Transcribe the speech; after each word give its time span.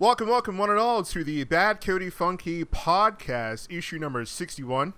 Welcome, 0.00 0.28
welcome, 0.28 0.56
one 0.58 0.70
and 0.70 0.78
all, 0.78 1.02
to 1.02 1.24
the 1.24 1.42
Bad 1.42 1.80
Cody 1.80 2.08
Funky 2.08 2.64
podcast, 2.64 3.66
issue 3.68 3.98
number 3.98 4.24
61. 4.24 4.94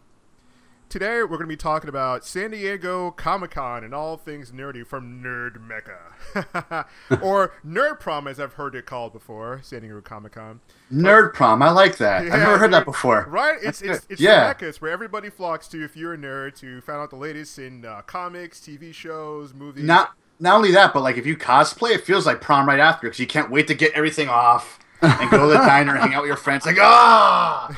Today, 0.91 1.23
we're 1.23 1.38
going 1.38 1.41
to 1.41 1.46
be 1.46 1.57
talking 1.57 1.88
about 1.88 2.23
San 2.26 2.50
Diego 2.50 3.10
Comic 3.10 3.52
Con 3.52 3.83
and 3.83 3.94
all 3.94 4.18
things 4.18 4.52
nerdy 4.52 4.86
from 4.86 5.23
Nerd 5.23 5.58
Mecca. 5.67 6.86
or 7.23 7.55
Nerd 7.67 7.99
Prom, 7.99 8.29
as 8.29 8.39
I've 8.39 8.52
heard 8.52 8.75
it 8.75 8.84
called 8.84 9.14
before, 9.14 9.61
San 9.62 9.80
Diego 9.80 10.02
Comic 10.02 10.32
Con. 10.32 10.60
Nerd 10.92 11.32
Prom, 11.32 11.62
I 11.62 11.70
like 11.70 11.96
that. 11.96 12.26
Yeah, 12.26 12.34
I've 12.34 12.40
never 12.40 12.58
heard 12.58 12.72
that 12.74 12.84
before. 12.84 13.24
Right? 13.26 13.56
It's, 13.62 13.80
That's 13.80 13.80
it's, 13.80 14.00
good. 14.00 14.12
it's 14.12 14.20
yeah. 14.20 14.48
Mecca. 14.48 14.68
It's 14.68 14.82
where 14.82 14.92
everybody 14.92 15.30
flocks 15.30 15.66
to 15.68 15.82
if 15.82 15.96
you're 15.96 16.12
a 16.12 16.18
nerd 16.18 16.56
to 16.56 16.82
find 16.82 16.98
out 16.98 17.08
the 17.08 17.16
latest 17.16 17.58
in 17.58 17.86
uh, 17.86 18.02
comics, 18.02 18.60
TV 18.60 18.92
shows, 18.92 19.54
movies. 19.54 19.84
Not 19.84 20.12
not 20.38 20.56
only 20.56 20.72
that, 20.72 20.92
but 20.92 21.00
like 21.00 21.16
if 21.16 21.24
you 21.24 21.38
cosplay, 21.38 21.92
it 21.94 22.04
feels 22.04 22.26
like 22.26 22.42
prom 22.42 22.68
right 22.68 22.80
after 22.80 23.06
because 23.06 23.18
you 23.18 23.26
can't 23.26 23.50
wait 23.50 23.66
to 23.68 23.74
get 23.74 23.94
everything 23.94 24.28
off 24.28 24.78
and 25.02 25.30
go 25.30 25.42
to 25.42 25.46
the 25.48 25.54
diner 25.54 25.92
and 25.92 26.00
hang 26.00 26.14
out 26.14 26.22
with 26.22 26.28
your 26.28 26.36
friends. 26.36 26.66
Like, 26.66 26.78
ah, 26.80 27.77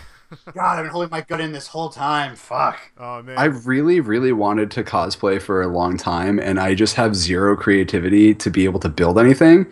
God, 0.54 0.78
I've 0.78 0.84
been 0.84 0.92
holding 0.92 1.10
my 1.10 1.20
gut 1.20 1.40
in 1.40 1.52
this 1.52 1.66
whole 1.66 1.88
time. 1.90 2.36
Fuck. 2.36 2.78
Oh, 2.98 3.22
man. 3.22 3.36
I 3.38 3.44
really, 3.44 4.00
really 4.00 4.32
wanted 4.32 4.70
to 4.72 4.82
cosplay 4.84 5.40
for 5.40 5.62
a 5.62 5.68
long 5.68 5.96
time, 5.96 6.38
and 6.38 6.58
I 6.58 6.74
just 6.74 6.94
have 6.96 7.14
zero 7.14 7.56
creativity 7.56 8.34
to 8.34 8.50
be 8.50 8.64
able 8.64 8.80
to 8.80 8.88
build 8.88 9.18
anything. 9.18 9.66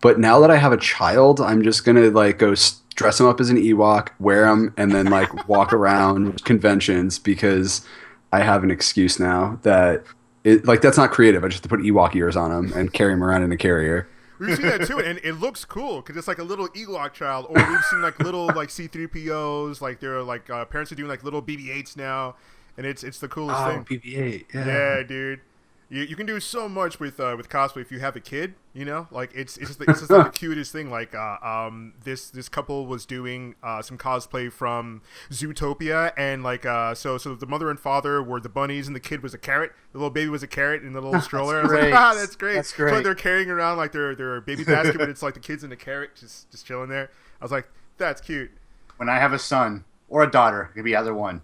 But 0.00 0.18
now 0.18 0.40
that 0.40 0.50
I 0.50 0.56
have 0.56 0.72
a 0.72 0.76
child, 0.76 1.40
I'm 1.40 1.62
just 1.62 1.84
gonna 1.84 2.10
like 2.10 2.38
go 2.38 2.52
s- 2.52 2.80
dress 2.94 3.18
him 3.20 3.26
up 3.26 3.40
as 3.40 3.50
an 3.50 3.56
Ewok, 3.56 4.08
wear 4.18 4.46
him, 4.46 4.72
and 4.76 4.92
then 4.92 5.06
like 5.06 5.48
walk 5.48 5.72
around 5.72 6.44
conventions 6.44 7.18
because 7.18 7.86
I 8.32 8.40
have 8.40 8.62
an 8.62 8.70
excuse 8.70 9.18
now 9.18 9.58
that 9.62 10.04
it 10.44 10.66
like 10.66 10.80
that's 10.82 10.96
not 10.98 11.10
creative. 11.12 11.44
I 11.44 11.48
just 11.48 11.62
have 11.64 11.70
to 11.70 11.76
put 11.76 11.84
Ewok 11.84 12.14
ears 12.14 12.36
on 12.36 12.52
him 12.52 12.72
and 12.74 12.92
carry 12.92 13.12
him 13.14 13.24
around 13.24 13.42
in 13.42 13.52
a 13.52 13.56
carrier. 13.56 14.06
We've 14.38 14.56
seen 14.56 14.66
that 14.66 14.86
too, 14.86 14.98
and 14.98 15.18
it 15.22 15.34
looks 15.34 15.64
cool 15.64 15.96
because 16.02 16.16
it's 16.16 16.28
like 16.28 16.38
a 16.38 16.44
little 16.44 16.68
Ewok 16.68 17.12
child. 17.12 17.46
Or 17.48 17.54
we've 17.54 17.84
seen 17.90 18.02
like 18.02 18.18
little 18.20 18.46
like 18.46 18.70
C-3POs, 18.70 19.80
like 19.80 20.00
they're 20.00 20.22
like 20.22 20.48
uh, 20.50 20.64
parents 20.66 20.92
are 20.92 20.94
doing 20.94 21.08
like 21.08 21.24
little 21.24 21.42
BB-8s 21.42 21.96
now, 21.96 22.36
and 22.76 22.86
it's 22.86 23.02
it's 23.04 23.18
the 23.18 23.28
coolest 23.28 23.60
thing. 23.66 23.84
BB-8, 23.84 24.54
Yeah, 24.54 25.02
dude. 25.02 25.40
You, 25.88 26.02
you 26.02 26.16
can 26.16 26.26
do 26.26 26.40
so 26.40 26.68
much 26.68 26.98
with 26.98 27.20
uh, 27.20 27.34
with 27.36 27.48
cosplay 27.48 27.80
if 27.80 27.92
you 27.92 28.00
have 28.00 28.16
a 28.16 28.20
kid. 28.20 28.54
You 28.74 28.84
know, 28.84 29.06
like 29.12 29.30
it's 29.34 29.56
it's 29.56 29.68
just, 29.68 29.78
the, 29.78 29.84
it's 29.88 30.00
just 30.00 30.10
like 30.10 30.32
the 30.32 30.38
cutest 30.38 30.72
thing. 30.72 30.90
Like 30.90 31.14
uh, 31.14 31.36
um, 31.42 31.94
this 32.02 32.28
this 32.28 32.48
couple 32.48 32.86
was 32.86 33.06
doing 33.06 33.54
uh, 33.62 33.82
some 33.82 33.96
cosplay 33.96 34.52
from 34.52 35.02
Zootopia, 35.30 36.12
and 36.16 36.42
like 36.42 36.66
uh, 36.66 36.94
so 36.94 37.18
so 37.18 37.34
the 37.36 37.46
mother 37.46 37.70
and 37.70 37.78
father 37.78 38.22
were 38.22 38.40
the 38.40 38.48
bunnies, 38.48 38.86
and 38.88 38.96
the 38.96 39.00
kid 39.00 39.22
was 39.22 39.32
a 39.32 39.38
carrot. 39.38 39.72
The 39.92 39.98
little 39.98 40.10
baby 40.10 40.28
was 40.28 40.42
a 40.42 40.48
carrot 40.48 40.82
in 40.82 40.92
the 40.92 41.00
little 41.00 41.20
stroller. 41.22 41.60
I 41.60 41.62
was 41.62 41.72
like, 41.72 41.94
ah, 41.94 42.14
that's 42.14 42.34
great. 42.36 42.54
That's 42.54 42.74
So 42.74 42.82
like 42.82 42.92
great. 42.92 43.04
they're 43.04 43.14
carrying 43.14 43.48
around 43.50 43.76
like 43.76 43.92
their 43.92 44.14
their 44.16 44.40
baby 44.40 44.64
basket, 44.66 44.98
but 44.98 45.08
it's 45.08 45.22
like 45.22 45.34
the 45.34 45.40
kids 45.40 45.62
in 45.62 45.70
the 45.70 45.76
carrot 45.76 46.16
just 46.16 46.50
just 46.50 46.66
chilling 46.66 46.88
there. 46.88 47.10
I 47.40 47.44
was 47.44 47.52
like, 47.52 47.68
that's 47.96 48.20
cute. 48.20 48.50
When 48.96 49.08
I 49.08 49.18
have 49.18 49.32
a 49.32 49.38
son 49.38 49.84
or 50.08 50.22
a 50.24 50.30
daughter, 50.30 50.62
it 50.70 50.74
could 50.74 50.84
be 50.84 50.96
either 50.96 51.14
one. 51.14 51.42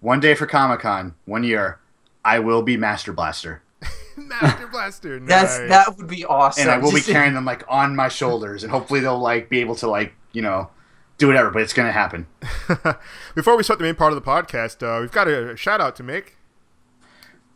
One 0.00 0.20
day 0.20 0.34
for 0.34 0.46
Comic 0.46 0.80
Con, 0.80 1.14
one 1.24 1.44
year, 1.44 1.78
I 2.24 2.38
will 2.40 2.62
be 2.62 2.76
Master 2.76 3.12
Blaster, 3.12 3.62
Master 4.42 4.66
Blaster. 4.66 5.20
That's 5.20 5.58
that 5.58 5.96
would 5.96 6.08
be 6.08 6.24
awesome. 6.24 6.62
and 6.62 6.70
I 6.70 6.78
will 6.78 6.92
be 6.92 7.00
carrying 7.00 7.34
them 7.34 7.44
like 7.44 7.64
on 7.68 7.96
my 7.96 8.08
shoulders, 8.08 8.62
and 8.62 8.70
hopefully 8.70 9.00
they'll 9.00 9.18
like 9.18 9.48
be 9.48 9.60
able 9.60 9.74
to 9.76 9.88
like 9.88 10.14
you 10.32 10.42
know 10.42 10.70
do 11.18 11.26
whatever. 11.26 11.50
But 11.50 11.62
it's 11.62 11.72
gonna 11.72 11.92
happen. 11.92 12.26
Before 13.34 13.56
we 13.56 13.62
start 13.62 13.78
the 13.78 13.84
main 13.84 13.94
part 13.94 14.12
of 14.12 14.22
the 14.22 14.28
podcast, 14.28 14.82
uh, 14.82 15.00
we've 15.00 15.12
got 15.12 15.28
a, 15.28 15.56
shout 15.56 15.80
out 15.80 15.96
to 15.96 16.02
make. 16.02 16.36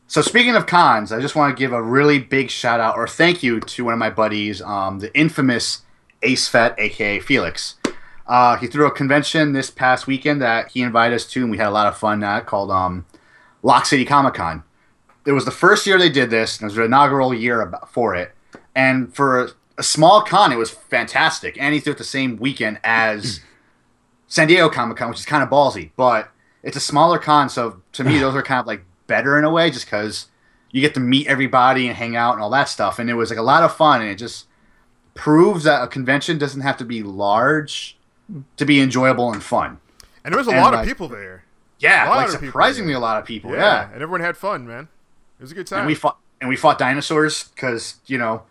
So 0.06 0.22
speaking 0.22 0.56
of 0.56 0.64
cons, 0.66 1.12
I 1.12 1.20
just 1.20 1.36
want 1.36 1.54
to 1.54 1.60
give 1.60 1.72
a 1.72 1.82
really 1.82 2.18
big 2.18 2.50
shout 2.50 2.80
out 2.80 2.96
or 2.96 3.06
thank 3.06 3.42
you 3.42 3.60
to 3.60 3.84
one 3.84 3.92
of 3.92 3.98
my 3.98 4.08
buddies, 4.08 4.62
um, 4.62 5.00
the 5.00 5.14
infamous 5.14 5.82
Ace 6.22 6.48
Fett, 6.48 6.74
aka 6.78 7.20
Felix. 7.20 7.76
Uh, 8.26 8.56
he 8.56 8.66
threw 8.66 8.86
a 8.86 8.90
convention 8.90 9.52
this 9.52 9.70
past 9.70 10.06
weekend 10.06 10.40
that 10.40 10.70
he 10.72 10.82
invited 10.82 11.14
us 11.14 11.26
to, 11.26 11.42
and 11.42 11.50
we 11.50 11.56
had 11.56 11.66
a 11.66 11.70
lot 11.70 11.86
of 11.86 11.96
fun 11.96 12.22
at 12.22 12.46
called 12.46 12.70
um, 12.70 13.06
Lock 13.62 13.86
City 13.86 14.04
Comic 14.04 14.34
Con. 14.34 14.62
It 15.28 15.32
was 15.32 15.44
the 15.44 15.50
first 15.50 15.86
year 15.86 15.98
they 15.98 16.08
did 16.08 16.30
this, 16.30 16.56
and 16.56 16.62
it 16.62 16.68
was 16.68 16.74
the 16.76 16.84
inaugural 16.84 17.34
year 17.34 17.60
about, 17.60 17.92
for 17.92 18.14
it. 18.14 18.32
And 18.74 19.14
for 19.14 19.44
a, 19.44 19.50
a 19.76 19.82
small 19.82 20.22
con, 20.22 20.52
it 20.52 20.56
was 20.56 20.70
fantastic. 20.70 21.60
And 21.60 21.74
he 21.74 21.80
threw 21.80 21.92
it 21.92 21.98
the 21.98 22.04
same 22.04 22.38
weekend 22.38 22.80
as 22.82 23.40
San 24.26 24.48
Diego 24.48 24.70
Comic 24.70 24.96
Con, 24.96 25.10
which 25.10 25.18
is 25.18 25.26
kind 25.26 25.42
of 25.42 25.50
ballsy, 25.50 25.90
but 25.96 26.30
it's 26.62 26.78
a 26.78 26.80
smaller 26.80 27.18
con. 27.18 27.50
So 27.50 27.82
to 27.92 28.04
me, 28.04 28.18
those 28.20 28.34
are 28.34 28.42
kind 28.42 28.58
of 28.60 28.66
like 28.66 28.84
better 29.06 29.36
in 29.36 29.44
a 29.44 29.50
way, 29.50 29.70
just 29.70 29.84
because 29.84 30.28
you 30.70 30.80
get 30.80 30.94
to 30.94 31.00
meet 31.00 31.26
everybody 31.26 31.88
and 31.88 31.96
hang 31.96 32.16
out 32.16 32.32
and 32.32 32.42
all 32.42 32.50
that 32.50 32.70
stuff. 32.70 32.98
And 32.98 33.10
it 33.10 33.14
was 33.14 33.28
like 33.28 33.38
a 33.38 33.42
lot 33.42 33.62
of 33.62 33.76
fun, 33.76 34.00
and 34.00 34.10
it 34.10 34.16
just 34.16 34.46
proves 35.12 35.64
that 35.64 35.82
a 35.82 35.88
convention 35.88 36.38
doesn't 36.38 36.62
have 36.62 36.78
to 36.78 36.86
be 36.86 37.02
large 37.02 37.98
to 38.56 38.64
be 38.64 38.80
enjoyable 38.80 39.30
and 39.30 39.42
fun. 39.42 39.78
And 40.24 40.32
there 40.32 40.38
was 40.38 40.48
a 40.48 40.52
And, 40.52 40.60
lot 40.60 40.72
of 40.72 40.86
people 40.86 41.08
there. 41.08 41.44
Yeah, 41.80 42.08
like 42.08 42.30
surprisingly 42.30 42.92
a 42.94 42.98
lot 42.98 43.18
of 43.18 43.26
people. 43.26 43.50
Yeah, 43.50 43.58
Yeah, 43.58 43.84
and 43.92 44.02
everyone 44.02 44.20
had 44.20 44.36
fun, 44.36 44.66
man. 44.66 44.88
It 45.38 45.42
was 45.42 45.52
a 45.52 45.54
good 45.54 45.66
time. 45.66 45.80
and 45.80 45.86
we 45.86 45.94
fought 45.94 46.18
and 46.40 46.48
we 46.48 46.56
fought 46.56 46.78
dinosaurs 46.78 47.44
because 47.54 47.96
you 48.06 48.18
know 48.18 48.42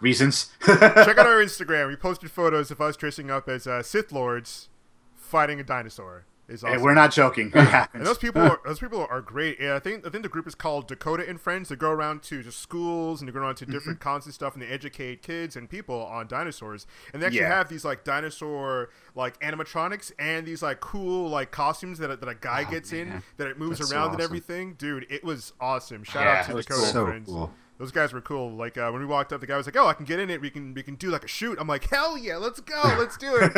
reasons. 0.00 0.50
Check 0.64 0.82
out 0.82 1.26
our 1.26 1.42
Instagram. 1.42 1.88
We 1.88 1.96
posted 1.96 2.30
photos 2.30 2.70
of 2.70 2.80
us 2.80 2.96
dressing 2.96 3.30
up 3.30 3.48
as 3.48 3.66
uh, 3.66 3.82
Sith 3.82 4.12
Lords 4.12 4.68
fighting 5.14 5.58
a 5.60 5.64
dinosaur. 5.64 6.24
It's 6.48 6.62
awesome. 6.62 6.78
Hey, 6.78 6.82
we're 6.84 6.94
not 6.94 7.10
joking. 7.12 7.48
It 7.48 7.54
happens. 7.68 8.00
And 8.00 8.06
those 8.06 8.18
people, 8.18 8.42
are, 8.50 8.60
those 8.64 8.78
people 8.78 9.06
are 9.10 9.20
great. 9.20 9.58
And 9.58 9.70
I 9.72 9.78
think 9.80 10.06
I 10.06 10.10
think 10.10 10.22
the 10.22 10.28
group 10.28 10.46
is 10.46 10.54
called 10.54 10.86
Dakota 10.86 11.24
and 11.28 11.40
Friends. 11.40 11.68
They 11.70 11.76
go 11.76 11.90
around 11.90 12.22
to 12.24 12.42
just 12.42 12.60
schools 12.60 13.20
and 13.20 13.28
they 13.28 13.32
go 13.32 13.40
around 13.40 13.56
to 13.56 13.64
Mm-hmm. 13.64 13.72
different 13.72 14.00
cons 14.00 14.26
and 14.26 14.34
stuff, 14.34 14.54
and 14.54 14.62
they 14.62 14.66
educate 14.68 15.22
kids 15.22 15.56
and 15.56 15.68
people 15.68 16.04
on 16.06 16.28
dinosaurs. 16.28 16.86
And 17.12 17.20
they 17.20 17.26
actually 17.26 17.40
Yeah. 17.40 17.48
have 17.56 17.68
these 17.68 17.84
like 17.84 18.04
dinosaur 18.04 18.90
like 19.14 19.40
animatronics 19.40 20.12
and 20.18 20.46
these 20.46 20.62
like 20.62 20.80
cool 20.80 21.28
like 21.28 21.50
costumes 21.50 21.98
that 21.98 22.10
a, 22.10 22.16
that 22.16 22.28
a 22.28 22.34
guy 22.34 22.64
gets 22.64 22.92
in 22.92 23.12
Oh, 23.12 23.20
that 23.38 23.48
it 23.48 23.58
moves 23.58 23.78
That's 23.78 23.90
so 23.90 23.96
around 23.96 24.12
and 24.12 24.20
everything. 24.20 24.74
Dude, 24.74 25.06
it 25.10 25.24
was 25.24 25.52
awesome. 25.60 26.04
Shout 26.04 26.24
Yeah, 26.24 26.40
out 26.40 26.46
to 26.46 26.52
Dakota 26.52 26.68
cool. 26.68 26.82
and 26.84 26.92
So 26.92 27.04
Friends. 27.06 27.28
cool. 27.28 27.52
Those 27.78 27.92
guys 27.92 28.12
were 28.14 28.22
cool. 28.22 28.50
Like 28.52 28.78
uh, 28.78 28.88
when 28.90 29.00
we 29.00 29.06
walked 29.06 29.32
up, 29.34 29.40
the 29.40 29.46
guy 29.46 29.56
was 29.56 29.66
like, 29.66 29.76
"Oh, 29.76 29.86
I 29.86 29.92
can 29.92 30.06
get 30.06 30.18
in 30.18 30.30
it. 30.30 30.40
We 30.40 30.48
can 30.50 30.72
we 30.72 30.82
can 30.82 30.94
do 30.94 31.10
like 31.10 31.24
a 31.24 31.28
shoot." 31.28 31.58
I'm 31.60 31.68
like, 31.68 31.84
"Hell 31.84 32.16
yeah, 32.16 32.36
let's 32.36 32.60
go, 32.60 32.80
let's 32.98 33.16
do 33.18 33.36
it!" 33.36 33.52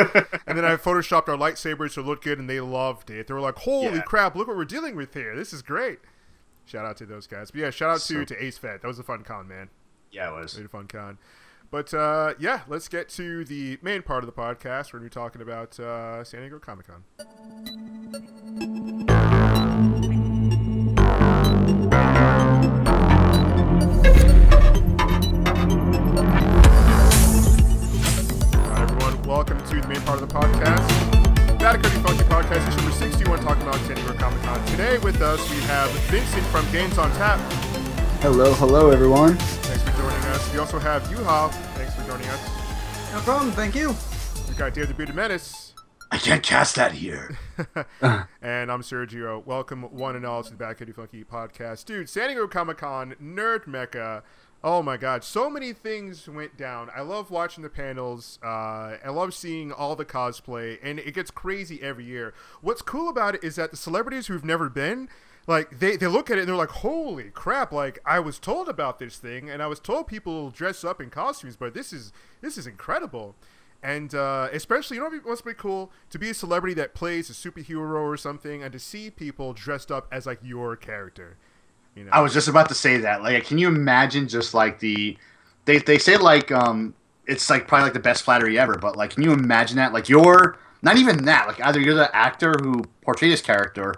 and 0.45 0.57
then 0.57 0.65
I 0.65 0.75
photoshopped 0.75 1.29
our 1.29 1.37
lightsabers 1.37 1.93
to 1.93 2.01
look 2.01 2.21
good, 2.23 2.37
and 2.37 2.49
they 2.49 2.59
loved 2.59 3.09
it. 3.09 3.27
They 3.27 3.33
were 3.33 3.39
like, 3.39 3.55
"Holy 3.59 3.85
Yeah. 3.95 4.01
crap! 4.01 4.35
Look 4.35 4.47
what 4.47 4.57
we're 4.57 4.65
dealing 4.65 4.95
with 4.97 5.13
here. 5.13 5.35
This 5.35 5.53
is 5.53 5.61
great." 5.61 5.99
Shout 6.65 6.85
out 6.85 6.97
to 6.97 7.05
those 7.05 7.27
guys. 7.27 7.49
But 7.51 7.61
yeah, 7.61 7.69
shout 7.69 7.89
out 7.91 7.99
to 8.01 8.13
So- 8.13 8.25
to 8.25 8.43
Ace 8.43 8.57
Fett. 8.57 8.81
That 8.81 8.87
was 8.87 8.99
a 8.99 9.03
fun 9.03 9.23
con, 9.23 9.47
man. 9.47 9.69
yeah, 10.11 10.29
it 10.29 10.33
was. 10.33 10.55
Really 10.55 10.67
fun 10.67 10.87
con. 10.87 11.17
But 11.71 11.93
uh, 11.93 12.33
yeah, 12.39 12.61
let's 12.67 12.87
get 12.87 13.09
to 13.09 13.45
the 13.45 13.77
main 13.81 14.01
part 14.01 14.23
of 14.23 14.25
the 14.25 14.33
podcast. 14.33 14.91
We're 14.91 14.99
going 14.99 15.09
to 15.11 15.15
be 15.15 15.21
talking 15.21 15.41
about 15.41 15.79
uh, 15.79 16.23
San 16.23 16.41
Diego 16.41 16.57
Comic 16.59 16.87
Con. 16.87 17.03
Welcome 29.29 29.63
to 29.67 29.79
the 29.79 29.87
main 29.87 30.01
part 30.01 30.23
of 30.23 30.27
the 30.27 30.33
podcast. 30.33 31.59
Vatican 31.59 31.91
Funky 32.01 32.23
Podcast, 32.23 32.67
issue 32.67 32.77
number 32.77 32.91
61, 32.91 33.39
talking 33.43 33.61
about 33.61 33.75
San 33.81 33.95
Diego 33.95 34.13
Comic 34.13 34.41
Con. 34.41 34.65
Today 34.65 34.97
with 34.97 35.21
us, 35.21 35.47
we 35.51 35.57
have 35.67 35.91
Vincent 36.09 36.43
from 36.47 36.65
Games 36.71 36.97
on 36.97 37.11
Tap. 37.11 37.39
Hello, 38.23 38.51
hello, 38.55 38.89
everyone. 38.89 39.35
Thanks 39.35 39.83
for 39.83 39.91
joining 40.01 40.25
us. 40.31 40.51
We 40.51 40.57
also 40.57 40.79
have 40.79 41.03
Yuha. 41.09 41.51
Thanks 41.75 41.93
for 41.93 42.01
joining 42.07 42.27
us. 42.29 43.13
No 43.13 43.19
problem. 43.19 43.51
Thank 43.51 43.75
you. 43.75 43.89
We've 44.47 44.57
got 44.57 44.73
Dave 44.73 44.87
the 44.87 44.95
Bearded 44.95 45.13
Menace. 45.13 45.75
I 46.09 46.17
can't 46.17 46.41
cast 46.41 46.75
that 46.77 46.93
here. 46.93 47.37
and 48.41 48.71
I'm 48.71 48.81
Sergio. 48.81 49.45
Welcome, 49.45 49.83
one 49.83 50.15
and 50.15 50.25
all, 50.25 50.41
to 50.41 50.49
the 50.49 50.57
Bad 50.57 50.79
Kitty 50.79 50.91
Funky 50.91 51.23
podcast. 51.23 51.85
Dude, 51.85 52.09
San 52.09 52.29
Diego 52.29 52.47
Comic 52.47 52.77
Con, 52.77 53.13
Nerd 53.21 53.67
Mecca. 53.67 54.23
Oh 54.61 54.83
my 54.83 54.97
god, 54.97 55.23
so 55.23 55.49
many 55.49 55.71
things 55.71 56.27
went 56.27 56.57
down. 56.57 56.89
I 56.93 56.99
love 57.01 57.31
watching 57.31 57.63
the 57.63 57.69
panels. 57.69 58.39
Uh, 58.43 58.97
I 59.03 59.09
love 59.09 59.33
seeing 59.33 59.71
all 59.71 59.95
the 59.95 60.03
cosplay, 60.03 60.77
and 60.83 60.99
it 60.99 61.13
gets 61.13 61.31
crazy 61.31 61.81
every 61.81 62.03
year. 62.03 62.33
What's 62.61 62.81
cool 62.81 63.07
about 63.07 63.35
it 63.35 63.43
is 63.43 63.55
that 63.55 63.71
the 63.71 63.77
celebrities 63.77 64.27
who've 64.27 64.43
never 64.43 64.67
been, 64.67 65.07
like, 65.47 65.79
they, 65.79 65.95
they 65.95 66.07
look 66.07 66.29
at 66.29 66.37
it 66.37 66.41
and 66.41 66.49
they're 66.49 66.57
like, 66.57 66.69
holy 66.69 67.29
crap, 67.29 67.71
like, 67.71 67.99
I 68.05 68.19
was 68.19 68.37
told 68.37 68.67
about 68.67 68.99
this 68.99 69.15
thing, 69.17 69.49
and 69.49 69.63
I 69.63 69.67
was 69.67 69.79
told 69.79 70.07
people 70.07 70.49
dress 70.49 70.83
up 70.83 70.99
in 70.99 71.09
costumes, 71.09 71.55
but 71.55 71.73
this 71.73 71.93
is 71.93 72.11
this 72.41 72.57
is 72.57 72.67
incredible. 72.67 73.35
And 73.81 74.13
uh, 74.13 74.49
especially, 74.51 74.97
you 74.97 75.03
know 75.03 75.09
what- 75.09 75.25
what's 75.25 75.41
pretty 75.41 75.57
cool? 75.57 75.89
To 76.09 76.19
be 76.19 76.31
a 76.31 76.33
celebrity 76.33 76.73
that 76.73 76.93
plays 76.93 77.29
a 77.29 77.33
superhero 77.33 78.01
or 78.01 78.17
something, 78.17 78.61
and 78.61 78.73
to 78.73 78.79
see 78.79 79.09
people 79.09 79.53
dressed 79.53 79.89
up 79.89 80.09
as 80.11 80.25
like 80.25 80.39
your 80.43 80.75
character. 80.75 81.37
You 81.95 82.05
know, 82.05 82.11
I 82.13 82.21
was 82.21 82.33
just 82.33 82.47
about 82.47 82.69
to 82.69 82.75
say 82.75 82.97
that. 82.97 83.21
Like, 83.21 83.45
can 83.45 83.57
you 83.57 83.67
imagine 83.67 84.27
just 84.27 84.53
like 84.53 84.79
the 84.79 85.17
they 85.65 85.79
they 85.79 85.97
say 85.97 86.17
like 86.17 86.51
um 86.51 86.93
it's 87.25 87.49
like 87.49 87.67
probably 87.67 87.85
like 87.85 87.93
the 87.93 87.99
best 87.99 88.23
flattery 88.23 88.57
ever, 88.57 88.75
but 88.75 88.95
like 88.95 89.11
can 89.11 89.23
you 89.23 89.31
imagine 89.31 89.77
that? 89.77 89.93
Like 89.93 90.09
you're 90.09 90.57
not 90.81 90.97
even 90.97 91.25
that. 91.25 91.47
Like 91.47 91.61
either 91.61 91.79
you're 91.79 91.95
the 91.95 92.13
actor 92.15 92.53
who 92.61 92.83
portrayed 93.01 93.31
this 93.31 93.41
character, 93.41 93.93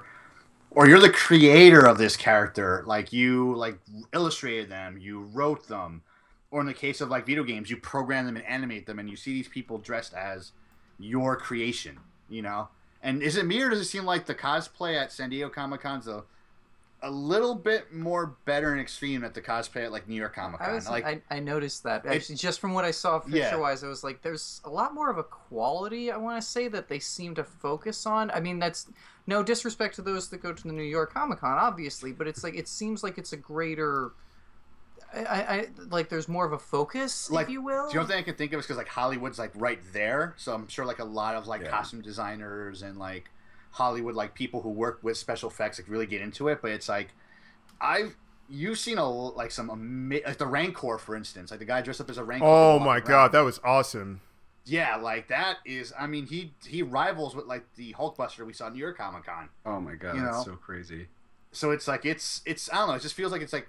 or 0.71 0.88
you're 0.88 0.99
the 0.99 1.09
creator 1.09 1.85
of 1.85 1.97
this 1.97 2.17
character. 2.17 2.83
Like 2.85 3.13
you 3.13 3.55
like 3.55 3.77
illustrated 4.13 4.69
them, 4.69 4.97
you 4.97 5.21
wrote 5.33 5.67
them, 5.67 6.01
or 6.49 6.59
in 6.61 6.67
the 6.67 6.73
case 6.73 7.01
of 7.01 7.09
like 7.09 7.25
video 7.25 7.44
games, 7.44 7.69
you 7.69 7.77
program 7.77 8.25
them 8.25 8.35
and 8.35 8.45
animate 8.45 8.85
them, 8.85 8.99
and 8.99 9.09
you 9.09 9.15
see 9.15 9.33
these 9.33 9.47
people 9.47 9.77
dressed 9.77 10.13
as 10.13 10.51
your 10.99 11.35
creation, 11.35 11.99
you 12.29 12.41
know. 12.41 12.69
And 13.03 13.23
is 13.23 13.35
it 13.35 13.45
me 13.45 13.61
or 13.61 13.69
does 13.69 13.79
it 13.79 13.85
seem 13.85 14.05
like 14.05 14.25
the 14.25 14.35
cosplay 14.35 14.99
at 14.99 15.11
San 15.11 15.29
Diego 15.29 15.49
Comic 15.49 15.81
Con's 15.81 16.07
a, 16.07 16.23
a 17.03 17.09
little 17.09 17.56
bit 17.56 17.92
more 17.92 18.38
better 18.45 18.71
and 18.71 18.80
extreme 18.80 19.24
at 19.24 19.33
the 19.33 19.42
cosplay 19.42 19.86
at 19.86 19.92
like 19.92 20.07
New 20.07 20.15
York 20.15 20.36
Comic 20.36 20.62
I 20.62 20.65
Con? 20.65 20.75
was 20.75 20.89
Like, 20.89 21.06
I, 21.06 21.21
I 21.30 21.39
noticed 21.39 21.83
that 21.83 22.06
actually 22.06 22.36
just 22.36 22.59
from 22.59 22.74
what 22.74 22.86
I 22.86 22.92
saw 22.92 23.21
Yeah. 23.27 23.42
picture 23.44 23.59
wise, 23.59 23.83
I 23.83 23.88
was 23.88 24.03
like, 24.03 24.21
there's 24.21 24.62
a 24.65 24.69
lot 24.69 24.94
more 24.94 25.09
of 25.09 25.18
a 25.18 25.24
quality 25.24 26.12
I 26.12 26.18
want 26.18 26.39
to 26.42 26.48
say 26.48 26.68
that 26.68 26.89
they 26.89 27.00
seem 27.00 27.33
to 27.36 27.44
focus 27.44 28.06
on. 28.06 28.30
I 28.31 28.39
mean, 28.39 28.59
that's 28.59 28.88
no 29.25 29.42
disrespect 29.42 29.95
to 29.95 30.01
those 30.01 30.30
that 30.30 30.42
go 30.44 30.53
to 30.53 30.63
the 30.63 30.74
New 30.74 30.83
York 30.83 31.13
Comic 31.13 31.39
Con, 31.39 31.57
obviously, 31.57 32.12
but 32.12 32.27
it's 32.27 32.44
like 32.44 32.56
it 32.56 32.68
seems 32.68 33.04
like 33.04 33.18
it's 33.18 33.33
a 33.33 33.38
greater. 33.38 34.12
I, 35.13 35.19
I, 35.25 35.56
I 35.56 35.68
like 35.89 36.09
there's 36.09 36.27
more 36.30 36.45
of 36.45 36.54
a 36.54 36.59
focus, 36.59 37.30
like 37.31 37.47
if 37.47 37.51
you 37.51 37.63
will. 37.63 37.88
Do 37.89 37.95
you 37.95 38.00
know 38.01 38.07
thing 38.07 38.19
I 38.19 38.21
can 38.21 38.36
think 38.36 38.54
of 38.54 38.59
is 38.59 38.65
because 38.65 38.77
like 38.77 38.88
Hollywood's 38.88 39.39
like 39.39 39.51
right 39.56 39.80
there, 39.92 40.36
so 40.38 40.54
I'm 40.54 40.68
sure 40.68 40.86
like 40.86 41.00
a 41.00 41.04
lot 41.04 41.36
of 41.36 41.47
like 41.47 41.62
Yeah. 41.63 41.69
costume 41.69 42.01
designers 42.01 42.81
and 42.83 42.97
like 42.97 43.30
Hollywood 43.71 44.15
like 44.15 44.33
people 44.35 44.62
who 44.62 44.69
work 44.69 45.00
with 45.01 45.18
special 45.18 45.50
effects 45.50 45.79
like 45.79 45.89
really 45.89 46.06
get 46.06 46.21
into 46.21 46.47
it. 46.50 46.62
But 46.62 46.71
it's 46.71 46.89
like 46.89 47.09
I've 47.79 48.15
you've 48.50 48.77
seen 48.79 48.97
a 48.97 49.09
like 49.09 49.51
some 49.51 49.69
ama- 49.69 50.19
like 50.25 50.38
the 50.38 50.45
Rancor 50.47 50.97
for 50.97 51.15
instance, 51.15 51.51
like 51.51 51.59
the 51.59 51.65
guy 51.65 51.81
dressed 51.81 52.01
up 52.01 52.09
as 52.09 52.18
a 52.18 52.23
Rancor. 52.23 52.45
Oh 52.45 52.79
my 52.79 52.97
around. 52.97 53.07
god, 53.07 53.31
that 53.31 53.41
was 53.41 53.59
awesome. 53.63 54.21
yeah, 54.65 54.97
like 54.97 55.29
that 55.29 55.57
is. 55.65 55.94
I 55.97 56.06
mean, 56.07 56.25
he 56.27 56.53
he 56.68 56.83
rivals 56.83 57.35
with 57.35 57.45
like 57.45 57.65
the 57.75 57.94
Hulkbuster 57.94 58.45
we 58.45 58.53
saw 58.53 58.68
at 58.68 58.73
New 58.73 58.79
York 58.79 58.97
Comic 58.97 59.25
Con. 59.25 59.50
Oh 59.65 59.79
my 59.79 59.95
god, 59.95 60.15
You 60.15 60.21
that's 60.23 60.45
so 60.45 60.56
crazy. 60.56 61.07
So 61.53 61.71
it's 61.71 61.88
like 61.88 62.06
it's 62.06 62.41
it's 62.45 62.71
I 62.71 62.75
don't 62.77 62.89
know. 62.89 62.94
It 62.95 63.01
just 63.01 63.15
feels 63.15 63.31
like 63.31 63.41
it's 63.41 63.53
like 63.53 63.68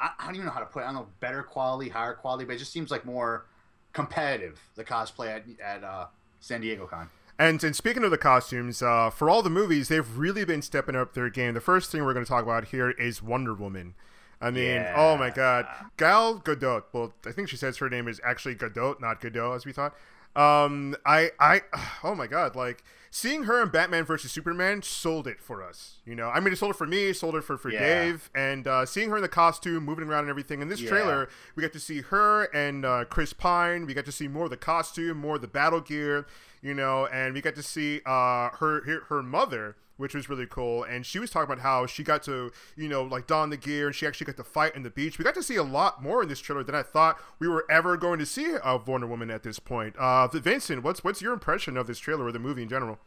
I, 0.00 0.10
I 0.18 0.26
don't 0.26 0.36
even 0.36 0.46
know 0.46 0.52
how 0.52 0.60
to 0.60 0.66
put. 0.66 0.80
it. 0.80 0.82
I 0.84 0.86
don't 0.86 0.94
know 0.94 1.08
better 1.20 1.42
quality, 1.42 1.90
higher 1.90 2.14
quality, 2.14 2.44
but 2.44 2.54
it 2.54 2.58
just 2.58 2.72
seems 2.72 2.90
like 2.90 3.04
more 3.04 3.46
competitive. 3.92 4.60
The 4.76 4.84
cosplay 4.84 5.28
at 5.28 5.44
at 5.60 5.84
uh, 5.84 6.06
San 6.40 6.60
Diego 6.60 6.86
Con. 6.86 7.08
And, 7.38 7.62
and 7.62 7.76
speaking 7.76 8.02
of 8.02 8.10
the 8.10 8.18
costumes, 8.18 8.82
uh, 8.82 9.10
for 9.10 9.30
all 9.30 9.42
the 9.42 9.50
movies, 9.50 9.88
they've 9.88 10.16
really 10.18 10.44
been 10.44 10.60
stepping 10.62 10.96
up 10.96 11.14
their 11.14 11.30
game. 11.30 11.54
The 11.54 11.60
first 11.60 11.92
thing 11.92 12.04
we're 12.04 12.12
going 12.14 12.24
to 12.24 12.28
talk 12.28 12.42
about 12.42 12.66
here 12.66 12.90
is 12.90 13.22
Wonder 13.22 13.54
Woman. 13.54 13.94
I 14.40 14.50
mean, 14.50 14.84
oh 14.94 15.16
my 15.16 15.30
God, 15.30 15.66
Gal 15.96 16.38
Gadot. 16.40 16.84
Well, 16.92 17.12
I 17.26 17.32
think 17.32 17.48
she 17.48 17.56
says 17.56 17.78
her 17.78 17.90
name 17.90 18.06
is 18.06 18.20
actually 18.24 18.54
Gadot, 18.54 19.00
not 19.00 19.20
Godot, 19.20 19.52
as 19.52 19.66
we 19.66 19.72
thought. 19.72 19.94
Um, 20.36 20.94
I, 21.04 21.30
I, 21.40 21.62
oh 22.04 22.14
my 22.14 22.26
God, 22.28 22.54
like 22.54 22.84
seeing 23.10 23.44
her 23.44 23.60
in 23.62 23.70
Batman 23.70 24.04
versus 24.04 24.30
Superman 24.30 24.82
sold 24.82 25.26
it 25.26 25.40
for 25.40 25.60
us. 25.62 25.96
You 26.04 26.14
know, 26.14 26.28
I 26.28 26.38
mean, 26.38 26.52
it 26.52 26.56
sold 26.58 26.70
it 26.74 26.78
for 26.78 26.86
me, 26.86 27.12
sold 27.12 27.34
it 27.34 27.42
for 27.42 27.56
for 27.56 27.70
Yeah. 27.70 27.80
Dave, 27.80 28.30
and 28.34 28.66
uh, 28.68 28.86
seeing 28.86 29.10
her 29.10 29.16
in 29.16 29.22
the 29.22 29.28
costume, 29.28 29.84
moving 29.84 30.06
around 30.06 30.20
and 30.20 30.30
everything. 30.30 30.60
In 30.62 30.68
this 30.68 30.80
Yeah. 30.82 30.90
trailer, 30.90 31.28
we 31.56 31.62
got 31.62 31.72
to 31.72 31.80
see 31.80 32.02
her 32.02 32.44
and 32.54 32.84
uh, 32.84 33.06
Chris 33.06 33.32
Pine. 33.32 33.86
We 33.86 33.94
got 33.94 34.04
to 34.04 34.12
see 34.12 34.28
more 34.28 34.44
of 34.44 34.50
the 34.50 34.56
costume, 34.56 35.18
more 35.18 35.34
of 35.36 35.40
the 35.40 35.48
battle 35.48 35.80
gear, 35.80 36.26
you 36.62 36.74
know, 36.74 37.06
and 37.06 37.34
we 37.34 37.40
got 37.40 37.54
to 37.56 37.62
see 37.62 38.00
uh, 38.06 38.50
her, 38.50 38.82
her 38.84 39.00
her 39.08 39.22
mother, 39.22 39.76
which 39.96 40.14
was 40.14 40.28
really 40.28 40.46
cool. 40.46 40.84
And 40.84 41.04
she 41.04 41.18
was 41.18 41.30
talking 41.30 41.52
about 41.52 41.62
how 41.62 41.86
she 41.86 42.02
got 42.02 42.22
to, 42.24 42.52
you 42.76 42.88
know, 42.88 43.02
like 43.02 43.26
don 43.26 43.50
the 43.50 43.56
gear, 43.56 43.88
and 43.88 43.94
she 43.94 44.06
actually 44.06 44.26
got 44.26 44.36
to 44.36 44.44
fight 44.44 44.74
in 44.74 44.82
the 44.82 44.90
beach. 44.90 45.18
We 45.18 45.24
got 45.24 45.34
to 45.34 45.42
see 45.42 45.56
a 45.56 45.62
lot 45.62 46.02
more 46.02 46.22
in 46.22 46.28
this 46.28 46.40
trailer 46.40 46.64
than 46.64 46.74
I 46.74 46.82
thought 46.82 47.18
we 47.38 47.48
were 47.48 47.66
ever 47.70 47.96
going 47.96 48.18
to 48.20 48.26
see 48.26 48.56
of 48.56 48.88
Wonder 48.88 49.06
Woman 49.06 49.30
at 49.30 49.42
this 49.42 49.58
point. 49.58 49.96
Uh, 49.96 50.28
Vincent, 50.28 50.82
what's 50.82 51.04
what's 51.04 51.20
your 51.20 51.32
impression 51.32 51.76
of 51.76 51.86
this 51.86 51.98
trailer 51.98 52.24
or 52.24 52.32
the 52.32 52.38
movie 52.38 52.62
in 52.62 52.68
general? 52.68 52.98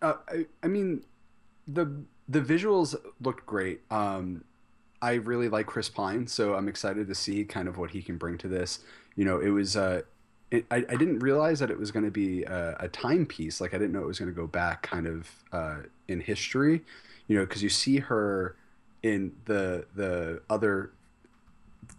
Uh, 0.00 0.14
I, 0.28 0.46
I 0.62 0.68
mean, 0.68 1.04
the 1.66 2.04
the 2.28 2.40
visuals 2.40 2.94
looked 3.20 3.46
great. 3.46 3.80
Um, 3.90 4.44
I 5.00 5.14
really 5.14 5.48
like 5.48 5.66
Chris 5.66 5.88
Pine, 5.88 6.26
so 6.26 6.54
I'm 6.54 6.68
excited 6.68 7.06
to 7.08 7.14
see 7.14 7.44
kind 7.44 7.68
of 7.68 7.78
what 7.78 7.90
he 7.90 8.02
can 8.02 8.16
bring 8.16 8.38
to 8.38 8.48
this. 8.48 8.80
You 9.16 9.24
know, 9.24 9.38
it 9.38 9.50
was. 9.50 9.76
Uh, 9.76 10.02
it, 10.50 10.66
I, 10.70 10.76
I 10.76 10.96
didn't 10.96 11.18
realize 11.18 11.58
that 11.60 11.70
it 11.70 11.78
was 11.78 11.90
going 11.90 12.04
to 12.04 12.10
be 12.10 12.42
a, 12.44 12.76
a 12.80 12.88
timepiece. 12.88 13.60
Like 13.60 13.74
I 13.74 13.78
didn't 13.78 13.92
know 13.92 14.02
it 14.02 14.06
was 14.06 14.18
going 14.18 14.30
to 14.30 14.34
go 14.34 14.46
back 14.46 14.82
kind 14.82 15.06
of 15.06 15.30
uh, 15.52 15.76
in 16.06 16.20
history. 16.20 16.82
You 17.26 17.36
know, 17.36 17.44
because 17.44 17.62
you 17.62 17.68
see 17.68 17.98
her 17.98 18.56
in 19.02 19.32
the 19.44 19.86
the 19.94 20.40
other 20.48 20.92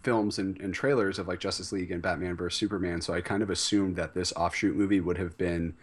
films 0.02 0.38
and, 0.38 0.60
and 0.60 0.74
trailers 0.74 1.18
of 1.18 1.28
like 1.28 1.40
Justice 1.40 1.72
League 1.72 1.90
and 1.90 2.02
Batman 2.02 2.36
vs 2.36 2.58
Superman. 2.58 3.00
So 3.00 3.12
I 3.14 3.20
kind 3.20 3.42
of 3.42 3.50
assumed 3.50 3.96
that 3.96 4.14
this 4.14 4.32
offshoot 4.32 4.76
movie 4.76 5.00
would 5.00 5.18
have 5.18 5.36
been 5.36 5.74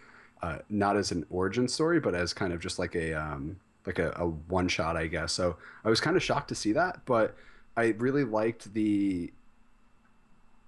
uh, 0.42 0.58
not 0.68 0.96
as 0.96 1.10
an 1.10 1.26
origin 1.30 1.68
story, 1.68 2.00
but 2.00 2.14
as 2.14 2.32
kind 2.32 2.52
of 2.52 2.60
just 2.60 2.78
like 2.78 2.94
a 2.94 3.14
um, 3.14 3.58
like 3.86 3.98
a, 3.98 4.12
a 4.16 4.26
one 4.26 4.68
shot, 4.68 4.96
I 4.96 5.06
guess. 5.06 5.32
So 5.32 5.56
I 5.84 5.88
was 5.88 6.00
kind 6.00 6.16
of 6.16 6.22
shocked 6.22 6.48
to 6.48 6.54
see 6.54 6.72
that, 6.72 7.00
but 7.06 7.34
I 7.76 7.94
really 7.98 8.24
liked 8.24 8.74
the 8.74 9.32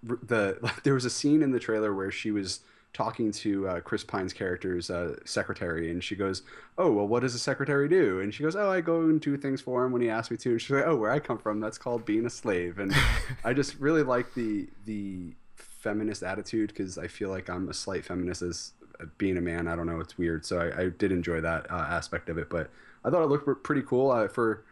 the 0.02 0.72
there 0.84 0.94
was 0.94 1.04
a 1.04 1.10
scene 1.10 1.42
in 1.42 1.52
the 1.52 1.60
trailer 1.60 1.94
where 1.94 2.10
she 2.10 2.30
was 2.30 2.60
talking 2.92 3.30
to 3.30 3.68
uh, 3.68 3.80
Chris 3.80 4.02
Pine's 4.02 4.32
character's 4.32 4.90
uh, 4.90 5.14
secretary, 5.24 5.90
and 5.90 6.02
she 6.02 6.16
goes, 6.16 6.42
"Oh, 6.76 6.90
well, 6.90 7.06
what 7.06 7.20
does 7.20 7.34
a 7.34 7.38
secretary 7.38 7.88
do?" 7.88 8.20
And 8.20 8.34
she 8.34 8.42
goes, 8.42 8.56
"Oh, 8.56 8.70
I 8.70 8.80
go 8.80 9.02
and 9.02 9.20
do 9.20 9.36
things 9.36 9.60
for 9.60 9.84
him 9.84 9.92
when 9.92 10.02
he 10.02 10.10
asks 10.10 10.30
me 10.30 10.36
to." 10.38 10.50
And 10.50 10.60
she's 10.60 10.70
like, 10.70 10.86
"Oh, 10.86 10.96
where 10.96 11.10
I 11.10 11.20
come 11.20 11.38
from, 11.38 11.60
that's 11.60 11.78
called 11.78 12.04
being 12.04 12.26
a 12.26 12.30
slave." 12.30 12.78
And 12.78 12.94
I 13.44 13.52
just 13.52 13.78
really 13.78 14.02
like 14.02 14.34
the 14.34 14.68
the 14.86 15.34
feminist 15.54 16.22
attitude 16.22 16.68
because 16.68 16.98
I 16.98 17.06
feel 17.06 17.30
like 17.30 17.48
I'm 17.48 17.68
a 17.68 17.74
slight 17.74 18.04
feminist 18.04 18.42
as 18.42 18.72
uh, 19.00 19.06
being 19.18 19.36
a 19.36 19.40
man. 19.40 19.68
I 19.68 19.76
don't 19.76 19.86
know, 19.86 20.00
it's 20.00 20.18
weird. 20.18 20.44
So 20.44 20.58
I, 20.58 20.82
I 20.82 20.88
did 20.90 21.12
enjoy 21.12 21.40
that 21.40 21.70
uh, 21.70 21.86
aspect 21.88 22.28
of 22.28 22.38
it, 22.38 22.50
but 22.50 22.70
I 23.04 23.10
thought 23.10 23.22
it 23.22 23.28
looked 23.28 23.62
pretty 23.62 23.82
cool. 23.82 24.10
Uh, 24.10 24.28
for 24.28 24.64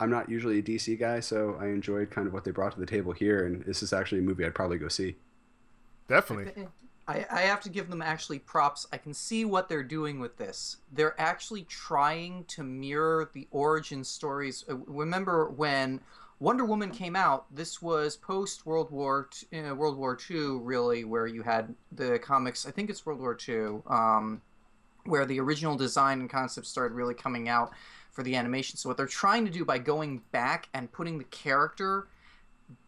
I'm 0.00 0.10
not 0.10 0.28
usually 0.28 0.58
a 0.58 0.62
DC 0.62 0.98
guy, 0.98 1.20
so 1.20 1.56
I 1.60 1.66
enjoyed 1.66 2.10
kind 2.10 2.26
of 2.26 2.32
what 2.32 2.44
they 2.44 2.52
brought 2.52 2.72
to 2.72 2.80
the 2.80 2.86
table 2.86 3.12
here, 3.12 3.46
and 3.46 3.64
this 3.64 3.82
is 3.82 3.92
actually 3.92 4.18
a 4.18 4.22
movie 4.22 4.44
I'd 4.44 4.54
probably 4.54 4.78
go 4.78 4.88
see. 4.88 5.16
Definitely. 6.06 6.66
I, 7.08 7.24
I 7.30 7.40
have 7.42 7.62
to 7.62 7.70
give 7.70 7.88
them 7.88 8.02
actually 8.02 8.38
props. 8.38 8.86
I 8.92 8.98
can 8.98 9.14
see 9.14 9.44
what 9.44 9.68
they're 9.68 9.82
doing 9.82 10.20
with 10.20 10.36
this. 10.36 10.76
They're 10.92 11.18
actually 11.18 11.62
trying 11.62 12.44
to 12.48 12.62
mirror 12.62 13.30
the 13.32 13.48
origin 13.50 14.04
stories. 14.04 14.64
Uh, 14.68 14.76
Remember 14.76 15.48
when 15.48 16.00
Wonder 16.38 16.64
Woman 16.64 16.90
came 16.90 17.16
out? 17.16 17.46
This 17.54 17.80
was 17.80 18.16
post 18.16 18.66
World 18.66 18.90
War 18.90 19.28
uh, 19.52 19.74
World 19.74 19.96
War 19.96 20.18
II, 20.30 20.58
really, 20.60 21.04
where 21.04 21.26
you 21.26 21.42
had 21.42 21.74
the 21.92 22.18
comics. 22.18 22.66
I 22.66 22.70
think 22.70 22.90
it's 22.90 23.04
World 23.04 23.20
War 23.20 23.36
II, 23.48 23.80
um, 23.86 24.42
where 25.04 25.24
the 25.24 25.40
original 25.40 25.76
design 25.76 26.20
and 26.20 26.30
concepts 26.30 26.68
started 26.68 26.94
really 26.94 27.14
coming 27.14 27.48
out 27.48 27.72
for 28.18 28.24
the 28.24 28.34
animation. 28.34 28.76
So 28.76 28.88
what 28.88 28.96
they're 28.96 29.06
trying 29.06 29.44
to 29.44 29.50
do 29.52 29.64
by 29.64 29.78
going 29.78 30.22
back 30.32 30.68
and 30.74 30.90
putting 30.90 31.18
the 31.18 31.24
character 31.26 32.08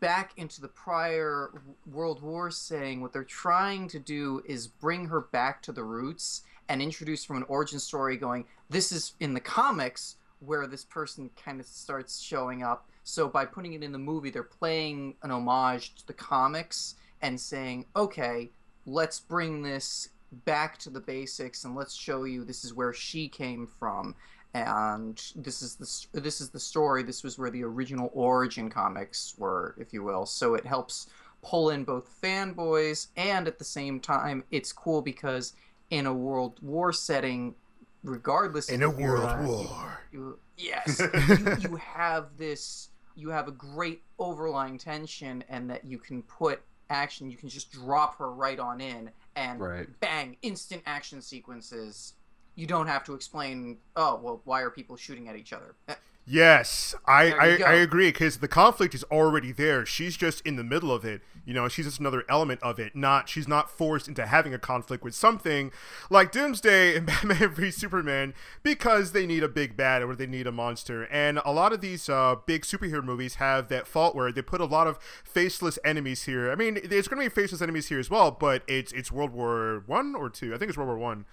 back 0.00 0.32
into 0.36 0.60
the 0.60 0.66
prior 0.66 1.52
World 1.86 2.20
War 2.20 2.50
saying 2.50 3.00
what 3.00 3.12
they're 3.12 3.22
trying 3.22 3.86
to 3.90 4.00
do 4.00 4.42
is 4.44 4.66
bring 4.66 5.06
her 5.06 5.20
back 5.20 5.62
to 5.62 5.70
the 5.70 5.84
roots 5.84 6.42
and 6.68 6.82
introduce 6.82 7.24
from 7.24 7.36
an 7.36 7.44
origin 7.44 7.78
story 7.78 8.16
going, 8.16 8.44
this 8.70 8.90
is 8.90 9.12
in 9.20 9.32
the 9.32 9.40
comics 9.40 10.16
where 10.40 10.66
this 10.66 10.84
person 10.84 11.30
kind 11.40 11.60
of 11.60 11.66
starts 11.66 12.20
showing 12.20 12.64
up. 12.64 12.88
So 13.04 13.28
by 13.28 13.44
putting 13.44 13.74
it 13.74 13.84
in 13.84 13.92
the 13.92 13.98
movie, 13.98 14.30
they're 14.30 14.42
playing 14.42 15.14
an 15.22 15.30
homage 15.30 15.94
to 15.94 16.06
the 16.08 16.12
comics 16.12 16.96
and 17.22 17.38
saying, 17.38 17.84
okay, 17.94 18.50
let's 18.84 19.20
bring 19.20 19.62
this 19.62 20.08
back 20.44 20.76
to 20.78 20.90
the 20.90 21.00
basics 21.00 21.64
and 21.64 21.76
let's 21.76 21.94
show 21.94 22.24
you 22.24 22.44
this 22.44 22.64
is 22.64 22.74
where 22.74 22.92
she 22.92 23.28
came 23.28 23.68
from 23.78 24.16
and 24.54 25.22
this 25.36 25.62
is 25.62 25.76
the 25.76 26.20
this 26.20 26.40
is 26.40 26.50
the 26.50 26.58
story. 26.60 27.02
This 27.02 27.22
was 27.22 27.38
where 27.38 27.50
the 27.50 27.62
original 27.62 28.10
origin 28.12 28.68
comics 28.70 29.34
were, 29.38 29.74
if 29.78 29.92
you 29.92 30.02
will. 30.02 30.26
So 30.26 30.54
it 30.54 30.66
helps 30.66 31.08
pull 31.42 31.70
in 31.70 31.84
both 31.84 32.20
fanboys 32.22 33.08
and 33.16 33.46
at 33.46 33.58
the 33.58 33.64
same 33.64 34.00
time, 34.00 34.44
it's 34.50 34.72
cool 34.72 35.02
because 35.02 35.54
in 35.90 36.06
a 36.06 36.12
World 36.14 36.58
War 36.62 36.92
setting, 36.92 37.54
regardless 38.02 38.68
In 38.68 38.82
of 38.82 38.90
a 38.90 38.92
if 38.94 38.98
world 39.00 39.38
war. 39.46 40.00
you, 40.12 40.38
yes, 40.56 41.00
you, 41.38 41.56
you 41.70 41.76
have 41.76 42.36
this. 42.36 42.88
You 43.16 43.30
have 43.30 43.48
a 43.48 43.52
great 43.52 44.02
overlying 44.18 44.78
tension, 44.78 45.44
and 45.48 45.68
that 45.70 45.84
you 45.84 45.98
can 45.98 46.22
put 46.22 46.62
action. 46.88 47.30
You 47.30 47.36
can 47.36 47.48
just 47.48 47.70
drop 47.72 48.16
her 48.18 48.30
right 48.30 48.58
on 48.58 48.80
in, 48.80 49.10
and 49.36 49.60
Right. 49.60 50.00
bang, 50.00 50.36
instant 50.42 50.82
action 50.86 51.20
sequences. 51.20 52.14
You 52.54 52.66
don't 52.66 52.86
have 52.86 53.04
to 53.04 53.14
explain. 53.14 53.78
Oh 53.96 54.20
well, 54.22 54.40
why 54.44 54.62
are 54.62 54.70
people 54.70 54.96
shooting 54.96 55.28
at 55.28 55.36
each 55.36 55.52
other? 55.52 55.74
Eh, 55.88 55.94
Yes, 56.26 56.94
I, 57.06 57.32
I. 57.32 57.46
I 57.66 57.72
agree 57.74 58.08
because 58.08 58.38
the 58.38 58.46
conflict 58.46 58.94
is 58.94 59.02
already 59.04 59.50
there. 59.50 59.84
She's 59.84 60.16
just 60.16 60.40
in 60.42 60.54
the 60.54 60.62
middle 60.62 60.92
of 60.92 61.04
it. 61.04 61.22
You 61.44 61.54
know, 61.54 61.66
she's 61.66 61.86
just 61.86 61.98
another 61.98 62.24
element 62.28 62.62
of 62.62 62.78
it. 62.78 62.94
Not 62.94 63.28
she's 63.28 63.48
not 63.48 63.68
forced 63.68 64.06
into 64.06 64.24
having 64.26 64.54
a 64.54 64.58
conflict 64.58 65.02
with 65.02 65.14
something 65.14 65.72
like 66.08 66.30
Doomsday 66.30 66.96
and 66.96 67.06
Batman 67.06 67.52
v 67.52 67.72
Superman 67.72 68.34
because 68.62 69.10
they 69.10 69.26
need 69.26 69.42
a 69.42 69.48
big 69.48 69.76
bad 69.76 70.02
or 70.02 70.14
they 70.14 70.26
need 70.26 70.46
a 70.46 70.52
monster. 70.52 71.04
And 71.10 71.40
a 71.44 71.50
lot 71.50 71.72
of 71.72 71.80
these 71.80 72.08
uh, 72.08 72.36
big 72.46 72.62
superhero 72.62 73.02
movies 73.02 73.36
have 73.36 73.66
that 73.68 73.88
fault 73.88 74.14
where 74.14 74.30
they 74.30 74.42
put 74.42 74.60
a 74.60 74.66
lot 74.66 74.86
of 74.86 74.98
faceless 75.24 75.80
enemies 75.84 76.24
here. 76.24 76.52
I 76.52 76.54
mean, 76.54 76.78
there's 76.84 77.08
going 77.08 77.24
to 77.24 77.28
be 77.28 77.42
faceless 77.42 77.60
enemies 77.62 77.88
here 77.88 77.98
as 77.98 78.10
well, 78.10 78.30
but 78.30 78.62
it's 78.68 78.92
it's 78.92 79.10
World 79.10 79.32
War 79.32 79.82
One 79.86 80.14
or 80.14 80.28
two. 80.30 80.54
I 80.54 80.58
think 80.58 80.68
it's 80.68 80.78
World 80.78 80.90
War 80.90 80.98
One. 80.98 81.24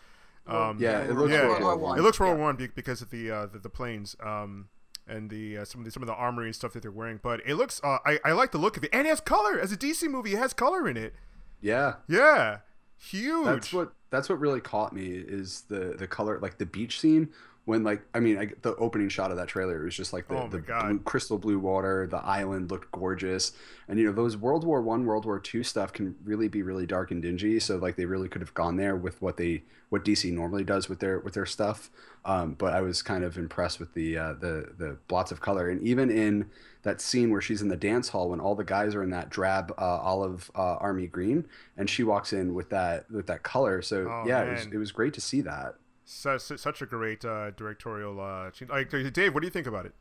Um, 0.47 0.77
Yeah, 0.79 1.01
it 1.01 1.11
looks 1.13 1.31
yeah, 1.31 1.47
World 1.47 1.61
War 1.61 1.75
War 1.77 1.87
One. 1.89 1.99
it 1.99 2.01
looks 2.01 2.19
World 2.19 2.31
Yeah. 2.33 2.37
War 2.37 2.45
One 2.53 2.71
because 2.75 3.01
of 3.01 3.09
the, 3.09 3.29
uh, 3.31 3.45
the 3.47 3.59
the 3.59 3.69
planes 3.69 4.15
um, 4.23 4.69
and 5.07 5.29
the 5.29 5.59
uh, 5.59 5.65
some 5.65 5.81
of 5.81 5.85
the 5.85 5.91
some 5.91 6.03
of 6.03 6.07
the 6.07 6.13
armory 6.15 6.45
and 6.47 6.55
stuff 6.55 6.73
that 6.73 6.81
they're 6.81 6.91
wearing. 6.91 7.19
But 7.21 7.41
it 7.45 7.55
looks 7.55 7.81
uh, 7.83 7.97
I 8.05 8.19
I 8.25 8.31
like 8.33 8.51
the 8.51 8.57
look 8.57 8.77
of 8.77 8.83
it, 8.83 8.89
and 8.93 9.05
it 9.07 9.09
has 9.09 9.19
color. 9.21 9.59
As 9.59 9.71
a 9.71 9.77
DC 9.77 10.09
movie, 10.09 10.33
it 10.33 10.39
has 10.39 10.53
color 10.53 10.87
in 10.87 10.97
it. 10.97 11.13
Yeah, 11.61 11.95
Yeah, 12.07 12.59
huge. 12.97 13.45
That's 13.45 13.73
what 13.73 13.93
that's 14.09 14.29
what 14.29 14.39
really 14.39 14.61
caught 14.61 14.93
me 14.93 15.07
is 15.07 15.61
the 15.69 15.95
the 15.97 16.07
color, 16.07 16.39
like 16.39 16.57
the 16.57 16.65
beach 16.65 16.99
scene 16.99 17.29
when 17.67 17.83
like 17.83 18.01
I 18.13 18.21
mean 18.21 18.37
I, 18.37 18.47
the 18.61 18.73
opening 18.77 19.09
shot 19.09 19.29
of 19.29 19.35
that 19.37 19.49
trailer 19.49 19.81
it 19.81 19.83
was 19.83 19.95
just 19.95 20.13
like 20.13 20.29
the, 20.29 20.35
Oh 20.35 20.47
the 20.47 20.59
blue, 20.59 20.99
crystal 20.99 21.37
blue 21.37 21.59
water, 21.59 22.07
the 22.07 22.23
island 22.23 22.71
looked 22.71 22.91
gorgeous, 22.93 23.51
and 23.89 23.99
you 23.99 24.05
know 24.05 24.13
those 24.13 24.37
World 24.37 24.63
War 24.63 24.81
One, 24.81 25.05
World 25.05 25.25
War 25.25 25.37
Two 25.37 25.63
stuff 25.63 25.91
can 25.91 26.15
really 26.23 26.47
be 26.47 26.63
really 26.63 26.85
dark 26.85 27.11
and 27.11 27.21
dingy. 27.21 27.59
So 27.59 27.75
like 27.75 27.97
they 27.97 28.05
really 28.05 28.29
could 28.29 28.41
have 28.41 28.53
gone 28.53 28.77
there 28.77 28.95
with 28.95 29.21
what 29.21 29.35
they 29.35 29.63
what 29.89 30.05
DC 30.05 30.31
normally 30.31 30.63
does 30.63 30.87
with 30.87 30.99
their 30.99 31.19
with 31.19 31.33
their 31.33 31.45
stuff. 31.45 31.91
Um, 32.23 32.53
but 32.57 32.73
I 32.73 32.79
was 32.79 33.01
kind 33.01 33.25
of 33.25 33.37
impressed 33.37 33.81
with 33.81 33.93
the 33.93 34.17
uh, 34.17 34.33
the 34.33 34.71
the 34.77 34.97
blots 35.09 35.33
of 35.33 35.41
color, 35.41 35.69
and 35.69 35.81
even 35.81 36.09
in 36.09 36.49
that 36.83 37.01
scene 37.01 37.31
where 37.31 37.41
she's 37.41 37.61
in 37.61 37.67
the 37.67 37.75
dance 37.75 38.07
hall 38.07 38.29
when 38.29 38.39
all 38.39 38.55
the 38.55 38.63
guys 38.63 38.95
are 38.95 39.03
in 39.03 39.09
that 39.09 39.29
drab 39.29 39.73
uh, 39.77 39.81
olive 39.81 40.49
uh, 40.55 40.75
army 40.77 41.07
green, 41.07 41.45
and 41.75 41.89
she 41.89 42.03
walks 42.03 42.31
in 42.31 42.53
with 42.53 42.69
that 42.69 43.11
with 43.11 43.27
that 43.27 43.43
color. 43.43 43.81
So 43.81 44.07
Oh, 44.09 44.23
yeah, 44.25 44.43
it 44.43 44.51
was 44.51 44.65
it 44.75 44.77
was 44.77 44.91
great 44.93 45.13
to 45.15 45.21
see 45.21 45.41
that. 45.41 45.75
Such, 46.07 46.41
such 46.41 46.81
a 46.81 46.85
great 46.85 47.25
uh, 47.25 47.51
directorial. 47.51 48.19
Uh, 48.19 48.49
change. 48.51 48.71
like 48.71 48.89
Dave, 48.89 49.33
what 49.33 49.41
do 49.41 49.47
you 49.47 49.51
think 49.51 49.67
about 49.67 49.85
it? 49.85 49.93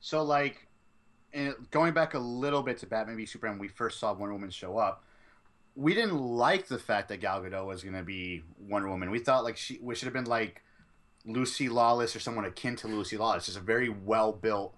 So 0.00 0.22
like, 0.22 0.66
going 1.70 1.94
back 1.94 2.14
a 2.14 2.18
little 2.18 2.62
bit 2.62 2.78
to 2.78 2.86
Batman 2.86 3.16
v 3.16 3.26
Superman, 3.26 3.58
we 3.58 3.68
first 3.68 4.00
saw 4.00 4.12
Wonder 4.12 4.34
Woman 4.34 4.50
show 4.50 4.76
up. 4.76 5.04
We 5.76 5.94
didn't 5.94 6.18
like 6.18 6.66
the 6.66 6.78
fact 6.78 7.08
that 7.08 7.18
Gal 7.18 7.40
Gadot 7.40 7.64
was 7.64 7.82
going 7.82 7.94
to 7.94 8.02
be 8.02 8.42
Wonder 8.58 8.88
Woman. 8.88 9.10
We 9.10 9.20
thought 9.20 9.44
like 9.44 9.56
she 9.56 9.78
we 9.80 9.94
should 9.94 10.06
have 10.06 10.12
been 10.12 10.24
like 10.24 10.62
Lucy 11.24 11.68
Lawless 11.68 12.16
or 12.16 12.20
someone 12.20 12.44
akin 12.44 12.74
to 12.76 12.88
Lucy 12.88 13.16
Lawless, 13.16 13.46
just 13.46 13.58
a 13.58 13.60
very 13.60 13.88
well 13.88 14.32
built, 14.32 14.74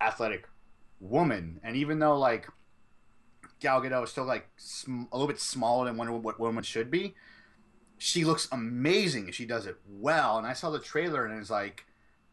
athletic 0.00 0.48
woman. 1.00 1.60
And 1.62 1.76
even 1.76 1.98
though 1.98 2.18
like 2.18 2.48
Gal 3.60 3.82
Gadot 3.82 4.04
is 4.04 4.10
still 4.10 4.24
like 4.24 4.48
sm- 4.56 5.02
a 5.12 5.16
little 5.16 5.28
bit 5.28 5.40
smaller 5.40 5.84
than 5.84 5.98
Wonder 5.98 6.14
what 6.14 6.40
Woman 6.40 6.64
should 6.64 6.90
be, 6.90 7.14
she 8.02 8.24
looks 8.24 8.48
amazing 8.50 9.26
and 9.26 9.34
she 9.34 9.44
does 9.44 9.66
it 9.66 9.76
well. 9.86 10.38
And 10.38 10.46
I 10.46 10.54
saw 10.54 10.70
the 10.70 10.78
trailer 10.78 11.26
and 11.26 11.38
it's 11.38 11.50
like, 11.50 11.84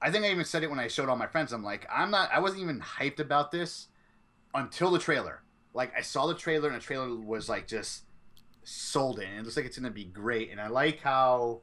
I 0.01 0.09
think 0.09 0.23
I 0.23 0.31
even 0.31 0.45
said 0.45 0.63
it 0.63 0.69
when 0.69 0.79
I 0.79 0.87
showed 0.87 1.09
all 1.09 1.17
my 1.17 1.27
friends. 1.27 1.51
I'm 1.51 1.61
like, 1.63 1.85
I'm 1.93 2.09
not, 2.09 2.29
I 2.31 2.39
wasn't 2.39 2.61
even 2.61 2.79
hyped 2.79 3.19
about 3.19 3.51
this 3.51 3.87
until 4.53 4.91
the 4.91 4.99
trailer. 4.99 5.43
Like 5.73 5.91
I 5.95 5.99
saw 6.01 6.25
the 6.25 6.35
trailer 6.35 6.69
and 6.69 6.77
the 6.77 6.83
trailer 6.83 7.13
was 7.13 7.49
like 7.49 7.67
just 7.67 8.03
sold 8.63 9.19
in. 9.19 9.27
It 9.27 9.43
looks 9.43 9.57
like 9.57 9.65
it's 9.65 9.77
gonna 9.77 9.91
be 9.91 10.05
great. 10.05 10.51
And 10.51 10.61
I 10.61 10.67
like 10.69 11.01
how 11.01 11.61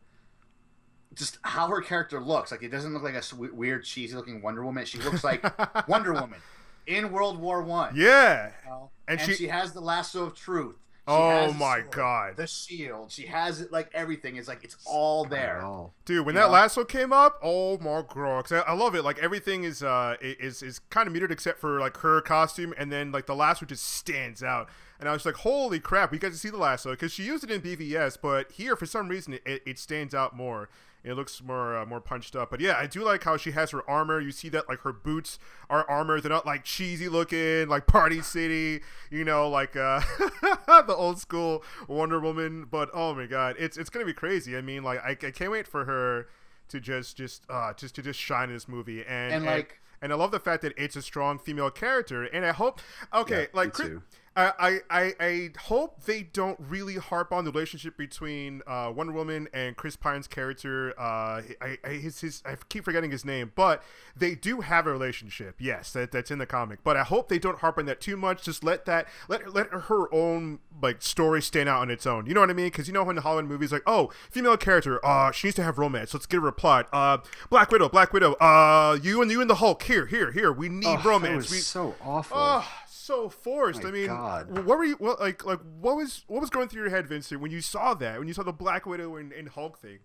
just 1.15 1.39
how 1.43 1.69
her 1.69 1.81
character 1.81 2.21
looks. 2.21 2.51
Like 2.51 2.63
it 2.63 2.69
doesn't 2.69 2.93
look 2.93 3.03
like 3.03 3.15
a 3.15 3.23
sw- 3.23 3.39
weird 3.39 3.85
cheesy 3.85 4.15
looking 4.15 4.43
Wonder 4.43 4.65
Woman. 4.67 4.85
She 4.85 4.99
looks 4.99 5.25
like 5.25 5.43
Wonder 5.89 6.13
Woman 6.13 6.41
in 6.87 7.11
World 7.11 7.39
War 7.41 7.63
One. 7.63 7.95
Yeah. 7.97 8.51
you 8.65 8.71
know? 8.71 8.91
And 9.09 9.19
And, 9.19 9.31
she- 9.31 9.35
she, 9.37 9.49
has 9.49 9.73
the 9.73 9.81
lasso 9.81 10.25
of 10.25 10.35
truth. 10.35 10.77
She 11.07 11.13
Oh 11.13 11.29
has 11.29 11.55
my 11.59 11.81
sword, 11.81 11.91
God. 11.91 12.37
The 12.39 12.47
shield. 12.47 13.13
She 13.13 13.27
has 13.27 13.61
it 13.61 13.71
like 13.71 13.91
everything. 13.93 14.37
It's 14.37 14.49
like 14.49 14.65
it's 14.65 14.77
all 14.87 15.27
there. 15.27 15.61
Oh. 15.63 15.93
Dude, 16.07 16.25
when 16.25 16.35
You 16.35 16.41
that 16.41 16.47
know? 16.47 16.53
lasso 16.53 16.83
came 16.85 17.13
up, 17.13 17.39
oh 17.43 17.77
my 17.79 18.03
god! 18.09 18.45
'Cause 18.47 18.53
I, 18.53 18.61
I 18.61 18.73
love 18.73 18.95
it. 18.95 19.03
Like 19.03 19.19
everything 19.19 19.65
is 19.65 19.83
uh 19.83 20.17
is 20.23 20.63
is 20.63 20.79
kind 20.89 21.07
of 21.07 21.13
muted 21.13 21.31
except 21.31 21.61
for 21.61 21.79
like 21.79 21.99
her 21.99 22.23
costume, 22.23 22.73
and 22.79 22.91
then 22.91 23.13
like 23.13 23.27
the 23.27 23.35
lasso 23.35 23.67
just 23.67 23.85
stands 23.85 24.43
out. 24.43 24.69
And 24.99 25.07
I 25.09 25.13
was 25.13 25.27
like, 25.27 25.35
holy 25.35 25.79
crap! 25.81 26.11
We 26.11 26.19
got 26.19 26.33
to 26.33 26.39
see 26.39 26.49
the 26.49 26.57
lasso 26.57 26.93
because 26.93 27.13
she 27.13 27.25
used 27.25 27.45
it 27.45 27.51
in 27.51 27.61
BVS, 27.61 28.17
but 28.23 28.53
here 28.53 28.75
for 28.75 28.87
some 28.87 29.09
reason 29.09 29.35
it, 29.45 29.63
it 29.67 29.79
stands 29.79 30.15
out 30.15 30.35
more. 30.35 30.71
It 31.05 31.15
looks 31.15 31.43
more 31.43 31.77
uh, 31.77 31.85
more 31.85 32.01
punched 32.01 32.35
up. 32.35 32.51
But 32.51 32.61
yeah, 32.61 32.77
I 32.79 32.87
do 32.87 33.05
like 33.05 33.25
how 33.25 33.37
she 33.37 33.51
has 33.51 33.71
her 33.73 33.89
armor. 33.89 34.21
You 34.21 34.33
see 34.33 34.49
that 34.49 34.69
like 34.69 34.81
her 34.81 34.93
boots 34.93 35.39
are 35.69 35.89
armor. 35.89 36.19
They're 36.21 36.31
not 36.31 36.47
like 36.47 36.65
cheesy 36.65 37.09
looking, 37.11 37.69
like 37.69 37.87
Party 37.87 38.23
City, 38.23 38.81
you 39.11 39.25
know, 39.25 39.49
like 39.49 39.77
uh, 39.77 40.01
the 40.67 40.95
old 40.97 41.19
school 41.19 41.63
Wonder 41.89 42.19
Woman. 42.21 42.67
But 42.71 42.89
oh 42.95 43.15
my 43.15 43.27
god, 43.27 43.57
it's 43.59 43.77
it's 43.77 43.91
gonna 43.91 44.07
be 44.07 44.15
crazy. 44.15 44.57
I 44.57 44.63
mean, 44.63 44.83
like 44.83 45.01
I, 45.05 45.11
I 45.11 45.31
can't 45.31 45.51
wait 45.53 45.67
for 45.69 45.85
her 45.85 46.27
to 46.69 46.81
just 46.81 47.17
just 47.19 47.45
uh 47.51 47.75
just 47.75 47.95
to 47.97 48.03
just 48.03 48.19
shine 48.19 48.49
in 48.49 48.55
this 48.55 48.67
movie 48.67 49.05
and 49.07 49.35
And, 49.35 49.45
like- 49.45 49.81
and 50.03 50.13
I 50.13 50.17
love 50.17 50.33
the 50.33 50.41
fact 50.41 50.61
that 50.63 50.75
it's 50.77 50.97
a 50.97 51.03
strong 51.03 51.39
female 51.39 51.71
character, 51.71 52.25
and 52.25 52.45
I 52.45 52.53
hope 52.53 52.81
okay, 53.13 53.43
Yeah, 53.43 53.47
like 53.53 53.69
me 53.69 53.73
Chris- 53.73 53.89
too. 53.89 54.03
I, 54.37 54.81
I, 54.91 55.15
I, 55.21 55.51
hope 55.61 56.05
they 56.05 56.23
don't 56.23 56.59
really 56.59 56.97
harp 56.97 57.33
on 57.33 57.45
the 57.45 57.53
relationship 57.53 57.97
between 57.97 58.63
uh, 58.67 58.93
Wonder 58.95 59.13
Woman 59.13 59.49
and 59.53 59.77
Chris 59.77 59.95
Pine's 59.95 60.27
character. 60.27 60.91
Uh, 60.99 61.43
I, 61.61 61.79
I, 61.85 61.89
his, 61.91 62.21
his, 62.21 62.43
I 62.45 62.57
keep 62.69 62.85
forgetting 62.85 63.13
his 63.13 63.25
name, 63.25 63.53
but 63.55 63.83
they 64.17 64.35
do 64.35 64.61
have 64.63 64.89
a 64.89 64.93
relationship. 64.93 65.55
Yes, 65.61 65.93
that, 65.93 66.11
that's 66.11 66.33
in 66.33 66.39
the 66.39 66.47
comic. 66.47 66.81
But 66.83 66.97
I 66.97 67.05
hope 67.05 67.29
they 67.29 67.39
don't 67.39 67.59
harp 67.61 67.79
on 67.79 67.87
that 67.87 68.01
too 68.01 68.17
much. 68.17 68.43
Just 68.43 68.65
let 68.65 68.87
that 68.87 69.07
let 69.29 69.55
let 69.55 69.69
her 69.69 70.13
own 70.13 70.59
like 70.83 71.01
story 71.03 71.41
stand 71.41 71.69
out 71.69 71.81
on 71.81 71.91
its 71.91 72.07
own. 72.07 72.27
You 72.27 72.35
know 72.35 72.41
what 72.41 72.51
I 72.51 72.55
mean? 72.55 72.67
Because 72.67 72.89
you 72.89 72.95
know 72.95 73.09
in 73.11 73.17
the 73.17 73.23
Hollywood 73.23 73.47
movies, 73.51 73.71
like 73.71 73.83
oh, 73.87 74.11
female 74.31 74.57
character, 74.57 75.05
uh, 75.07 75.31
she 75.31 75.47
needs 75.47 75.57
to 75.57 75.63
have 75.63 75.79
romance. 75.79 76.13
Let's 76.13 76.27
get 76.27 76.41
her 76.41 76.49
a 76.49 76.53
plot. 76.53 76.89
Uh, 76.93 77.19
Black 77.51 77.71
Widow, 77.71 77.89
Black 77.89 78.13
Widow. 78.13 78.33
Uh, 78.35 78.99
you 79.01 79.23
and 79.23 79.31
you 79.31 79.41
and 79.41 79.49
the 79.49 79.57
Hulk. 79.57 79.83
Here, 79.85 80.07
here, 80.07 80.33
here. 80.33 80.53
We 80.53 80.69
need 80.69 80.87
Oh, 80.87 80.97
that 80.97 81.05
romance. 81.05 81.45
was 81.45 81.51
we, 81.51 81.59
so 81.59 81.95
awful. 82.03 82.37
Oh, 82.39 82.69
so 83.05 83.29
forced. 83.29 83.83
My 83.83 83.91
I 83.91 83.93
mean, 83.93 84.07
God. 84.07 84.51
what 84.65 84.79
were 84.79 84.85
you 84.85 84.97
what, 84.97 85.21
like? 85.21 85.45
Like 85.45 85.61
what 85.81 85.97
was 85.97 86.25
what 86.27 86.41
was 86.41 86.51
going 86.51 86.69
through 86.69 86.83
your 86.83 86.91
head, 86.91 87.07
Vincent, 87.07 87.41
when 87.41 87.51
you 87.51 87.61
saw 87.61 87.95
that? 87.95 88.19
When 88.19 88.29
you 88.29 88.35
saw 88.35 88.43
the 88.43 88.53
Black 88.53 88.87
Widow 88.87 89.17
and, 89.17 89.33
and 89.33 89.49
Hulk 89.49 89.79
thing? 89.79 89.99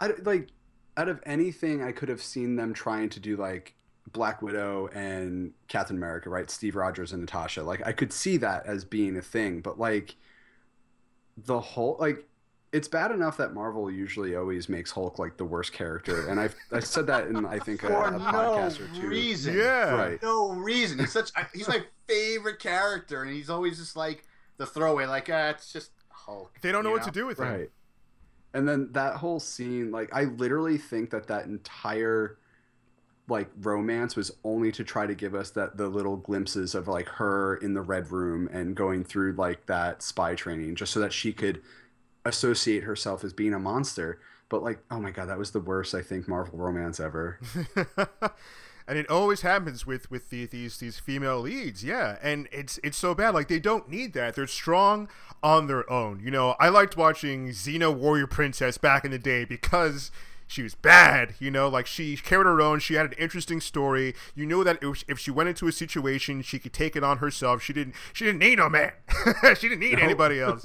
I 0.00 0.10
like 0.22 0.48
out 0.96 1.08
of 1.08 1.20
anything 1.24 1.82
I 1.82 1.92
could 1.92 2.08
have 2.08 2.22
seen 2.22 2.56
them 2.56 2.74
trying 2.74 3.08
to 3.10 3.20
do 3.20 3.36
like 3.36 3.74
Black 4.10 4.42
Widow 4.42 4.88
and 4.88 5.52
Captain 5.68 5.96
America, 5.96 6.28
right? 6.28 6.50
Steve 6.50 6.76
Rogers 6.76 7.12
and 7.12 7.22
Natasha. 7.22 7.62
Like 7.62 7.86
I 7.86 7.92
could 7.92 8.12
see 8.12 8.36
that 8.38 8.66
as 8.66 8.84
being 8.84 9.16
a 9.16 9.22
thing, 9.22 9.60
but 9.60 9.78
like 9.78 10.16
the 11.36 11.60
whole 11.60 11.96
like 11.98 12.26
it's 12.72 12.88
bad 12.88 13.10
enough 13.10 13.36
that 13.36 13.52
Marvel 13.52 13.90
usually 13.90 14.34
always 14.34 14.68
makes 14.68 14.90
Hulk 14.90 15.18
like 15.18 15.36
the 15.36 15.44
worst 15.44 15.72
character, 15.72 16.28
and 16.28 16.40
I've 16.40 16.54
I 16.72 16.80
said 16.80 17.06
that 17.08 17.26
in 17.26 17.44
I 17.44 17.58
think 17.58 17.82
a, 17.82 17.88
For 17.88 18.08
a 18.08 18.10
no 18.12 18.18
podcast 18.18 18.80
or 18.80 18.88
two. 18.98 19.08
reason. 19.08 19.56
Yeah. 19.56 19.90
Right. 19.94 20.22
No 20.22 20.52
reason. 20.52 20.98
He's 20.98 21.12
such. 21.12 21.30
He's 21.54 21.68
my 21.68 21.82
favorite 22.08 22.58
character, 22.58 23.22
and 23.22 23.30
he's 23.32 23.50
always 23.50 23.78
just 23.78 23.94
like 23.94 24.24
the 24.56 24.66
throwaway. 24.66 25.06
Like, 25.06 25.28
ah, 25.30 25.50
it's 25.50 25.72
just 25.72 25.90
Hulk. 26.08 26.58
They 26.62 26.72
don't 26.72 26.82
know 26.82 26.90
you 26.90 26.96
what 26.96 27.04
to 27.04 27.10
do 27.10 27.26
with 27.26 27.38
him. 27.38 27.46
Right. 27.48 27.70
And 28.54 28.68
then 28.68 28.88
that 28.92 29.16
whole 29.16 29.40
scene, 29.40 29.90
like 29.90 30.10
I 30.14 30.24
literally 30.24 30.78
think 30.78 31.10
that 31.10 31.26
that 31.28 31.44
entire 31.46 32.38
like 33.28 33.48
romance 33.60 34.16
was 34.16 34.32
only 34.44 34.72
to 34.72 34.82
try 34.84 35.06
to 35.06 35.14
give 35.14 35.34
us 35.34 35.50
that 35.50 35.76
the 35.76 35.88
little 35.88 36.16
glimpses 36.16 36.74
of 36.74 36.88
like 36.88 37.08
her 37.08 37.56
in 37.56 37.72
the 37.72 37.80
red 37.80 38.10
room 38.10 38.48
and 38.52 38.74
going 38.74 39.04
through 39.04 39.32
like 39.34 39.64
that 39.66 40.02
spy 40.02 40.34
training 40.34 40.74
just 40.74 40.92
so 40.92 41.00
that 41.00 41.12
she 41.12 41.32
could 41.32 41.62
associate 42.24 42.84
herself 42.84 43.24
as 43.24 43.32
being 43.32 43.54
a 43.54 43.58
monster. 43.58 44.20
But 44.48 44.62
like, 44.62 44.80
oh 44.90 45.00
my 45.00 45.10
god, 45.10 45.28
that 45.28 45.38
was 45.38 45.52
the 45.52 45.60
worst 45.60 45.94
I 45.94 46.02
think 46.02 46.28
Marvel 46.28 46.58
romance 46.58 47.00
ever. 47.00 47.40
and 48.86 48.98
it 48.98 49.08
always 49.08 49.42
happens 49.42 49.86
with 49.86 50.10
with 50.10 50.30
the, 50.30 50.46
these 50.46 50.78
these 50.78 50.98
female 50.98 51.40
leads 51.40 51.84
yeah 51.84 52.18
and 52.22 52.48
it's 52.52 52.78
it's 52.82 52.96
so 52.96 53.14
bad 53.14 53.34
like 53.34 53.48
they 53.48 53.60
don't 53.60 53.88
need 53.88 54.12
that 54.12 54.34
they're 54.34 54.46
strong 54.46 55.08
on 55.42 55.66
their 55.66 55.90
own 55.90 56.20
you 56.20 56.30
know 56.30 56.56
i 56.58 56.68
liked 56.68 56.96
watching 56.96 57.48
xena 57.50 57.94
warrior 57.94 58.26
princess 58.26 58.78
back 58.78 59.04
in 59.04 59.10
the 59.10 59.18
day 59.18 59.44
because 59.44 60.10
she 60.52 60.62
was 60.62 60.74
bad 60.74 61.34
you 61.38 61.50
know 61.50 61.68
like 61.68 61.86
she 61.86 62.16
carried 62.16 62.44
her 62.44 62.60
own 62.60 62.78
she 62.78 62.94
had 62.94 63.06
an 63.06 63.12
interesting 63.18 63.60
story. 63.60 64.14
You 64.34 64.46
know 64.46 64.62
that 64.64 64.78
if, 64.82 65.18
she 65.18 65.30
went 65.30 65.48
into 65.48 65.66
a 65.66 65.72
situation 65.72 66.42
she 66.42 66.58
could 66.58 66.72
take 66.72 66.96
it 66.96 67.02
on 67.04 67.18
herself. 67.18 67.62
She 67.62 67.72
didn't 67.72 67.94
she 68.12 68.24
didn't 68.24 68.40
need 68.40 68.58
no 68.58 68.68
man. 68.68 68.92
She 69.56 69.68
didn't 69.68 69.80
need 69.80 69.98
anybody 69.98 70.40
else. 70.46 70.64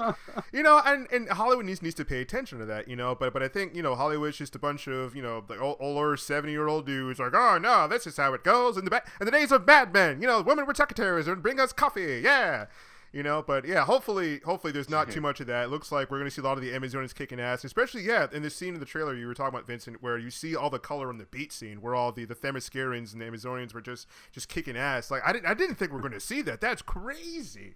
You 0.52 0.64
know 0.64 0.82
and 0.86 1.08
and 1.12 1.30
hollywood 1.30 1.66
needs 1.66 1.82
needs 1.82 1.96
to 1.96 2.06
pay 2.06 2.22
attention 2.22 2.60
to 2.60 2.66
that 2.66 2.88
you 2.88 2.96
know 2.96 3.16
but 3.16 3.34
but 3.34 3.44
i 3.44 3.48
think 3.48 3.76
you 3.76 3.82
know 3.82 3.96
hollywood's 3.96 4.38
just 4.38 4.56
a 4.56 4.60
bunch 4.60 4.88
of 4.88 5.16
you 5.16 5.22
know 5.22 5.44
the 5.48 5.60
older 5.60 6.18
70 6.18 6.52
year 6.52 6.68
old 6.68 6.86
dudes 6.86 7.20
like 7.20 7.34
oh 7.34 7.58
no 7.58 7.88
this 7.88 8.08
is 8.08 8.18
how 8.18 8.34
it 8.34 8.44
goes 8.44 8.78
in 8.78 8.86
the 8.86 8.92
ba- 8.92 9.04
in 9.20 9.26
the 9.26 9.32
days 9.32 9.52
of 9.52 9.66
mad 9.66 9.94
men 9.94 10.22
you 10.22 10.28
know 10.28 10.42
women 10.42 10.66
were 10.66 10.74
secretaries 10.76 11.28
and 11.28 11.42
bring 11.42 11.60
us 11.60 11.74
coffee. 11.74 12.22
Yeah 12.24 12.66
you 13.12 13.24
know 13.24 13.42
but 13.42 13.66
yeah 13.66 13.86
hopefully 13.86 14.40
hopefully 14.46 14.74
there's 14.74 14.90
not 14.90 15.10
too 15.10 15.22
much 15.22 15.40
of 15.40 15.48
that. 15.48 15.66
It 15.66 15.70
looks 15.70 15.92
like 15.92 16.12
we're 16.12 16.18
going 16.18 16.30
to 16.30 16.36
see 16.36 16.42
a 16.42 16.46
lot 16.46 16.58
of 16.58 16.64
the 16.64 16.72
amazonians 16.72 17.16
kicking 17.16 17.40
ass 17.40 17.64
especially 17.64 18.04
yeah 18.04 18.28
in 18.32 18.44
the 18.44 18.50
scene 18.50 18.74
in 18.74 18.80
the 18.80 18.86
trailer 18.86 19.16
you 19.16 19.28
were 19.28 19.34
talking 19.34 19.56
about 19.56 19.68
vincent 19.68 20.02
where 20.02 20.18
you 20.18 20.30
see 20.30 20.56
all 20.56 20.70
the 20.70 20.80
color 20.80 21.10
in 21.10 21.18
the 21.18 21.26
beat 21.26 21.52
scene 21.52 21.82
where 21.82 21.96
all 21.96 22.12
the 22.12 22.26
the 22.26 22.36
themyscirans 22.36 23.14
and 23.14 23.22
the 23.22 23.26
amazonians 23.26 23.74
were 23.74 23.82
just 23.82 24.08
just 24.32 24.50
kicking 24.50 24.78
ass. 24.78 25.10
Like 25.10 25.22
i 25.26 25.34
didn't 25.34 25.46
i 25.46 25.54
didn't 25.54 25.76
think 25.76 25.92
we 25.92 25.98
are 25.98 26.02
going 26.02 26.12
to 26.14 26.20
see 26.20 26.42
that. 26.44 26.62
That's 26.62 26.82
crazy. 26.82 27.76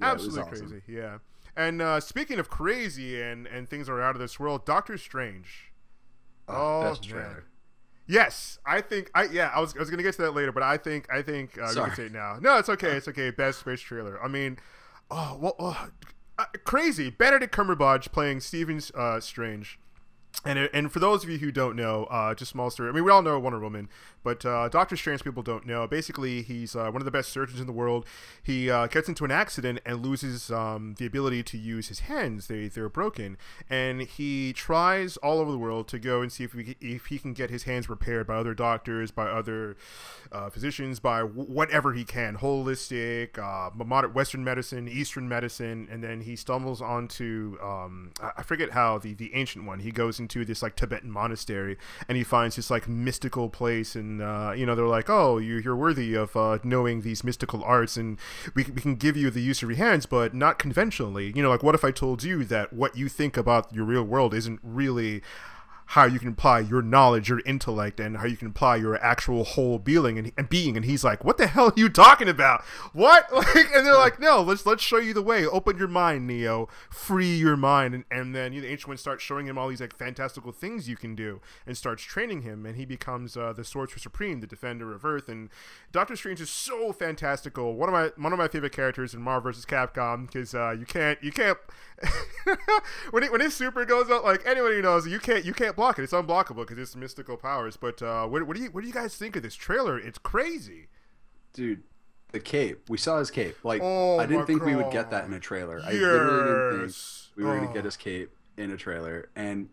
Yeah, 0.00 0.12
absolutely 0.12 0.42
awesome. 0.42 0.68
crazy 0.68 0.82
yeah. 0.86 1.18
And 1.56 1.82
uh, 1.82 2.00
speaking 2.00 2.38
of 2.38 2.48
crazy 2.48 3.20
and 3.20 3.46
and 3.46 3.68
things 3.68 3.86
that 3.86 3.92
are 3.92 4.02
out 4.02 4.14
of 4.14 4.20
this 4.20 4.38
world 4.38 4.64
doctor 4.64 4.96
strange. 4.96 5.72
Oh, 6.48 6.82
best 6.82 7.02
man. 7.02 7.10
trailer. 7.10 7.44
Yes, 8.10 8.58
I 8.66 8.80
think 8.80 9.08
I 9.14 9.24
yeah 9.24 9.52
I 9.54 9.60
was 9.60 9.72
I 9.76 9.78
was 9.78 9.88
gonna 9.88 10.02
get 10.02 10.16
to 10.16 10.22
that 10.22 10.34
later, 10.34 10.50
but 10.50 10.64
I 10.64 10.76
think 10.76 11.06
I 11.12 11.22
think 11.22 11.56
uh, 11.56 11.66
we 11.68 11.74
Sorry. 11.74 11.86
can 11.90 11.96
say 11.96 12.06
it 12.06 12.12
now. 12.12 12.38
No, 12.40 12.58
it's 12.58 12.68
okay. 12.68 12.96
It's 12.96 13.06
okay. 13.06 13.30
Best 13.30 13.60
space 13.60 13.80
trailer. 13.80 14.20
I 14.20 14.26
mean, 14.26 14.58
oh 15.12 15.38
well, 15.40 15.54
oh, 15.60 15.88
uh, 16.36 16.46
crazy. 16.64 17.10
Benedict 17.10 17.54
Cumberbatch 17.54 18.10
playing 18.10 18.40
Stephen 18.40 18.80
uh, 18.96 19.20
Strange. 19.20 19.78
and 20.44 20.58
and 20.72 20.90
for 20.90 20.98
those 20.98 21.22
of 21.22 21.30
you 21.30 21.38
who 21.38 21.52
don't 21.52 21.76
know, 21.76 22.04
uh, 22.06 22.34
just 22.34 22.50
small 22.50 22.68
story. 22.68 22.88
I 22.88 22.92
mean, 22.92 23.04
we 23.04 23.12
all 23.12 23.22
know 23.22 23.38
Wonder 23.38 23.60
Woman, 23.60 23.88
but 24.22 24.44
uh, 24.44 24.68
Doctor 24.68 24.96
Strange 24.96 25.24
people 25.24 25.42
don't 25.42 25.66
know. 25.66 25.86
Basically, 25.86 26.42
he's 26.42 26.76
uh, 26.76 26.90
one 26.90 27.00
of 27.00 27.04
the 27.04 27.10
best 27.10 27.30
surgeons 27.30 27.60
in 27.60 27.66
the 27.66 27.72
world. 27.72 28.06
He 28.42 28.70
uh, 28.70 28.86
gets 28.86 29.08
into 29.08 29.24
an 29.24 29.30
accident 29.30 29.80
and 29.84 30.04
loses 30.04 30.50
um, 30.50 30.94
the 30.98 31.06
ability 31.06 31.42
to 31.44 31.58
use 31.58 31.88
his 31.88 32.00
hands. 32.00 32.46
They 32.46 32.68
they're 32.68 32.88
broken, 32.88 33.36
and 33.68 34.02
he 34.02 34.52
tries 34.52 35.16
all 35.18 35.38
over 35.38 35.50
the 35.50 35.58
world 35.58 35.88
to 35.88 35.98
go 35.98 36.22
and 36.22 36.30
see 36.32 36.44
if 36.44 36.54
we 36.54 36.76
if 36.80 37.06
he 37.06 37.18
can 37.18 37.32
get 37.32 37.50
his 37.50 37.64
hands 37.64 37.88
repaired 37.88 38.26
by 38.26 38.36
other 38.36 38.54
doctors, 38.54 39.10
by 39.10 39.26
other 39.26 39.76
uh, 40.32 40.50
physicians, 40.50 41.00
by 41.00 41.20
w- 41.20 41.44
whatever 41.44 41.92
he 41.92 42.04
can, 42.04 42.36
holistic, 42.36 43.38
uh, 43.38 43.70
modern 43.84 44.12
Western 44.12 44.44
medicine, 44.44 44.88
Eastern 44.88 45.28
medicine, 45.28 45.88
and 45.90 46.02
then 46.02 46.22
he 46.22 46.36
stumbles 46.36 46.80
onto 46.82 47.56
um, 47.62 48.12
I 48.36 48.42
forget 48.42 48.70
how 48.70 48.98
the 48.98 49.14
the 49.14 49.34
ancient 49.34 49.66
one. 49.66 49.80
He 49.80 49.90
goes 49.90 50.18
into 50.18 50.44
this 50.44 50.62
like 50.62 50.76
Tibetan 50.76 51.10
monastery 51.10 51.76
and 52.08 52.16
he 52.16 52.24
finds 52.24 52.56
this 52.56 52.70
like 52.70 52.88
mystical 52.88 53.48
place 53.48 53.94
and 53.94 54.09
uh, 54.20 54.52
you 54.56 54.66
know 54.66 54.74
they're 54.74 54.86
like 54.86 55.10
oh 55.10 55.38
you, 55.38 55.56
you're 55.56 55.76
worthy 55.76 56.14
of 56.14 56.34
uh, 56.36 56.58
knowing 56.64 57.02
these 57.02 57.22
mystical 57.22 57.62
arts 57.64 57.96
and 57.96 58.18
we, 58.54 58.64
we 58.64 58.80
can 58.80 58.96
give 58.96 59.16
you 59.16 59.30
the 59.30 59.40
use 59.40 59.62
of 59.62 59.68
your 59.68 59.76
hands 59.78 60.06
but 60.06 60.34
not 60.34 60.58
conventionally. 60.58 61.32
You 61.34 61.42
know 61.42 61.50
like 61.50 61.62
what 61.62 61.74
if 61.74 61.84
I 61.84 61.90
told 61.90 62.22
you 62.22 62.44
that 62.44 62.72
what 62.72 62.96
you 62.96 63.08
think 63.08 63.36
about 63.36 63.72
your 63.74 63.84
real 63.84 64.04
world 64.04 64.34
isn't 64.34 64.60
really 64.62 65.22
how 65.90 66.04
you 66.04 66.20
can 66.20 66.28
apply 66.28 66.60
your 66.60 66.82
knowledge, 66.82 67.28
your 67.28 67.40
intellect, 67.44 67.98
and 67.98 68.18
how 68.18 68.24
you 68.24 68.36
can 68.36 68.46
apply 68.46 68.76
your 68.76 68.96
actual 69.02 69.42
whole 69.42 69.76
being 69.76 70.18
and, 70.18 70.30
and 70.38 70.48
being. 70.48 70.76
And 70.76 70.84
he's 70.86 71.02
like, 71.02 71.24
"What 71.24 71.36
the 71.36 71.48
hell 71.48 71.66
are 71.66 71.72
you 71.74 71.88
talking 71.88 72.28
about? 72.28 72.62
What?" 72.92 73.28
Like, 73.40 73.74
and 73.74 73.86
they're 73.86 73.96
like, 73.96 74.20
"No, 74.20 74.42
let's 74.42 74.64
let's 74.66 74.82
show 74.82 74.98
you 74.98 75.14
the 75.14 75.22
way. 75.22 75.46
Open 75.46 75.78
your 75.78 75.88
mind, 75.88 76.26
Neo. 76.26 76.68
Free 76.90 77.34
your 77.34 77.56
mind." 77.56 77.94
And, 77.94 78.04
and 78.10 78.34
then 78.34 78.52
you 78.52 78.60
know, 78.60 78.66
the 78.66 78.72
Ancient 78.72 78.88
One 78.88 78.96
starts 78.98 79.24
showing 79.24 79.46
him 79.46 79.58
all 79.58 79.68
these 79.68 79.80
like 79.80 79.96
fantastical 79.96 80.52
things 80.52 80.88
you 80.88 80.96
can 80.96 81.16
do, 81.16 81.40
and 81.66 81.76
starts 81.76 82.04
training 82.04 82.42
him, 82.42 82.66
and 82.66 82.76
he 82.76 82.84
becomes 82.84 83.36
uh, 83.36 83.52
the 83.52 83.64
Sorcerer 83.64 83.98
Supreme, 83.98 84.40
the 84.40 84.46
Defender 84.46 84.94
of 84.94 85.04
Earth. 85.04 85.28
And 85.28 85.48
Doctor 85.90 86.14
Strange 86.14 86.40
is 86.40 86.50
so 86.50 86.92
fantastical. 86.92 87.74
One 87.74 87.88
of 87.88 87.92
my 87.92 88.10
one 88.22 88.32
of 88.32 88.38
my 88.38 88.46
favorite 88.46 88.72
characters 88.72 89.14
in 89.14 89.22
Marvel 89.22 89.50
vs. 89.50 89.64
Capcom 89.64 90.26
because 90.26 90.54
uh, 90.54 90.76
you 90.78 90.86
can't 90.86 91.20
you 91.24 91.32
can't 91.32 91.58
when 93.10 93.22
it, 93.22 93.32
when 93.32 93.40
his 93.40 93.54
super 93.54 93.84
goes 93.84 94.10
out, 94.10 94.24
like 94.24 94.46
anybody 94.46 94.80
knows, 94.80 95.06
you 95.06 95.18
can't 95.18 95.44
you 95.44 95.52
can't 95.52 95.76
block 95.80 95.98
it. 95.98 96.02
It's 96.02 96.12
unblockable 96.12 96.56
because 96.66 96.78
it's 96.78 96.94
mystical 96.94 97.36
powers. 97.36 97.76
But 97.76 98.02
uh, 98.02 98.26
what, 98.26 98.46
what 98.46 98.56
do 98.56 98.62
you 98.62 98.68
what 98.70 98.82
do 98.82 98.86
you 98.86 98.92
guys 98.94 99.16
think 99.16 99.34
of 99.36 99.42
this 99.42 99.54
trailer? 99.54 99.98
It's 99.98 100.18
crazy, 100.18 100.88
dude. 101.52 101.82
The 102.32 102.38
cape. 102.40 102.88
We 102.88 102.98
saw 102.98 103.18
his 103.18 103.30
cape. 103.30 103.56
Like 103.64 103.80
Oh 103.82 104.18
I 104.20 104.26
didn't 104.26 104.46
think 104.46 104.64
we 104.64 104.76
would 104.76 104.90
get 104.92 105.10
that 105.10 105.24
in 105.24 105.32
a 105.32 105.40
trailer. 105.40 105.80
I 105.84 105.92
literally 105.92 106.78
didn't 106.78 106.92
think 106.92 107.36
we 107.36 107.44
were 107.44 107.56
Oh. 107.56 107.60
gonna 107.60 107.72
get 107.74 107.84
his 107.84 107.96
cape 107.96 108.30
in 108.56 108.70
a 108.70 108.76
trailer. 108.76 109.30
And 109.34 109.68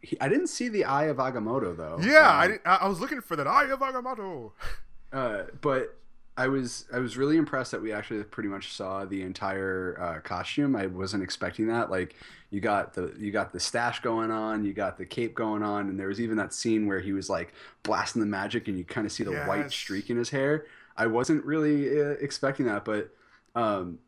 he, 0.00 0.20
I 0.20 0.28
didn't 0.28 0.46
see 0.46 0.68
the 0.68 0.84
eye 0.84 1.06
of 1.06 1.16
Agamotto 1.16 1.76
though. 1.76 1.98
Yeah, 2.00 2.28
Um, 2.30 2.58
I, 2.64 2.70
I 2.70 2.74
I 2.84 2.88
was 2.88 3.00
looking 3.00 3.20
for 3.20 3.34
that 3.36 3.46
Eye 3.48 3.64
of 3.70 3.80
Agamotto. 3.80 4.52
Uh, 5.10 5.44
but 5.62 5.96
I 6.38 6.46
was 6.46 6.84
I 6.92 7.00
was 7.00 7.16
really 7.16 7.36
impressed 7.36 7.72
that 7.72 7.82
we 7.82 7.92
actually 7.92 8.22
pretty 8.22 8.48
much 8.48 8.72
saw 8.72 9.04
the 9.04 9.22
entire 9.22 9.98
uh, 10.00 10.20
costume. 10.20 10.76
I 10.76 10.86
wasn't 10.86 11.24
expecting 11.24 11.66
that. 11.66 11.90
Like 11.90 12.14
you 12.50 12.60
got 12.60 12.94
the 12.94 13.12
you 13.18 13.32
got 13.32 13.52
the 13.52 13.58
stash 13.58 14.00
going 14.00 14.30
on, 14.30 14.64
you 14.64 14.72
got 14.72 14.96
the 14.96 15.04
cape 15.04 15.34
going 15.34 15.64
on, 15.64 15.88
and 15.88 15.98
there 15.98 16.06
was 16.06 16.20
even 16.20 16.36
that 16.36 16.54
scene 16.54 16.86
where 16.86 17.00
he 17.00 17.12
was 17.12 17.28
like 17.28 17.52
blasting 17.82 18.20
the 18.20 18.26
magic, 18.26 18.68
and 18.68 18.78
you 18.78 18.84
kind 18.84 19.04
of 19.04 19.12
see 19.12 19.24
the 19.24 19.32
white 19.46 19.72
streak 19.72 20.10
in 20.10 20.16
his 20.16 20.30
hair. 20.30 20.66
I 20.96 21.08
wasn't 21.08 21.44
really 21.44 22.00
uh, 22.00 22.10
expecting 22.20 22.66
that, 22.66 22.84
but 22.84 23.10
um, 23.56 23.98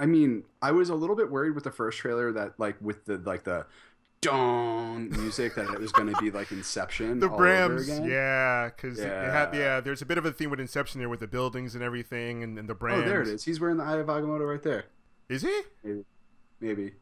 I 0.00 0.06
mean, 0.06 0.44
I 0.62 0.72
was 0.72 0.88
a 0.88 0.94
little 0.94 1.16
bit 1.16 1.30
worried 1.30 1.54
with 1.54 1.64
the 1.64 1.70
first 1.70 1.98
trailer 1.98 2.32
that 2.32 2.58
like 2.58 2.76
with 2.80 3.04
the 3.04 3.18
like 3.18 3.44
the 3.44 3.66
dong 4.22 5.10
music 5.10 5.54
that 5.56 5.68
it 5.68 5.78
was 5.80 5.92
going 5.92 6.12
to 6.12 6.18
be 6.20 6.30
like 6.30 6.50
Inception. 6.50 7.20
The 7.20 7.28
Brams, 7.28 8.08
yeah, 8.08 8.70
because 8.74 8.98
it 8.98 9.06
had 9.08 9.52
Yeah. 9.52 9.58
yeah. 9.60 9.80
There's 9.80 10.00
a 10.00 10.06
bit 10.06 10.16
of 10.16 10.24
a 10.24 10.32
theme 10.32 10.48
with 10.50 10.60
Inception 10.60 11.00
there 11.00 11.08
with 11.08 11.20
the 11.20 11.26
buildings 11.26 11.74
and 11.74 11.84
everything, 11.84 12.42
and, 12.42 12.58
and 12.58 12.68
the 12.68 12.72
Oh, 12.74 12.76
Brams. 12.76 13.04
there 13.04 13.20
it 13.22 13.28
is. 13.28 13.44
He's 13.44 13.60
wearing 13.60 13.76
the 13.76 13.84
Eye 13.84 13.96
of 13.98 14.06
Agamotto 14.06 14.48
right 14.48 14.62
there. 14.62 14.84
Is 15.28 15.42
he? 15.42 15.60
Maybe. 15.84 16.04
Maybe. 16.60 16.92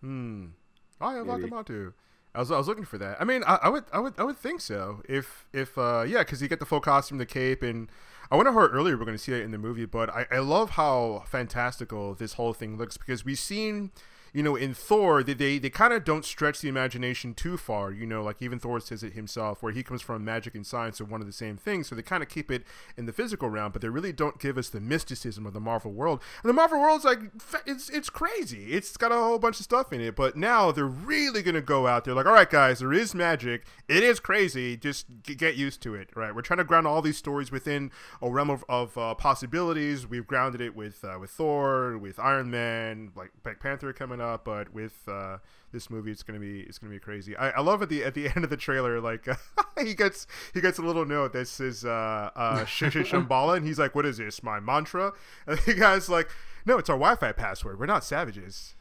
Hmm. 0.00 0.46
Eye 1.00 1.16
of 1.16 1.26
Maybe. 1.26 1.42
Agamotto. 1.44 1.92
I 2.34 2.38
was, 2.40 2.50
I 2.52 2.58
was 2.58 2.68
looking 2.68 2.84
for 2.84 2.98
that. 2.98 3.20
I 3.20 3.24
mean, 3.24 3.42
I, 3.46 3.58
I 3.62 3.68
would 3.68 3.84
I 3.92 3.98
would 3.98 4.14
I 4.18 4.22
would 4.22 4.36
think 4.36 4.60
so. 4.60 5.02
If 5.08 5.46
if 5.52 5.76
uh 5.76 6.04
yeah, 6.06 6.18
because 6.18 6.40
you 6.40 6.46
get 6.48 6.60
the 6.60 6.66
full 6.66 6.80
costume, 6.80 7.18
the 7.18 7.26
cape, 7.26 7.62
and 7.62 7.88
I 8.30 8.36
wonder 8.36 8.52
how 8.52 8.60
earlier 8.60 8.96
we're 8.96 9.06
going 9.06 9.16
to 9.16 9.22
see 9.22 9.32
it 9.32 9.42
in 9.42 9.50
the 9.50 9.58
movie. 9.58 9.86
But 9.86 10.10
I, 10.10 10.26
I 10.30 10.38
love 10.38 10.70
how 10.70 11.24
fantastical 11.26 12.14
this 12.14 12.34
whole 12.34 12.52
thing 12.52 12.76
looks 12.76 12.96
because 12.96 13.24
we've 13.24 13.38
seen. 13.38 13.90
You 14.32 14.42
know, 14.42 14.56
in 14.56 14.74
Thor, 14.74 15.22
they 15.22 15.34
they, 15.34 15.58
they 15.58 15.70
kind 15.70 15.92
of 15.92 16.04
don't 16.04 16.24
stretch 16.24 16.60
the 16.60 16.68
imagination 16.68 17.34
too 17.34 17.56
far. 17.56 17.92
You 17.92 18.06
know, 18.06 18.22
like 18.22 18.40
even 18.40 18.58
Thor 18.58 18.80
says 18.80 19.02
it 19.02 19.12
himself, 19.14 19.62
where 19.62 19.72
he 19.72 19.82
comes 19.82 20.02
from 20.02 20.24
magic 20.24 20.54
and 20.54 20.66
science 20.66 21.00
are 21.00 21.04
one 21.04 21.20
of 21.20 21.26
the 21.26 21.32
same 21.32 21.56
things. 21.56 21.88
So 21.88 21.94
they 21.94 22.02
kind 22.02 22.22
of 22.22 22.28
keep 22.28 22.50
it 22.50 22.64
in 22.96 23.06
the 23.06 23.12
physical 23.12 23.48
realm, 23.48 23.72
but 23.72 23.82
they 23.82 23.88
really 23.88 24.12
don't 24.12 24.38
give 24.38 24.58
us 24.58 24.68
the 24.68 24.80
mysticism 24.80 25.46
of 25.46 25.52
the 25.52 25.60
Marvel 25.60 25.92
world. 25.92 26.22
And 26.42 26.50
the 26.50 26.54
Marvel 26.54 26.80
world's 26.80 27.04
like 27.04 27.20
it's 27.66 27.88
it's 27.88 28.10
crazy. 28.10 28.72
It's 28.72 28.96
got 28.96 29.12
a 29.12 29.16
whole 29.16 29.38
bunch 29.38 29.58
of 29.58 29.64
stuff 29.64 29.92
in 29.92 30.00
it. 30.00 30.16
But 30.16 30.36
now 30.36 30.72
they're 30.72 30.86
really 30.86 31.42
gonna 31.42 31.60
go 31.60 31.86
out 31.86 32.04
there 32.04 32.14
like, 32.14 32.26
all 32.26 32.32
right, 32.32 32.50
guys, 32.50 32.80
there 32.80 32.92
is 32.92 33.14
magic. 33.14 33.66
It 33.88 34.02
is 34.02 34.20
crazy. 34.20 34.76
Just 34.76 35.06
g- 35.22 35.34
get 35.34 35.56
used 35.56 35.80
to 35.82 35.94
it, 35.94 36.10
right? 36.14 36.34
We're 36.34 36.42
trying 36.42 36.58
to 36.58 36.64
ground 36.64 36.86
all 36.86 37.02
these 37.02 37.16
stories 37.16 37.50
within 37.50 37.90
a 38.20 38.30
realm 38.30 38.50
of, 38.50 38.64
of 38.68 38.96
uh, 38.98 39.14
possibilities. 39.14 40.06
We've 40.06 40.26
grounded 40.26 40.60
it 40.60 40.76
with 40.76 41.04
uh, 41.04 41.18
with 41.20 41.30
Thor, 41.30 41.98
with 41.98 42.18
Iron 42.18 42.50
Man, 42.50 43.12
like 43.16 43.30
Black 43.42 43.60
Panther 43.60 43.92
coming 43.92 44.20
up, 44.20 44.27
but 44.36 44.74
with 44.74 45.08
uh, 45.08 45.38
this 45.72 45.88
movie, 45.88 46.10
it's 46.10 46.22
gonna 46.22 46.38
be 46.38 46.60
it's 46.60 46.78
gonna 46.78 46.92
be 46.92 46.98
crazy. 46.98 47.36
I, 47.36 47.50
I 47.50 47.60
love 47.60 47.80
at 47.82 47.88
the 47.88 48.04
at 48.04 48.14
the 48.14 48.26
end 48.34 48.44
of 48.44 48.50
the 48.50 48.56
trailer, 48.56 49.00
like 49.00 49.26
he 49.82 49.94
gets 49.94 50.26
he 50.52 50.60
gets 50.60 50.78
a 50.78 50.82
little 50.82 51.06
note 51.06 51.32
that 51.32 51.48
says 51.48 51.84
uh, 51.84 52.30
uh, 52.36 52.64
sh- 52.66 52.84
sh- 52.90 53.12
Shambhala, 53.12 53.56
and 53.56 53.66
he's 53.66 53.78
like, 53.78 53.94
"What 53.94 54.04
is 54.06 54.18
this? 54.18 54.42
My 54.42 54.60
mantra?" 54.60 55.12
And 55.46 55.58
the 55.60 55.74
guy's 55.74 56.08
like, 56.08 56.28
"No, 56.66 56.78
it's 56.78 56.90
our 56.90 56.96
Wi-Fi 56.96 57.32
password. 57.32 57.78
We're 57.80 57.86
not 57.86 58.04
savages." 58.04 58.74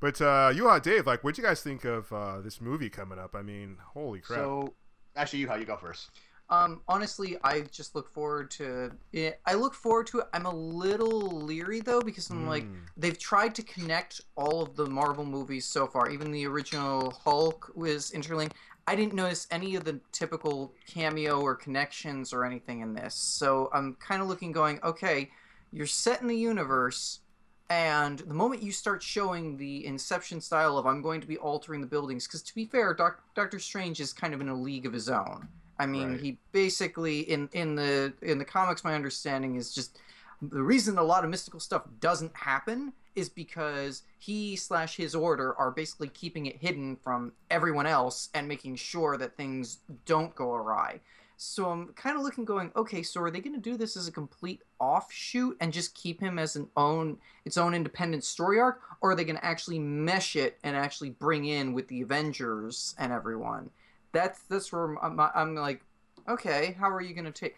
but 0.00 0.20
uh, 0.20 0.52
you, 0.54 0.68
uh, 0.68 0.78
Dave, 0.78 1.06
like, 1.06 1.24
what'd 1.24 1.38
you 1.38 1.44
guys 1.44 1.62
think 1.62 1.84
of 1.84 2.12
uh, 2.12 2.40
this 2.40 2.60
movie 2.60 2.90
coming 2.90 3.18
up? 3.18 3.34
I 3.34 3.42
mean, 3.42 3.78
holy 3.94 4.20
crap! 4.20 4.38
So, 4.38 4.74
actually, 5.16 5.40
you 5.40 5.48
how 5.48 5.56
you 5.56 5.64
go 5.64 5.76
first. 5.76 6.10
Um, 6.50 6.80
honestly, 6.88 7.36
I 7.44 7.60
just 7.60 7.94
look 7.94 8.08
forward 8.10 8.50
to 8.52 8.90
it. 9.12 9.40
I 9.44 9.54
look 9.54 9.74
forward 9.74 10.06
to 10.08 10.20
it. 10.20 10.28
I'm 10.32 10.46
a 10.46 10.54
little 10.54 11.42
leery 11.42 11.80
though 11.80 12.00
because 12.00 12.30
I'm 12.30 12.46
like 12.46 12.64
Mm. 12.64 12.80
they've 12.96 13.18
tried 13.18 13.54
to 13.56 13.62
connect 13.62 14.22
all 14.34 14.62
of 14.62 14.74
the 14.74 14.86
Marvel 14.86 15.26
movies 15.26 15.66
so 15.66 15.86
far. 15.86 16.08
Even 16.08 16.30
the 16.30 16.46
original 16.46 17.10
Hulk 17.10 17.70
was 17.74 18.12
interlinked. 18.12 18.56
I 18.86 18.96
didn't 18.96 19.12
notice 19.12 19.46
any 19.50 19.76
of 19.76 19.84
the 19.84 20.00
typical 20.12 20.72
cameo 20.86 21.42
or 21.42 21.54
connections 21.54 22.32
or 22.32 22.46
anything 22.46 22.80
in 22.80 22.94
this. 22.94 23.14
So 23.14 23.68
I'm 23.74 23.94
kind 23.96 24.22
of 24.22 24.28
looking, 24.28 24.50
going, 24.50 24.80
okay, 24.82 25.30
you're 25.70 25.86
set 25.86 26.22
in 26.22 26.28
the 26.28 26.36
universe, 26.36 27.20
and 27.68 28.20
the 28.20 28.32
moment 28.32 28.62
you 28.62 28.72
start 28.72 29.02
showing 29.02 29.58
the 29.58 29.84
Inception 29.84 30.40
style 30.40 30.78
of 30.78 30.86
I'm 30.86 31.02
going 31.02 31.20
to 31.20 31.26
be 31.26 31.36
altering 31.36 31.82
the 31.82 31.86
buildings, 31.86 32.26
because 32.26 32.40
to 32.44 32.54
be 32.54 32.64
fair, 32.64 32.94
Doc- 32.94 33.20
Doctor 33.34 33.58
Strange 33.58 34.00
is 34.00 34.14
kind 34.14 34.32
of 34.32 34.40
in 34.40 34.48
a 34.48 34.54
league 34.54 34.86
of 34.86 34.94
his 34.94 35.10
own. 35.10 35.46
I 35.78 35.86
mean, 35.86 36.12
Right. 36.12 36.20
he 36.20 36.38
basically 36.52 37.20
in 37.20 37.48
in 37.52 37.74
the 37.76 38.12
in 38.22 38.38
the 38.38 38.44
comics, 38.44 38.84
my 38.84 38.94
understanding 38.94 39.56
is 39.56 39.74
just 39.74 39.98
the 40.42 40.62
reason 40.62 40.98
a 40.98 41.02
lot 41.02 41.24
of 41.24 41.30
mystical 41.30 41.60
stuff 41.60 41.82
doesn't 42.00 42.34
happen 42.36 42.92
is 43.16 43.28
because 43.28 44.02
he 44.18 44.54
slash 44.54 44.96
his 44.96 45.14
order 45.14 45.54
are 45.58 45.72
basically 45.72 46.08
keeping 46.08 46.46
it 46.46 46.56
hidden 46.56 46.96
from 47.02 47.32
everyone 47.50 47.86
else 47.86 48.28
and 48.34 48.46
making 48.46 48.76
sure 48.76 49.16
that 49.16 49.36
things 49.36 49.78
don't 50.06 50.34
go 50.36 50.54
awry. 50.54 51.00
So 51.40 51.70
I'm 51.70 51.88
kind 51.94 52.16
of 52.16 52.22
looking, 52.22 52.44
going, 52.44 52.72
okay, 52.74 53.02
so 53.02 53.20
are 53.20 53.30
they 53.30 53.40
going 53.40 53.54
to 53.54 53.60
do 53.60 53.76
this 53.76 53.96
as 53.96 54.08
a 54.08 54.12
complete 54.12 54.62
offshoot 54.80 55.56
and 55.60 55.72
just 55.72 55.94
keep 55.94 56.20
him 56.20 56.36
as 56.38 56.56
an 56.56 56.68
own 56.76 57.18
its 57.44 57.56
own 57.56 57.74
independent 57.74 58.24
story 58.24 58.58
arc, 58.60 58.80
or 59.00 59.12
are 59.12 59.14
they 59.14 59.24
going 59.24 59.36
to 59.36 59.44
actually 59.44 59.78
mesh 59.78 60.34
it 60.36 60.58
and 60.64 60.76
actually 60.76 61.10
bring 61.10 61.44
in 61.44 61.72
with 61.72 61.86
the 61.88 62.02
Avengers 62.02 62.94
and 62.98 63.12
everyone? 63.12 63.70
That's 64.12 64.40
this 64.42 64.72
where 64.72 64.96
I'm, 65.02 65.20
I'm 65.20 65.54
like, 65.54 65.82
okay, 66.28 66.76
how 66.78 66.90
are 66.90 67.00
you 67.00 67.14
going 67.14 67.24
to 67.24 67.32
take? 67.32 67.56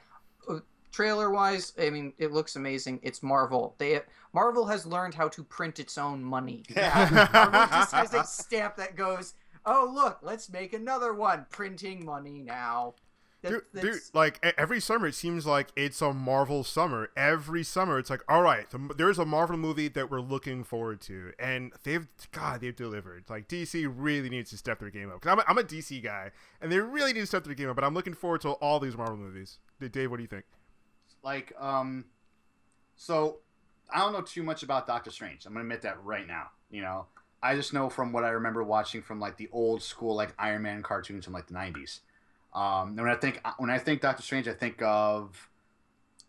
Uh, 0.48 0.60
trailer 0.92 1.30
wise, 1.30 1.72
I 1.78 1.90
mean, 1.90 2.12
it 2.18 2.32
looks 2.32 2.56
amazing. 2.56 3.00
It's 3.02 3.22
Marvel. 3.22 3.74
They 3.78 4.00
Marvel 4.32 4.66
has 4.66 4.86
learned 4.86 5.14
how 5.14 5.28
to 5.28 5.44
print 5.44 5.78
its 5.78 5.98
own 5.98 6.22
money. 6.22 6.64
Yeah. 6.68 7.28
Marvel 7.32 7.66
just 7.66 7.92
has 7.92 8.14
a 8.14 8.24
stamp 8.24 8.76
that 8.76 8.96
goes, 8.96 9.34
"Oh 9.66 9.90
look, 9.92 10.18
let's 10.22 10.50
make 10.50 10.72
another 10.72 11.12
one." 11.12 11.46
Printing 11.50 12.04
money 12.04 12.40
now. 12.40 12.94
That- 13.42 13.72
Dude, 13.72 13.83
dude, 13.83 14.00
like 14.12 14.38
every 14.59 14.81
summer, 14.81 15.07
it 15.07 15.14
seems 15.14 15.46
like 15.46 15.68
it's 15.74 16.03
a 16.03 16.12
Marvel 16.12 16.62
summer. 16.62 17.11
Every 17.16 17.62
summer, 17.62 17.98
it's 17.98 18.11
like, 18.11 18.20
all 18.29 18.42
right, 18.42 18.66
there's 18.96 19.18
a 19.18 19.24
Marvel 19.24 19.57
movie 19.57 19.88
that 19.88 20.11
we're 20.11 20.20
looking 20.20 20.62
forward 20.62 21.00
to, 21.03 21.33
and 21.38 21.72
they've, 21.85 22.07
God, 22.33 22.61
they've 22.61 22.76
delivered. 22.76 23.24
Like 23.31 23.48
DC 23.48 23.90
really 23.96 24.29
needs 24.29 24.50
to 24.50 24.59
step 24.59 24.79
their 24.79 24.90
game 24.90 25.11
up. 25.11 25.22
Cause 25.22 25.33
I'm 25.33 25.38
a, 25.38 25.44
I'm 25.48 25.57
a 25.59 25.62
DC 25.62 26.03
guy, 26.03 26.33
and 26.61 26.70
they 26.70 26.79
really 26.81 27.14
need 27.14 27.20
to 27.20 27.26
step 27.26 27.44
their 27.44 27.55
game 27.55 27.70
up. 27.70 27.76
But 27.76 27.85
I'm 27.85 27.94
looking 27.94 28.12
forward 28.14 28.42
to 28.42 28.50
all 28.50 28.79
these 28.79 28.96
Marvel 28.96 29.16
movies. 29.16 29.59
Dave, 29.90 30.11
what 30.11 30.18
do 30.18 30.22
you 30.22 30.29
think? 30.29 30.44
Like, 31.22 31.55
um, 31.59 32.05
so 32.96 33.38
I 33.90 34.00
don't 34.00 34.12
know 34.12 34.20
too 34.20 34.42
much 34.42 34.62
about 34.62 34.87
Doctor 34.87 35.11
Strange. 35.11 35.46
I'm 35.46 35.53
gonna 35.53 35.64
admit 35.64 35.83
that 35.83 36.03
right 36.05 36.26
now. 36.26 36.48
You 36.70 36.83
know, 36.83 37.07
I 37.42 37.55
just 37.57 37.72
know 37.72 37.88
from 37.88 38.12
what 38.12 38.24
I 38.24 38.29
remember 38.31 38.62
watching 38.62 39.00
from 39.03 39.18
like 39.18 39.37
the 39.38 39.48
old 39.53 39.83
school 39.83 40.14
like 40.14 40.35
Iron 40.38 40.62
Man 40.62 40.83
cartoons 40.83 41.24
from 41.24 41.33
like 41.35 41.46
the 41.46 41.55
'90s. 41.55 42.00
Um, 42.52 42.88
and 42.90 43.00
when 43.00 43.10
I 43.10 43.14
think 43.16 43.40
when 43.58 43.70
I 43.70 43.78
think 43.78 44.00
Doctor 44.00 44.22
Strange, 44.22 44.48
I 44.48 44.52
think 44.54 44.80
of 44.82 45.48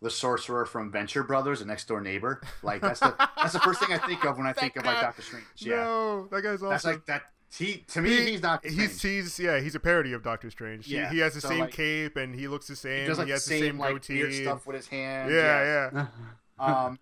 the 0.00 0.10
sorcerer 0.10 0.64
from 0.66 0.90
Venture 0.90 1.22
Brothers, 1.22 1.60
a 1.60 1.64
next 1.64 1.88
door 1.88 2.00
neighbor. 2.00 2.40
Like 2.62 2.80
that's 2.80 3.00
the 3.00 3.14
that's 3.36 3.52
the 3.52 3.60
first 3.60 3.80
thing 3.80 3.92
I 3.92 3.98
think 3.98 4.24
of 4.24 4.36
when 4.38 4.46
I 4.46 4.52
think 4.62 4.76
of 4.76 4.84
like. 4.84 5.00
Doctor 5.00 5.22
Strange. 5.22 5.46
Yeah, 5.58 5.76
No, 5.76 6.26
that 6.30 6.42
guy's 6.42 6.54
awesome. 6.62 6.68
that's 6.70 6.84
like 6.84 7.06
that. 7.06 7.22
He 7.56 7.84
to 7.88 8.00
me, 8.00 8.30
he's 8.30 8.40
Doctor 8.40 8.70
Strange. 8.70 8.90
He's 8.92 9.02
he's 9.02 9.38
yeah, 9.40 9.60
he's 9.60 9.74
a 9.74 9.80
parody 9.80 10.12
of 10.12 10.22
Doctor 10.22 10.50
Strange. 10.50 10.86
He- 10.86 10.94
Yeah, 10.94 11.10
He, 11.10 11.18
has 11.18 11.34
the 11.34 11.40
so, 11.42 11.48
same 11.48 11.60
like, 11.60 11.72
cape 11.72 12.16
and 12.16 12.34
he 12.34 12.48
looks 12.48 12.66
the 12.66 12.76
same. 12.76 13.02
he 13.02 13.06
does 13.06 13.18
like 13.18 13.28
has 13.28 13.44
the 13.44 13.50
the 13.54 13.58
same, 13.60 13.66
same 13.72 13.78
like 13.78 13.92
goatee. 13.92 14.14
weird 14.22 14.34
stuff 14.34 14.66
with 14.66 14.76
his 14.76 14.86
hands. 14.88 15.30
yeah, 15.32 15.90
yeah. 15.92 16.06
Um, 16.58 16.98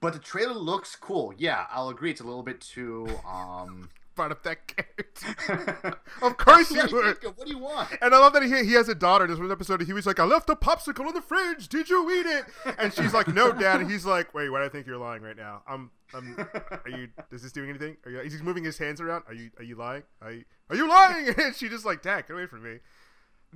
but 0.00 0.12
the 0.12 0.18
trailer 0.18 0.52
looks 0.54 0.94
cool. 0.94 1.32
Yeah, 1.38 1.64
I'll 1.70 1.88
agree. 1.88 2.10
It's 2.10 2.20
a 2.20 2.24
little 2.24 2.42
bit 2.42 2.60
too. 2.60 3.06
Um, 3.26 3.88
Up 4.18 4.42
that 4.42 4.66
character. 4.66 5.98
of 6.22 6.36
course 6.36 6.70
you 6.70 6.82
would. 6.92 7.16
What 7.22 7.46
do 7.46 7.52
you 7.52 7.58
want? 7.58 7.88
And 8.02 8.14
I 8.14 8.18
love 8.18 8.34
that 8.34 8.42
he, 8.42 8.48
he 8.66 8.74
has 8.74 8.90
a 8.90 8.94
daughter. 8.94 9.26
There's 9.26 9.40
one 9.40 9.50
episode 9.50 9.80
he 9.80 9.94
was 9.94 10.04
like, 10.04 10.20
I 10.20 10.24
left 10.24 10.50
a 10.50 10.54
popsicle 10.54 11.08
in 11.08 11.14
the 11.14 11.22
fridge. 11.22 11.68
Did 11.68 11.88
you 11.88 12.10
eat 12.10 12.26
it? 12.26 12.44
And 12.78 12.92
she's 12.92 13.14
like, 13.14 13.28
No, 13.28 13.50
Dad. 13.50 13.80
And 13.80 13.90
he's 13.90 14.04
like, 14.04 14.34
Wait, 14.34 14.46
do 14.46 14.56
I 14.56 14.68
think 14.68 14.86
you're 14.86 14.98
lying 14.98 15.22
right 15.22 15.36
now? 15.36 15.62
I'm, 15.66 15.90
I'm. 16.12 16.36
Are 16.84 16.90
you? 16.90 17.08
Is 17.32 17.42
this 17.42 17.52
doing 17.52 17.70
anything? 17.70 17.96
Are 18.04 18.10
you? 18.10 18.20
He's 18.20 18.42
moving 18.42 18.62
his 18.62 18.76
hands 18.76 19.00
around. 19.00 19.24
Are 19.26 19.32
you? 19.32 19.50
Are 19.56 19.64
you 19.64 19.76
lying? 19.76 20.02
Are 20.20 20.32
you? 20.32 20.44
Are 20.68 20.76
you 20.76 20.88
lying? 20.88 21.34
And 21.38 21.56
she 21.56 21.70
just 21.70 21.86
like, 21.86 22.02
Dad, 22.02 22.26
get 22.26 22.34
away 22.34 22.46
from 22.46 22.62
me. 22.62 22.80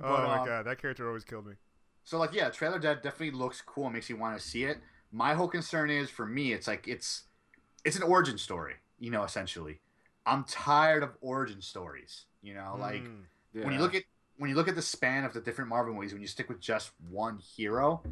Oh 0.01 0.17
my 0.17 0.39
um, 0.39 0.45
god, 0.47 0.65
that 0.65 0.81
character 0.81 1.07
always 1.07 1.23
killed 1.23 1.45
me. 1.45 1.53
So 2.03 2.17
like 2.17 2.33
yeah, 2.33 2.49
trailer 2.49 2.79
dead 2.79 3.01
definitely 3.01 3.37
looks 3.37 3.61
cool. 3.61 3.89
Makes 3.89 4.09
you 4.09 4.17
want 4.17 4.39
to 4.39 4.43
see 4.43 4.63
it. 4.63 4.77
My 5.11 5.33
whole 5.33 5.47
concern 5.47 5.89
is 5.89 6.09
for 6.09 6.25
me, 6.25 6.53
it's 6.53 6.67
like 6.67 6.87
it's 6.87 7.23
it's 7.83 7.95
an 7.95 8.03
origin 8.03 8.37
story. 8.37 8.75
You 8.99 9.11
know, 9.11 9.23
essentially, 9.23 9.79
I'm 10.25 10.43
tired 10.45 11.03
of 11.03 11.11
origin 11.21 11.61
stories. 11.61 12.25
You 12.41 12.53
know, 12.55 12.75
like 12.79 13.01
Mm. 13.03 13.23
when 13.63 13.73
you 13.73 13.79
look 13.79 13.95
at 13.95 14.03
when 14.37 14.49
you 14.49 14.55
look 14.55 14.67
at 14.67 14.75
the 14.75 14.81
span 14.81 15.23
of 15.23 15.33
the 15.33 15.39
different 15.41 15.69
Marvel 15.69 15.93
movies, 15.93 16.11
when 16.13 16.21
you 16.21 16.27
stick 16.27 16.49
with 16.49 16.59
just 16.59 16.91
one 17.09 17.37
hero, 17.39 18.03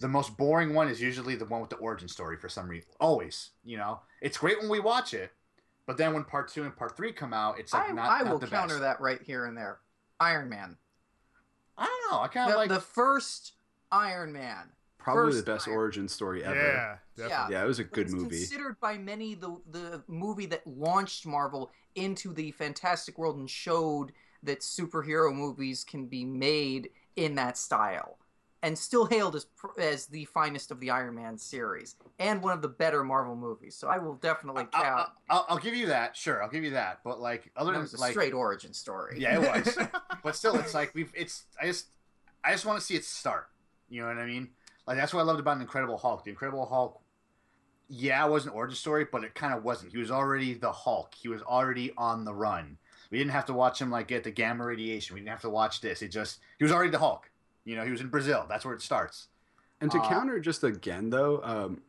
the 0.00 0.08
most 0.08 0.36
boring 0.36 0.72
one 0.74 0.88
is 0.88 1.00
usually 1.00 1.34
the 1.36 1.44
one 1.44 1.60
with 1.60 1.70
the 1.70 1.76
origin 1.76 2.08
story 2.08 2.36
for 2.36 2.48
some 2.48 2.66
reason. 2.68 2.90
Always, 3.00 3.50
you 3.64 3.76
know, 3.76 4.00
it's 4.22 4.38
great 4.38 4.58
when 4.60 4.68
we 4.70 4.80
watch 4.80 5.12
it, 5.12 5.30
but 5.86 5.96
then 5.98 6.14
when 6.14 6.24
part 6.24 6.48
two 6.48 6.62
and 6.64 6.74
part 6.74 6.96
three 6.96 7.12
come 7.12 7.34
out, 7.34 7.58
it's 7.58 7.72
like 7.74 7.90
I, 7.90 7.92
not. 7.92 8.10
I 8.10 8.22
not 8.22 8.32
will 8.32 8.38
the 8.38 8.46
counter 8.46 8.74
best. 8.76 8.80
that 8.82 9.00
right 9.00 9.20
here 9.22 9.44
and 9.44 9.56
there. 9.56 9.80
Iron 10.18 10.48
Man. 10.48 10.76
I 11.76 11.84
don't 11.84 12.12
know. 12.12 12.22
I 12.24 12.28
kind 12.28 12.48
The, 12.50 12.54
of 12.54 12.58
like. 12.58 12.68
the 12.68 12.80
first 12.80 13.52
Iron 13.92 14.32
Man. 14.32 14.70
Probably 14.98 15.34
the 15.36 15.42
best 15.42 15.66
Iron- 15.68 15.76
origin 15.78 16.08
story 16.08 16.44
ever. 16.44 16.54
yeah, 16.56 16.96
definitely. 17.28 17.54
Yeah, 17.54 17.64
it 17.64 17.66
was 17.66 17.78
a 17.78 17.84
good 17.84 18.10
movie. 18.10 18.16
it's 18.16 18.22
movie. 18.24 18.38
considered 18.38 18.80
by 18.80 18.98
many 18.98 19.34
the 19.34 19.56
the 19.70 20.02
movie 20.08 20.46
that 20.46 20.66
launched 20.66 21.26
Marvel 21.26 21.70
into 21.94 22.32
the 22.32 22.50
fantastic 22.52 23.18
world 23.18 23.36
and 23.38 23.48
showed 23.50 24.12
that 24.42 24.60
superhero 24.60 25.34
movies 25.34 25.84
can 25.84 26.06
be 26.06 26.24
made 26.24 26.90
in 27.16 27.34
that 27.34 27.58
style, 27.58 28.16
and 28.62 28.78
still 28.78 29.04
hailed 29.06 29.36
as 29.36 29.46
as 29.78 30.06
the 30.06 30.24
finest 30.26 30.70
of 30.70 30.80
the 30.80 30.88
Iron 30.90 31.14
Man 31.14 31.36
series 31.36 31.96
and 32.18 32.42
one 32.42 32.52
of 32.52 32.62
the 32.62 32.68
better 32.68 33.02
Marvel 33.04 33.36
movies. 33.36 33.76
So 33.76 33.88
I 33.88 33.98
will 33.98 34.14
definitely 34.14 34.62
I- 34.72 34.82
count. 34.82 35.08
I- 35.28 35.34
I'll, 35.34 35.46
I'll 35.50 35.58
give 35.58 35.74
you 35.74 35.86
that. 35.88 36.16
Sure, 36.16 36.42
I'll 36.42 36.48
give 36.50 36.64
you 36.64 36.70
that. 36.70 37.00
But 37.04 37.20
like 37.20 37.50
other 37.56 37.72
that 37.72 37.78
than 37.78 37.82
was 37.82 37.94
a 37.94 38.00
like, 38.00 38.12
straight 38.12 38.32
origin 38.32 38.72
story. 38.72 39.16
yeah, 39.20 39.40
it 39.40 39.66
was. 39.66 39.78
but 40.22 40.34
still, 40.36 40.56
it's 40.56 40.74
like 40.74 40.94
we've. 40.94 41.12
It's 41.14 41.44
I 41.60 41.66
just 41.66 41.88
I 42.44 42.52
just 42.52 42.64
want 42.64 42.78
to 42.78 42.84
see 42.84 42.94
it 42.94 43.04
start. 43.04 43.48
You 43.90 44.02
know 44.02 44.08
what 44.08 44.18
I 44.18 44.26
mean? 44.26 44.50
Like 44.86 44.96
that's 44.96 45.12
what 45.12 45.20
I 45.20 45.24
loved 45.24 45.40
about 45.40 45.56
the 45.58 45.62
Incredible 45.62 45.98
Hulk. 45.98 46.24
The 46.24 46.30
Incredible 46.30 46.64
Hulk. 46.66 46.99
Yeah, 47.92 48.24
it 48.24 48.30
was 48.30 48.46
an 48.46 48.52
origin 48.52 48.76
story, 48.76 49.04
but 49.10 49.24
it 49.24 49.34
kind 49.34 49.52
of 49.52 49.64
wasn't. 49.64 49.90
He 49.90 49.98
was 49.98 50.12
already 50.12 50.54
the 50.54 50.70
Hulk. 50.70 51.12
He 51.14 51.26
was 51.28 51.42
already 51.42 51.92
on 51.98 52.24
the 52.24 52.32
run. 52.32 52.78
We 53.10 53.18
didn't 53.18 53.32
have 53.32 53.46
to 53.46 53.52
watch 53.52 53.80
him 53.80 53.90
like 53.90 54.06
get 54.06 54.22
the 54.22 54.30
gamma 54.30 54.64
radiation. 54.64 55.14
We 55.14 55.20
didn't 55.20 55.30
have 55.30 55.40
to 55.42 55.50
watch 55.50 55.80
this. 55.80 56.00
It 56.00 56.08
just 56.08 56.38
he 56.58 56.64
was 56.64 56.72
already 56.72 56.90
the 56.92 57.00
Hulk. 57.00 57.28
You 57.64 57.74
know, 57.74 57.84
he 57.84 57.90
was 57.90 58.00
in 58.00 58.08
Brazil. 58.08 58.46
That's 58.48 58.64
where 58.64 58.74
it 58.74 58.80
starts. 58.82 59.26
And 59.80 59.90
to 59.90 59.98
Uh, 59.98 60.08
counter 60.08 60.38
just 60.38 60.62
again 60.62 61.10
though, 61.10 61.42
um, 61.42 61.80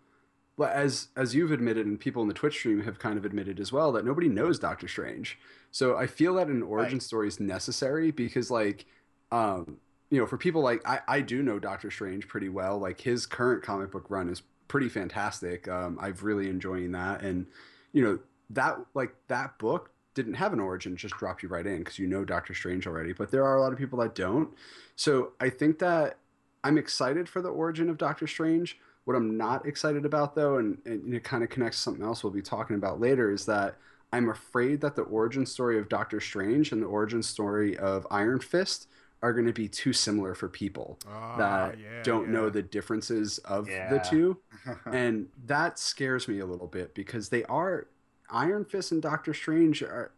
well, 0.57 0.71
as 0.73 1.09
as 1.15 1.35
you've 1.35 1.51
admitted 1.51 1.85
and 1.85 1.99
people 1.99 2.23
in 2.23 2.27
the 2.27 2.33
Twitch 2.33 2.57
stream 2.57 2.81
have 2.81 2.97
kind 2.97 3.17
of 3.19 3.25
admitted 3.25 3.59
as 3.59 3.71
well 3.71 3.91
that 3.91 4.03
nobody 4.03 4.27
knows 4.27 4.57
Doctor 4.57 4.87
Strange. 4.87 5.37
So 5.69 5.95
I 5.97 6.07
feel 6.07 6.33
that 6.35 6.47
an 6.47 6.63
origin 6.63 6.95
Right. 6.95 7.03
story 7.03 7.27
is 7.27 7.39
necessary 7.39 8.09
because 8.09 8.49
like 8.49 8.85
um, 9.31 9.77
you 10.09 10.19
know, 10.19 10.25
for 10.25 10.37
people 10.37 10.61
like 10.61 10.81
I, 10.87 10.99
I 11.07 11.21
do 11.21 11.43
know 11.43 11.59
Doctor 11.59 11.91
Strange 11.91 12.27
pretty 12.27 12.49
well. 12.49 12.79
Like 12.79 13.01
his 13.01 13.25
current 13.27 13.61
comic 13.63 13.91
book 13.91 14.07
run 14.09 14.27
is 14.27 14.41
pretty 14.71 14.87
fantastic. 14.87 15.67
Um, 15.67 15.99
I've 16.01 16.23
really 16.23 16.47
enjoying 16.47 16.93
that 16.93 17.23
and 17.23 17.45
you 17.91 18.01
know, 18.01 18.19
that 18.51 18.77
like 18.93 19.13
that 19.27 19.59
book 19.59 19.91
didn't 20.13 20.35
have 20.35 20.53
an 20.53 20.61
origin, 20.61 20.95
just 20.95 21.17
dropped 21.17 21.43
you 21.43 21.49
right 21.49 21.67
in 21.67 21.79
because 21.79 21.99
you 21.99 22.07
know 22.07 22.23
Doctor 22.23 22.53
Strange 22.53 22.87
already. 22.87 23.11
But 23.11 23.31
there 23.31 23.45
are 23.45 23.57
a 23.57 23.61
lot 23.61 23.73
of 23.73 23.77
people 23.77 23.99
that 23.99 24.15
don't. 24.15 24.49
So 24.95 25.33
I 25.41 25.49
think 25.49 25.79
that 25.79 26.19
I'm 26.63 26.77
excited 26.77 27.27
for 27.27 27.41
the 27.41 27.49
origin 27.49 27.89
of 27.89 27.97
Doctor 27.97 28.27
Strange. 28.27 28.77
What 29.03 29.17
I'm 29.17 29.35
not 29.35 29.65
excited 29.65 30.05
about, 30.05 30.35
though, 30.35 30.57
and, 30.57 30.77
and 30.85 31.13
it 31.13 31.25
kind 31.25 31.43
of 31.43 31.49
connects 31.49 31.77
to 31.77 31.83
something 31.83 32.05
else 32.05 32.23
we'll 32.23 32.31
be 32.31 32.41
talking 32.41 32.77
about 32.77 33.01
later, 33.01 33.29
is 33.29 33.45
that 33.47 33.75
I'm 34.13 34.29
afraid 34.29 34.79
that 34.81 34.95
the 34.95 35.01
origin 35.01 35.45
story 35.45 35.79
of 35.79 35.89
Doctor 35.89 36.21
Strange 36.21 36.71
and 36.71 36.81
the 36.81 36.87
origin 36.87 37.23
story 37.23 37.77
of 37.77 38.07
Iron 38.09 38.39
Fist 38.39 38.87
are 39.21 39.33
going 39.33 39.45
to 39.45 39.53
be 39.53 39.67
too 39.67 39.93
similar 39.93 40.33
for 40.33 40.47
people 40.49 40.97
Ah, 41.07 41.37
that 41.37 41.79
yeah, 41.79 42.01
don't 42.03 42.29
know 42.29 42.49
the 42.49 42.61
differences 42.63 43.37
of 43.39 43.67
the 43.67 43.99
two. 44.09 44.37
and 44.85 45.27
that 45.45 45.77
scares 45.79 46.27
me 46.27 46.39
a 46.39 46.45
little 46.45 46.67
bit 46.67 46.93
because 46.95 47.29
they 47.29 47.43
are 47.45 47.87
Iron 48.31 48.65
Fist 48.65 48.91
and 48.91 49.01
Doctor 49.01 49.33
Strange 49.33 49.83
are 49.83 50.11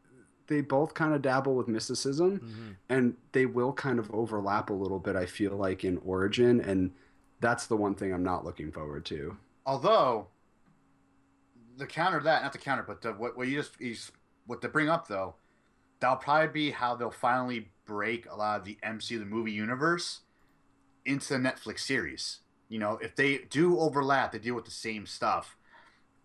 they 0.48 0.62
both 0.62 0.94
kind 0.94 1.14
of 1.14 1.22
dabble 1.22 1.56
with 1.56 1.68
mysticism 1.68 2.40
Mhm. 2.40 2.76
and 2.90 3.16
they 3.32 3.46
will 3.46 3.74
kind 3.74 3.98
of 4.00 4.12
overlap 4.12 4.70
a 4.70 4.74
little 4.74 5.00
bit 5.00 5.16
i 5.16 5.26
feel 5.26 5.56
like 5.56 5.86
in 5.86 5.98
origin 6.06 6.60
and 6.60 6.92
that's 7.40 7.66
the 7.68 7.78
one 7.78 7.96
thing 7.96 8.14
i'm 8.14 8.24
not 8.24 8.44
looking 8.46 8.70
forward 8.72 9.06
to 9.06 9.38
Although 9.66 10.28
the 11.78 11.88
counter 11.88 12.20
to 12.20 12.24
that, 12.26 12.44
not 12.44 12.52
the 12.52 12.58
counter, 12.60 12.84
but 12.84 13.02
the, 13.02 13.14
what 13.14 13.38
what 13.38 13.48
you 13.48 13.58
just 13.58 13.80
is 13.80 14.12
what 14.46 14.62
to 14.62 14.68
bring 14.70 14.90
up 14.90 15.08
though, 15.08 15.36
that'll 16.00 16.18
probably 16.18 16.48
be 16.50 16.72
how 16.72 16.96
they'll 16.96 17.10
finally 17.10 17.72
break 17.86 18.30
a 18.30 18.36
lot 18.36 18.60
of 18.60 18.66
the 18.66 18.78
MCU 18.84 19.20
the 19.20 19.26
movie 19.26 19.52
universe 19.52 20.22
into 21.06 21.34
the 21.34 21.40
Netflix 21.40 21.80
series. 21.80 22.40
You 22.70 22.80
know, 22.80 22.98
if 23.02 23.16
they 23.16 23.40
do 23.50 23.80
overlap, 23.80 24.32
they 24.32 24.40
deal 24.40 24.56
with 24.56 24.66
the 24.66 24.72
same 24.72 25.06
stuff. 25.06 25.58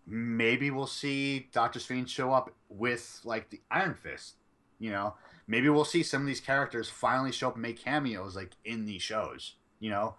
Maybe 0.07 0.71
we'll 0.71 0.87
see 0.87 1.49
Doctor 1.51 1.79
Strange 1.79 2.09
show 2.09 2.33
up 2.33 2.53
with 2.69 3.21
like 3.23 3.49
the 3.49 3.61
Iron 3.69 3.93
Fist. 3.93 4.35
You 4.79 4.91
know, 4.91 5.15
maybe 5.47 5.69
we'll 5.69 5.85
see 5.85 6.03
some 6.03 6.21
of 6.21 6.27
these 6.27 6.39
characters 6.39 6.89
finally 6.89 7.31
show 7.31 7.49
up 7.49 7.55
and 7.55 7.61
make 7.61 7.83
cameos 7.83 8.35
like 8.35 8.51
in 8.63 8.85
these 8.85 9.01
shows. 9.01 9.55
You 9.79 9.91
know, 9.91 10.15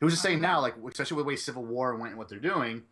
who's 0.00 0.12
just 0.12 0.22
saying 0.22 0.42
uh-huh. 0.42 0.52
now, 0.54 0.60
like 0.60 0.74
especially 0.88 1.16
with 1.16 1.24
the 1.24 1.28
way 1.28 1.36
Civil 1.36 1.64
War 1.64 1.94
went 1.96 2.12
and 2.12 2.18
what 2.18 2.28
they're 2.28 2.38
doing, 2.38 2.82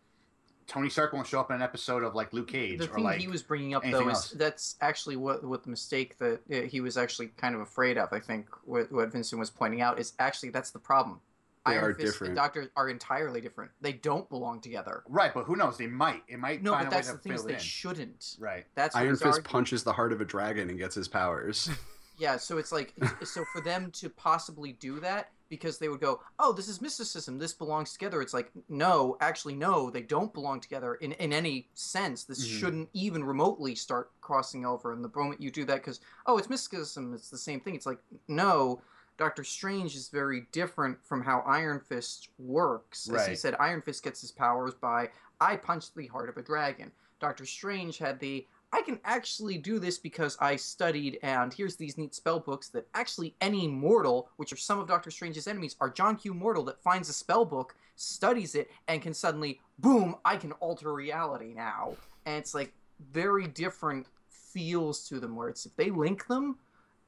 Tony 0.67 0.89
Stark 0.89 1.13
won't 1.13 1.27
show 1.27 1.39
up 1.39 1.49
in 1.51 1.55
an 1.57 1.61
episode 1.61 2.03
of 2.03 2.15
like 2.15 2.33
Luke 2.33 2.47
Cage 2.47 2.79
the 2.79 2.85
or 2.89 2.95
thing 2.95 3.03
like 3.03 3.19
he 3.19 3.27
was 3.27 3.43
bringing 3.43 3.73
up 3.73 3.83
anything 3.83 4.05
though 4.05 4.09
is 4.11 4.15
else. 4.17 4.29
that's 4.31 4.75
actually 4.81 5.15
what 5.17 5.43
what 5.43 5.63
the 5.63 5.69
mistake 5.69 6.17
that 6.19 6.39
uh, 6.51 6.61
he 6.61 6.81
was 6.81 6.97
actually 6.97 7.27
kind 7.37 7.55
of 7.55 7.61
afraid 7.61 7.97
of. 7.97 8.09
I 8.11 8.19
think 8.19 8.47
what, 8.65 8.91
what 8.91 9.11
Vincent 9.11 9.39
was 9.39 9.49
pointing 9.49 9.81
out 9.81 9.99
is 9.99 10.13
actually 10.19 10.49
that's 10.49 10.71
the 10.71 10.79
problem. 10.79 11.19
They 11.65 11.73
Iron 11.73 11.83
are 11.85 11.93
Fist 11.93 12.05
different. 12.05 12.29
and 12.31 12.35
Doctor 12.35 12.71
are 12.75 12.89
entirely 12.89 13.39
different. 13.39 13.71
They 13.79 13.93
don't 13.93 14.29
belong 14.29 14.59
together. 14.59 15.03
right, 15.07 15.33
but 15.33 15.45
who 15.45 15.55
knows? 15.55 15.77
They 15.77 15.87
might. 15.87 16.21
It 16.27 16.37
might 16.37 16.61
No, 16.61 16.73
find 16.73 16.89
but 16.89 16.93
a 16.93 16.95
that's 16.97 17.07
to 17.07 17.13
the 17.13 17.19
thing 17.19 17.31
is 17.33 17.45
they 17.45 17.53
in. 17.53 17.59
shouldn't. 17.59 18.35
Right. 18.37 18.65
That's 18.75 18.95
iron 18.97 19.11
fist 19.11 19.23
arguing. 19.25 19.43
punches 19.45 19.83
the 19.83 19.93
heart 19.93 20.11
of 20.11 20.19
a 20.19 20.25
dragon 20.25 20.69
and 20.69 20.77
gets 20.77 20.95
his 20.95 21.07
powers 21.07 21.69
Yeah, 22.19 22.37
so 22.37 22.57
it's 22.57 22.71
like 22.71 22.93
so 23.23 23.43
for 23.53 23.61
them 23.61 23.91
to 23.91 24.09
possibly 24.09 24.73
do 24.73 24.99
that 24.99 25.31
because 25.55 25.77
they 25.77 25.87
would 25.87 25.99
go, 26.01 26.19
"Oh, 26.39 26.51
this 26.51 26.67
is 26.67 26.81
mysticism. 26.81 27.37
This 27.37 27.53
belongs 27.53 27.93
together." 27.93 28.23
It's 28.23 28.33
like, 28.33 28.51
"No, 28.67 29.17
actually 29.21 29.53
no, 29.53 29.91
they 29.91 30.01
don't 30.01 30.33
belong 30.33 30.59
together 30.59 30.95
in 30.95 31.11
in 31.13 31.31
any 31.31 31.69
sense. 31.75 32.23
This 32.23 32.43
Mhm. 32.43 32.59
shouldn't 32.59 32.89
even 32.93 33.23
remotely 33.23 33.75
start 33.75 34.11
crossing 34.19 34.65
over." 34.65 34.91
And 34.91 35.03
the 35.03 35.11
moment 35.15 35.41
you 35.41 35.51
do 35.51 35.63
that 35.65 35.83
cuz 35.83 35.99
oh, 36.25 36.39
it's 36.39 36.49
mysticism, 36.49 37.13
it's 37.13 37.29
the 37.29 37.37
same 37.37 37.59
thing. 37.61 37.75
It's 37.75 37.85
like, 37.85 38.01
"No, 38.27 38.81
Doctor 39.17 39.43
Strange 39.43 39.95
is 39.95 40.09
very 40.09 40.47
different 40.51 41.05
from 41.05 41.21
how 41.21 41.41
Iron 41.41 41.79
Fist 41.79 42.29
works." 42.39 43.07
As 43.09 43.27
he 43.27 43.35
said, 43.35 43.55
Iron 43.59 43.83
Fist 43.83 44.01
gets 44.03 44.21
his 44.21 44.31
powers 44.31 44.73
by 44.73 45.11
I 45.39 45.55
punched 45.57 45.93
the 45.93 46.07
heart 46.07 46.29
of 46.29 46.37
a 46.37 46.41
dragon. 46.41 46.91
Doctor 47.19 47.45
Strange 47.45 47.99
had 47.99 48.19
the 48.19 48.47
I 48.73 48.81
can 48.81 48.99
actually 49.05 49.59
do 49.59 49.77
this 49.77 49.99
because 49.99 50.35
I 50.41 50.55
studied, 50.55 51.19
and 51.21 51.53
here's 51.53 51.75
these 51.75 51.95
neat 51.95 52.15
spell 52.15 52.39
books 52.39 52.69
that 52.69 52.87
actually 52.95 53.35
any 53.39 53.67
mortal, 53.67 54.29
which 54.37 54.51
are 54.51 54.57
some 54.57 54.79
of 54.79 54.87
Doctor 54.87 55.11
Strange's 55.11 55.47
enemies, 55.47 55.75
are 55.79 55.91
John 55.91 56.15
Q. 56.15 56.33
Mortal 56.33 56.63
that 56.63 56.81
finds 56.81 57.07
a 57.07 57.13
spell 57.13 57.45
book, 57.45 57.75
studies 57.95 58.55
it, 58.55 58.71
and 58.87 58.99
can 58.99 59.13
suddenly, 59.13 59.61
boom, 59.77 60.15
I 60.25 60.37
can 60.37 60.53
alter 60.53 60.91
reality 60.91 61.53
now. 61.53 61.93
And 62.25 62.37
it's 62.37 62.55
like 62.55 62.73
very 63.11 63.45
different 63.45 64.07
feels 64.29 65.07
to 65.07 65.19
them, 65.19 65.35
where 65.35 65.49
it's 65.49 65.67
if 65.67 65.75
they 65.75 65.91
link 65.91 66.25
them, 66.25 66.57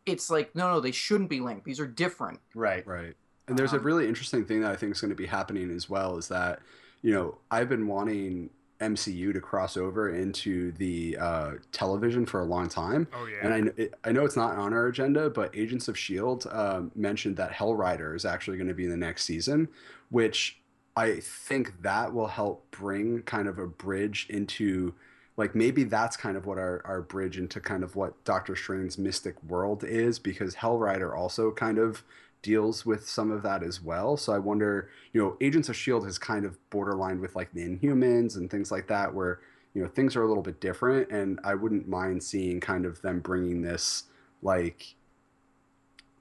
it's 0.05 0.29
like, 0.29 0.55
no, 0.55 0.71
no, 0.71 0.79
they 0.79 0.91
shouldn't 0.91 1.31
be 1.31 1.39
linked. 1.39 1.65
These 1.65 1.79
are 1.79 1.87
different. 1.87 2.39
Right. 2.53 2.85
Right. 2.85 3.15
And 3.47 3.57
there's 3.57 3.73
a 3.73 3.77
Um, 3.77 3.83
really 3.83 4.07
interesting 4.07 4.45
thing 4.45 4.61
that 4.61 4.71
I 4.71 4.75
think 4.75 4.91
is 4.91 5.01
going 5.01 5.09
to 5.09 5.15
be 5.15 5.25
happening 5.25 5.71
as 5.71 5.89
well 5.89 6.17
is 6.17 6.27
that, 6.27 6.59
you 7.01 7.11
know, 7.11 7.39
I've 7.49 7.69
been 7.69 7.87
wanting 7.87 8.51
MCU 8.85 9.33
to 9.33 9.41
cross 9.41 9.77
over 9.77 10.09
into 10.09 10.71
the 10.73 11.17
uh, 11.19 11.51
television 11.71 12.25
for 12.25 12.39
a 12.41 12.45
long 12.45 12.69
time. 12.69 13.07
Oh 13.13 13.25
yeah. 13.25 13.47
And 13.47 13.73
I, 13.77 14.09
I 14.09 14.11
know 14.11 14.25
it's 14.25 14.35
not 14.35 14.57
on 14.57 14.73
our 14.73 14.87
agenda, 14.87 15.29
but 15.29 15.55
Agents 15.55 15.87
of 15.87 15.95
S.H.I.E.L.D. 15.95 16.49
um, 16.49 16.91
mentioned 16.95 17.37
that 17.37 17.51
Hell 17.51 17.75
Rider 17.75 18.15
is 18.15 18.25
actually 18.25 18.57
going 18.57 18.67
to 18.67 18.73
be 18.73 18.85
in 18.85 18.89
the 18.91 18.97
next 18.97 19.23
season, 19.23 19.67
which 20.09 20.59
I 20.95 21.19
think 21.19 21.81
that 21.81 22.13
will 22.13 22.27
help 22.27 22.69
bring 22.71 23.21
kind 23.23 23.47
of 23.47 23.59
a 23.59 23.67
bridge 23.67 24.27
into, 24.29 24.93
like, 25.35 25.53
maybe 25.53 25.83
that's 25.83 26.15
kind 26.15 26.37
of 26.37 26.45
what 26.45 26.57
our, 26.57 26.81
our 26.85 27.01
bridge 27.01 27.37
into 27.37 27.59
kind 27.59 27.83
of 27.83 27.95
what 27.95 28.23
Doctor 28.23 28.55
Strange's 28.55 28.97
mystic 28.97 29.35
world 29.43 29.83
is, 29.83 30.19
because 30.19 30.55
Hell 30.55 30.77
Rider 30.77 31.13
also 31.13 31.51
kind 31.51 31.77
of 31.77 32.03
deals 32.45 32.85
with 32.85 33.07
some 33.09 33.31
of 33.31 33.41
that 33.43 33.63
as 33.63 33.81
well. 33.81 34.15
So 34.17 34.31
I 34.33 34.37
wonder, 34.39 34.89
you 35.13 35.21
know, 35.21 35.35
Agents 35.41 35.67
of 35.69 35.75
S.H.I.E.L.D. 35.75 36.05
has 36.05 36.17
kind 36.17 36.45
of 36.45 36.57
borderline 36.69 37.19
with, 37.19 37.35
like, 37.35 37.51
the 37.53 37.67
Inhumans 37.67 38.37
and 38.37 38.49
things 38.49 38.71
like 38.71 38.87
that, 38.87 39.13
where 39.13 39.39
you 39.73 39.81
know 39.81 39.89
things 39.89 40.15
are 40.15 40.23
a 40.23 40.27
little 40.27 40.41
bit 40.41 40.61
different 40.61 41.11
and 41.11 41.37
i 41.43 41.53
wouldn't 41.53 41.85
mind 41.85 42.23
seeing 42.23 42.61
kind 42.61 42.85
of 42.85 43.01
them 43.01 43.19
bringing 43.19 43.61
this 43.61 44.03
like 44.41 44.95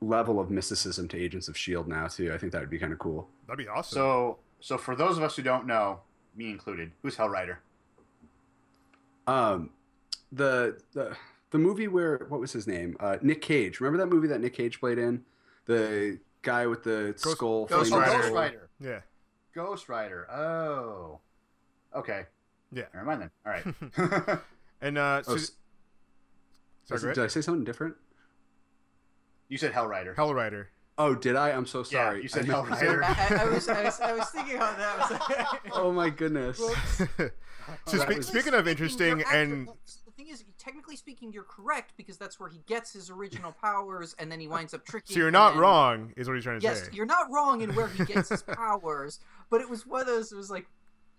level 0.00 0.40
of 0.40 0.50
mysticism 0.50 1.06
to 1.06 1.16
agents 1.16 1.46
of 1.46 1.56
shield 1.56 1.86
now 1.86 2.08
too 2.08 2.32
i 2.34 2.36
think 2.38 2.50
that 2.50 2.60
would 2.60 2.68
be 2.68 2.80
kind 2.80 2.92
of 2.92 2.98
cool 2.98 3.28
That'd 3.46 3.64
be 3.64 3.68
awesome. 3.68 3.94
So, 3.94 4.38
so 4.60 4.76
for 4.78 4.96
those 4.96 5.16
of 5.18 5.22
us 5.22 5.36
who 5.36 5.42
don't 5.42 5.66
know, 5.66 6.00
me 6.34 6.50
included, 6.50 6.90
who's 7.02 7.14
Hell 7.16 7.28
Rider? 7.28 7.60
um 9.26 9.70
the 10.32 10.78
the 10.92 11.16
the 11.50 11.58
movie 11.58 11.88
where 11.88 12.26
what 12.28 12.40
was 12.40 12.52
his 12.52 12.66
name 12.66 12.96
uh 13.00 13.16
nick 13.22 13.40
cage 13.40 13.80
remember 13.80 13.98
that 13.98 14.12
movie 14.14 14.28
that 14.28 14.40
nick 14.40 14.52
cage 14.52 14.80
played 14.80 14.98
in 14.98 15.24
the 15.66 16.18
guy 16.42 16.66
with 16.66 16.82
the 16.84 17.14
Ghost- 17.22 17.36
skull 17.36 17.66
Ghost 17.66 17.92
Oh, 17.92 18.00
Rider. 18.00 18.22
Ghost. 18.22 18.32
Rider. 18.32 18.68
yeah. 18.80 19.00
Ghost 19.54 19.88
Rider. 19.88 20.30
Oh. 20.30 21.20
Okay. 21.94 22.26
Yeah. 22.72 22.84
Never 22.92 23.06
mind 23.06 23.22
then. 23.22 23.30
All 23.46 23.52
right. 23.52 24.38
And 24.80 24.98
uh, 24.98 25.22
so, 25.22 25.32
Oh, 25.32 25.34
s- 25.36 25.52
sorry, 26.84 27.00
did 27.00 27.04
ahead. 27.18 27.18
i 27.24 27.26
say 27.28 27.40
something 27.40 27.64
different 27.64 27.94
you 29.48 29.56
said 29.56 29.72
Hell 29.72 29.86
Rider. 29.86 30.12
Hell 30.14 30.34
Rider. 30.34 30.70
oh 30.98 31.14
did 31.14 31.36
i 31.36 31.50
i'm 31.52 31.64
so 31.64 31.78
Yeah, 31.78 31.84
sorry 31.84 32.22
you 32.22 32.28
said 32.28 32.42
I 32.42 32.52
Hell 32.52 32.64
meant- 32.64 32.82
Rider. 32.82 33.04
I, 33.04 33.08
I, 33.30 33.42
I 33.42 33.44
was, 33.46 33.68
I 33.68 33.82
was, 33.84 34.00
I 34.00 34.12
was 34.12 34.28
thinking 34.30 34.60
on 34.60 34.76
that. 34.76 34.98
I 34.98 34.98
was 34.98 35.10
like, 35.62 35.72
oh 35.72 35.90
my 35.92 36.10
goodness 36.10 36.58
so 37.86 37.96
That 37.96 38.22
spe- 38.22 38.28
speaking 38.28 38.52
of 38.52 38.68
interesting, 38.68 39.22
and 39.32 39.68
the 39.68 40.03
thing 40.16 40.28
is, 40.28 40.44
technically 40.58 40.96
speaking, 40.96 41.32
you're 41.32 41.42
correct 41.44 41.92
because 41.96 42.16
that's 42.16 42.38
where 42.40 42.48
he 42.48 42.60
gets 42.66 42.92
his 42.92 43.10
original 43.10 43.52
powers, 43.62 44.14
and 44.18 44.30
then 44.30 44.40
he 44.40 44.48
winds 44.48 44.74
up 44.74 44.84
tricking. 44.84 45.14
so 45.14 45.20
you're 45.20 45.30
not 45.30 45.52
then- 45.52 45.60
wrong, 45.60 46.12
is 46.16 46.28
what 46.28 46.34
he's 46.34 46.44
trying 46.44 46.60
to 46.60 46.64
Yes, 46.64 46.80
say. 46.80 46.84
Yes, 46.86 46.94
you're 46.94 47.06
not 47.06 47.30
wrong 47.30 47.60
in 47.60 47.74
where 47.74 47.88
he 47.88 48.04
gets 48.04 48.28
his 48.28 48.42
powers, 48.46 49.20
but 49.50 49.60
it 49.60 49.68
was 49.68 49.86
one 49.86 50.00
of 50.00 50.06
those. 50.06 50.32
It 50.32 50.36
was 50.36 50.50
like, 50.50 50.66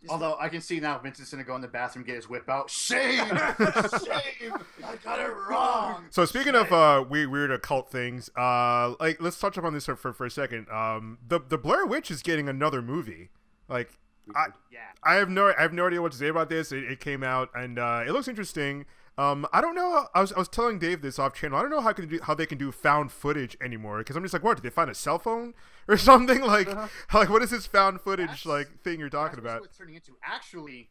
Although 0.07 0.35
I 0.39 0.49
can 0.49 0.61
see 0.61 0.79
now 0.79 0.99
Vincent's 0.99 1.31
gonna 1.31 1.43
go 1.43 1.55
in 1.55 1.61
the 1.61 1.67
bathroom, 1.67 2.05
get 2.05 2.15
his 2.15 2.29
whip 2.29 2.47
out. 2.47 2.69
Shame! 2.69 3.25
Shame! 3.27 4.53
I 4.85 4.95
got 5.03 5.19
it 5.19 5.33
wrong. 5.49 6.05
So 6.11 6.25
speaking 6.25 6.53
of 6.53 6.71
uh, 6.71 7.03
weird, 7.09 7.31
weird 7.31 7.49
occult 7.49 7.89
things, 7.91 8.29
uh, 8.37 8.93
like 8.99 9.19
let's 9.19 9.39
touch 9.39 9.57
upon 9.57 9.73
this 9.73 9.85
for, 9.85 9.95
for, 9.95 10.13
for 10.13 10.25
a 10.27 10.29
second. 10.29 10.67
Um, 10.69 11.17
the 11.27 11.39
the 11.39 11.57
Blair 11.57 11.87
Witch 11.87 12.11
is 12.11 12.21
getting 12.21 12.47
another 12.47 12.83
movie. 12.83 13.29
Like, 13.67 13.97
I 14.35 14.47
Yeah. 14.71 14.79
I 15.03 15.15
have 15.15 15.29
no 15.29 15.53
I 15.57 15.61
have 15.61 15.73
no 15.73 15.87
idea 15.87 16.01
what 16.01 16.11
to 16.13 16.17
say 16.17 16.27
about 16.27 16.49
this. 16.49 16.71
It, 16.71 16.83
it 16.85 16.99
came 16.99 17.23
out 17.23 17.49
and 17.53 17.77
uh, 17.77 18.03
it 18.07 18.11
looks 18.11 18.27
interesting. 18.27 18.85
Um, 19.17 19.47
I 19.53 19.61
don't 19.61 19.75
know. 19.75 20.07
I 20.13 20.19
was, 20.19 20.33
I 20.33 20.39
was 20.39 20.49
telling 20.49 20.77
Dave 20.77 21.01
this 21.01 21.17
off 21.19 21.33
channel. 21.33 21.57
I 21.57 21.61
don't 21.61 21.71
know 21.71 21.79
how 21.79 21.93
can 21.93 22.07
do 22.09 22.19
how 22.23 22.33
they 22.33 22.45
can 22.45 22.57
do 22.57 22.69
found 22.71 23.11
footage 23.13 23.55
anymore 23.61 23.99
because 23.99 24.15
I'm 24.17 24.23
just 24.23 24.33
like, 24.33 24.43
what? 24.43 24.55
Did 24.57 24.63
they 24.63 24.69
find 24.73 24.89
a 24.89 24.93
cell 24.95 25.19
phone 25.19 25.53
or 25.87 25.97
something? 25.97 26.41
Like, 26.45 26.67
like 27.13 27.29
what 27.29 27.41
is 27.41 27.51
this 27.51 27.65
found 27.65 28.01
footage 28.01 28.43
That's- 28.43 28.45
like 28.45 28.81
thing 28.83 28.99
you're 28.99 29.09
talking 29.09 29.39
about? 29.39 29.61
turning 29.77 29.95
into. 29.95 30.17
Actually, 30.23 30.89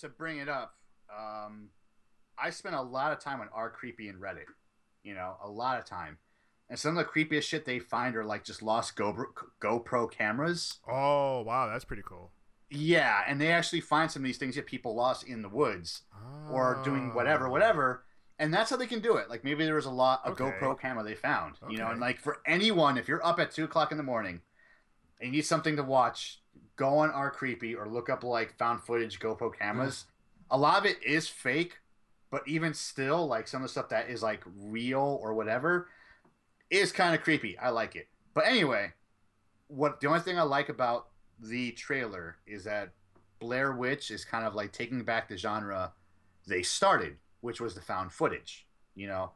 to 0.00 0.08
bring 0.08 0.38
it 0.38 0.48
up, 0.48 0.74
um, 1.14 1.68
I 2.38 2.50
spent 2.50 2.74
a 2.74 2.82
lot 2.82 3.12
of 3.12 3.18
time 3.20 3.40
on 3.40 3.48
R 3.52 3.68
Creepy 3.70 4.08
and 4.08 4.20
Reddit. 4.20 4.46
You 5.02 5.14
know, 5.14 5.36
a 5.42 5.48
lot 5.50 5.78
of 5.78 5.84
time. 5.84 6.18
And 6.70 6.78
some 6.78 6.96
of 6.98 7.06
the 7.06 7.10
creepiest 7.10 7.44
shit 7.44 7.64
they 7.64 7.78
find 7.78 8.14
are 8.16 8.24
like 8.24 8.44
just 8.44 8.62
lost 8.62 8.94
GoPro, 8.96 9.24
GoPro 9.62 10.10
cameras. 10.10 10.78
Oh 10.86 11.42
wow, 11.42 11.66
that's 11.70 11.84
pretty 11.84 12.02
cool. 12.06 12.30
Yeah, 12.70 13.22
and 13.26 13.40
they 13.40 13.50
actually 13.52 13.80
find 13.80 14.10
some 14.10 14.22
of 14.22 14.26
these 14.26 14.38
things 14.38 14.56
that 14.56 14.66
people 14.66 14.94
lost 14.94 15.26
in 15.26 15.42
the 15.42 15.48
woods 15.48 16.02
or 16.50 16.80
doing 16.84 17.14
whatever, 17.14 17.46
Ah. 17.46 17.50
whatever. 17.50 18.04
And 18.38 18.54
that's 18.54 18.70
how 18.70 18.76
they 18.76 18.86
can 18.86 19.00
do 19.00 19.16
it. 19.16 19.28
Like 19.28 19.42
maybe 19.42 19.64
there 19.64 19.74
was 19.74 19.86
a 19.86 19.90
lot 19.90 20.22
a 20.24 20.30
Okay. 20.30 20.44
GoPro 20.44 20.78
camera 20.78 21.02
they 21.02 21.14
found. 21.14 21.56
You 21.68 21.78
know, 21.78 21.88
and 21.90 22.00
like 22.00 22.20
for 22.20 22.40
anyone, 22.46 22.96
if 22.96 23.08
you're 23.08 23.24
up 23.24 23.40
at 23.40 23.50
two 23.50 23.64
o'clock 23.64 23.90
in 23.90 23.96
the 23.98 24.04
morning 24.04 24.42
and 25.20 25.26
you 25.26 25.32
need 25.38 25.46
something 25.46 25.76
to 25.76 25.82
watch, 25.82 26.40
go 26.76 26.98
on 26.98 27.10
our 27.10 27.30
creepy 27.30 27.74
or 27.74 27.88
look 27.88 28.08
up 28.08 28.22
like 28.22 28.56
found 28.56 28.82
footage 28.82 29.18
GoPro 29.18 29.52
cameras. 29.58 30.04
A 30.50 30.56
lot 30.56 30.78
of 30.78 30.86
it 30.86 31.02
is 31.02 31.28
fake, 31.28 31.78
but 32.30 32.46
even 32.46 32.72
still, 32.74 33.26
like 33.26 33.48
some 33.48 33.62
of 33.62 33.64
the 33.64 33.72
stuff 33.72 33.88
that 33.88 34.08
is 34.08 34.22
like 34.22 34.42
real 34.56 35.18
or 35.22 35.34
whatever 35.34 35.88
is 36.70 36.92
kind 36.92 37.14
of 37.14 37.22
creepy. 37.22 37.58
I 37.58 37.70
like 37.70 37.96
it. 37.96 38.06
But 38.34 38.46
anyway, 38.46 38.92
what 39.66 40.00
the 40.00 40.06
only 40.06 40.20
thing 40.20 40.38
I 40.38 40.42
like 40.42 40.68
about 40.68 41.08
the 41.40 41.72
trailer 41.72 42.36
is 42.46 42.64
that 42.64 42.90
Blair 43.38 43.72
Witch 43.72 44.10
is 44.10 44.24
kind 44.24 44.44
of 44.44 44.54
like 44.54 44.72
taking 44.72 45.02
back 45.04 45.28
the 45.28 45.36
genre 45.36 45.92
they 46.46 46.62
started, 46.62 47.16
which 47.40 47.60
was 47.60 47.74
the 47.74 47.80
found 47.80 48.12
footage. 48.12 48.66
You 48.94 49.06
know, 49.06 49.32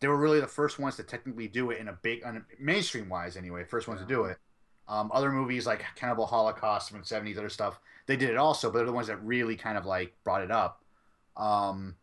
they 0.00 0.08
were 0.08 0.16
really 0.16 0.40
the 0.40 0.46
first 0.46 0.78
ones 0.78 0.96
to 0.96 1.02
technically 1.02 1.48
do 1.48 1.70
it 1.70 1.78
in 1.78 1.88
a 1.88 1.98
big, 2.02 2.22
mainstream 2.58 3.08
wise 3.08 3.36
anyway, 3.36 3.64
first 3.64 3.88
ones 3.88 4.00
to 4.00 4.06
do 4.06 4.24
it. 4.24 4.38
Um, 4.88 5.10
other 5.14 5.30
movies 5.30 5.66
like 5.66 5.84
Cannibal 5.94 6.26
Holocaust 6.26 6.90
from 6.90 7.00
the 7.00 7.04
70s, 7.04 7.38
other 7.38 7.48
stuff, 7.48 7.78
they 8.06 8.16
did 8.16 8.30
it 8.30 8.36
also, 8.36 8.70
but 8.70 8.78
they're 8.78 8.86
the 8.86 8.92
ones 8.92 9.06
that 9.06 9.22
really 9.24 9.56
kind 9.56 9.78
of 9.78 9.86
like 9.86 10.14
brought 10.24 10.42
it 10.42 10.50
up. 10.50 10.82
Um, 11.36 11.96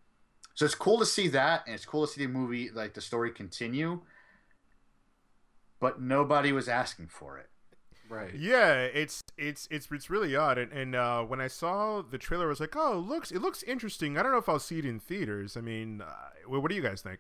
so 0.53 0.65
it's 0.65 0.75
cool 0.75 0.97
to 0.99 1.05
see 1.05 1.27
that, 1.29 1.63
and 1.65 1.75
it's 1.75 1.85
cool 1.85 2.07
to 2.07 2.11
see 2.11 2.25
the 2.25 2.31
movie, 2.31 2.69
like 2.69 2.93
the 2.93 3.01
story 3.01 3.31
continue. 3.31 4.01
But 5.79 6.01
nobody 6.01 6.51
was 6.51 6.67
asking 6.67 7.07
for 7.09 7.37
it. 7.37 7.49
Right 8.09 8.33
Yeah, 8.35 8.73
it's 8.81 9.23
it's 9.37 9.67
it's 9.71 9.87
it's 9.91 10.09
really 10.09 10.35
odd. 10.35 10.57
And, 10.57 10.71
and 10.71 10.95
uh, 10.95 11.23
when 11.23 11.41
I 11.41 11.47
saw 11.47 12.01
the 12.01 12.17
trailer, 12.17 12.45
I 12.45 12.49
was 12.49 12.59
like, 12.59 12.75
oh, 12.75 12.93
it 12.99 13.07
looks 13.07 13.31
it 13.31 13.39
looks 13.41 13.63
interesting. 13.63 14.17
I 14.17 14.23
don't 14.23 14.31
know 14.31 14.37
if 14.37 14.49
I'll 14.49 14.59
see 14.59 14.79
it 14.79 14.85
in 14.85 14.99
theaters. 14.99 15.57
I 15.57 15.61
mean, 15.61 16.01
uh, 16.01 16.05
what 16.45 16.61
what 16.61 16.69
do 16.69 16.75
you 16.75 16.81
guys 16.81 17.01
think? 17.01 17.19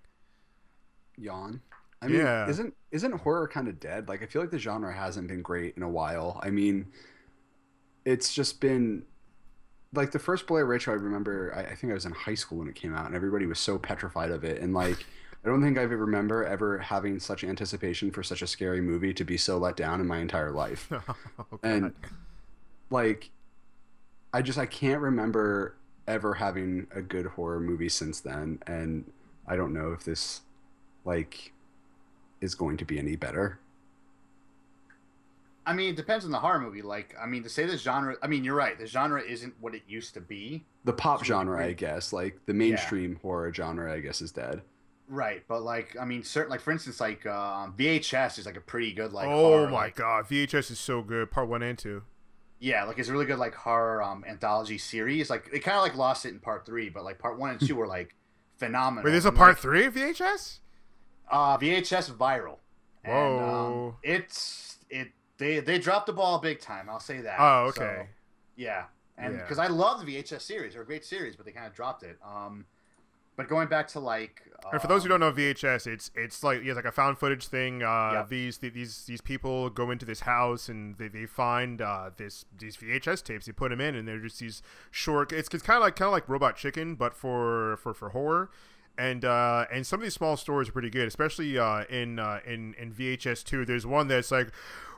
yawn. 1.17 1.61
I 2.01 2.07
mean, 2.07 2.19
Yeah. 2.19 2.47
isn't 2.47 2.75
isn't 2.91 3.11
horror 3.21 3.47
kind 3.47 3.67
of 3.67 3.79
dead? 3.79 4.07
Like 4.07 4.21
I 4.21 4.27
feel 4.27 4.41
like 4.41 4.51
the 4.51 4.59
genre 4.59 4.93
hasn't 4.93 5.27
been 5.27 5.41
great 5.41 5.75
in 5.77 5.83
a 5.83 5.89
while. 5.89 6.39
I 6.43 6.49
mean, 6.51 6.87
it's 8.05 8.33
just 8.33 8.61
been 8.61 9.03
like 9.93 10.11
the 10.11 10.19
first 10.19 10.45
Blair 10.47 10.65
Witch. 10.65 10.87
I 10.87 10.91
remember. 10.91 11.53
I, 11.55 11.71
I 11.71 11.75
think 11.75 11.91
I 11.91 11.93
was 11.95 12.05
in 12.05 12.11
high 12.11 12.35
school 12.35 12.59
when 12.59 12.67
it 12.67 12.75
came 12.75 12.93
out, 12.95 13.07
and 13.07 13.15
everybody 13.15 13.45
was 13.47 13.57
so 13.59 13.79
petrified 13.79 14.29
of 14.31 14.43
it. 14.43 14.61
And 14.61 14.73
like, 14.73 15.05
I 15.43 15.49
don't 15.49 15.61
think 15.61 15.77
I 15.77 15.83
ever 15.83 15.95
remember 15.97 16.43
ever 16.43 16.77
having 16.79 17.19
such 17.19 17.43
anticipation 17.43 18.11
for 18.11 18.21
such 18.23 18.41
a 18.41 18.47
scary 18.47 18.81
movie 18.81 19.13
to 19.13 19.23
be 19.23 19.37
so 19.37 19.57
let 19.57 19.77
down 19.77 20.01
in 20.01 20.07
my 20.07 20.17
entire 20.19 20.51
life. 20.51 20.91
Oh, 21.39 21.59
and 21.63 21.93
like, 22.89 23.29
I 24.33 24.41
just 24.41 24.57
I 24.57 24.65
can't 24.65 25.01
remember 25.01 25.75
ever 26.07 26.33
having 26.33 26.87
a 26.93 27.01
good 27.01 27.25
horror 27.27 27.59
movie 27.59 27.89
since 27.89 28.19
then, 28.19 28.59
and 28.67 29.09
I 29.47 29.55
don't 29.55 29.73
know 29.73 29.91
if 29.93 30.03
this 30.03 30.41
like 31.05 31.53
is 32.41 32.53
going 32.55 32.77
to 32.77 32.85
be 32.85 32.97
any 32.99 33.15
better. 33.15 33.59
I 35.65 35.73
mean, 35.73 35.89
it 35.91 35.95
depends 35.97 36.23
on 36.25 36.31
the 36.31 36.39
horror 36.39 36.59
movie. 36.59 36.81
Like, 36.81 37.13
I 37.21 37.25
mean, 37.25 37.43
to 37.43 37.49
say 37.49 37.65
the 37.65 37.77
genre, 37.77 38.15
I 38.21 38.27
mean, 38.27 38.43
you're 38.45 38.55
right. 38.55 38.77
The 38.79 38.87
genre 38.87 39.21
isn't 39.21 39.53
what 39.59 39.75
it 39.75 39.81
used 39.87 40.13
to 40.13 40.21
be. 40.21 40.63
The 40.85 40.93
pop 40.93 41.19
So 41.19 41.25
genre, 41.25 41.57
we- 41.57 41.65
I 41.65 41.73
guess, 41.73 42.13
like 42.13 42.39
the 42.45 42.53
mainstream 42.53 43.19
horror 43.21 43.53
genre, 43.53 43.93
I 43.93 43.99
guess, 43.99 44.21
is 44.21 44.31
dead. 44.31 44.61
Right, 45.09 45.43
but 45.47 45.61
like, 45.61 45.95
I 45.99 46.03
mean, 46.05 46.23
certain, 46.23 46.49
like 46.51 46.59
for 46.61 46.71
instance, 46.71 46.99
like 46.99 47.25
um, 47.25 47.73
VHS 47.77 48.39
is 48.39 48.45
like 48.45 48.57
a 48.57 48.61
pretty 48.61 48.91
good 48.91 49.13
like. 49.13 49.27
oh 49.27 49.49
horror, 49.49 49.67
my 49.69 49.73
like- 49.85 49.95
god, 49.95 50.25
VHS 50.25 50.71
is 50.71 50.79
so 50.79 51.01
good. 51.01 51.31
Part 51.31 51.47
one 51.47 51.63
and 51.63 51.77
two. 51.77 52.03
Yeah, 52.59 52.83
like 52.85 52.97
it's 52.99 53.07
a 53.07 53.11
really 53.13 53.25
good 53.25 53.39
like 53.39 53.53
horror 53.55 54.01
um, 54.03 54.25
anthology 54.27 54.77
series. 54.77 55.29
Like 55.29 55.51
they 55.51 55.59
kind 55.59 55.77
of 55.77 55.83
like 55.83 55.95
lost 55.95 56.25
it 56.25 56.29
in 56.29 56.39
part 56.39 56.65
three, 56.65 56.89
but 56.89 57.03
like 57.05 57.19
part 57.19 57.37
one 57.39 57.51
and 57.51 57.59
two 57.59 57.75
were 57.75 57.87
like 57.87 58.15
phenomenal. 58.57 59.05
Wait, 59.05 59.11
there's 59.11 59.25
a 59.25 59.29
And, 59.29 59.37
part 59.37 59.51
like, 59.51 59.57
three 59.59 59.85
of 59.85 59.93
VHS? 59.93 60.59
Uh, 61.31 61.57
VHS 61.57 62.11
viral. 62.11 62.57
And, 63.03 63.13
Whoa. 63.13 63.87
um, 63.89 63.95
it's 64.03 64.77
it 64.89 65.09
they 65.37 65.59
they 65.59 65.77
dropped 65.79 66.07
the 66.07 66.13
ball 66.13 66.39
big 66.39 66.59
time. 66.59 66.89
I'll 66.89 66.99
say 66.99 67.21
that. 67.21 67.37
Oh, 67.39 67.71
So, 67.75 67.83
okay. 67.83 68.07
yeah, 68.55 68.85
and 69.17 69.35
Yeah. 69.35 69.41
because 69.41 69.59
I 69.59 69.67
love 69.67 70.03
the 70.03 70.17
VHS 70.17 70.41
series, 70.41 70.73
they're 70.73 70.81
a 70.81 70.85
great 70.85 71.05
series, 71.05 71.35
but 71.37 71.45
they 71.45 71.51
kind 71.51 71.67
of 71.67 71.73
dropped 71.73 72.03
it. 72.03 72.17
Um, 72.25 72.65
but 73.37 73.47
going 73.47 73.67
back 73.69 73.87
to 73.89 73.99
like, 73.99 74.41
And 74.71 74.81
for 74.81 74.87
those 74.87 75.03
who 75.03 75.13
um, 75.13 75.19
don't 75.21 75.37
know 75.37 75.41
VHS, 75.41 75.87
it's 75.87 76.11
it's 76.15 76.43
like 76.43 76.61
yeah, 76.63 76.71
it's 76.71 76.75
like 76.75 76.85
a 76.85 76.91
found 76.91 77.17
footage 77.17 77.47
thing. 77.47 77.83
Uh, 77.83 78.11
Yep. 78.13 78.29
These 78.29 78.57
these 78.57 79.05
these 79.05 79.21
people 79.21 79.69
go 79.69 79.91
into 79.91 80.05
this 80.05 80.21
house 80.21 80.67
and 80.67 80.97
they, 80.97 81.07
they 81.07 81.25
find 81.25 81.81
uh, 81.81 82.09
this 82.17 82.45
these 82.57 82.75
VHS 82.75 83.23
tapes. 83.23 83.45
They 83.45 83.51
put 83.53 83.69
them 83.69 83.79
in, 83.79 83.95
and 83.95 84.07
they're 84.07 84.19
just 84.19 84.39
these 84.39 84.61
short. 84.91 85.31
It's, 85.31 85.47
it's 85.53 85.63
kind 85.63 85.77
of 85.77 85.83
like 85.83 85.95
kind 85.95 86.07
of 86.07 86.13
like 86.13 86.27
Robot 86.27 86.57
Chicken, 86.57 86.95
but 86.95 87.13
for 87.13 87.77
for 87.77 87.93
for 87.93 88.09
horror. 88.09 88.49
And 88.97 89.23
uh, 89.23 89.65
and 89.71 89.85
some 89.85 89.99
of 89.99 90.03
these 90.03 90.15
small 90.15 90.35
stories 90.35 90.69
are 90.69 90.71
pretty 90.71 90.89
good, 90.89 91.07
especially 91.07 91.57
uh, 91.57 91.83
in 91.89 92.17
uh, 92.17 92.39
in 92.45 92.73
in 92.79 92.91
VHS 92.91 93.43
two. 93.43 93.63
There's 93.63 93.85
one 93.85 94.07
that's 94.07 94.31
like 94.31 94.49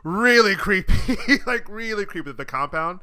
really 0.06 0.56
creepy, 0.56 0.94
like 1.46 1.68
really 1.68 2.06
creepy. 2.06 2.32
The 2.32 2.46
compound. 2.46 3.02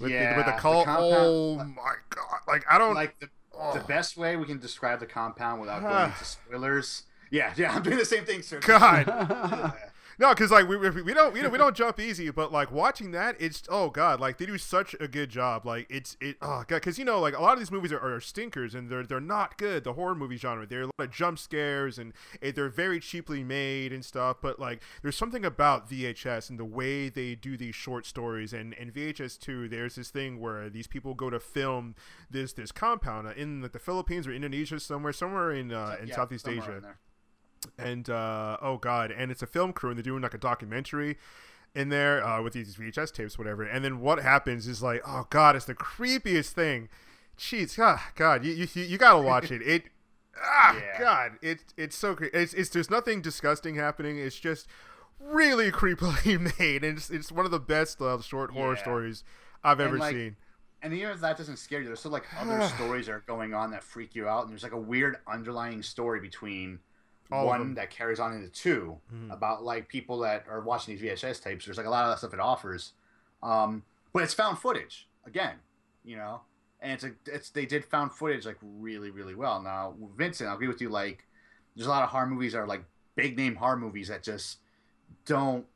with, 0.00 0.10
yeah, 0.10 0.32
the, 0.32 0.36
with 0.38 0.46
the 0.46 0.60
cult. 0.60 0.86
compound- 0.86 1.06
oh 1.14 1.56
my 1.64 1.94
god! 2.10 2.40
Like 2.48 2.64
I 2.68 2.76
don't. 2.76 2.94
like 2.94 3.20
the, 3.20 3.28
the 3.74 3.84
best 3.86 4.16
way 4.16 4.36
we 4.36 4.46
can 4.46 4.58
describe 4.58 5.00
the 5.00 5.06
compound 5.06 5.60
without 5.60 5.82
going 5.82 6.10
into 6.10 6.24
spoilers. 6.24 7.04
Yeah, 7.30 7.52
yeah, 7.56 7.74
I'm 7.74 7.82
doing 7.82 7.98
the 7.98 8.04
same 8.04 8.24
thing, 8.24 8.42
sir. 8.42 8.60
God. 8.60 9.06
No, 10.22 10.28
because 10.28 10.52
like 10.52 10.68
we, 10.68 10.76
we, 10.76 10.88
we 11.02 11.14
don't 11.14 11.34
we 11.34 11.42
don't 11.42 11.50
we 11.50 11.58
don't 11.58 11.74
jump 11.74 11.98
easy, 11.98 12.30
but 12.30 12.52
like 12.52 12.70
watching 12.70 13.10
that, 13.10 13.34
it's 13.40 13.64
oh 13.68 13.90
god, 13.90 14.20
like 14.20 14.38
they 14.38 14.46
do 14.46 14.56
such 14.56 14.94
a 15.00 15.08
good 15.08 15.30
job. 15.30 15.66
Like 15.66 15.88
it's 15.90 16.16
it 16.20 16.36
oh 16.40 16.62
god, 16.68 16.76
because 16.76 16.96
you 16.96 17.04
know 17.04 17.18
like 17.18 17.36
a 17.36 17.42
lot 17.42 17.54
of 17.54 17.58
these 17.58 17.72
movies 17.72 17.90
are, 17.90 17.98
are 17.98 18.20
stinkers 18.20 18.72
and 18.72 18.88
they're 18.88 19.02
they're 19.02 19.20
not 19.20 19.58
good. 19.58 19.82
The 19.82 19.94
horror 19.94 20.14
movie 20.14 20.36
genre, 20.36 20.64
there 20.64 20.78
are 20.78 20.82
a 20.84 20.86
lot 20.86 20.92
of 21.00 21.10
jump 21.10 21.40
scares 21.40 21.98
and 21.98 22.12
it, 22.40 22.54
they're 22.54 22.68
very 22.68 23.00
cheaply 23.00 23.42
made 23.42 23.92
and 23.92 24.04
stuff. 24.04 24.36
But 24.40 24.60
like 24.60 24.80
there's 25.02 25.16
something 25.16 25.44
about 25.44 25.90
VHS 25.90 26.50
and 26.50 26.56
the 26.56 26.64
way 26.64 27.08
they 27.08 27.34
do 27.34 27.56
these 27.56 27.74
short 27.74 28.06
stories 28.06 28.52
and 28.52 28.74
and 28.78 28.94
VHS 28.94 29.40
too. 29.40 29.68
There's 29.68 29.96
this 29.96 30.10
thing 30.10 30.38
where 30.38 30.70
these 30.70 30.86
people 30.86 31.14
go 31.14 31.30
to 31.30 31.40
film 31.40 31.96
this 32.30 32.52
this 32.52 32.70
compound 32.70 33.28
in 33.36 33.62
like, 33.62 33.72
the 33.72 33.80
Philippines 33.80 34.28
or 34.28 34.32
Indonesia 34.32 34.78
somewhere 34.78 35.12
somewhere 35.12 35.50
in 35.50 35.72
uh, 35.72 35.96
in 36.00 36.06
Yeah, 36.06 36.14
Southeast 36.14 36.46
Asia 36.46 36.76
in. 36.76 36.84
And 37.78 38.08
uh, 38.10 38.56
oh 38.60 38.76
god, 38.78 39.10
and 39.10 39.30
it's 39.30 39.42
a 39.42 39.46
film 39.46 39.72
crew, 39.72 39.90
and 39.90 39.98
they're 39.98 40.02
doing 40.02 40.22
like 40.22 40.34
a 40.34 40.38
documentary 40.38 41.18
in 41.74 41.88
there 41.88 42.24
uh, 42.24 42.42
with 42.42 42.52
these 42.52 42.76
VHS 42.76 43.12
tapes, 43.12 43.38
whatever. 43.38 43.62
And 43.62 43.84
then 43.84 44.00
what 44.00 44.22
happens 44.22 44.66
is 44.66 44.82
like, 44.82 45.02
oh 45.06 45.26
god, 45.30 45.56
it's 45.56 45.64
the 45.64 45.74
creepiest 45.74 46.50
thing. 46.50 46.88
Jeez, 47.38 47.78
ah, 47.80 48.10
God, 48.14 48.44
you, 48.44 48.52
you 48.52 48.66
you 48.74 48.98
gotta 48.98 49.22
watch 49.22 49.50
it. 49.50 49.62
It, 49.62 49.84
ah, 50.42 50.76
Yeah. 50.76 51.00
God, 51.00 51.32
it's 51.40 51.64
it's 51.76 51.96
so 51.96 52.14
cre- 52.14 52.26
it's 52.32 52.52
it's 52.54 52.68
there's 52.70 52.90
nothing 52.90 53.22
disgusting 53.22 53.76
happening. 53.76 54.18
It's 54.18 54.38
just 54.38 54.66
really 55.18 55.70
creepily 55.72 56.58
made, 56.58 56.84
and 56.84 56.98
it's, 56.98 57.10
it's 57.10 57.32
one 57.32 57.44
of 57.44 57.50
the 57.50 57.60
best 57.60 58.00
uh, 58.02 58.20
short 58.20 58.50
horror 58.50 58.76
stories 58.76 59.24
I've 59.64 59.80
And, 59.80 59.88
ever 59.88 59.98
like, 59.98 60.14
seen. 60.14 60.36
And 60.82 60.92
even 60.92 61.10
if 61.10 61.20
that 61.20 61.38
doesn't 61.38 61.58
scare 61.58 61.80
you, 61.80 61.86
there's 61.86 62.00
still 62.00 62.10
like 62.10 62.24
other 62.38 62.60
stories 62.76 63.06
that 63.06 63.12
are 63.12 63.24
going 63.26 63.54
on 63.54 63.70
that 63.70 63.82
freak 63.84 64.14
you 64.14 64.28
out, 64.28 64.42
and 64.42 64.50
there's 64.50 64.62
like 64.64 64.72
a 64.72 64.80
weird 64.80 65.16
underlying 65.26 65.82
story 65.82 66.20
between 66.20 66.80
All 67.32 67.46
one 67.46 67.74
that 67.74 67.90
carries 67.90 68.20
on 68.20 68.32
into 68.34 68.48
2 68.50 69.00
Mhm. 69.12 69.32
about 69.32 69.62
like 69.64 69.88
people 69.88 70.18
that 70.20 70.46
are 70.48 70.60
watching 70.60 70.94
these 70.94 71.02
VHS 71.02 71.40
tapes. 71.40 71.64
There's 71.64 71.76
like 71.78 71.86
a 71.86 71.90
lot 71.90 72.04
of 72.04 72.10
that 72.10 72.18
stuff 72.18 72.34
it 72.34 72.40
offers, 72.40 72.92
um, 73.42 73.84
but 74.12 74.22
it's 74.22 74.34
found 74.34 74.58
footage 74.58 75.08
again, 75.24 75.56
you 76.04 76.16
know, 76.16 76.42
and 76.80 76.92
it's 76.92 77.04
a 77.04 77.12
it's 77.26 77.50
they 77.50 77.66
did 77.66 77.84
found 77.84 78.12
footage 78.12 78.44
like 78.44 78.58
really 78.60 79.10
really 79.10 79.34
well. 79.34 79.62
Now 79.62 79.94
Vincent, 80.16 80.48
I'll 80.48 80.56
agree 80.56 80.68
with 80.68 80.80
you. 80.80 80.88
Like, 80.88 81.26
there's 81.74 81.86
a 81.86 81.90
lot 81.90 82.02
of 82.02 82.10
horror 82.10 82.26
movies 82.26 82.52
that 82.52 82.58
are 82.58 82.66
like 82.66 82.84
big 83.14 83.36
name 83.36 83.56
horror 83.56 83.76
movies 83.76 84.08
that 84.08 84.22
just 84.22 84.58
don't 85.24 85.66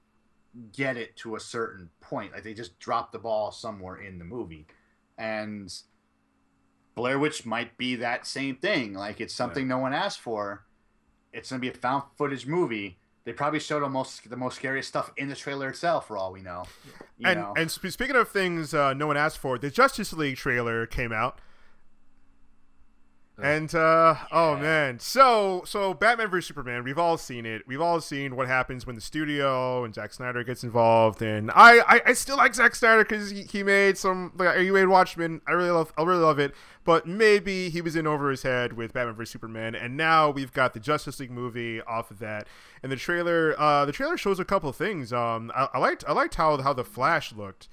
get 0.73 0.97
it 0.97 1.16
to 1.16 1.37
a 1.37 1.40
certain 1.40 1.90
point. 2.01 2.33
Like 2.33 2.42
they 2.42 2.55
just 2.55 2.79
drop 2.79 3.12
the 3.12 3.19
ball 3.19 3.53
somewhere 3.53 3.97
in 3.97 4.19
the 4.19 4.25
movie. 4.25 4.66
And 5.19 5.73
Blair 6.95 7.19
Witch 7.19 7.45
might 7.47 7.77
be 7.77 7.97
that 7.97 8.27
same 8.27 8.57
thing. 8.57 8.95
Like 8.95 9.21
it's 9.21 9.35
something 9.35 9.69
no 9.69 9.79
one 9.79 9.92
asked 9.95 10.21
for. 10.21 10.65
It's 11.37 11.51
gonna 11.51 11.61
be 11.61 11.68
a 11.68 11.72
found 11.72 12.05
footage 12.16 12.46
movie. 12.46 12.99
They 13.25 13.33
probably 13.33 13.61
showed 13.61 13.83
the 13.83 13.88
most 13.88 14.29
the 14.31 14.37
most 14.37 14.57
scariest 14.57 14.88
stuff 14.88 15.12
in 15.16 15.29
the 15.29 15.37
trailer 15.37 15.68
itself, 15.68 16.07
for 16.09 16.16
all 16.16 16.33
we 16.33 16.40
know. 16.40 16.64
You 17.18 17.29
and 17.29 17.40
know? 17.40 17.55
and 17.57 17.70
sp- 17.70 17.90
speaking 17.90 18.16
of 18.16 18.29
things 18.29 18.72
uh, 18.72 18.94
no 18.94 19.07
one 19.07 19.16
asked 19.16 19.38
for, 19.38 19.59
the 19.59 19.70
Justice 19.70 20.12
League 20.12 20.37
trailer 20.37 20.87
came 20.87 21.12
out. 21.12 21.38
And 23.38 23.75
uh, 23.75 24.14
oh 24.33 24.57
man, 24.57 24.99
so 24.99 25.62
so 25.66 25.92
Batman 25.92 26.31
vs 26.31 26.49
Superman, 26.49 26.85
we've 26.85 26.99
all 26.99 27.18
seen 27.18 27.44
it. 27.44 27.62
We've 27.66 27.83
all 27.83 28.01
seen 28.01 28.35
what 28.35 28.49
happens 28.49 28.87
when 28.87 28.94
the 28.94 29.03
studio 29.03 29.85
and 29.85 29.94
Zack 29.94 30.14
Snyder 30.14 30.42
gets 30.42 30.64
involved. 30.64 31.20
And 31.20 31.51
I 31.51 31.81
I, 31.81 32.01
I 32.07 32.12
still 32.14 32.38
like 32.38 32.55
Zack 32.55 32.75
Snyder 32.75 33.05
because 33.05 33.29
he, 33.29 33.42
he 33.42 33.62
made 33.62 33.99
some 33.99 34.33
like 34.38 34.57
he 34.57 34.70
made 34.70 34.87
Watchmen. 34.87 35.42
I 35.46 35.53
really 35.53 35.70
love 35.70 35.92
I 35.99 36.03
really 36.03 36.22
love 36.22 36.38
it. 36.38 36.55
But 36.85 37.07
maybe 37.07 37.68
he 37.68 37.83
was 37.83 37.94
in 37.94 38.07
over 38.07 38.31
his 38.31 38.42
head 38.42 38.72
with 38.72 38.94
Batman 38.94 39.16
vs 39.16 39.33
Superman, 39.33 39.75
and 39.75 39.99
now 39.99 40.31
we've 40.31 40.53
got 40.53 40.72
the 40.72 40.81
Justice 40.81 41.20
League 41.20 41.31
movie 41.31 41.83
off 41.83 42.11
of 42.11 42.20
that. 42.20 42.46
And 42.83 42.90
the 42.90 42.96
trailer 42.96 43.55
uh, 43.59 43.85
the 43.85 43.92
trailer 43.92 44.16
shows 44.16 44.40
a 44.40 44.46
couple 44.46 44.70
of 44.70 44.77
things. 44.77 45.12
Um, 45.12 45.53
I, 45.55 45.68
I 45.75 45.79
liked 45.79 46.05
I 46.09 46.12
liked 46.12 46.37
how 46.37 46.57
how 46.62 46.72
the 46.72 46.85
Flash 46.85 47.35
looked. 47.35 47.68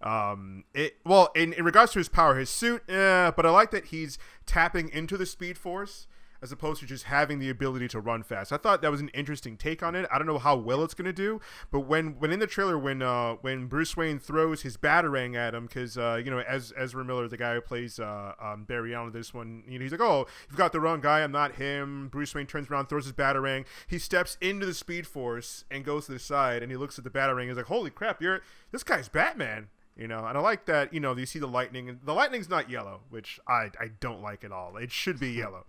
Um, 0.00 0.64
it 0.74 0.96
well 1.04 1.30
in, 1.34 1.52
in 1.52 1.64
regards 1.64 1.92
to 1.92 1.98
his 1.98 2.08
power, 2.08 2.38
his 2.38 2.50
suit, 2.50 2.88
eh, 2.88 3.32
but 3.32 3.44
I 3.44 3.50
like 3.50 3.70
that 3.72 3.86
he's 3.86 4.18
tapping 4.46 4.88
into 4.90 5.16
the 5.16 5.26
Speed 5.26 5.58
Force 5.58 6.06
as 6.40 6.52
opposed 6.52 6.80
to 6.80 6.86
just 6.86 7.04
having 7.04 7.38
the 7.38 7.50
ability 7.50 7.88
to 7.88 8.00
run 8.00 8.22
fast. 8.22 8.52
I 8.52 8.56
thought 8.58 8.82
that 8.82 8.90
was 8.90 9.00
an 9.00 9.08
interesting 9.08 9.56
take 9.56 9.82
on 9.82 9.94
it. 9.94 10.06
I 10.10 10.18
don't 10.18 10.26
know 10.26 10.38
how 10.38 10.56
well 10.56 10.84
it's 10.84 10.94
gonna 10.94 11.12
do, 11.12 11.40
but 11.70 11.80
when 11.80 12.18
when 12.18 12.30
in 12.30 12.38
the 12.38 12.46
trailer 12.46 12.78
when 12.78 13.02
uh 13.02 13.34
when 13.40 13.66
Bruce 13.66 13.96
Wayne 13.96 14.18
throws 14.18 14.62
his 14.62 14.76
batarang 14.76 15.36
at 15.36 15.54
him 15.54 15.66
because 15.66 15.98
uh 15.98 16.20
you 16.24 16.30
know 16.30 16.40
as 16.40 16.72
Ezra 16.76 17.04
Miller, 17.04 17.28
the 17.28 17.36
guy 17.36 17.54
who 17.54 17.60
plays 17.60 17.98
uh 17.98 18.32
um, 18.40 18.64
Barry 18.64 18.94
Allen, 18.94 19.12
this 19.12 19.34
one, 19.34 19.64
you 19.68 19.78
know 19.78 19.82
he's 19.82 19.92
like 19.92 20.00
oh 20.00 20.26
you've 20.48 20.58
got 20.58 20.72
the 20.72 20.80
wrong 20.80 21.00
guy, 21.00 21.20
I'm 21.20 21.32
not 21.32 21.56
him. 21.56 22.08
Bruce 22.08 22.34
Wayne 22.34 22.46
turns 22.46 22.70
around, 22.70 22.86
throws 22.86 23.04
his 23.04 23.14
batarang, 23.14 23.66
he 23.86 23.98
steps 23.98 24.36
into 24.40 24.66
the 24.66 24.74
Speed 24.74 25.06
Force 25.06 25.64
and 25.70 25.84
goes 25.84 26.06
to 26.06 26.12
the 26.12 26.18
side 26.18 26.62
and 26.62 26.70
he 26.70 26.76
looks 26.76 26.98
at 26.98 27.04
the 27.04 27.10
batarang 27.10 27.48
he's 27.48 27.56
like 27.56 27.66
holy 27.66 27.90
crap, 27.90 28.22
you're 28.22 28.42
this 28.70 28.84
guy's 28.84 29.08
Batman 29.08 29.68
you 29.98 30.06
know 30.08 30.24
and 30.26 30.38
i 30.38 30.40
like 30.40 30.64
that 30.66 30.94
you 30.94 31.00
know 31.00 31.14
you 31.16 31.26
see 31.26 31.38
the 31.38 31.46
lightning 31.48 31.88
and 31.88 31.98
the 32.04 32.14
lightning's 32.14 32.48
not 32.48 32.70
yellow 32.70 33.00
which 33.10 33.38
i 33.48 33.70
i 33.80 33.90
don't 34.00 34.22
like 34.22 34.44
at 34.44 34.52
all 34.52 34.76
it 34.76 34.90
should 34.92 35.18
be 35.20 35.30
yellow 35.30 35.66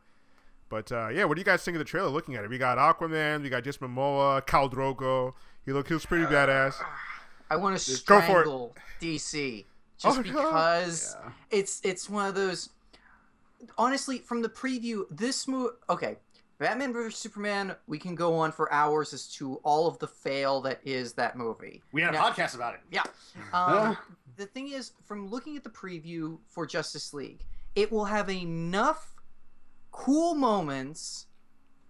but 0.69 0.91
uh, 0.91 1.07
yeah 1.09 1.23
what 1.25 1.35
do 1.35 1.41
you 1.41 1.45
guys 1.45 1.63
think 1.63 1.73
of 1.75 1.79
the 1.79 1.85
trailer 1.85 2.09
looking 2.09 2.35
at 2.35 2.43
it 2.43 2.49
we 2.49 2.57
got 2.59 2.77
aquaman 2.77 3.41
we 3.41 3.49
got 3.49 3.63
Jason 3.63 3.87
Momoa 3.87 4.45
Khal 4.45 4.71
drogo 4.71 5.33
he 5.65 5.71
look 5.73 5.87
he 5.87 5.93
looks 5.95 6.05
pretty 6.05 6.25
badass 6.25 6.75
I 7.51 7.55
want 7.55 7.75
to 7.79 7.89
Go 8.05 8.21
for 8.21 8.23
strangle 8.23 8.75
DC 9.01 9.65
just 9.97 10.17
Oh, 10.19 10.21
no. 10.21 10.23
because 10.23 11.17
Yeah. 11.19 11.31
it's 11.49 11.81
it's 11.83 12.07
one 12.09 12.27
of 12.27 12.35
those. 12.35 12.69
Honestly, 13.77 14.19
from 14.19 14.41
the 14.41 14.47
preview, 14.49 15.03
this 15.11 15.47
movie. 15.47 15.73
Okay, 15.89 16.15
Batman 16.59 16.93
vs 16.93 17.19
Superman. 17.19 17.75
We 17.87 17.97
can 17.99 18.15
go 18.15 18.35
on 18.35 18.51
for 18.53 18.71
hours 18.71 19.13
as 19.13 19.27
to 19.33 19.55
all 19.63 19.87
of 19.87 19.99
the 19.99 20.07
fail 20.07 20.61
that 20.61 20.79
is 20.85 21.13
that 21.13 21.35
movie. 21.37 21.81
we 21.91 22.01
had 22.01 22.11
a 22.13 22.17
Now- 22.17 22.29
podcast 22.29 22.55
about 22.55 22.75
it. 22.75 22.81
Yeah. 22.91 23.03
Um, 23.51 23.97
the 24.39 24.45
thing 24.45 24.69
is, 24.69 24.93
from 25.05 25.27
looking 25.27 25.57
at 25.57 25.63
the 25.63 25.69
preview 25.69 26.39
for 26.47 26.65
Justice 26.65 27.13
League, 27.13 27.43
it 27.75 27.91
will 27.91 28.05
have 28.05 28.29
enough 28.29 29.15
cool 29.91 30.33
moments, 30.33 31.27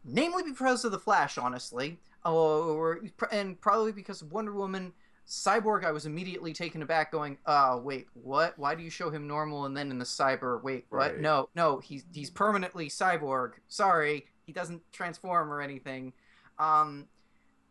namely 0.04 0.44
because 0.44 0.84
of 0.84 0.92
the 0.92 1.00
Flash, 1.00 1.38
honestly, 1.38 2.00
or 2.26 3.02
and 3.32 3.62
probably 3.62 3.92
because 3.92 4.22
of 4.22 4.34
Wonder 4.34 4.52
Woman. 4.52 4.92
Cyborg, 5.28 5.86
I 5.86 5.92
was 5.92 6.08
immediately 6.08 6.54
taken 6.54 6.82
aback, 6.82 7.12
going, 7.12 7.38
"Uh, 7.46 7.80
wait, 7.84 8.08
what? 8.16 8.58
Why 8.58 8.74
do 8.74 8.82
you 8.82 8.90
show 8.90 9.12
him 9.12 9.28
normal 9.28 9.66
and 9.66 9.78
then 9.78 9.92
in 9.92 10.00
the 10.00 10.06
cyber? 10.06 10.62
Wait, 10.64 10.88
what? 10.90 10.98
Right. 10.98 11.20
No, 11.20 11.50
no, 11.56 11.78
he's 11.78 12.04
he's 12.12 12.32
permanently 12.32 12.90
cyborg. 12.90 13.52
Sorry, 13.68 14.26
he 14.48 14.52
doesn't 14.52 14.82
transform 14.92 15.54
or 15.54 15.62
anything." 15.62 16.14
Um, 16.58 17.08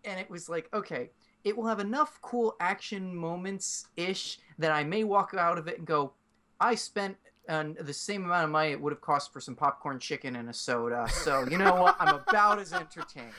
and 0.04 0.20
it 0.20 0.30
was 0.30 0.48
like, 0.48 0.68
okay, 0.72 1.10
it 1.48 1.56
will 1.56 1.66
have 1.66 1.80
enough 1.80 2.20
cool 2.22 2.54
action 2.60 3.14
moments 3.14 3.88
ish 3.96 4.38
that 4.58 4.70
I 4.70 4.84
may 4.84 5.02
walk 5.04 5.34
out 5.36 5.58
of 5.58 5.66
it 5.66 5.78
and 5.78 5.86
go, 5.86 6.12
I 6.60 6.74
spent 6.74 7.16
uh, 7.48 7.64
the 7.80 7.94
same 7.94 8.24
amount 8.26 8.44
of 8.44 8.50
money 8.50 8.72
it 8.72 8.80
would 8.80 8.92
have 8.92 9.00
cost 9.00 9.32
for 9.32 9.40
some 9.40 9.54
popcorn 9.56 9.98
chicken 9.98 10.36
and 10.36 10.50
a 10.50 10.52
soda. 10.52 11.06
So 11.10 11.46
you 11.50 11.56
know 11.56 11.74
what? 11.82 11.96
I'm 11.98 12.14
about 12.16 12.58
as 12.58 12.72
entertained. 12.74 13.32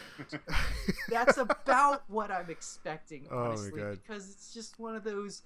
That's 1.09 1.37
about 1.37 2.03
what 2.07 2.31
I'm 2.31 2.49
expecting, 2.49 3.27
Oh 3.31 3.37
honestly, 3.37 3.79
God. 3.79 3.99
because 4.01 4.29
it's 4.31 4.53
just 4.53 4.79
one 4.79 4.95
of 4.95 5.03
those. 5.03 5.43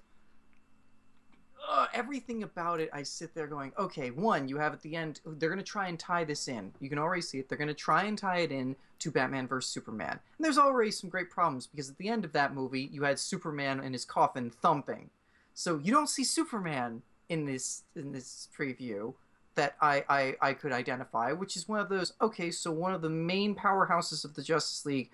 Uh, 1.66 1.88
everything 1.94 2.44
about 2.44 2.80
it, 2.82 2.90
I 2.92 3.04
sit 3.04 3.34
there 3.34 3.48
going, 3.48 3.72
okay, 3.80 4.12
one, 4.12 4.50
you 4.50 4.58
have 4.58 4.74
at 4.74 4.82
the 4.82 4.96
end, 4.96 5.22
they're 5.26 5.50
going 5.50 5.60
to 5.60 5.64
try 5.64 5.88
and 5.88 5.98
tie 5.98 6.26
this 6.26 6.48
in. 6.48 6.74
You 6.82 6.90
can 6.90 7.00
already 7.00 7.22
see 7.22 7.40
it. 7.40 7.48
They're 7.48 7.58
going 7.58 7.68
to 7.70 7.74
try 7.74 8.04
and 8.04 8.18
tie 8.18 8.40
it 8.40 8.52
in 8.52 8.76
to 9.00 9.12
Batman 9.12 9.48
vs. 9.48 9.72
Superman. 9.72 10.12
And 10.12 10.46
there's 10.46 10.58
already 10.58 10.92
some 10.92 11.10
great 11.10 11.30
problems 11.30 11.68
because 11.68 11.90
at 11.90 11.98
the 11.98 12.10
end 12.10 12.26
of 12.26 12.34
that 12.34 12.54
movie, 12.54 12.90
you 12.92 13.04
had 13.04 13.18
Superman 13.18 13.80
in 13.80 13.94
his 13.94 14.04
coffin 14.04 14.50
thumping. 14.50 15.10
So 15.54 15.80
you 15.82 15.94
don't 15.94 16.10
see 16.10 16.24
Superman 16.24 17.02
in 17.30 17.46
this 17.46 17.84
in 17.96 18.12
this 18.12 18.50
preview 18.58 19.14
that 19.56 19.76
I, 19.82 20.04
I, 20.10 20.36
I 20.42 20.54
could 20.54 20.72
identify, 20.72 21.32
which 21.32 21.56
is 21.56 21.68
one 21.68 21.80
of 21.80 21.90
those, 21.90 22.14
okay, 22.22 22.50
so 22.52 22.72
one 22.72 22.94
of 22.94 23.02
the 23.02 23.10
main 23.10 23.56
powerhouses 23.56 24.26
of 24.26 24.34
the 24.34 24.42
Justice 24.42 24.86
League 24.86 25.12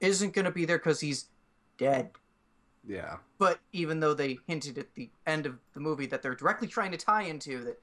isn't 0.00 0.34
going 0.34 0.44
to 0.44 0.50
be 0.50 0.64
there 0.64 0.78
because 0.78 1.00
he's 1.00 1.26
dead. 1.78 2.10
Yeah. 2.86 3.16
But 3.38 3.60
even 3.72 4.00
though 4.00 4.14
they 4.14 4.38
hinted 4.46 4.78
at 4.78 4.94
the 4.94 5.10
end 5.26 5.46
of 5.46 5.58
the 5.74 5.80
movie 5.80 6.06
that 6.06 6.22
they're 6.22 6.34
directly 6.34 6.66
trying 6.68 6.90
to 6.92 6.96
tie 6.96 7.22
into 7.22 7.62
that, 7.64 7.80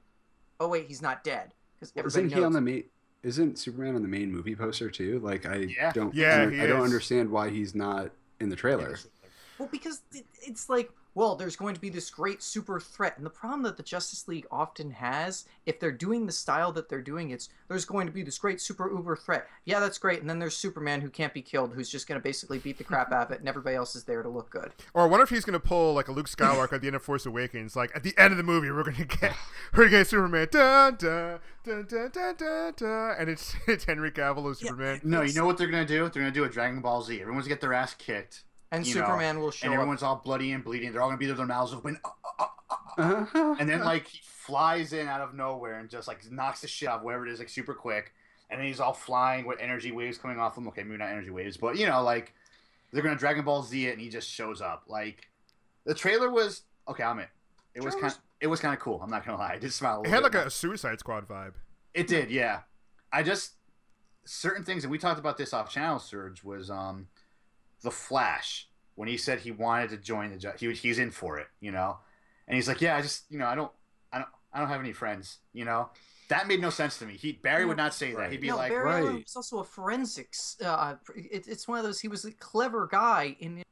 oh 0.60 0.68
wait, 0.68 0.86
he's 0.88 1.02
not 1.02 1.22
dead 1.24 1.54
because 1.74 1.92
Well, 1.94 2.00
everybody 2.06 2.26
isn't 2.26 2.30
he 2.36 2.40
knows. 2.40 2.46
on 2.46 2.52
the 2.52 2.60
main? 2.60 2.84
Isn't 3.22 3.58
Superman 3.58 3.96
on 3.96 4.02
the 4.02 4.08
main 4.08 4.30
movie 4.32 4.54
poster 4.54 4.90
too? 4.90 5.18
Like 5.20 5.46
I 5.46 5.56
Yeah. 5.76 5.92
don't. 5.92 6.14
Yeah, 6.14 6.42
under- 6.42 6.50
he 6.54 6.60
I 6.62 6.66
don't 6.66 6.82
understand 6.82 7.30
why 7.30 7.50
he's 7.50 7.74
not 7.74 8.10
in 8.40 8.48
the 8.48 8.56
trailer. 8.56 8.96
Well, 9.58 9.68
because 9.70 10.02
it, 10.14 10.24
it's 10.42 10.68
like 10.68 10.90
well, 11.18 11.34
there's 11.34 11.56
going 11.56 11.74
to 11.74 11.80
be 11.80 11.88
this 11.90 12.10
great 12.10 12.42
super 12.42 12.78
threat. 12.78 13.16
And 13.16 13.26
the 13.26 13.30
problem 13.30 13.62
that 13.64 13.76
the 13.76 13.82
Justice 13.82 14.28
League 14.28 14.46
often 14.52 14.92
has, 14.92 15.46
if 15.66 15.80
they're 15.80 15.90
doing 15.90 16.26
the 16.26 16.32
style 16.32 16.70
that 16.72 16.88
they're 16.88 17.02
doing, 17.02 17.30
it's 17.30 17.48
there's 17.66 17.84
going 17.84 18.06
to 18.06 18.12
be 18.12 18.22
this 18.22 18.38
great 18.38 18.60
super 18.60 18.88
uber 18.88 19.16
threat. 19.16 19.48
Yeah, 19.64 19.80
that's 19.80 19.98
great. 19.98 20.20
And 20.20 20.30
then 20.30 20.38
there's 20.38 20.56
Superman 20.56 21.00
who 21.00 21.10
can't 21.10 21.34
be 21.34 21.42
killed, 21.42 21.74
who's 21.74 21.90
just 21.90 22.06
going 22.06 22.20
to 22.20 22.22
basically 22.22 22.58
beat 22.58 22.78
the 22.78 22.84
crap 22.84 23.10
out 23.10 23.26
of 23.26 23.32
it, 23.32 23.40
and 23.40 23.48
everybody 23.48 23.74
else 23.74 23.96
is 23.96 24.04
there 24.04 24.22
to 24.22 24.28
look 24.28 24.48
good. 24.50 24.70
Or 24.94 25.02
I 25.02 25.06
wonder 25.06 25.24
if 25.24 25.30
he's 25.30 25.44
gonna 25.44 25.58
pull 25.58 25.92
like 25.94 26.06
a 26.08 26.12
Luke 26.12 26.28
Skywalker 26.28 26.74
at 26.74 26.80
the 26.82 26.86
end 26.86 26.96
of 26.96 27.02
Force 27.02 27.26
Awakens. 27.26 27.74
Like 27.74 27.90
at 27.96 28.02
the 28.04 28.14
end 28.16 28.30
of 28.32 28.36
the 28.36 28.42
movie, 28.44 28.70
we're 28.70 28.84
gonna 28.84 29.04
get 29.04 29.34
we're 29.74 29.84
gonna 29.84 29.90
get 29.98 30.06
Superman, 30.06 30.48
dun 30.50 30.94
dun 30.96 31.40
dun 31.64 31.86
dun 31.88 32.10
dun 32.12 32.34
dun, 32.36 32.72
dun 32.76 33.16
and 33.18 33.28
it's 33.28 33.54
it's 33.66 33.84
Henry 33.84 34.10
Cavill 34.12 34.50
as 34.50 34.62
Yeah. 34.62 34.68
Superman. 34.70 35.00
No, 35.02 35.22
you 35.22 35.34
know 35.34 35.46
what 35.46 35.58
they're 35.58 35.66
gonna 35.66 35.84
do? 35.84 36.08
They're 36.08 36.22
gonna 36.22 36.30
do 36.30 36.44
a 36.44 36.48
Dragon 36.48 36.80
Ball 36.80 37.02
Z. 37.02 37.20
Everyone's 37.20 37.46
gonna 37.46 37.56
get 37.56 37.60
their 37.60 37.74
ass 37.74 37.94
kicked, 37.94 38.44
And 38.70 38.86
You 38.86 38.94
know, 38.96 39.00
Superman 39.00 39.40
will 39.40 39.50
show 39.50 39.66
and 39.66 39.74
up. 39.74 39.78
everyone's 39.78 40.02
all 40.02 40.16
bloody 40.16 40.52
and 40.52 40.62
bleeding. 40.62 40.92
They're 40.92 41.00
all 41.02 41.08
gonna 41.08 41.18
be 41.18 41.26
there, 41.26 41.34
their 41.34 41.46
mouths 41.46 41.72
open, 41.72 41.98
uh, 42.04 42.08
uh, 42.38 42.44
uh, 42.44 42.44
uh, 42.70 43.02
Uh-huh. 43.02 43.56
and 43.58 43.68
then 43.68 43.80
like 43.82 44.06
he 44.08 44.20
flies 44.22 44.92
in 44.92 45.08
out 45.08 45.20
of 45.20 45.34
nowhere 45.34 45.78
and 45.78 45.88
just 45.88 46.06
like 46.08 46.30
knocks 46.30 46.60
the 46.60 46.68
shit 46.68 46.88
off 46.88 47.02
wherever 47.02 47.26
it 47.26 47.32
is, 47.32 47.38
like 47.38 47.48
super 47.48 47.74
quick. 47.74 48.12
And 48.50 48.58
then 48.60 48.66
he's 48.66 48.80
all 48.80 48.92
flying 48.94 49.46
with 49.46 49.58
energy 49.60 49.92
waves 49.92 50.18
coming 50.18 50.38
off 50.38 50.56
him. 50.56 50.66
Okay, 50.68 50.82
maybe 50.82 50.98
not 50.98 51.08
energy 51.10 51.30
waves, 51.30 51.56
but 51.56 51.76
you 51.76 51.86
know, 51.86 52.02
like 52.02 52.34
they're 52.92 53.02
gonna 53.02 53.16
Dragon 53.16 53.44
Ball 53.44 53.62
Z 53.62 53.86
it, 53.86 53.92
and 53.92 54.00
he 54.00 54.08
just 54.08 54.28
shows 54.28 54.60
up. 54.60 54.84
Like 54.88 55.28
the 55.84 55.94
trailer 55.94 56.30
was 56.30 56.62
okay. 56.88 57.02
I'm 57.04 57.18
it. 57.20 57.28
It 57.74 57.82
was 57.84 57.94
Trailer 57.94 58.10
kind. 58.10 58.20
It 58.40 58.46
was 58.48 58.60
kind 58.60 58.74
of 58.74 58.80
cool. 58.80 59.00
I'm 59.02 59.10
not 59.10 59.24
gonna 59.24 59.38
lie. 59.38 59.52
I 59.54 59.58
did 59.58 59.72
smile. 59.72 59.96
A 59.96 60.00
It 60.00 60.02
little 60.08 60.14
had 60.24 60.30
bit 60.32 60.38
like 60.38 60.46
a 60.46 60.50
Suicide 60.50 60.98
Squad 61.00 61.26
vibe. 61.28 61.54
It 61.94 62.06
did, 62.06 62.30
yeah. 62.30 62.60
I 63.12 63.22
just 63.22 63.52
certain 64.24 64.64
things, 64.64 64.84
and 64.84 64.90
we 64.90 64.98
talked 64.98 65.18
about 65.18 65.36
this 65.38 65.52
off 65.52 65.70
channel. 65.70 65.98
Serge 65.98 66.42
was 66.44 66.70
um, 66.70 67.08
the 67.82 67.90
Flash 67.90 68.68
when 68.94 69.08
he 69.08 69.16
said 69.16 69.40
he 69.40 69.52
wanted 69.52 69.90
to 69.90 69.96
join 69.96 70.36
the 70.36 70.54
he 70.58 70.72
he's 70.72 70.98
in 70.98 71.10
for 71.10 71.38
it, 71.38 71.46
you 71.60 71.70
know, 71.70 71.98
and 72.46 72.56
he's 72.56 72.68
like, 72.68 72.80
yeah, 72.80 72.96
I 72.96 73.02
just 73.02 73.24
you 73.30 73.38
know 73.38 73.46
I 73.46 73.54
don't 73.54 73.72
I 74.12 74.18
don't 74.18 74.28
I 74.52 74.60
don't 74.60 74.68
have 74.68 74.80
any 74.80 74.92
friends, 74.92 75.38
you 75.52 75.64
know. 75.64 75.90
That 76.28 76.46
made 76.46 76.60
no 76.60 76.68
sense 76.68 76.98
to 76.98 77.06
me. 77.06 77.14
He 77.14 77.32
Barry 77.32 77.64
would 77.64 77.78
not 77.78 77.94
say 77.94 78.12
that. 78.12 78.30
He'd 78.30 78.42
be 78.42 78.48
no, 78.48 78.56
like, 78.56 78.70
Barry 78.70 78.90
Allen 78.90 79.14
right. 79.14 79.24
was 79.24 79.34
also 79.34 79.60
a 79.60 79.64
forensics. 79.64 80.58
Uh, 80.62 80.96
it, 81.16 81.48
it's 81.48 81.66
one 81.66 81.78
of 81.78 81.84
those. 81.84 82.00
He 82.00 82.08
was 82.08 82.26
a 82.26 82.32
clever 82.32 82.86
guy. 82.86 83.36
In 83.40 83.62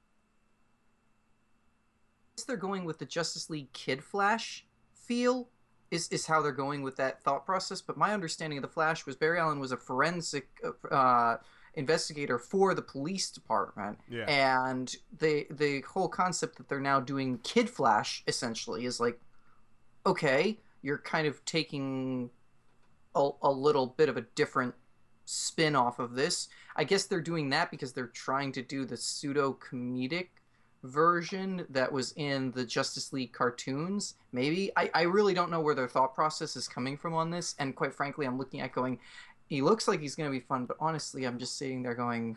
they're 2.47 2.57
going 2.57 2.85
with 2.85 2.99
the 2.99 3.05
Justice 3.05 3.51
League 3.51 3.73
Kid 3.73 4.03
Flash 4.03 4.67
feel 4.95 5.49
is 5.91 6.09
is 6.09 6.27
how 6.27 6.43
they're 6.43 6.53
going 6.53 6.83
with 6.83 6.97
that 6.97 7.23
thought 7.23 7.45
process. 7.45 7.81
But 7.81 7.97
my 7.97 8.13
understanding 8.13 8.59
of 8.59 8.63
the 8.63 8.69
Flash 8.69 9.07
was 9.07 9.17
Barry 9.17 9.39
Allen 9.39 9.61
was 9.61 9.73
a 9.73 9.77
forensic 9.77 10.49
uh, 10.91 11.37
investigator 11.77 12.39
for 12.39 12.75
the 12.75 12.83
police 12.83 13.31
department, 13.31 13.99
Yeah. 14.09 14.25
and 14.29 14.95
the 15.19 15.47
the 15.51 15.83
whole 15.83 16.09
concept 16.09 16.57
that 16.57 16.69
they're 16.69 16.81
now 16.81 17.01
doing 17.01 17.39
Kid 17.39 17.71
Flash 17.71 18.25
essentially 18.27 18.85
is 18.87 18.99
like, 18.99 19.21
okay, 20.05 20.59
you're 20.83 20.99
kind 20.99 21.27
of 21.27 21.45
taking 21.45 22.31
a, 23.15 23.31
a 23.43 23.51
little 23.51 23.87
bit 23.87 24.09
of 24.09 24.17
a 24.17 24.23
different 24.35 24.75
spin 25.25 25.75
off 25.77 25.99
of 25.99 26.15
this. 26.15 26.49
I 26.77 26.85
guess 26.85 27.05
they're 27.05 27.21
doing 27.21 27.51
that 27.51 27.71
because 27.71 27.93
they're 27.93 28.07
trying 28.07 28.53
to 28.53 28.63
do 28.63 28.85
the 28.85 28.97
pseudo 28.97 29.55
comedic 29.55 30.29
version 30.83 31.67
that 31.71 31.91
was 31.91 32.13
in 32.13 32.53
the 32.53 32.65
Justice 32.65 33.13
League 33.13 33.33
cartoons. 33.33 34.15
Maybe 34.33 34.71
I, 34.77 34.91
I 34.95 35.03
really 35.03 35.35
don't 35.35 35.51
know 35.51 35.61
where 35.61 35.75
their 35.75 35.89
thought 35.89 36.15
process 36.15 36.55
is 36.55 36.69
coming 36.69 36.97
from 36.97 37.15
on 37.15 37.31
this, 37.31 37.55
and 37.59 37.75
quite 37.75 37.95
frankly, 37.95 38.27
I'm 38.27 38.39
looking 38.39 38.61
at 38.61 38.73
going. 38.73 38.99
He 39.49 39.63
looks 39.63 39.87
like 39.87 40.01
he's 40.01 40.15
going 40.15 40.29
to 40.29 40.37
be 40.37 40.41
fun, 40.41 40.67
but 40.67 40.77
honestly, 40.81 41.25
I'm 41.25 41.39
just 41.39 41.57
sitting 41.57 41.83
there 41.83 41.95
going, 41.95 42.37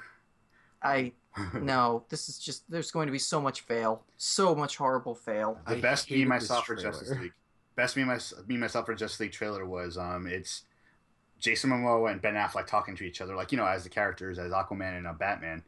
I 0.84 1.14
no, 1.62 2.04
this 2.10 2.30
is 2.30 2.40
just 2.40 2.70
there's 2.70 2.92
going 2.92 3.08
to 3.08 3.12
be 3.12 3.20
so 3.20 3.42
much 3.42 3.62
fail, 3.62 4.04
so 4.18 4.56
much 4.56 4.78
horrible 4.78 5.16
fail. 5.16 5.60
the 5.68 5.76
I 5.76 5.82
best 5.82 6.10
me 6.10 6.18
hated 6.18 6.30
myself 6.30 6.66
for 6.66 6.76
trailer. 6.76 6.92
Justice 6.92 7.18
League. 7.18 7.34
Best 7.76 7.96
me 7.96 8.04
my 8.04 8.20
me 8.48 8.58
myself 8.58 8.86
for 8.86 8.96
Justice 8.96 9.20
League 9.20 9.32
trailer 9.32 9.66
was 9.66 9.98
um 9.98 10.28
it's 10.28 10.64
Jason 11.40 11.70
Momoa 11.70 12.12
and 12.12 12.22
Ben 12.22 12.34
Affleck 12.34 12.68
talking 12.68 12.96
to 12.98 13.04
each 13.04 13.22
other 13.22 13.36
like 13.36 13.52
you 13.52 13.58
know 13.58 13.66
as 13.66 13.84
the 13.84 13.90
characters 13.90 14.38
as 14.40 14.52
Aquaman 14.52 14.98
and 14.98 15.08
uh, 15.08 15.14
Batman, 15.14 15.64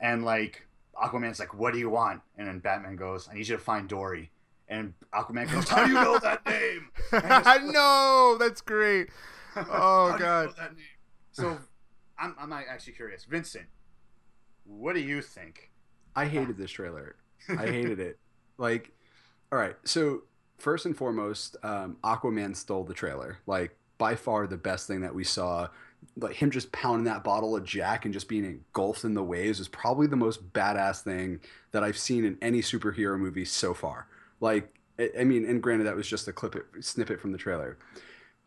and 0.00 0.24
like 0.24 0.66
Aquaman's 1.00 1.38
like 1.38 1.54
what 1.54 1.72
do 1.72 1.78
you 1.78 1.88
want 1.88 2.20
and 2.36 2.46
then 2.46 2.58
Batman 2.58 2.96
goes 2.96 3.28
I 3.30 3.34
need 3.34 3.48
you 3.48 3.56
to 3.56 3.62
find 3.62 3.88
Dory 3.88 4.30
and 4.68 4.92
Aquaman 5.14 5.50
goes 5.50 5.68
how 5.68 5.84
do 5.84 5.92
you 5.92 5.94
know 5.94 6.18
that 6.18 6.44
name 6.46 6.90
I 7.12 7.58
know 7.58 8.36
that's 8.38 8.60
great. 8.60 9.08
Oh, 9.56 10.08
How 10.10 10.12
you 10.14 10.18
God. 10.18 10.46
know? 10.56 10.68
So 11.32 11.58
I'm 12.18 12.34
I'm 12.38 12.48
not 12.50 12.64
actually 12.68 12.92
curious 12.94 13.24
Vincent 13.24 13.66
what 14.64 14.94
do 14.94 15.00
you 15.00 15.20
think 15.22 15.70
I 16.14 16.26
hated 16.26 16.56
this 16.56 16.70
trailer. 16.70 17.16
I 17.48 17.66
hated 17.66 17.98
it. 17.98 18.18
Like, 18.58 18.92
all 19.50 19.58
right. 19.58 19.76
So 19.84 20.22
first 20.58 20.84
and 20.86 20.96
foremost, 20.96 21.56
um, 21.62 21.96
Aquaman 22.04 22.54
stole 22.54 22.84
the 22.84 22.94
trailer. 22.94 23.38
Like 23.46 23.76
by 23.98 24.14
far 24.14 24.46
the 24.46 24.56
best 24.56 24.86
thing 24.86 25.00
that 25.00 25.14
we 25.14 25.24
saw. 25.24 25.68
Like 26.16 26.34
him 26.34 26.50
just 26.50 26.70
pounding 26.72 27.04
that 27.04 27.24
bottle 27.24 27.56
of 27.56 27.64
Jack 27.64 28.04
and 28.04 28.12
just 28.12 28.28
being 28.28 28.44
engulfed 28.44 29.04
in 29.04 29.14
the 29.14 29.22
waves 29.22 29.60
is 29.60 29.68
probably 29.68 30.06
the 30.06 30.16
most 30.16 30.52
badass 30.52 31.02
thing 31.02 31.40
that 31.70 31.82
I've 31.84 31.96
seen 31.96 32.24
in 32.24 32.36
any 32.42 32.60
superhero 32.60 33.18
movie 33.18 33.44
so 33.44 33.72
far. 33.72 34.08
Like, 34.40 34.74
I, 34.98 35.10
I 35.20 35.24
mean, 35.24 35.46
and 35.46 35.62
granted 35.62 35.84
that 35.84 35.96
was 35.96 36.08
just 36.08 36.28
a 36.28 36.32
clip 36.32 36.56
it, 36.56 36.66
snippet 36.80 37.20
from 37.20 37.32
the 37.32 37.38
trailer. 37.38 37.78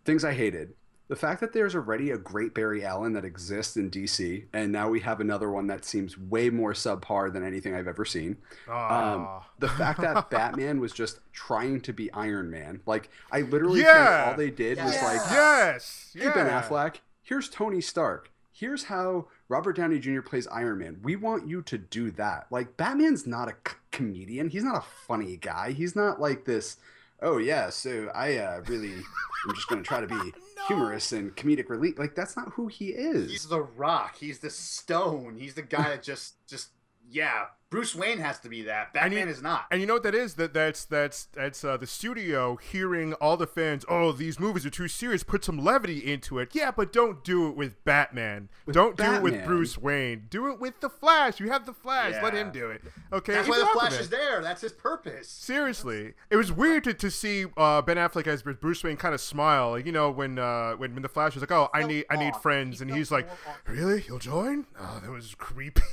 Things 0.03 0.23
I 0.23 0.33
hated. 0.33 0.73
The 1.07 1.15
fact 1.15 1.39
that 1.41 1.53
there's 1.53 1.75
already 1.75 2.09
a 2.09 2.17
great 2.17 2.55
Barry 2.55 2.83
Allen 2.83 3.13
that 3.13 3.23
exists 3.23 3.77
in 3.77 3.91
DC, 3.91 4.45
and 4.53 4.71
now 4.71 4.89
we 4.89 5.01
have 5.01 5.19
another 5.19 5.51
one 5.51 5.67
that 5.67 5.85
seems 5.85 6.17
way 6.17 6.49
more 6.49 6.73
subpar 6.73 7.31
than 7.31 7.45
anything 7.45 7.75
I've 7.75 7.87
ever 7.87 8.05
seen. 8.05 8.37
Um, 8.67 9.27
the 9.59 9.67
fact 9.69 10.01
that 10.01 10.29
Batman 10.31 10.79
was 10.79 10.91
just 10.93 11.19
trying 11.31 11.81
to 11.81 11.93
be 11.93 12.11
Iron 12.13 12.49
Man, 12.49 12.81
like 12.87 13.09
I 13.31 13.41
literally 13.41 13.81
Yeah. 13.81 13.93
think 14.23 14.27
all 14.31 14.37
they 14.37 14.49
did 14.49 14.77
was 14.79 14.95
like, 15.03 15.21
yes. 15.29 16.11
"Hey 16.17 16.29
Ben. 16.29 16.47
Affleck, 16.47 16.95
here's 17.21 17.49
Tony 17.49 17.81
Stark. 17.81 18.31
Here's 18.51 18.85
how 18.85 19.27
Robert 19.47 19.75
Downey 19.75 19.99
Jr. 19.99 20.21
plays 20.21 20.47
Iron 20.47 20.79
Man. 20.79 21.01
We 21.03 21.15
want 21.15 21.47
you 21.47 21.61
to 21.61 21.77
do 21.77 22.09
that." 22.11 22.47
Like 22.49 22.77
Batman's 22.77 23.27
not 23.27 23.47
a 23.47 23.55
c- 23.69 23.75
comedian. 23.91 24.49
He's 24.49 24.63
not 24.63 24.77
a 24.77 24.85
funny 25.07 25.37
guy. 25.37 25.71
He's 25.71 25.95
not 25.95 26.19
like 26.19 26.45
this. 26.45 26.77
Oh 27.21 27.37
yeah, 27.37 27.69
so 27.69 28.09
I 28.15 28.37
uh, 28.37 28.61
really 28.67 28.91
am 28.93 29.53
just 29.55 29.67
going 29.69 29.83
to 29.83 29.87
try 29.87 30.01
to 30.01 30.07
be 30.07 30.33
humorous 30.67 31.11
and 31.11 31.35
comedic 31.35 31.69
relief. 31.69 31.97
Like 31.99 32.15
that's 32.15 32.35
not 32.35 32.53
who 32.53 32.67
he 32.67 32.89
is. 32.89 33.31
He's 33.31 33.47
the 33.47 33.61
Rock. 33.61 34.17
He's 34.19 34.39
the 34.39 34.49
Stone. 34.49 35.37
He's 35.39 35.53
the 35.53 35.61
guy 35.61 35.89
that 35.89 36.03
just 36.03 36.45
just 36.47 36.69
yeah. 37.09 37.45
Bruce 37.71 37.95
Wayne 37.95 38.19
has 38.19 38.39
to 38.39 38.47
be 38.49 38.61
that. 38.63 38.93
Batman 38.93 39.27
he- 39.27 39.33
is 39.33 39.41
not. 39.41 39.65
And 39.71 39.81
you 39.81 39.87
know 39.87 39.95
what 39.95 40.03
that 40.03 40.15
is? 40.15 40.35
That 40.35 40.53
that's 40.53 40.85
that's 40.85 41.25
that's 41.33 41.63
uh, 41.63 41.77
the 41.77 41.87
studio 41.87 42.55
hearing 42.57 43.13
all 43.15 43.37
the 43.37 43.47
fans. 43.47 43.83
Oh, 43.89 44.11
these 44.11 44.39
movies 44.39 44.65
are 44.65 44.69
too 44.69 44.87
serious. 44.87 45.23
Put 45.23 45.43
some 45.43 45.57
levity 45.57 45.97
into 45.99 46.37
it. 46.39 46.49
Yeah, 46.53 46.71
but 46.71 46.93
don't 46.93 47.23
do 47.23 47.49
it 47.49 47.55
with 47.57 47.83
Batman. 47.83 48.49
With 48.65 48.75
don't 48.75 48.95
do 48.95 49.03
it 49.03 49.21
with 49.21 49.43
Bruce 49.45 49.77
Wayne. 49.77 50.27
Do 50.29 50.51
it 50.51 50.59
with 50.59 50.79
the 50.79 50.89
Flash. 50.89 51.39
You 51.39 51.49
have 51.49 51.65
the 51.65 51.73
Flash. 51.73 52.13
Let 52.21 52.33
him 52.33 52.51
do 52.51 52.69
it. 52.69 52.81
Okay. 53.11 53.33
That's 53.33 53.49
why 53.49 53.59
the 53.59 53.65
Flash 53.65 53.93
Aquaman. 53.93 53.99
is 53.99 54.09
there. 54.09 54.41
That's 54.41 54.61
his 54.61 54.71
purpose. 54.71 55.27
Seriously, 55.27 56.13
it 56.29 56.35
was 56.35 56.51
weird 56.51 56.83
to, 56.85 56.93
to 56.93 57.09
see 57.09 57.45
uh, 57.57 57.81
Ben 57.81 57.97
Affleck 57.97 58.27
as 58.27 58.43
Bruce 58.43 58.83
Wayne 58.83 58.95
kind 58.97 59.13
of 59.15 59.19
smile, 59.21 59.77
you 59.79 59.91
know 59.91 60.11
when 60.11 60.37
uh, 60.39 60.73
when 60.73 60.93
when 60.93 61.01
the 61.01 61.09
Flash 61.09 61.33
was 61.33 61.41
like, 61.41 61.51
"Oh, 61.51 61.69
I 61.73 61.79
Felt 61.79 61.91
need 61.91 62.05
I 62.09 62.15
need 62.15 62.35
friends," 62.37 62.79
He 62.79 62.83
and 62.85 62.95
he's 62.95 63.11
like, 63.11 63.27
off. 63.29 63.61
"Really? 63.67 64.03
You'll 64.07 64.19
join?" 64.19 64.65
Oh, 64.79 64.99
that 65.01 65.09
was 65.11 65.33
creepy. 65.35 65.81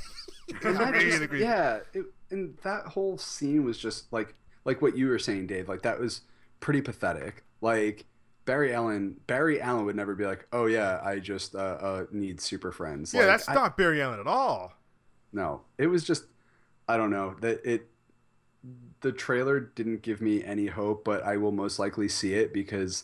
And 0.63 0.77
that 0.77 0.93
just- 0.93 1.33
yeah, 1.33 1.79
it, 1.93 2.05
and 2.31 2.57
that 2.63 2.85
whole 2.87 3.17
scene 3.17 3.63
was 3.63 3.77
just 3.77 4.11
like 4.13 4.33
like 4.65 4.81
what 4.81 4.97
you 4.97 5.07
were 5.07 5.19
saying, 5.19 5.47
Dave. 5.47 5.67
Like 5.69 5.81
that 5.83 5.99
was 5.99 6.21
pretty 6.59 6.81
pathetic. 6.81 7.43
Like 7.61 8.05
Barry 8.45 8.73
Allen, 8.73 9.17
Barry 9.27 9.61
Allen 9.61 9.85
would 9.85 9.95
never 9.95 10.15
be 10.15 10.25
like, 10.25 10.47
"Oh 10.51 10.65
yeah, 10.65 10.99
I 11.03 11.19
just 11.19 11.55
uh, 11.55 11.59
uh, 11.59 12.05
need 12.11 12.41
super 12.41 12.71
friends." 12.71 13.13
Yeah, 13.13 13.21
Like, 13.21 13.29
that's 13.29 13.49
I- 13.49 13.53
not 13.53 13.77
Barry 13.77 14.01
Allen 14.01 14.19
at 14.19 14.27
all. 14.27 14.73
no. 15.31 15.61
It 15.77 15.87
was 15.87 16.03
just 16.03 16.25
I 16.87 16.97
don't 16.97 17.11
know 17.11 17.35
that 17.41 17.61
it. 17.65 17.89
The 19.01 19.11
trailer 19.11 19.59
didn't 19.59 20.01
give 20.01 20.21
me 20.21 20.43
any 20.43 20.67
hope, 20.67 21.03
but 21.03 21.23
I 21.23 21.35
will 21.35 21.51
most 21.51 21.77
likely 21.77 22.07
see 22.07 22.33
it 22.35 22.53
because 22.53 23.03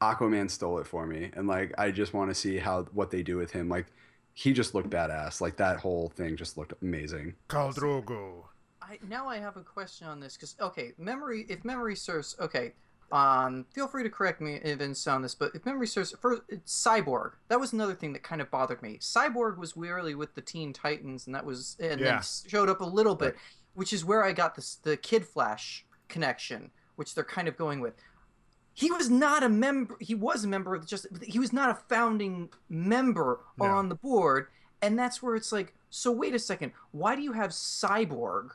Aquaman 0.00 0.50
stole 0.50 0.78
it 0.78 0.86
for 0.86 1.06
me, 1.06 1.30
and 1.34 1.46
like 1.46 1.74
I 1.76 1.90
just 1.90 2.14
want 2.14 2.30
to 2.30 2.34
see 2.34 2.58
how 2.58 2.84
what 2.92 3.10
they 3.10 3.22
do 3.22 3.36
with 3.36 3.50
him. 3.50 3.68
Like 3.68 3.86
he 4.34 4.52
just 4.52 4.74
looked 4.74 4.90
badass. 4.90 5.40
Like 5.40 5.56
that 5.56 5.78
whole 5.78 6.08
thing 6.16 6.36
just 6.36 6.56
looked 6.56 6.72
amazing. 6.82 7.34
Khal 7.48 7.74
Drogo. 7.74 8.44
I, 8.82 8.98
now 9.08 9.28
I 9.28 9.38
have 9.38 9.56
a 9.56 9.62
question 9.62 10.06
on 10.06 10.20
this 10.20 10.34
because 10.36 10.56
okay, 10.60 10.92
memory. 10.98 11.46
If 11.48 11.64
memory 11.64 11.96
serves, 11.96 12.36
okay. 12.40 12.72
Um, 13.12 13.66
feel 13.74 13.88
free 13.88 14.04
to 14.04 14.08
correct 14.10 14.40
me 14.40 14.60
if 14.62 14.80
it's 14.80 15.04
on 15.08 15.20
this, 15.22 15.34
but 15.34 15.50
if 15.52 15.66
memory 15.66 15.88
serves, 15.88 16.14
first 16.20 16.42
Cyborg. 16.64 17.32
That 17.48 17.58
was 17.58 17.72
another 17.72 17.94
thing 17.94 18.12
that 18.12 18.22
kind 18.22 18.40
of 18.40 18.50
bothered 18.52 18.80
me. 18.82 18.98
Cyborg 19.00 19.58
was 19.58 19.74
weirdly 19.74 20.14
with 20.14 20.34
the 20.36 20.40
Teen 20.40 20.72
Titans, 20.72 21.26
and 21.26 21.34
that 21.34 21.44
was 21.44 21.76
and 21.80 22.00
Yeah. 22.00 22.20
then 22.20 22.22
showed 22.48 22.68
up 22.68 22.80
a 22.80 22.84
little 22.84 23.16
bit, 23.16 23.34
Right. 23.34 23.42
which 23.74 23.92
is 23.92 24.04
where 24.04 24.22
I 24.24 24.32
got 24.32 24.54
this 24.54 24.76
the 24.76 24.96
Kid 24.96 25.26
Flash 25.26 25.84
connection, 26.08 26.70
which 26.94 27.14
they're 27.16 27.24
kind 27.24 27.48
of 27.48 27.56
going 27.56 27.80
with. 27.80 27.94
He 28.80 28.90
was 28.90 29.10
not 29.10 29.42
a 29.42 29.48
member. 29.48 29.96
He 30.00 30.14
was 30.14 30.44
a 30.44 30.48
member 30.48 30.74
of 30.74 30.86
just. 30.86 31.06
He 31.22 31.38
was 31.38 31.52
not 31.52 31.68
a 31.70 31.74
founding 31.74 32.48
member 32.68 33.40
No. 33.58 33.66
on 33.66 33.88
the 33.90 33.94
board, 33.94 34.46
and 34.80 34.98
that's 34.98 35.22
where 35.22 35.36
it's 35.36 35.52
like. 35.52 35.74
So 35.90 36.10
wait 36.12 36.34
a 36.34 36.38
second. 36.38 36.72
Why 36.92 37.14
do 37.16 37.22
you 37.22 37.32
have 37.32 37.50
Cyborg, 37.50 38.50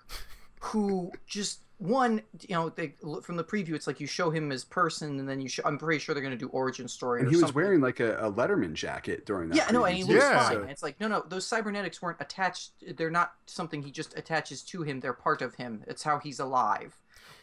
who 0.59 1.11
just 1.28 1.59
one, 1.78 2.21
you 2.47 2.55
know, 2.55 2.69
they 2.69 2.93
from 3.21 3.36
the 3.36 3.43
preview, 3.43 3.73
it's 3.73 3.86
like 3.86 3.99
you 3.99 4.07
show 4.07 4.30
him 4.30 4.51
as 4.53 4.63
person, 4.63 5.19
and 5.19 5.28
then 5.28 5.41
you 5.41 5.49
show. 5.49 5.61
I'm 5.65 5.78
pretty 5.78 5.99
sure 5.99 6.15
they're 6.15 6.23
going 6.23 6.32
to 6.32 6.38
do 6.38 6.47
origin 6.47 6.88
story. 6.88 7.19
And 7.19 7.28
or 7.28 7.32
he 7.32 7.36
was 7.36 7.41
something. 7.47 7.55
wearing 7.61 7.82
like 7.82 7.99
a, 7.99 8.15
a 8.17 8.32
Letterman 8.32 8.73
jacket 8.73 9.26
during 9.26 9.49
that. 9.49 9.57
Yeah, 9.57 9.67
no, 9.71 9.84
and 9.86 9.97
he 9.97 10.03
preview, 10.03 10.07
looks 10.07 10.23
Yeah. 10.23 10.47
fine. 10.47 10.53
so- 10.55 10.63
It's 10.69 10.82
like 10.84 10.99
no, 11.01 11.07
no, 11.09 11.23
those 11.28 11.45
cybernetics 11.45 12.01
weren't 12.01 12.21
attached. 12.21 12.71
They're 12.97 13.11
not 13.11 13.34
something 13.45 13.84
he 13.84 13.91
just 13.91 14.17
attaches 14.17 14.63
to 14.63 14.82
him. 14.84 15.01
They're 15.01 15.13
part 15.13 15.41
of 15.41 15.55
him. 15.55 15.84
It's 15.88 16.01
how 16.03 16.17
he's 16.19 16.39
alive. 16.39 16.95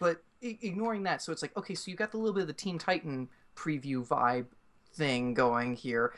But 0.02 0.22
i- 0.42 0.58
ignoring 0.62 1.04
that, 1.04 1.22
so 1.22 1.32
it's 1.32 1.42
like 1.42 1.56
okay, 1.56 1.74
so 1.74 1.90
you 1.90 1.96
got 1.96 2.10
the 2.10 2.18
little 2.18 2.34
bit 2.34 2.42
of 2.42 2.46
the 2.48 2.52
Teen 2.52 2.78
Titan 2.78 3.28
preview 3.56 4.06
vibe 4.06 4.46
thing 4.94 5.34
going 5.34 5.74
here. 5.74 6.12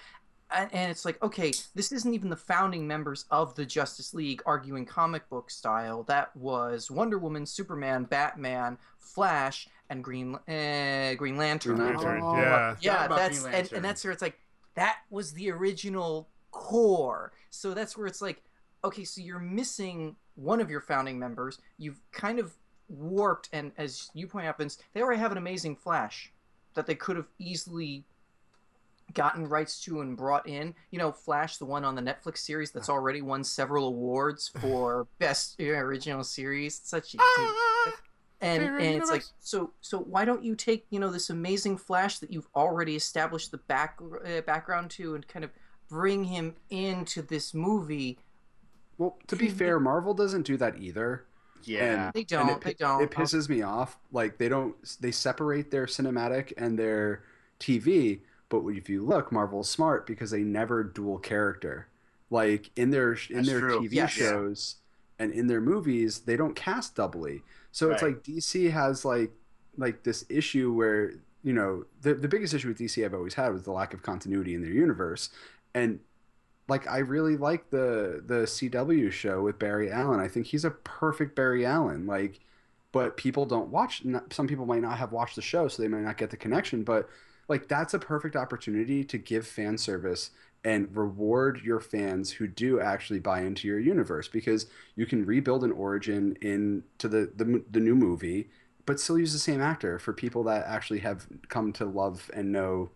And, 0.50 0.72
and 0.72 0.90
it's 0.90 1.04
like, 1.04 1.20
okay, 1.22 1.52
this 1.74 1.90
isn't 1.90 2.14
even 2.14 2.28
the 2.28 2.36
founding 2.36 2.86
members 2.86 3.24
of 3.30 3.54
the 3.56 3.66
Justice 3.66 4.14
League 4.14 4.42
arguing 4.46 4.86
comic 4.86 5.28
book 5.28 5.50
style. 5.50 6.04
That 6.04 6.34
was 6.36 6.90
Wonder 6.90 7.18
Woman, 7.18 7.44
Superman, 7.46 8.04
Batman, 8.04 8.78
Flash, 8.98 9.68
and 9.90 10.02
Green 10.04 10.34
uh, 10.34 11.14
Green 11.16 11.36
Lantern. 11.36 11.76
Green 11.76 11.88
Lantern, 11.88 12.22
Oh, 12.22 12.36
yeah. 12.36 12.76
Yeah, 12.80 13.08
that's 13.08 13.40
Green 13.40 13.54
and, 13.54 13.72
and 13.72 13.84
that's 13.84 14.04
where 14.04 14.12
it's 14.12 14.22
like 14.22 14.38
that 14.74 14.98
was 15.10 15.32
the 15.32 15.50
original 15.50 16.28
core. 16.50 17.32
So 17.50 17.74
that's 17.74 17.96
where 17.96 18.06
it's 18.06 18.22
like, 18.22 18.42
okay, 18.84 19.04
so 19.04 19.20
you're 19.20 19.38
missing 19.38 20.16
one 20.36 20.60
of 20.60 20.70
your 20.70 20.80
founding 20.80 21.18
members. 21.18 21.58
You've 21.78 22.00
kind 22.12 22.38
of 22.38 22.54
warped, 22.88 23.48
and 23.52 23.72
as 23.78 24.10
you 24.14 24.26
point 24.26 24.46
out, 24.46 24.58
Vince, 24.58 24.78
they 24.92 25.02
already 25.02 25.20
have 25.20 25.32
an 25.32 25.38
amazing 25.38 25.76
Flash 25.76 26.32
that 26.74 26.86
they 26.86 26.94
could 26.94 27.16
have 27.16 27.28
easily 27.38 28.04
gotten 29.12 29.46
rights 29.46 29.80
to 29.84 30.00
and 30.00 30.16
brought 30.16 30.48
in. 30.48 30.74
You 30.90 30.98
know, 30.98 31.12
Flash, 31.12 31.58
the 31.58 31.64
one 31.64 31.84
on 31.84 31.94
the 31.94 32.02
Netflix 32.02 32.38
series 32.38 32.70
that's 32.70 32.88
already 32.88 33.22
won 33.22 33.44
several 33.44 33.88
awards 33.88 34.48
for 34.48 35.06
best 35.18 35.60
original 35.60 36.24
series. 36.24 36.78
It's 36.78 36.90
such 36.90 37.14
a 37.14 37.18
and 38.40 38.62
Favorite 38.62 38.82
and 38.82 38.96
it's 38.96 39.10
like 39.10 39.22
so 39.40 39.72
so 39.80 39.98
why 39.98 40.24
don't 40.24 40.42
you 40.42 40.54
take 40.54 40.86
you 40.90 40.98
know 40.98 41.10
this 41.10 41.30
amazing 41.30 41.78
flash 41.78 42.18
that 42.18 42.32
you've 42.32 42.48
already 42.54 42.94
established 42.94 43.50
the 43.50 43.58
back 43.58 43.98
uh, 44.26 44.40
background 44.42 44.90
to 44.90 45.14
and 45.14 45.26
kind 45.28 45.44
of 45.44 45.50
bring 45.88 46.24
him 46.24 46.54
into 46.68 47.22
this 47.22 47.54
movie 47.54 48.18
Well, 48.98 49.16
to 49.28 49.36
be 49.36 49.48
fair, 49.48 49.80
Marvel 49.80 50.14
doesn't 50.14 50.42
do 50.42 50.56
that 50.58 50.78
either. 50.78 51.24
Yeah. 51.66 52.10
they 52.12 52.24
and 52.36 52.48
don't 52.48 52.50
it, 52.50 52.60
they 52.62 52.74
don't 52.74 53.02
It 53.02 53.10
pisses 53.10 53.48
me 53.48 53.62
off. 53.62 53.98
Like 54.12 54.38
they 54.38 54.48
don't. 54.48 54.76
They 55.00 55.10
separate 55.10 55.70
their 55.70 55.86
cinematic 55.86 56.52
and 56.56 56.78
their 56.78 57.24
TV. 57.60 58.20
But 58.48 58.66
if 58.68 58.88
you 58.88 59.04
look, 59.04 59.32
Marvel's 59.32 59.68
smart 59.70 60.06
because 60.06 60.30
they 60.30 60.42
never 60.42 60.84
dual 60.84 61.18
character. 61.18 61.88
Like 62.30 62.70
in 62.76 62.90
their 62.90 63.12
in 63.30 63.44
That's 63.44 63.48
their 63.48 63.60
true. 63.60 63.80
TV 63.80 63.92
Yes. 63.92 64.10
shows 64.10 64.76
and 65.18 65.32
in 65.32 65.46
their 65.46 65.60
movies, 65.60 66.20
they 66.20 66.36
don't 66.36 66.54
cast 66.56 66.96
doubly. 66.96 67.42
So 67.72 67.90
it's 67.90 68.02
like 68.02 68.22
DC 68.22 68.70
has 68.70 69.04
like 69.04 69.32
like 69.76 70.02
this 70.04 70.24
issue 70.28 70.72
where 70.72 71.12
you 71.42 71.52
know 71.52 71.84
the 72.02 72.14
the 72.14 72.28
biggest 72.28 72.54
issue 72.54 72.68
with 72.68 72.78
DC 72.78 73.04
I've 73.04 73.14
always 73.14 73.34
had 73.34 73.52
was 73.52 73.62
the 73.64 73.72
lack 73.72 73.94
of 73.94 74.02
continuity 74.02 74.54
in 74.54 74.62
their 74.62 74.72
universe, 74.72 75.30
and 75.74 76.00
like 76.68 76.88
I 76.88 76.98
really 76.98 77.36
like 77.36 77.70
the 77.70 78.22
the 78.24 78.42
CW 78.44 79.12
show 79.12 79.42
with 79.42 79.58
Barry 79.58 79.90
Allen. 79.90 80.20
I 80.20 80.28
think 80.28 80.46
he's 80.46 80.64
a 80.64 80.70
perfect 80.70 81.36
Barry 81.36 81.66
Allen. 81.66 82.06
Like, 82.06 82.40
but 82.92 83.16
people 83.16 83.46
don't 83.46 83.68
watch. 83.68 84.02
Some 84.30 84.48
people 84.48 84.66
might 84.66 84.82
not 84.82 84.98
have 84.98 85.12
watched 85.12 85.36
the 85.36 85.42
show, 85.42 85.68
so 85.68 85.82
they 85.82 85.88
might 85.88 86.02
not 86.02 86.16
get 86.16 86.30
the 86.30 86.36
connection. 86.36 86.82
But 86.82 87.08
like, 87.48 87.68
that's 87.68 87.94
a 87.94 87.98
perfect 87.98 88.36
opportunity 88.36 89.04
to 89.04 89.18
give 89.18 89.46
fan 89.46 89.76
service 89.76 90.30
and 90.64 90.96
reward 90.96 91.60
your 91.62 91.80
fans 91.80 92.30
who 92.30 92.46
do 92.46 92.80
actually 92.80 93.18
buy 93.18 93.42
into 93.42 93.68
your 93.68 93.78
universe 93.78 94.28
because 94.28 94.66
you 94.96 95.04
can 95.04 95.26
rebuild 95.26 95.62
an 95.62 95.72
origin 95.72 96.36
into 96.40 97.08
the 97.08 97.30
the, 97.36 97.62
the 97.70 97.80
new 97.80 97.94
movie, 97.94 98.48
but 98.86 98.98
still 98.98 99.18
use 99.18 99.34
the 99.34 99.38
same 99.38 99.60
actor 99.60 99.98
for 99.98 100.14
people 100.14 100.42
that 100.44 100.66
actually 100.66 101.00
have 101.00 101.26
come 101.48 101.72
to 101.74 101.84
love 101.84 102.30
and 102.32 102.50
know 102.52 102.90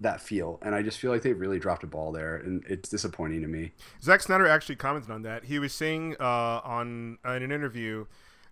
that 0.00 0.20
feel. 0.20 0.58
And 0.62 0.74
I 0.74 0.82
just 0.82 0.98
feel 0.98 1.10
like 1.10 1.22
they 1.22 1.32
really 1.32 1.58
dropped 1.58 1.82
a 1.82 1.86
ball 1.86 2.12
there, 2.12 2.36
and 2.36 2.64
it's 2.68 2.88
disappointing 2.88 3.42
to 3.42 3.48
me. 3.48 3.72
Zack 4.02 4.20
Snyder 4.20 4.46
actually 4.46 4.76
commented 4.76 5.10
on 5.10 5.22
that. 5.22 5.44
He 5.44 5.58
was 5.58 5.72
saying 5.72 6.16
uh, 6.20 6.60
on 6.64 7.18
in 7.24 7.42
an 7.42 7.52
interview 7.52 8.06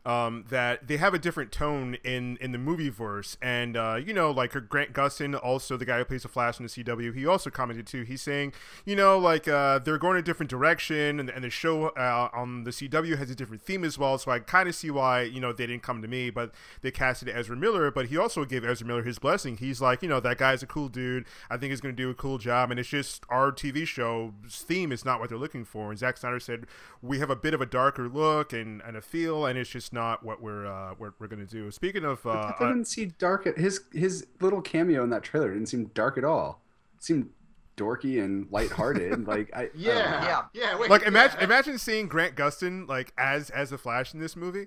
um, 0.06 0.44
that 0.50 0.86
they 0.86 0.98
have 0.98 1.14
a 1.14 1.18
different 1.18 1.50
tone 1.50 1.96
in 2.04 2.36
in 2.40 2.52
the 2.52 2.58
movie 2.58 2.90
verse, 2.90 3.38
and 3.40 3.76
uh, 3.76 3.98
you 4.04 4.12
know, 4.12 4.30
like 4.30 4.52
Grant 4.68 4.92
Gustin, 4.92 5.38
also 5.42 5.76
the 5.76 5.86
guy 5.86 5.98
who 5.98 6.04
plays 6.04 6.22
the 6.22 6.28
Flash 6.28 6.60
in 6.60 6.66
the 6.66 6.68
CW, 6.68 7.14
he 7.14 7.26
also 7.26 7.48
commented 7.48 7.86
too. 7.86 8.02
He's 8.02 8.20
saying, 8.20 8.52
you 8.84 8.96
know, 8.96 9.18
like 9.18 9.48
uh, 9.48 9.78
they're 9.78 9.98
going 9.98 10.18
a 10.18 10.22
different 10.22 10.50
direction, 10.50 11.18
and, 11.18 11.30
and 11.30 11.42
the 11.42 11.50
show 11.50 11.88
uh, 11.88 12.28
on 12.34 12.64
the 12.64 12.70
CW 12.70 13.16
has 13.16 13.30
a 13.30 13.34
different 13.34 13.62
theme 13.62 13.82
as 13.82 13.98
well. 13.98 14.18
So 14.18 14.30
I 14.30 14.40
kind 14.40 14.68
of 14.68 14.74
see 14.74 14.90
why 14.90 15.22
you 15.22 15.40
know 15.40 15.52
they 15.52 15.66
didn't 15.66 15.82
come 15.82 16.02
to 16.02 16.08
me, 16.08 16.28
but 16.28 16.52
they 16.82 16.90
casted 16.90 17.30
Ezra 17.30 17.56
Miller. 17.56 17.90
But 17.90 18.06
he 18.06 18.18
also 18.18 18.44
gave 18.44 18.62
Ezra 18.64 18.86
Miller 18.86 19.04
his 19.04 19.18
blessing. 19.18 19.56
He's 19.56 19.80
like, 19.80 20.02
you 20.02 20.08
know, 20.08 20.20
that 20.20 20.36
guy's 20.36 20.62
a 20.62 20.66
cool 20.66 20.88
dude. 20.88 21.24
I 21.48 21.56
think 21.56 21.70
he's 21.70 21.80
going 21.80 21.96
to 21.96 22.02
do 22.02 22.10
a 22.10 22.14
cool 22.14 22.36
job, 22.36 22.70
and 22.70 22.78
it's 22.78 22.90
just 22.90 23.24
our 23.30 23.50
TV 23.50 23.86
show's 23.86 24.32
theme 24.68 24.92
is 24.92 25.04
not 25.04 25.18
what 25.18 25.30
they're 25.30 25.38
looking 25.38 25.64
for. 25.64 25.88
And 25.88 25.98
Zack 25.98 26.18
Snyder 26.18 26.40
said 26.40 26.66
we 27.00 27.20
have 27.20 27.30
a 27.30 27.36
bit 27.36 27.54
of 27.54 27.62
a 27.62 27.66
darker 27.66 28.06
look 28.06 28.52
and, 28.52 28.82
and 28.82 28.98
a 28.98 29.00
feel, 29.00 29.46
and 29.46 29.58
it's 29.58 29.70
just 29.70 29.93
not 29.94 30.22
what 30.22 30.42
we're 30.42 30.66
uh, 30.66 30.94
what 30.98 31.12
we're 31.18 31.28
going 31.28 31.46
to 31.46 31.50
do. 31.50 31.70
Speaking 31.70 32.04
of, 32.04 32.26
uh, 32.26 32.52
That 32.58 32.58
didn't 32.58 32.86
seem 32.86 33.14
dark. 33.18 33.46
At, 33.46 33.56
his 33.56 33.80
his 33.92 34.26
little 34.40 34.60
cameo 34.60 35.02
in 35.02 35.10
that 35.10 35.22
trailer 35.22 35.52
didn't 35.52 35.68
seem 35.68 35.86
dark 35.94 36.18
at 36.18 36.24
all. 36.24 36.62
It 36.96 37.04
seemed 37.04 37.30
dorky 37.76 38.22
and 38.22 38.46
lighthearted. 38.50 39.26
like 39.26 39.50
I 39.54 39.62
I. 39.62 39.70
Yeah. 39.74 40.24
Yeah. 40.24 40.42
Yeah. 40.52 40.78
Wait, 40.78 40.90
like 40.90 41.04
imagine 41.04 41.38
yeah. 41.38 41.44
imagine 41.44 41.78
seeing 41.78 42.08
Grant 42.08 42.36
Gustin 42.36 42.86
like 42.88 43.12
as 43.16 43.48
as 43.50 43.70
the 43.70 43.78
Flash 43.78 44.12
in 44.12 44.20
this 44.20 44.36
movie. 44.36 44.66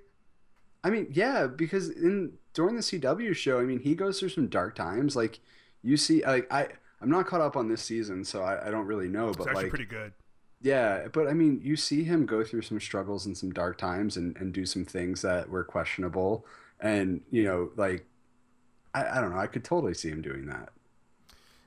I 0.83 0.89
mean, 0.89 1.07
yeah, 1.11 1.47
because 1.47 1.89
in 1.89 2.33
during 2.53 2.75
the 2.75 2.81
CW 2.81 3.35
show, 3.35 3.59
I 3.59 3.63
mean, 3.63 3.79
he 3.79 3.93
goes 3.93 4.19
through 4.19 4.29
some 4.29 4.47
dark 4.47 4.75
times. 4.75 5.15
Like 5.15 5.39
you 5.83 5.97
see, 5.97 6.23
like 6.25 6.51
I 6.51 6.69
I'm 7.01 7.09
not 7.09 7.27
caught 7.27 7.41
up 7.41 7.55
on 7.55 7.67
this 7.67 7.81
season, 7.81 8.23
so 8.23 8.41
I, 8.41 8.67
I 8.67 8.71
don't 8.71 8.87
really 8.87 9.07
know. 9.07 9.29
It's 9.29 9.37
But 9.37 9.47
actually 9.49 9.63
like, 9.63 9.69
pretty 9.69 9.85
good. 9.85 10.13
Yeah, 10.61 11.07
but 11.13 11.27
I 11.27 11.33
mean, 11.33 11.61
you 11.63 11.75
see 11.75 12.03
him 12.03 12.25
go 12.25 12.43
through 12.43 12.63
some 12.63 12.79
struggles 12.79 13.25
and 13.25 13.37
some 13.37 13.51
dark 13.51 13.77
times, 13.77 14.17
and 14.17 14.35
and 14.37 14.53
do 14.53 14.65
some 14.65 14.85
things 14.85 15.21
that 15.21 15.49
were 15.49 15.63
questionable, 15.63 16.45
and 16.79 17.21
you 17.31 17.43
know, 17.43 17.69
like 17.75 18.05
I, 18.93 19.17
I 19.17 19.21
don't 19.21 19.31
know, 19.31 19.39
I 19.39 19.47
could 19.47 19.63
totally 19.63 19.93
see 19.93 20.09
him 20.09 20.21
doing 20.21 20.47
that. 20.47 20.69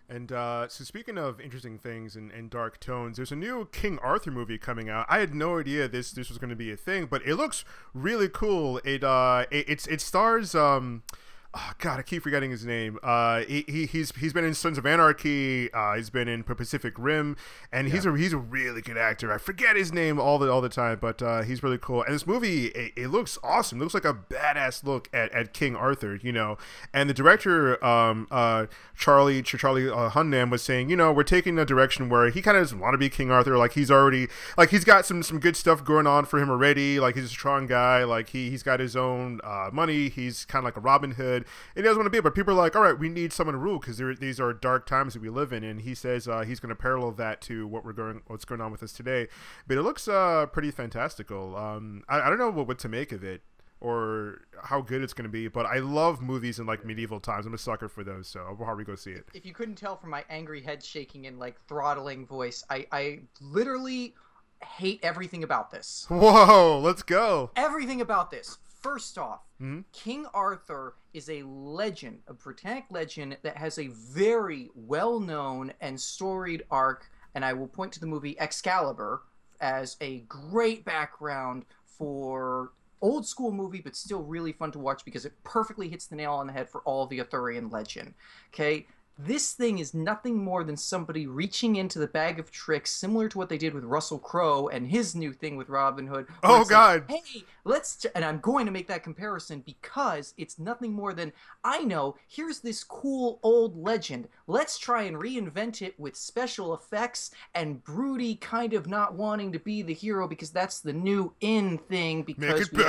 And 0.09 0.33
uh, 0.33 0.67
so, 0.67 0.83
speaking 0.83 1.17
of 1.17 1.41
interesting 1.41 1.79
things 1.79 2.17
and, 2.17 2.33
and 2.33 2.51
dark 2.51 2.81
tones, 2.81 3.17
there's 3.17 3.31
a 3.31 3.37
new 3.37 3.69
King 3.71 3.97
Arthur 4.03 4.33
movie 4.33 4.59
coming 4.59 4.89
out. 4.91 5.07
I 5.09 5.21
had 5.21 5.37
no 5.37 5.61
idea 5.61 5.87
this 5.87 6.11
this 6.11 6.29
was 6.29 6.39
going 6.39 6.51
to 6.51 6.57
be 6.57 6.73
a 6.73 6.77
thing, 6.77 7.07
but 7.07 7.25
it 7.25 7.37
looks 7.37 7.65
really 7.95 8.29
cool. 8.29 8.81
It 8.85 9.05
uh, 9.05 9.47
it, 9.51 9.69
it's 9.69 9.87
it 9.87 10.01
stars 10.01 10.55
um. 10.55 11.05
Oh, 11.53 11.73
God, 11.79 11.99
I 11.99 12.03
keep 12.03 12.23
forgetting 12.23 12.53
his 12.53 12.65
name. 12.65 12.97
Uh, 13.03 13.41
he, 13.41 13.65
he 13.67 13.85
he's 13.87 14.13
he's 14.13 14.33
been 14.33 14.45
in 14.45 14.55
Sons 14.55 14.79
of 14.79 14.87
Anarchy. 14.87 15.73
Uh, 15.73 15.97
he's 15.97 16.09
been 16.09 16.29
in 16.29 16.45
Pacific 16.45 16.95
Rim, 16.97 17.37
and 17.73 17.89
he's 17.89 18.07
a 18.07 18.17
he's 18.17 18.33
a 18.33 18.37
really 18.39 18.81
good 18.81 18.97
actor. 18.97 19.33
I 19.33 19.39
forget 19.39 19.75
his 19.75 19.93
name 19.93 20.21
all 20.21 20.39
the 20.39 20.49
all 20.49 20.61
the 20.61 20.69
time, 20.69 20.99
but 21.01 21.21
uh, 21.21 21.43
he's 21.43 21.61
really 21.65 21.79
cool. 21.79 22.05
And 22.05 22.15
this 22.15 22.25
movie, 22.25 22.67
it, 22.67 22.93
it 22.95 23.09
looks 23.09 23.37
awesome. 23.43 23.81
It 23.81 23.83
looks 23.83 23.95
like 23.95 24.05
a 24.05 24.15
badass 24.15 24.85
look 24.85 25.09
at, 25.13 25.33
at 25.33 25.53
King 25.53 25.75
Arthur, 25.75 26.21
you 26.23 26.31
know. 26.31 26.57
And 26.95 27.11
the 27.11 27.15
director, 27.15 27.85
um, 27.85 28.29
uh, 28.31 28.67
Charlie 28.97 29.43
Ch- 29.43 29.57
Charlie 29.59 29.89
uh, 29.89 30.11
Hunnam 30.11 30.53
was 30.53 30.63
saying, 30.63 30.89
you 30.89 30.97
know, 30.97 31.13
we're 31.13 31.25
taking 31.25 31.59
a 31.59 31.65
direction 31.65 32.09
where 32.09 32.31
he 32.31 32.41
kind 32.43 32.57
of 32.57 32.63
doesn't 32.63 32.79
want 32.79 32.95
to 32.95 32.99
be 32.99 33.09
King 33.09 33.33
Arthur. 33.33 33.57
Like 33.59 33.73
he's 33.73 33.91
already 33.91 34.29
like 34.57 34.71
he's 34.71 34.85
got 34.85 35.05
some 35.05 35.25
some 35.25 35.41
good 35.41 35.57
stuff 35.57 35.85
going 35.85 36.07
on 36.07 36.27
for 36.27 36.39
him 36.39 36.49
already. 36.49 37.01
Like 37.01 37.17
he's 37.17 37.25
a 37.25 37.29
strong 37.29 37.67
guy. 37.67 38.05
Like 38.05 38.29
he 38.29 38.51
he's 38.51 38.63
got 38.63 38.79
his 38.79 38.95
own 38.95 39.41
uh, 39.43 39.71
money. 39.73 40.09
He's 40.09 40.45
kind 40.45 40.61
of 40.61 40.65
like 40.65 40.77
a 40.77 40.81
Robin 40.81 41.11
Hood. 41.13 41.40
And 41.41 41.47
he 41.77 41.83
doesn't 41.83 41.99
want 41.99 42.07
to 42.07 42.11
be. 42.11 42.21
But 42.21 42.35
people 42.35 42.55
are 42.55 42.57
like, 42.57 42.75
all 42.77 42.83
right, 42.83 42.99
we 42.99 43.09
need 43.09 43.33
someone 43.33 43.55
to 43.55 43.59
rule 43.59 43.79
because 43.79 43.99
these 44.19 44.41
are 44.41 44.53
dark 44.53 44.87
times 44.87 45.15
that 45.15 45.23
we 45.23 45.29
live 45.29 45.53
in. 45.53 45.65
And 45.65 45.81
he 45.83 45.95
says 45.95 46.29
uh, 46.29 46.41
he's 46.43 46.61
going 46.61 46.71
to 46.71 46.75
parallel 46.77 47.13
that 47.13 47.41
to 47.43 47.67
what 47.67 47.85
we're 47.85 47.93
going 47.93 48.23
what's 48.27 48.45
going 48.45 48.61
on 48.61 48.71
with 48.73 48.83
us 48.83 48.93
today. 48.93 49.29
But 49.67 49.77
it 49.79 49.83
looks 49.83 50.09
uh, 50.09 50.47
pretty 50.47 50.71
fantastical. 50.71 51.57
Um, 51.57 52.03
I, 52.09 52.21
I 52.23 52.29
don't 52.29 52.39
know 52.39 52.51
what, 52.51 52.67
what 52.69 52.79
to 52.81 52.89
make 52.89 53.13
of 53.13 53.23
it 53.25 53.43
or 53.83 54.43
how 54.65 54.83
good 54.83 55.01
it's 55.03 55.15
going 55.15 55.25
to 55.25 55.31
be. 55.33 55.49
But 55.49 55.65
I 55.67 55.79
love 55.79 56.21
movies 56.21 56.59
in 56.59 56.67
like 56.67 56.85
medieval 56.85 57.19
times. 57.21 57.47
I'm 57.47 57.55
a 57.55 57.59
sucker 57.59 57.89
for 57.89 58.05
those. 58.05 58.29
So 58.29 58.41
I'll 58.47 58.55
probably 58.55 58.85
go 58.85 58.95
see 58.95 59.13
it. 59.13 59.25
if 59.33 59.47
you 59.47 59.55
couldn't 59.55 59.77
tell 59.77 59.97
from 59.97 60.11
my 60.11 60.25
angry 60.29 60.61
head 60.61 60.83
shaking 60.85 61.27
and 61.27 61.39
like 61.39 61.57
throttling 61.67 62.27
voice 62.27 62.63
i 62.71 62.87
i 62.93 63.21
literally 63.41 64.15
hate 64.63 65.01
everything 65.03 65.43
about 65.43 65.71
this 65.71 66.05
Whoa, 66.11 66.79
let's 66.83 67.03
go. 67.03 67.51
everything 67.57 68.01
about 68.03 68.31
this 68.31 68.59
first 68.81 69.19
off 69.19 69.41
Mhm. 69.61 69.85
king 69.93 70.27
arthur 70.33 70.95
is 71.13 71.29
a 71.29 71.43
legend 71.43 72.23
a 72.27 72.33
britannic 72.35 72.85
legend 72.91 73.37
that 73.43 73.57
has 73.57 73.79
a 73.79 73.89
very 73.89 74.71
well-known 74.75 75.73
and 75.81 76.01
storied 76.01 76.65
arc 76.71 77.11
and 77.35 77.45
i 77.45 77.53
will 77.53 77.69
point 77.69 77.93
to 77.93 78.01
the 78.01 78.07
movie 78.07 78.39
excalibur 78.41 79.23
as 79.61 79.97
a 80.01 80.21
great 80.21 80.85
background 80.85 81.65
for 81.85 82.73
old 83.03 83.27
school 83.27 83.51
movie 83.53 83.81
but 83.81 83.97
still 83.97 84.23
really 84.23 84.53
fun 84.53 84.71
to 84.73 84.79
watch 84.79 85.05
because 85.05 85.25
it 85.25 85.33
perfectly 85.45 85.89
hits 85.89 86.07
the 86.07 86.17
nail 86.17 86.35
on 86.35 86.47
the 86.47 86.53
head 86.53 86.69
for 86.69 86.81
all 86.83 87.07
the 87.07 87.21
arthurian 87.21 87.69
legend 87.71 88.15
okay 88.53 88.87
This 89.27 89.53
thing 89.53 89.79
is 89.79 89.93
nothing 89.93 90.43
more 90.43 90.65
than 90.65 90.77
somebody 90.77 91.27
reaching 91.27 91.77
into 91.77 91.99
the 91.99 92.07
bag 92.07 92.39
of 92.39 92.51
tricks, 92.51 92.91
similar 92.91 93.29
to 93.29 93.39
what 93.39 93.49
they 93.49 93.59
did 93.59 93.75
with 93.75 93.85
Russell 93.85 94.19
Crowe 94.19 94.69
and 94.69 94.87
his 94.87 95.15
new 95.15 95.33
thing 95.33 95.57
with 95.57 95.69
Robin 95.69 96.07
Hood. 96.07 96.27
Oh, 96.43 96.61
it's 96.63 96.71
like, 96.71 97.07
God. 97.07 97.17
hey, 97.25 97.45
let's. 97.65 98.07
And 98.15 98.25
I'm 98.25 98.41
going 98.41 98.67
to 98.67 98.73
make 98.73 98.89
that 98.89 99.03
comparison 99.03 99.61
because 99.61 100.33
it's 100.39 100.59
nothing 100.59 100.93
more 100.93 101.13
than 101.13 101.33
I 101.63 101.81
know. 101.81 102.17
Here's 102.29 102.61
this 102.61 102.83
cool 102.83 103.41
old 103.43 103.77
legend. 103.77 104.29
Let's 104.47 104.79
try 104.79 105.03
and 105.03 105.17
reinvent 105.17 105.83
it 105.83 105.99
with 105.99 106.17
special 106.17 106.73
effects 106.75 107.31
and 107.55 107.83
broody 107.85 108.37
kind 108.37 108.73
of 108.73 108.89
not 108.89 109.15
wanting 109.15 109.53
to 109.53 109.59
be 109.59 109.83
the 109.83 109.95
hero 109.95 110.27
because 110.29 110.51
that's 110.51 110.81
the 110.81 110.93
new 110.93 111.35
in 111.41 111.79
thing. 111.79 112.25
Make 112.27 112.39
Because 112.39 112.69
it 112.69 112.73
we 112.73 112.83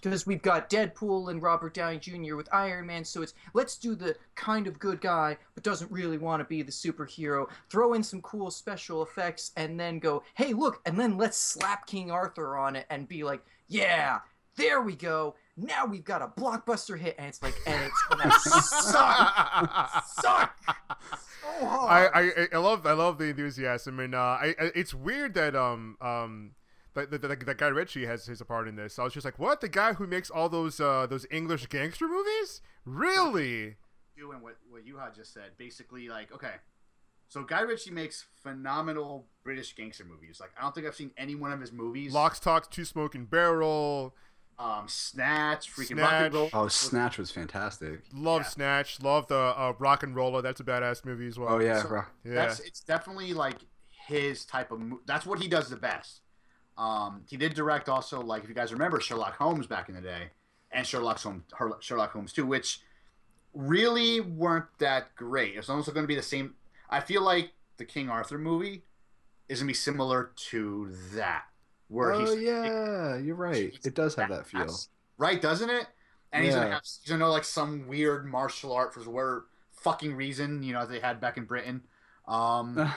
because 0.00 0.26
we've 0.26 0.42
got 0.42 0.68
Deadpool 0.68 1.30
and 1.30 1.42
Robert 1.42 1.74
Downey 1.74 1.98
Jr. 1.98 2.34
with 2.34 2.48
Iron 2.52 2.86
Man, 2.86 3.04
so 3.04 3.22
it's 3.22 3.34
let's 3.54 3.76
do 3.76 3.94
the 3.94 4.16
kind 4.34 4.66
of 4.66 4.78
good 4.78 5.00
guy 5.00 5.27
but 5.54 5.64
doesn't 5.64 5.90
really 5.90 6.18
want 6.18 6.40
to 6.40 6.44
be 6.44 6.62
the 6.62 6.72
superhero. 6.72 7.48
Throw 7.68 7.94
in 7.94 8.02
some 8.02 8.22
cool 8.22 8.50
special 8.50 9.02
effects 9.02 9.52
and 9.56 9.78
then 9.78 9.98
go, 9.98 10.22
hey, 10.34 10.52
look, 10.52 10.80
and 10.86 10.98
then 10.98 11.16
let's 11.16 11.36
slap 11.36 11.86
King 11.86 12.10
Arthur 12.10 12.56
on 12.56 12.76
it 12.76 12.86
and 12.90 13.08
be 13.08 13.24
like, 13.24 13.44
yeah, 13.66 14.20
there 14.56 14.80
we 14.82 14.96
go. 14.96 15.34
Now 15.56 15.86
we've 15.86 16.04
got 16.04 16.22
a 16.22 16.28
blockbuster 16.28 16.98
hit, 16.98 17.16
and 17.18 17.26
it's 17.26 17.42
like, 17.42 17.54
and 17.66 17.82
it's 17.84 18.04
gonna 18.08 18.32
suck, 18.40 20.04
suck 20.06 20.78
so 21.58 21.66
hard. 21.66 22.10
I, 22.14 22.20
I 22.20 22.48
I 22.52 22.58
love 22.58 22.86
I 22.86 22.92
love 22.92 23.18
the 23.18 23.26
enthusiasm 23.26 24.00
and 24.00 24.14
uh, 24.14 24.18
I, 24.18 24.54
I 24.58 24.70
it's 24.74 24.94
weird 24.94 25.34
that 25.34 25.54
um 25.56 25.96
um 26.00 26.52
that, 26.94 27.10
that 27.10 27.58
guy 27.58 27.68
Ritchie 27.68 28.06
has 28.06 28.26
his 28.26 28.42
part 28.42 28.66
in 28.66 28.74
this. 28.74 28.98
I 28.98 29.04
was 29.04 29.12
just 29.12 29.24
like, 29.24 29.38
what? 29.38 29.60
The 29.60 29.68
guy 29.68 29.92
who 29.92 30.06
makes 30.06 30.30
all 30.30 30.48
those 30.48 30.80
uh 30.80 31.06
those 31.06 31.26
English 31.30 31.66
gangster 31.66 32.08
movies? 32.08 32.60
Really? 32.84 33.76
Doing 34.18 34.40
what 34.42 34.56
what 34.70 34.84
Yuha 34.84 35.14
just 35.14 35.32
said. 35.32 35.50
Basically, 35.58 36.08
like 36.08 36.32
okay, 36.32 36.54
so 37.28 37.42
Guy 37.44 37.60
Ritchie 37.60 37.90
makes 37.92 38.24
phenomenal 38.42 39.26
British 39.44 39.74
gangster 39.76 40.04
movies. 40.04 40.40
Like 40.40 40.50
I 40.58 40.62
don't 40.62 40.74
think 40.74 40.86
I've 40.86 40.94
seen 40.96 41.12
any 41.16 41.34
one 41.36 41.52
of 41.52 41.60
his 41.60 41.70
movies. 41.72 42.12
Lock, 42.12 42.34
Stock, 42.34 42.70
Two 42.70 42.84
Smoking 42.84 43.26
Barrel. 43.26 44.14
um, 44.58 44.88
Snatch, 44.88 45.72
freaking 45.72 45.86
Snatch. 45.98 46.00
Rock 46.00 46.22
and 46.24 46.34
Roll. 46.34 46.50
Oh, 46.52 46.66
Snatch 46.68 47.16
was 47.16 47.30
fantastic. 47.30 48.00
Love 48.12 48.40
Yeah. 48.42 48.48
Snatch. 48.48 49.00
Love 49.02 49.28
the 49.28 49.36
uh, 49.36 49.72
RocknRolla. 49.74 50.42
That's 50.42 50.58
a 50.60 50.64
badass 50.64 51.04
movie 51.04 51.28
as 51.28 51.38
well. 51.38 51.50
Oh 51.54 51.58
yeah, 51.60 51.80
So- 51.82 51.88
bro. 51.88 52.02
Yeah. 52.24 52.34
That's 52.34 52.58
it's 52.60 52.80
definitely 52.80 53.34
like 53.34 53.58
his 54.08 54.44
type 54.44 54.72
of. 54.72 54.80
Mo- 54.80 55.00
that's 55.06 55.24
what 55.26 55.38
he 55.40 55.46
does 55.46 55.68
the 55.70 55.76
best. 55.76 56.22
Um, 56.76 57.22
he 57.28 57.36
did 57.36 57.54
direct 57.54 57.88
also 57.88 58.20
like 58.20 58.42
if 58.42 58.48
you 58.48 58.54
guys 58.56 58.72
remember 58.72 58.98
Sherlock 59.00 59.36
Holmes 59.36 59.66
back 59.68 59.88
in 59.88 59.94
the 59.94 60.00
day, 60.00 60.30
and 60.72 60.84
Sherlock 60.84 61.20
Holmes, 61.20 61.44
Her- 61.52 61.76
Sherlock 61.80 62.10
Holmes 62.10 62.32
too, 62.32 62.46
which 62.46 62.80
really 63.54 64.20
weren't 64.20 64.66
that 64.78 65.14
great. 65.16 65.56
It's 65.56 65.68
almost 65.68 65.92
going 65.92 66.04
to 66.04 66.08
be 66.08 66.14
the 66.14 66.22
same. 66.22 66.54
I 66.90 67.00
feel 67.00 67.22
like 67.22 67.52
the 67.78 67.84
King 67.84 68.10
Arthur 68.10 68.38
movie 68.38 68.82
is 69.48 69.60
gonna 69.60 69.68
be 69.68 69.74
similar 69.74 70.32
to 70.36 70.92
that, 71.14 71.44
where 71.88 72.12
Oh 72.12 72.20
he's 72.20 72.42
yeah, 72.42 73.16
you're 73.16 73.34
right. 73.34 73.72
It 73.84 73.94
does 73.94 74.14
have 74.16 74.28
that 74.28 74.46
feel. 74.46 74.68
Right, 75.16 75.40
doesn't 75.40 75.70
it? 75.70 75.86
And 76.32 76.44
he's 76.44 76.54
gonna 76.54 76.70
have 76.70 76.82
he's 76.82 77.08
gonna 77.08 77.20
know 77.20 77.30
like 77.30 77.44
some 77.44 77.88
weird 77.88 78.26
martial 78.26 78.72
art 78.72 78.92
for 78.92 79.00
whatever 79.00 79.46
fucking 79.72 80.14
reason 80.14 80.62
you 80.62 80.72
know 80.72 80.84
they 80.86 81.00
had 81.00 81.20
back 81.20 81.38
in 81.38 81.44
Britain. 81.44 81.82
Um, 82.26 82.74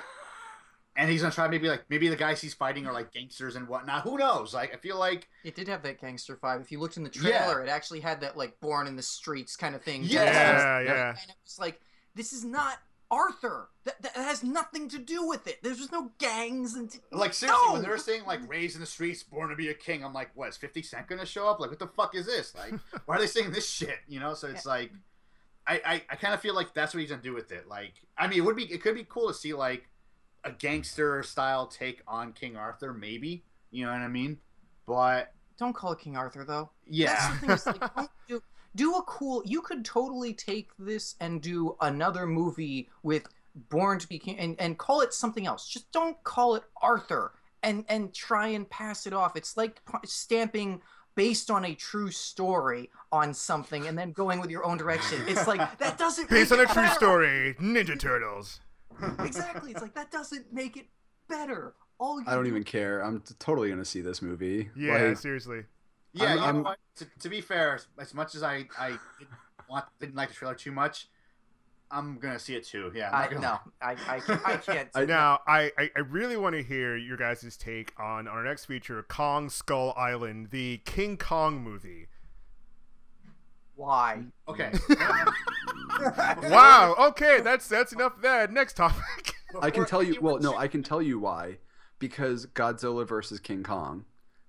and 0.96 1.10
he's 1.10 1.22
gonna 1.22 1.34
try 1.34 1.48
maybe 1.48 1.68
like 1.70 1.86
maybe 1.90 2.08
the 2.10 2.16
guys 2.16 2.42
he's 2.42 2.54
fighting 2.54 2.86
are 2.86 2.94
like 2.94 3.12
gangsters 3.14 3.56
and 3.56 3.68
whatnot. 3.68 4.04
Who 4.04 4.18
knows? 4.18 4.54
Like 4.54 4.74
I 4.74 4.78
feel 4.78 4.98
like 5.00 5.30
It 5.44 5.56
did 5.56 5.68
have 5.68 5.84
that 5.84 6.02
gangster 6.02 6.36
vibe. 6.36 6.62
If 6.62 6.72
you 6.72 6.80
looked 6.80 6.98
in 6.98 7.04
the 7.04 7.12
Yeah. 7.14 7.46
trailer, 7.46 7.64
it 7.64 7.70
actually 7.70 8.02
had 8.02 8.22
that 8.22 8.36
like 8.38 8.60
born 8.60 8.88
in 8.88 8.96
the 8.96 9.02
streets 9.02 9.56
kind 9.56 9.74
of 9.76 9.82
thing. 9.84 10.04
Yes. 10.04 10.12
Yeah, 10.14 10.80
Yes. 10.80 10.88
yeah. 10.88 11.10
And 11.10 11.30
it 11.30 11.36
was 11.46 11.60
like, 11.60 11.80
this 12.16 12.34
is 12.34 12.44
not 12.44 12.78
Arthur. 13.10 13.70
That, 13.86 14.02
that 14.04 14.14
has 14.16 14.44
nothing 14.44 14.88
to 14.90 14.98
do 15.00 15.26
with 15.28 15.48
it. 15.48 15.60
There's 15.64 15.78
just 15.78 15.92
no 15.92 16.12
gangs 16.20 16.76
and 16.76 16.94
like 17.12 17.34
seriously 17.34 17.74
when 17.74 17.82
they're 17.82 17.98
saying 17.98 18.24
like 18.26 18.48
raised 18.50 18.76
in 18.76 18.82
the 18.82 18.88
streets, 18.88 19.24
born 19.24 19.50
to 19.50 19.56
be 19.56 19.70
a 19.70 19.74
king, 19.74 20.04
I'm 20.04 20.14
like, 20.14 20.30
what 20.36 20.50
is 20.50 20.58
Fifty 20.58 20.82
Cent 20.82 21.08
gonna 21.08 21.26
show 21.26 21.48
up? 21.48 21.60
Like 21.60 21.70
what 21.70 21.80
the 21.80 21.88
fuck 21.88 22.16
is 22.16 22.26
this? 22.26 22.54
Like 22.56 22.74
why 23.06 23.16
are 23.16 23.20
they 23.20 23.28
saying 23.28 23.52
this 23.52 23.68
shit? 23.70 23.98
You 24.08 24.20
know? 24.20 24.34
So 24.34 24.48
it's 24.48 24.66
like. 24.66 24.92
I, 25.68 25.76
I, 25.86 25.94
I 26.10 26.16
kind 26.16 26.34
of 26.34 26.42
feel 26.42 26.56
like 26.56 26.74
that's 26.74 26.92
what 26.92 27.02
he's 27.02 27.12
gonna 27.12 27.22
do 27.22 27.36
with 27.36 27.52
it. 27.52 27.68
Like, 27.68 27.94
I 28.18 28.28
mean, 28.28 28.40
it 28.40 28.42
would 28.42 28.56
be, 28.56 28.64
it 28.64 28.82
could 28.82 28.96
be 28.96 29.06
cool 29.08 29.28
to 29.28 29.34
see 29.34 29.54
like 29.54 29.88
a 30.44 30.52
gangster 30.52 31.22
style 31.24 31.68
take 31.68 32.02
on 32.08 32.34
King 32.34 32.56
Arthur, 32.58 32.94
maybe. 32.94 33.44
You 33.72 33.86
know 33.86 33.92
what 33.92 34.02
I 34.02 34.08
mean? 34.08 34.38
But 34.88 35.34
Don't 35.58 35.74
call 35.74 35.92
it 35.94 36.00
King 36.00 36.18
Arthur 36.18 36.44
though. 36.44 36.72
yeah, 36.88 37.38
That's 37.46 37.64
the 37.64 37.74
thing. 37.74 37.82
Like, 37.82 37.94
don't 37.96 38.10
do, 38.28 38.44
do 38.76 38.96
a 38.96 39.04
cool. 39.04 39.44
You 39.46 39.62
could 39.62 39.86
totally 39.86 40.34
take 40.34 40.70
this 40.80 41.16
and 41.20 41.42
do 41.42 41.76
another 41.82 42.26
movie 42.26 42.90
with 43.04 43.28
Born 43.70 44.00
to 44.00 44.08
be 44.08 44.18
King 44.18 44.40
and, 44.40 44.56
and 44.60 44.78
call 44.78 45.02
it 45.02 45.14
something 45.14 45.46
else. 45.46 45.68
Just 45.68 45.92
don't 45.92 46.22
call 46.24 46.56
it 46.56 46.64
Arthur 46.82 47.34
and 47.64 47.86
and 47.90 48.14
try 48.14 48.48
and 48.48 48.70
pass 48.70 49.06
it 49.06 49.14
off. 49.14 49.36
It's 49.36 49.56
like 49.58 49.82
stamping 50.06 50.82
based 51.16 51.52
on 51.52 51.66
a 51.66 51.76
true 51.76 52.10
story 52.10 52.90
on 53.12 53.34
something 53.34 53.88
and 53.88 53.98
then 53.98 54.14
going 54.14 54.40
with 54.40 54.50
your 54.50 54.66
own 54.66 54.78
direction. 54.78 55.22
It's 55.28 55.48
like 55.48 55.78
that 55.80 55.98
doesn't 55.98 56.30
Based 56.30 56.52
make 56.52 56.60
on 56.62 56.66
a 56.66 56.70
it 56.70 56.74
true 56.74 56.88
story, 56.96 57.56
Ninja 57.60 58.00
Turtles. 58.00 58.62
Exactly. 59.20 59.72
It's 59.72 59.82
like 59.82 59.94
that 59.96 60.12
doesn't 60.12 60.52
make 60.54 60.78
it 60.78 60.86
better. 61.28 61.74
All 62.00 62.20
you 62.20 62.26
I 62.28 62.34
don't 62.36 62.44
do- 62.46 62.50
even 62.50 62.64
care. 62.64 63.02
I'm 63.02 63.22
t- 63.22 63.36
totally 63.40 63.70
gonna 63.70 63.86
see 63.86 64.02
this 64.02 64.22
movie. 64.22 64.70
Yeah, 64.76 64.98
Like, 65.10 65.18
seriously. 65.18 65.64
yeah. 66.14 66.24
I'm- 66.26 66.32
you 66.36 66.40
know 66.40 66.46
I'm- 66.46 66.64
what? 66.64 66.78
To, 66.96 67.06
to 67.20 67.30
be 67.30 67.42
fair, 67.42 67.80
as 68.00 68.14
much 68.14 68.36
as 68.36 68.44
I 68.44 68.68
I 68.80 68.90
didn't, 69.20 69.32
want, 69.70 69.86
didn't 70.00 70.16
like 70.16 70.30
the 70.30 70.36
trailer 70.36 70.56
too 70.56 70.72
much, 70.72 71.08
I'm 71.90 72.18
gonna 72.20 72.40
see 72.40 72.56
it 72.56 72.66
too. 72.66 72.92
Yeah, 72.96 73.10
I'm 73.16 73.38
I 73.38 73.42
no, 73.42 73.60
I 73.82 73.96
I, 74.08 74.20
can't- 74.20 74.42
I 74.48 74.58
can't. 74.58 74.90
I- 74.96 75.06
Now, 75.06 75.40
I, 75.46 75.72
I, 75.78 75.92
I 75.96 76.00
really 76.00 76.38
want 76.38 76.56
to 76.56 76.64
hear 76.64 76.96
your 76.98 77.18
guys' 77.18 77.56
take 77.58 77.94
on 78.00 78.28
our 78.28 78.44
next 78.44 78.66
feature, 78.66 79.04
Kong 79.04 79.50
Skull 79.50 79.94
Island, 79.98 80.50
the 80.52 80.78
King 80.86 81.18
Kong 81.18 81.62
movie. 81.62 82.08
Why? 83.76 84.24
Okay. 84.48 84.72
Um, 85.00 85.81
Wow. 86.50 86.96
Okay, 87.10 87.42
that's 87.42 87.68
that's 87.68 87.94
enough 87.94 88.16
of 88.18 88.22
that. 88.24 88.52
Next 88.52 88.76
topic. 88.78 89.34
I 89.62 89.70
can 89.70 89.86
tell 89.86 90.02
you. 90.04 90.20
Well, 90.22 90.40
no, 90.40 90.58
I 90.58 90.68
can 90.68 90.84
tell 90.84 91.02
you 91.02 91.20
why. 91.20 91.58
Because 92.00 92.48
Godzilla 92.48 93.08
versus 93.08 93.40
King 93.40 93.62
Kong, 93.64 94.06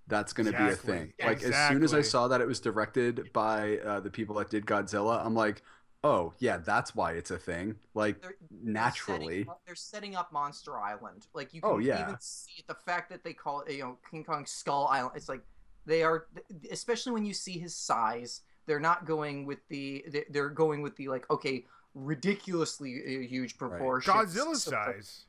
that's 0.07 0.33
going 0.33 0.51
to 0.51 0.57
be 0.57 0.69
a 0.71 0.75
thing. 0.77 1.13
Like 1.23 1.43
as 1.43 1.55
soon 1.69 1.83
as 1.83 1.93
I 1.93 2.01
saw 2.01 2.29
that 2.29 2.41
it 2.41 2.47
was 2.47 2.61
directed 2.61 3.31
by 3.33 3.79
uh, 3.79 4.01
the 4.01 4.11
people 4.11 4.37
that 4.37 4.49
did 4.49 4.65
Godzilla, 4.65 5.25
I'm 5.25 5.35
like, 5.35 5.63
oh 6.03 6.33
yeah, 6.39 6.57
that's 6.57 6.95
why 6.95 7.13
it's 7.13 7.31
a 7.31 7.37
thing. 7.39 7.77
Like 7.95 8.23
They're- 8.23 8.37
naturally. 8.63 9.41
setting 9.41 9.49
up- 9.51 9.61
they're 9.67 9.75
setting 9.75 10.17
up 10.17 10.33
Monster 10.33 10.79
Island. 10.79 11.27
Like 11.35 11.53
you 11.53 11.61
can 11.61 11.71
Oh, 11.71 11.79
yeah. 11.79 12.03
even 12.03 12.17
see 12.21 12.53
it, 12.59 12.67
the 12.67 12.75
fact 12.75 13.11
that 13.11 13.23
they 13.23 13.35
call 13.35 13.61
it, 13.63 13.73
you 13.75 13.83
know, 13.83 13.99
King 14.11 14.25
Kong 14.25 14.47
Skull 14.47 14.87
Island. 14.91 15.13
It's 15.17 15.29
like 15.29 15.43
they 15.85 16.03
are, 16.03 16.27
especially 16.71 17.13
when 17.13 17.25
you 17.27 17.35
see 17.35 17.59
his 17.59 17.75
size. 17.77 18.41
They're 18.67 18.81
not 18.81 19.05
going 19.07 19.47
with 19.47 19.59
the. 19.69 20.05
they- 20.09 20.25
They're 20.31 20.49
going 20.51 20.83
with 20.83 20.97
the 20.97 21.09
like, 21.09 21.29
okay, 21.31 21.67
ridiculously 21.95 23.01
uh, 23.05 23.21
huge 23.29 23.57
proportions. 23.59 24.15
Godzilla 24.15 24.57
So- 24.57 24.71
size. 24.71 25.25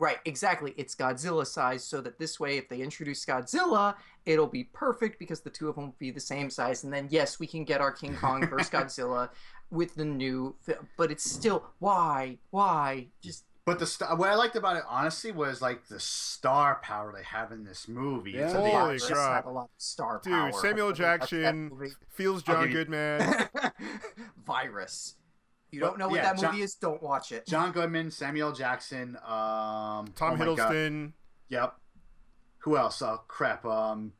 Right, 0.00 0.18
exactly. 0.26 0.74
It's 0.76 0.94
Godzilla 0.94 1.44
size, 1.44 1.82
so 1.82 2.00
that 2.02 2.20
this 2.20 2.38
way, 2.38 2.56
if 2.56 2.68
they 2.68 2.82
introduce 2.82 3.24
Godzilla, 3.26 3.96
it'll 4.26 4.46
be 4.46 4.62
perfect 4.62 5.18
because 5.18 5.40
the 5.40 5.50
two 5.50 5.68
of 5.68 5.74
them 5.74 5.86
will 5.86 5.96
be 5.98 6.12
the 6.12 6.20
same 6.20 6.50
size, 6.50 6.84
and 6.84 6.92
then 6.92 7.08
yes, 7.10 7.40
we 7.40 7.48
can 7.48 7.64
get 7.64 7.80
our 7.80 7.90
King 7.90 8.14
Kong 8.14 8.46
versus 8.48 8.70
Godzilla 8.76 9.30
with 9.70 9.96
the 9.96 10.04
new. 10.04 10.54
Film. 10.60 10.86
But 10.96 11.10
it's 11.10 11.28
still 11.28 11.64
why, 11.80 12.38
why? 12.50 13.08
Just 13.20 13.42
But 13.68 13.78
the 13.80 13.86
st- 13.86 14.18
what 14.18 14.30
I 14.30 14.34
liked 14.34 14.56
about 14.56 14.76
it 14.76 14.82
honestly 14.88 15.30
was 15.30 15.60
like 15.60 15.88
the 15.88 16.00
star 16.00 16.80
power 16.82 17.12
they 17.14 17.22
have 17.22 17.52
in 17.52 17.64
this 17.64 17.86
movie. 17.86 18.30
Yeah. 18.30 18.50
Holy 18.50 18.98
crap. 18.98 19.44
a 19.44 19.50
lot 19.50 19.64
of 19.64 19.70
star 19.76 20.20
Dude, 20.24 20.32
power. 20.32 20.52
Samuel 20.52 20.92
Jackson 20.92 21.70
feels 22.08 22.42
John 22.42 22.70
Goodman. 22.70 23.46
Virus. 24.46 25.16
You 25.70 25.80
don't 25.80 25.98
know 25.98 26.08
what 26.08 26.16
yeah, 26.16 26.22
that 26.32 26.38
John- 26.38 26.52
movie 26.52 26.64
is? 26.64 26.76
Don't 26.76 27.02
watch 27.02 27.30
it. 27.30 27.46
John 27.46 27.72
Goodman, 27.72 28.10
Samuel 28.10 28.52
Jackson, 28.52 29.16
um, 29.16 30.06
Tom 30.14 30.32
oh. 30.32 30.36
Hiddleston. 30.36 31.12
Yep. 31.50 31.74
Who 32.60 32.78
else? 32.78 33.02
Oh 33.02 33.20
crap. 33.28 33.66
Um. 33.66 34.14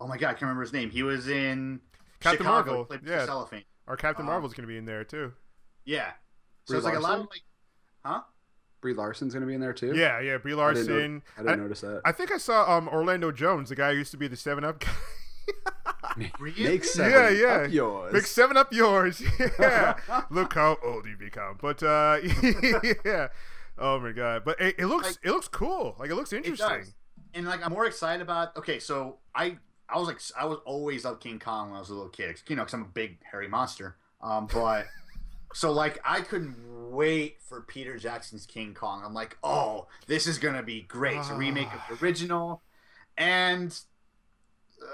Oh 0.00 0.08
my 0.08 0.18
god, 0.18 0.30
I 0.30 0.32
can't 0.32 0.42
remember 0.42 0.62
his 0.62 0.72
name. 0.72 0.90
He 0.90 1.04
was 1.04 1.28
in 1.28 1.80
Captain 2.18 2.38
Chicago. 2.38 2.70
Marvel, 2.70 2.78
He 2.78 2.98
played 2.98 3.02
Mr. 3.02 3.16
yeah. 3.16 3.26
Cellophane. 3.26 3.64
Or 3.86 3.96
Captain 3.96 4.24
Um, 4.24 4.32
Marvel's 4.32 4.54
going 4.54 4.66
to 4.66 4.72
be 4.72 4.76
in 4.76 4.86
there 4.86 5.04
too. 5.04 5.32
Yeah. 5.84 6.10
So 6.64 6.72
Brie 6.72 6.78
it's 6.78 6.84
like 6.84 6.96
a 6.96 7.00
lot 7.00 7.20
of 7.20 7.28
like, 7.30 7.42
huh? 8.04 8.22
Brie 8.86 8.94
Larson's 8.94 9.34
going 9.34 9.40
to 9.40 9.48
be 9.48 9.54
in 9.54 9.60
there 9.60 9.72
too. 9.72 9.96
Yeah, 9.96 10.20
yeah. 10.20 10.36
Brie 10.38 10.52
I 10.54 10.74
didn't, 10.74 10.86
know- 10.86 10.92
Larson. 10.94 11.22
I 11.36 11.40
didn't 11.42 11.60
I- 11.60 11.62
notice 11.64 11.80
that. 11.80 12.02
I 12.04 12.12
think 12.12 12.30
I 12.30 12.38
saw 12.38 12.72
um 12.76 12.86
Orlando 12.88 13.32
Jones, 13.32 13.68
the 13.70 13.74
guy 13.74 13.90
who 13.90 13.98
used 13.98 14.12
to 14.12 14.16
be 14.16 14.28
the 14.28 14.36
Seven 14.36 14.62
Up 14.62 14.78
guy. 14.78 14.90
Really? 16.38 16.62
Make 16.64 16.84
seven 16.84 17.12
Yeah, 17.12 17.28
yeah. 17.30 17.46
up 17.66 17.70
yours. 17.72 18.12
Big 18.12 18.26
Seven 18.26 18.56
Up 18.56 18.72
yours. 18.72 19.22
Yeah. 19.60 19.96
Look 20.30 20.54
how 20.54 20.78
old 20.84 21.04
you 21.06 21.16
become. 21.18 21.58
But 21.60 21.82
uh, 21.82 22.18
yeah. 23.04 23.28
Oh 23.76 23.98
my 24.00 24.12
god. 24.12 24.42
But 24.44 24.58
it, 24.60 24.76
it 24.78 24.86
looks 24.86 25.06
Like- 25.08 25.16
it 25.24 25.30
looks 25.30 25.48
cool. 25.48 25.94
Like 25.98 26.10
it 26.10 26.14
looks 26.14 26.32
It 26.32 26.38
interesting. 26.38 26.68
does. 26.68 26.94
And 27.34 27.44
like 27.46 27.62
I'm 27.64 27.72
more 27.72 27.86
excited 27.86 28.22
about. 28.22 28.56
Okay, 28.56 28.78
so 28.78 29.18
I 29.34 29.58
I 29.88 29.98
was 29.98 30.06
like 30.08 30.20
I 30.40 30.46
was 30.46 30.58
always 30.64 31.04
up 31.04 31.20
King 31.20 31.38
Kong 31.38 31.68
when 31.70 31.76
I 31.76 31.80
was 31.80 31.90
a 31.90 31.94
little 31.94 32.08
kid. 32.08 32.40
You 32.48 32.56
know, 32.56 32.62
because 32.62 32.74
I'm 32.74 32.82
a 32.82 32.86
big 32.86 33.18
hairy 33.30 33.48
monster. 33.48 33.96
Um, 34.22 34.48
but 34.50 34.86
So 35.56 35.72
like 35.72 35.98
I 36.04 36.20
couldn't 36.20 36.54
wait 36.90 37.40
for 37.40 37.62
Peter 37.62 37.96
Jackson's 37.96 38.44
King 38.44 38.74
Kong. 38.74 39.02
I'm 39.02 39.14
like, 39.14 39.38
oh, 39.42 39.86
this 40.06 40.26
is 40.26 40.36
gonna 40.36 40.62
be 40.62 40.82
great. 40.82 41.16
It's 41.16 41.30
a 41.30 41.34
remake 41.34 41.68
of 41.72 41.80
the 41.88 42.04
original, 42.04 42.60
and 43.16 43.74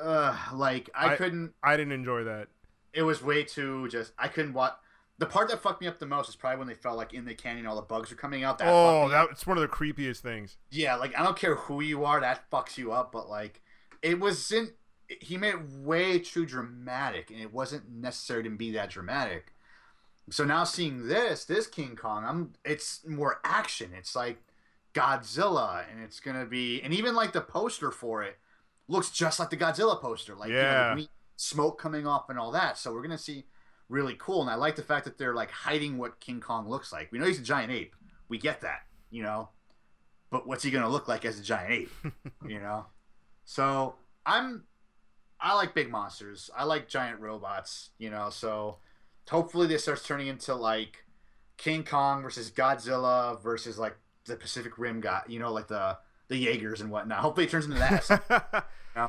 uh, 0.00 0.36
like 0.54 0.88
I, 0.94 1.14
I- 1.14 1.16
couldn't. 1.16 1.54
I 1.64 1.76
didn't 1.76 1.92
enjoy 1.92 2.22
that. 2.24 2.46
It 2.92 3.02
was 3.02 3.24
way 3.24 3.42
too 3.42 3.88
just. 3.88 4.12
I 4.16 4.28
couldn't 4.28 4.52
watch. 4.52 4.74
The 5.18 5.26
part 5.26 5.48
that 5.48 5.60
fucked 5.60 5.80
me 5.80 5.88
up 5.88 5.98
the 5.98 6.06
most 6.06 6.28
is 6.28 6.36
probably 6.36 6.60
when 6.60 6.68
they 6.68 6.74
felt 6.74 6.96
like 6.96 7.12
in 7.12 7.24
the 7.24 7.34
canyon 7.34 7.66
all 7.66 7.74
the 7.74 7.82
bugs 7.82 8.10
were 8.10 8.16
coming 8.16 8.44
out. 8.44 8.58
That 8.58 8.68
oh, 8.68 9.08
that's 9.08 9.44
one 9.44 9.58
of 9.58 9.62
the 9.62 9.68
creepiest 9.68 10.18
things. 10.18 10.58
Yeah, 10.70 10.94
like 10.94 11.18
I 11.18 11.24
don't 11.24 11.36
care 11.36 11.56
who 11.56 11.82
you 11.82 12.04
are, 12.04 12.20
that 12.20 12.48
fucks 12.52 12.78
you 12.78 12.92
up. 12.92 13.10
But 13.10 13.28
like, 13.28 13.62
it 14.00 14.20
wasn't. 14.20 14.74
He 15.08 15.36
made 15.36 15.54
it 15.54 15.68
way 15.80 16.20
too 16.20 16.46
dramatic, 16.46 17.32
and 17.32 17.40
it 17.40 17.52
wasn't 17.52 17.90
necessary 17.90 18.44
to 18.44 18.50
be 18.50 18.70
that 18.70 18.90
dramatic. 18.90 19.51
So 20.32 20.44
now 20.44 20.64
seeing 20.64 21.06
this, 21.08 21.44
this 21.44 21.66
King 21.66 21.94
Kong, 21.96 22.24
I'm. 22.24 22.52
It's 22.64 23.06
more 23.06 23.40
action. 23.44 23.90
It's 23.96 24.16
like 24.16 24.38
Godzilla, 24.94 25.84
and 25.90 26.02
it's 26.02 26.20
gonna 26.20 26.46
be, 26.46 26.80
and 26.82 26.92
even 26.92 27.14
like 27.14 27.32
the 27.32 27.40
poster 27.40 27.90
for 27.90 28.22
it 28.22 28.38
looks 28.88 29.10
just 29.10 29.38
like 29.38 29.50
the 29.50 29.56
Godzilla 29.56 30.00
poster, 30.00 30.34
like 30.34 30.50
you 30.50 30.56
know, 30.56 30.94
the 30.96 31.02
Yeah. 31.02 31.06
smoke 31.36 31.78
coming 31.78 32.06
off 32.06 32.30
and 32.30 32.38
all 32.38 32.50
that. 32.52 32.78
So 32.78 32.92
we're 32.92 33.02
gonna 33.02 33.18
see 33.18 33.44
really 33.88 34.16
cool, 34.18 34.40
and 34.40 34.50
I 34.50 34.54
like 34.54 34.76
the 34.76 34.82
fact 34.82 35.04
that 35.04 35.18
they're 35.18 35.34
like 35.34 35.50
hiding 35.50 35.98
what 35.98 36.18
King 36.20 36.40
Kong 36.40 36.68
looks 36.68 36.92
like. 36.92 37.12
We 37.12 37.18
know 37.18 37.26
he's 37.26 37.38
a 37.38 37.42
giant 37.42 37.70
ape. 37.70 37.94
We 38.28 38.38
get 38.38 38.62
that, 38.62 38.80
you 39.10 39.22
know 39.22 39.50
but 40.32 40.46
what's 40.46 40.64
he 40.64 40.70
gonna 40.70 40.88
look 40.88 41.06
like 41.06 41.24
as 41.26 41.38
a 41.38 41.42
giant 41.42 41.70
ape? 41.70 41.90
you 42.48 42.58
know. 42.58 42.86
So 43.44 43.96
I'm, 44.24 44.64
I 45.38 45.54
like 45.54 45.74
big 45.74 45.90
monsters. 45.90 46.50
I 46.56 46.64
like 46.64 46.88
giant 46.88 47.20
robots. 47.20 47.90
You 47.98 48.08
know. 48.10 48.30
So 48.30 48.78
hopefully 49.30 49.66
this 49.66 49.82
starts 49.82 50.04
turning 50.04 50.26
into 50.26 50.54
like 50.54 51.04
King 51.56 51.84
Kong 51.84 52.22
versus 52.22 52.50
Godzilla 52.50 53.40
versus 53.42 53.78
like 53.78 53.96
the 54.26 54.36
Pacific 54.36 54.78
Rim 54.78 55.00
guy. 55.00 55.22
You 55.28 55.38
know, 55.38 55.52
like 55.52 55.68
the 55.68 55.98
the 56.28 56.36
Jaegers 56.36 56.80
and 56.80 56.90
whatnot. 56.90 57.18
Hopefully 57.20 57.46
it 57.46 57.50
turns 57.50 57.66
into 57.66 57.78
that. 57.78 58.66
Yeah. 58.94 59.08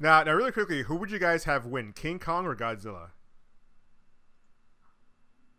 Now, 0.00 0.24
now, 0.24 0.32
really 0.32 0.50
quickly, 0.50 0.82
who 0.82 0.96
would 0.96 1.12
you 1.12 1.20
guys 1.20 1.44
have 1.44 1.64
win, 1.64 1.92
King 1.92 2.18
Kong 2.18 2.44
or 2.44 2.56
Godzilla? 2.56 3.10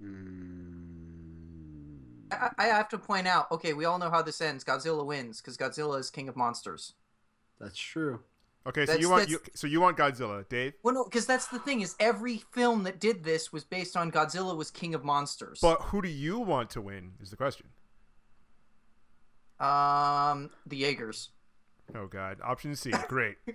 Hmm. 0.02 0.88
I, 2.32 2.50
I 2.58 2.66
have 2.66 2.90
to 2.90 2.98
point 2.98 3.26
out. 3.26 3.50
Okay, 3.52 3.74
we 3.74 3.86
all 3.86 3.98
know 3.98 4.10
how 4.10 4.22
this 4.22 4.42
ends. 4.42 4.64
Godzilla 4.64 5.06
wins 5.06 5.42
because 5.42 5.58
Godzilla 5.58 6.00
is 6.00 6.10
king 6.10 6.30
of 6.30 6.36
monsters. 6.36 6.94
That's 7.60 7.78
true. 7.78 8.20
Okay, 8.68 8.82
so 8.82 8.86
That's- 8.88 9.02
you 9.02 9.10
want 9.10 9.30
you, 9.30 9.40
so 9.56 9.66
you 9.66 9.80
want 9.80 9.96
Godzilla, 9.98 10.48
Dave? 10.50 10.74
Well, 10.84 10.94
no, 10.94 11.04
because 11.06 11.26
that's 11.26 11.48
the 11.48 11.60
thing 11.60 11.80
is 11.80 11.96
every 12.02 12.40
film 12.52 12.84
that 12.84 13.00
did 13.00 13.24
this 13.24 13.54
was 13.54 13.64
based 13.64 13.96
on 13.96 14.12
Godzilla 14.12 14.58
was 14.58 14.70
king 14.72 14.94
of 14.94 15.06
monsters. 15.06 15.60
But 15.62 15.82
who 15.84 16.02
do 16.02 16.10
you 16.10 16.38
want 16.40 16.70
to 16.72 16.82
win? 16.82 17.14
Is 17.22 17.30
the 17.30 17.38
question. 17.38 17.68
um, 19.60 20.50
the 20.66 20.78
Jaegers. 20.78 21.30
Oh 21.96 22.08
God, 22.08 22.38
option 22.44 22.76
C, 22.76 22.92
great. 23.08 23.38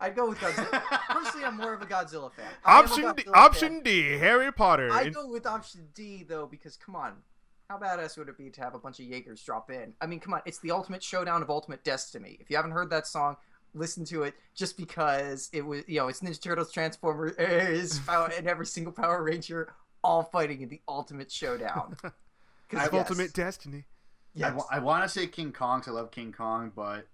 I'd 0.00 0.14
go 0.14 0.28
with 0.28 0.38
Godzilla. 0.38 0.80
Personally, 1.08 1.44
I'm 1.44 1.56
more 1.56 1.74
of 1.74 1.82
a 1.82 1.86
Godzilla 1.86 2.32
fan. 2.32 2.46
I 2.64 2.78
am 2.78 2.84
a 2.84 2.86
option 2.86 3.02
D, 3.16 3.22
Godzilla 3.24 3.34
option 3.36 3.68
fan. 3.74 3.82
D, 3.82 4.18
Harry 4.18 4.52
Potter. 4.52 4.90
I 4.92 5.08
go 5.08 5.26
with 5.28 5.44
option 5.46 5.88
D 5.94 6.24
though 6.26 6.46
because 6.46 6.76
come 6.76 6.94
on, 6.94 7.14
how 7.68 7.78
badass 7.78 8.16
would 8.16 8.28
it 8.28 8.38
be 8.38 8.48
to 8.50 8.60
have 8.60 8.74
a 8.74 8.78
bunch 8.78 9.00
of 9.00 9.06
Jaegers 9.06 9.42
drop 9.42 9.70
in? 9.70 9.94
I 10.00 10.06
mean, 10.06 10.20
come 10.20 10.34
on, 10.34 10.42
it's 10.46 10.60
the 10.60 10.70
ultimate 10.70 11.02
showdown 11.02 11.42
of 11.42 11.50
ultimate 11.50 11.82
destiny. 11.82 12.36
If 12.40 12.48
you 12.48 12.56
haven't 12.56 12.70
heard 12.70 12.88
that 12.90 13.08
song, 13.08 13.36
listen 13.76 14.04
to 14.06 14.22
it 14.24 14.34
just 14.54 14.76
because 14.76 15.48
it 15.52 15.64
was 15.64 15.82
you 15.86 15.98
know 16.00 16.08
it's 16.08 16.20
Ninja 16.20 16.40
Turtles, 16.40 16.72
Transformers, 16.72 17.98
Power, 18.06 18.30
and 18.36 18.46
every 18.46 18.66
single 18.66 18.92
Power 18.92 19.22
Ranger 19.22 19.72
all 20.02 20.22
fighting 20.22 20.60
in 20.62 20.68
the 20.68 20.80
ultimate 20.88 21.30
showdown. 21.30 21.96
'Cause, 22.68 22.80
yes, 22.80 22.92
ultimate 22.92 23.32
destiny. 23.32 23.84
yes. 24.34 24.60
I, 24.72 24.80
want 24.80 25.04
to 25.04 25.08
say 25.08 25.28
King 25.28 25.52
Kong 25.52 25.80
'cause 25.80 25.88
I 25.88 25.92
love 25.92 26.10
King 26.10 26.32
Kong, 26.32 26.72
but 26.74 27.06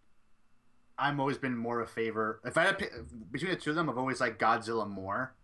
I'm 0.98 1.20
always 1.20 1.36
been 1.36 1.54
more 1.56 1.82
a 1.82 1.86
favor. 1.86 2.40
If 2.44 2.56
I 2.56 2.62
had 2.62 2.78
to 2.78 2.84
pick, 2.86 2.92
between 3.30 3.50
the 3.50 3.56
two 3.56 3.70
of 3.70 3.76
them, 3.76 3.90
I've 3.90 3.98
always 3.98 4.18
liked 4.20 4.40
Godzilla 4.40 4.88
more, 4.88 5.34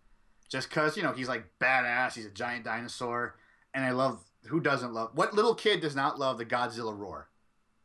just 0.49 0.69
because 0.69 0.97
you 0.97 1.03
know 1.03 1.11
he's 1.11 1.27
like 1.27 1.45
badass. 1.59 2.15
He's 2.15 2.25
a 2.25 2.31
giant 2.31 2.65
dinosaur, 2.65 3.35
and 3.73 3.85
I 3.85 3.91
love. 3.91 4.23
Who 4.47 4.59
doesn't 4.61 4.93
love? 4.93 5.11
What 5.15 5.33
little 5.35 5.53
kid 5.53 5.81
does 5.81 5.95
not 5.95 6.17
love 6.17 6.37
the 6.39 6.45
Godzilla 6.45 6.97
roar? 6.97 7.27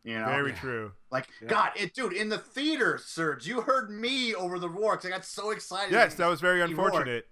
You 0.05 0.19
know, 0.19 0.27
Very 0.27 0.53
true. 0.53 0.93
like 1.11 1.29
God, 1.47 1.71
it, 1.77 1.95
dude, 1.95 2.13
in 2.13 2.29
the 2.29 2.37
theater, 2.37 3.01
Serge, 3.03 3.47
you 3.47 3.63
heard 3.63 3.91
me 3.91 4.35
over 4.35 4.59
the 4.59 4.69
roar 4.69 4.97
because 4.97 5.07
I 5.07 5.11
got 5.11 5.25
so 5.25 5.51
excited. 5.51 5.93
Yes, 5.93 6.15
that 6.17 6.27
was 6.27 6.43
very 6.43 6.61
unfortunate. 6.61 7.27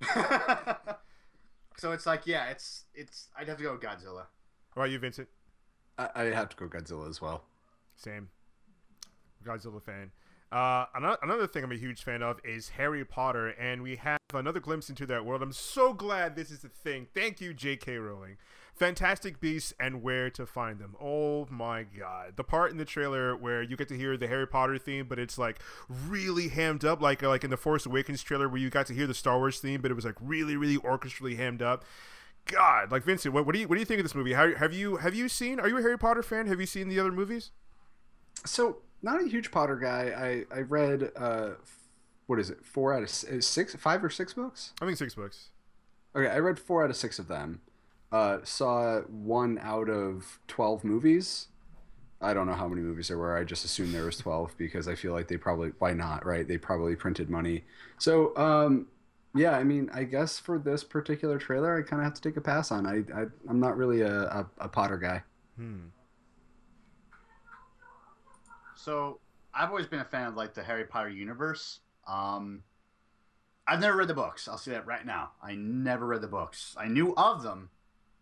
so 1.76 1.92
it's 1.92 2.06
like, 2.06 2.26
yeah, 2.26 2.46
it's 2.46 2.84
it's. 2.94 3.28
I'd 3.38 3.46
have 3.48 3.58
to 3.58 3.62
go 3.62 3.72
with 3.72 3.82
Godzilla. 3.82 4.24
How 4.74 4.80
about 4.80 4.90
you, 4.90 4.98
Vincent? 4.98 5.28
I, 5.98 6.08
I 6.14 6.22
have 6.24 6.48
to 6.48 6.56
go 6.56 6.66
Godzilla 6.66 7.10
as 7.10 7.20
well. 7.20 7.44
Same. 7.96 8.28
Godzilla 9.44 9.82
fan. 9.82 10.10
Uh, 10.50 10.86
another, 10.94 11.18
another 11.22 11.46
thing 11.46 11.64
I'm 11.64 11.72
a 11.72 11.76
huge 11.76 12.02
fan 12.02 12.22
of 12.22 12.40
is 12.44 12.70
Harry 12.70 13.04
Potter, 13.04 13.48
and 13.48 13.82
we 13.82 13.96
have 13.96 14.18
another 14.32 14.60
glimpse 14.60 14.88
into 14.88 15.04
that 15.06 15.24
world. 15.24 15.42
I'm 15.42 15.52
so 15.52 15.92
glad 15.92 16.36
this 16.36 16.50
is 16.50 16.64
a 16.64 16.68
thing. 16.68 17.06
Thank 17.12 17.40
you, 17.40 17.52
J.K. 17.52 17.96
Rowling. 17.96 18.36
Fantastic 18.74 19.40
Beasts 19.40 19.72
and 19.78 20.02
Where 20.02 20.30
to 20.30 20.46
Find 20.46 20.78
Them. 20.78 20.96
Oh 21.00 21.46
my 21.50 21.84
god. 21.84 22.36
The 22.36 22.44
part 22.44 22.72
in 22.72 22.76
the 22.76 22.84
trailer 22.84 23.36
where 23.36 23.62
you 23.62 23.76
get 23.76 23.88
to 23.88 23.96
hear 23.96 24.16
the 24.16 24.26
Harry 24.26 24.46
Potter 24.46 24.78
theme, 24.78 25.06
but 25.08 25.18
it's 25.18 25.38
like 25.38 25.60
really 25.88 26.48
hammed 26.48 26.84
up, 26.84 27.00
like 27.00 27.22
like 27.22 27.44
in 27.44 27.50
the 27.50 27.56
Force 27.56 27.86
Awakens 27.86 28.22
trailer 28.22 28.48
where 28.48 28.58
you 28.58 28.70
got 28.70 28.86
to 28.86 28.94
hear 28.94 29.06
the 29.06 29.14
Star 29.14 29.38
Wars 29.38 29.60
theme, 29.60 29.80
but 29.80 29.90
it 29.90 29.94
was 29.94 30.04
like 30.04 30.16
really, 30.20 30.56
really 30.56 30.76
orchestrally 30.76 31.36
hammed 31.36 31.62
up. 31.62 31.84
God, 32.46 32.90
like 32.90 33.04
Vincent, 33.04 33.32
what, 33.32 33.46
what 33.46 33.54
do 33.54 33.60
you 33.60 33.68
what 33.68 33.76
do 33.76 33.80
you 33.80 33.86
think 33.86 34.00
of 34.00 34.04
this 34.04 34.14
movie? 34.14 34.32
How, 34.32 34.54
have 34.54 34.72
you 34.72 34.96
have 34.96 35.14
you 35.14 35.28
seen? 35.28 35.60
Are 35.60 35.68
you 35.68 35.78
a 35.78 35.82
Harry 35.82 35.98
Potter 35.98 36.22
fan? 36.22 36.46
Have 36.48 36.60
you 36.60 36.66
seen 36.66 36.88
the 36.88 36.98
other 36.98 37.12
movies? 37.12 37.52
So, 38.44 38.78
not 39.02 39.22
a 39.22 39.28
huge 39.28 39.50
Potter 39.50 39.76
guy. 39.76 40.44
I 40.52 40.56
I 40.56 40.60
read 40.62 41.12
uh, 41.16 41.50
what 42.26 42.38
is 42.38 42.50
it? 42.50 42.64
Four 42.64 42.92
out 42.92 43.02
of 43.02 43.10
six, 43.10 43.74
five 43.76 44.02
or 44.02 44.10
six 44.10 44.34
books. 44.34 44.72
I 44.82 44.86
think 44.86 44.98
six 44.98 45.14
books. 45.14 45.50
Okay, 46.16 46.28
I 46.28 46.38
read 46.38 46.58
four 46.58 46.84
out 46.84 46.90
of 46.90 46.96
six 46.96 47.18
of 47.18 47.28
them. 47.28 47.60
Uh, 48.12 48.38
saw 48.44 49.00
one 49.02 49.58
out 49.60 49.88
of 49.88 50.38
twelve 50.46 50.84
movies. 50.84 51.48
I 52.20 52.32
don't 52.32 52.46
know 52.46 52.54
how 52.54 52.68
many 52.68 52.80
movies 52.80 53.08
there 53.08 53.18
were. 53.18 53.36
I 53.36 53.44
just 53.44 53.64
assumed 53.64 53.92
there 53.92 54.04
was 54.04 54.18
twelve 54.18 54.56
because 54.56 54.88
I 54.88 54.94
feel 54.94 55.12
like 55.12 55.28
they 55.28 55.36
probably 55.36 55.72
why 55.78 55.92
not 55.92 56.24
right? 56.24 56.46
They 56.46 56.56
probably 56.56 56.96
printed 56.96 57.28
money. 57.28 57.64
So 57.98 58.36
um, 58.36 58.86
yeah, 59.34 59.56
I 59.56 59.64
mean, 59.64 59.90
I 59.92 60.04
guess 60.04 60.38
for 60.38 60.58
this 60.58 60.84
particular 60.84 61.38
trailer, 61.38 61.76
I 61.76 61.82
kind 61.82 62.00
of 62.00 62.04
have 62.04 62.14
to 62.14 62.22
take 62.22 62.36
a 62.36 62.40
pass 62.40 62.70
on. 62.70 62.86
I, 62.86 62.98
I 63.14 63.26
I'm 63.48 63.58
not 63.58 63.76
really 63.76 64.02
a, 64.02 64.22
a, 64.22 64.46
a 64.58 64.68
Potter 64.68 64.96
guy. 64.96 65.22
Hmm. 65.56 65.86
So 68.76 69.18
I've 69.52 69.70
always 69.70 69.86
been 69.86 70.00
a 70.00 70.04
fan 70.04 70.28
of 70.28 70.36
like 70.36 70.54
the 70.54 70.62
Harry 70.62 70.84
Potter 70.84 71.08
universe. 71.10 71.80
Um, 72.06 72.62
I've 73.66 73.80
never 73.80 73.96
read 73.96 74.08
the 74.08 74.14
books. 74.14 74.46
I'll 74.46 74.58
say 74.58 74.72
that 74.72 74.86
right 74.86 75.04
now. 75.04 75.32
I 75.42 75.54
never 75.54 76.06
read 76.06 76.20
the 76.20 76.28
books. 76.28 76.76
I 76.78 76.86
knew 76.86 77.14
of 77.16 77.42
them. 77.42 77.70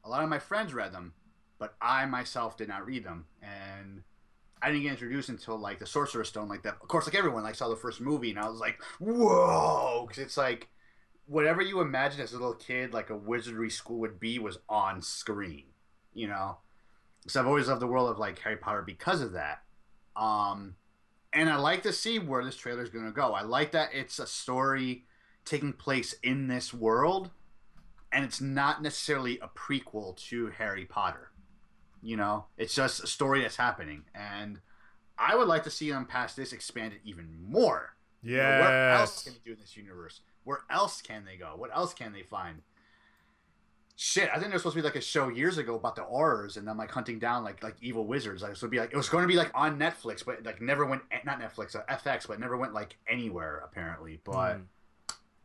A 0.05 0.09
lot 0.09 0.23
of 0.23 0.29
my 0.29 0.39
friends 0.39 0.75
read 0.75 0.93
them, 0.93 1.15
but 1.59 1.75
I 1.81 2.07
myself 2.07 2.57
did 2.57 2.69
not 2.69 2.87
read 2.87 3.05
them, 3.05 3.27
and 3.43 4.03
I 4.61 4.69
didn't 4.69 4.83
get 4.83 4.93
introduced 4.93 5.29
until 5.29 5.59
like 5.59 5.79
the 5.79 5.87
Sorcerer's 5.87 6.29
Stone. 6.29 6.49
Like 6.49 6.63
that, 6.63 6.79
of 6.81 6.89
course, 6.89 7.07
like 7.07 7.15
everyone, 7.15 7.43
like 7.43 7.55
saw 7.55 7.69
the 7.69 7.77
first 7.77 8.01
movie, 8.01 8.31
and 8.31 8.39
I 8.39 8.49
was 8.49 8.61
like, 8.61 8.81
whoa, 8.99 10.07
because 10.07 10.23
it's 10.23 10.37
like 10.37 10.69
whatever 11.27 11.63
you 11.63 11.81
imagine 11.81 12.21
as 12.21 12.33
a 12.33 12.39
little 12.39 12.55
kid, 12.55 12.93
like 12.93 13.11
a 13.11 13.17
wizardry 13.17 13.71
school 13.71 13.99
would 14.01 14.19
be, 14.19 14.39
was 14.39 14.59
on 14.69 15.03
screen. 15.03 15.65
You 16.15 16.29
know, 16.29 16.59
so 17.27 17.41
I've 17.41 17.47
always 17.47 17.69
loved 17.69 17.81
the 17.81 17.87
world 17.87 18.11
of 18.11 18.19
like 18.19 18.39
Harry 18.41 18.57
Potter 18.57 18.83
because 18.83 19.21
of 19.21 19.33
that. 19.33 19.63
Um, 20.17 20.75
and 21.33 21.49
I 21.49 21.57
like 21.57 21.83
to 21.85 21.93
see 21.93 22.19
where 22.19 22.45
this 22.45 22.57
trailer 22.57 22.83
is 22.83 22.91
going 22.91 23.07
to 23.07 23.13
go. 23.13 23.33
I 23.33 23.43
like 23.43 23.73
that 23.73 23.91
it's 23.95 24.19
a 24.19 24.27
story 24.27 25.05
taking 25.45 25.73
place 25.73 26.15
in 26.23 26.49
this 26.49 26.75
world, 26.75 27.31
and 28.13 28.25
it's 28.25 28.41
not 28.41 28.83
necessarily 28.83 29.39
a 29.41 29.49
prequel 29.49 30.17
to 30.29 30.49
Harry 30.59 30.85
Potter. 30.85 31.31
You 32.03 32.17
know, 32.17 32.47
it's 32.57 32.75
just 32.75 33.03
a 33.03 33.07
story 33.07 33.43
that's 33.43 33.57
happening, 33.57 34.05
and 34.15 34.61
I 35.19 35.37
would 35.37 35.47
like 35.49 35.63
to 35.65 35.71
see 35.71 35.91
them 35.91 36.05
past 36.07 36.37
this 36.37 36.53
expanded 36.53 37.01
even 37.05 37.29
more. 37.49 37.95
You 38.25 38.37
know, 38.37 38.43
where 38.61 38.91
else 38.91 39.23
can 39.25 39.33
they 39.35 39.39
do 39.45 39.53
in 39.53 39.59
this 39.61 39.77
universe? 39.77 40.21
Where 40.45 40.61
else 40.71 41.01
can 41.03 41.25
they 41.25 41.37
go? 41.37 41.55
What 41.57 41.71
else 41.75 41.95
can 41.95 42.13
they 42.13 42.23
find? 42.23 42.63
Shit, 43.95 44.31
I 44.31 44.35
think 44.35 44.47
there 44.47 44.53
was 44.55 44.63
supposed 44.63 44.75
to 44.77 44.83
be 44.83 44.85
like 44.89 44.97
a 44.97 45.01
show 45.01 45.29
years 45.29 45.59
ago 45.59 45.77
about 45.77 45.95
the 45.95 46.03
Aurors 46.03 46.57
and 46.57 46.67
them 46.67 46.77
like 46.79 46.91
hunting 46.91 47.19
down 47.21 47.45
like 47.45 47.63
like 47.63 47.77
evil 47.81 48.05
wizards. 48.07 48.43
Like 48.43 48.53
it 48.53 48.63
would 48.63 48.71
be 48.71 48.81
like 48.81 48.91
it 48.93 48.97
was 48.97 49.09
going 49.09 49.23
to 49.23 49.29
be 49.29 49.37
like 49.37 49.53
on 49.55 49.79
Netflix, 49.79 50.25
but 50.25 50.43
like 50.45 50.61
never 50.61 50.87
went 50.87 51.03
not 51.25 51.39
Netflix, 51.41 51.77
uh, 51.77 51.83
FX, 51.89 52.27
but 52.27 52.41
never 52.41 52.57
went 52.57 52.73
like 52.75 52.97
anywhere 53.09 53.63
apparently. 53.65 54.21
But 54.25 54.57
Mm. 54.57 54.65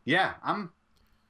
yeah, 0.04 0.34
I'm 0.42 0.72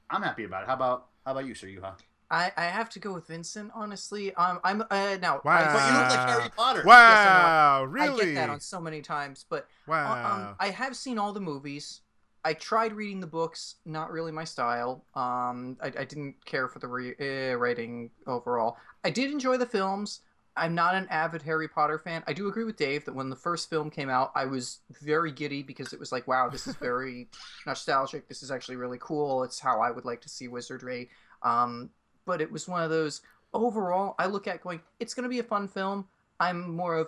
I'm 0.09 0.23
happy 0.23 0.43
about 0.45 0.63
it. 0.63 0.67
How 0.67 0.73
about 0.73 1.08
how 1.25 1.31
about 1.31 1.45
you, 1.45 1.55
Sir 1.55 1.67
Yuha? 1.67 1.93
I, 2.31 2.51
I 2.55 2.65
have 2.65 2.89
to 2.91 2.99
go 2.99 3.13
with 3.13 3.27
Vincent. 3.27 3.71
Honestly, 3.73 4.33
um, 4.35 4.59
I'm 4.63 4.83
uh, 4.89 5.17
now. 5.21 5.41
Wow. 5.43 5.51
I, 5.51 5.73
But 5.73 5.91
you 5.91 5.99
look 5.99 6.09
like. 6.09 6.29
Harry 6.29 6.49
Potter. 6.55 6.83
Wow, 6.85 7.81
I 7.81 7.83
really? 7.85 8.21
I 8.21 8.25
get 8.25 8.35
that 8.35 8.49
on 8.49 8.59
so 8.59 8.79
many 8.79 9.01
times, 9.01 9.45
but 9.49 9.63
uh, 9.87 9.91
wow. 9.91 10.35
um, 10.35 10.55
I 10.59 10.69
have 10.69 10.95
seen 10.95 11.17
all 11.17 11.33
the 11.33 11.39
movies. 11.39 12.01
I 12.45 12.53
tried 12.53 12.93
reading 12.93 13.19
the 13.19 13.27
books, 13.27 13.75
not 13.85 14.11
really 14.11 14.31
my 14.31 14.45
style. 14.45 15.03
Um, 15.13 15.75
I, 15.81 15.87
I 15.87 16.05
didn't 16.05 16.35
care 16.45 16.69
for 16.69 16.79
the 16.79 16.87
re- 16.87 17.15
uh, 17.19 17.55
writing 17.55 18.11
overall. 18.27 18.77
I 19.03 19.09
did 19.09 19.31
enjoy 19.31 19.57
the 19.57 19.65
films. 19.65 20.21
I'm 20.59 20.75
not 20.75 20.95
an 20.95 21.07
avid 21.09 21.41
Harry 21.43 21.67
Potter 21.67 21.97
fan. 21.97 22.23
I 22.27 22.33
do 22.33 22.47
agree 22.47 22.63
with 22.63 22.75
Dave 22.75 23.05
that 23.05 23.15
when 23.15 23.29
the 23.29 23.35
first 23.35 23.69
film 23.69 23.89
came 23.89 24.09
out, 24.09 24.31
I 24.35 24.45
was 24.45 24.79
very 25.01 25.31
giddy 25.31 25.63
because 25.63 25.93
it 25.93 25.99
was 25.99 26.11
like, 26.11 26.27
wow, 26.27 26.49
this 26.49 26.67
is 26.67 26.75
very 26.79 27.29
nostalgic. 27.65 28.27
This 28.27 28.43
is 28.43 28.51
actually 28.51 28.75
really 28.75 28.97
cool. 28.99 29.43
It's 29.43 29.59
how 29.59 29.81
I 29.81 29.91
would 29.91 30.05
like 30.05 30.21
to 30.21 30.29
see 30.29 30.47
wizardry. 30.47 31.09
Um, 31.43 31.89
but 32.25 32.41
it 32.41 32.51
was 32.51 32.67
one 32.67 32.83
of 32.83 32.89
those 32.89 33.21
overall. 33.53 34.15
I 34.19 34.27
look 34.27 34.47
at 34.47 34.61
going, 34.61 34.81
it's 34.99 35.13
going 35.13 35.23
to 35.23 35.29
be 35.29 35.39
a 35.39 35.43
fun 35.43 35.67
film. 35.67 36.07
I'm 36.39 36.75
more 36.75 36.97
of, 36.97 37.07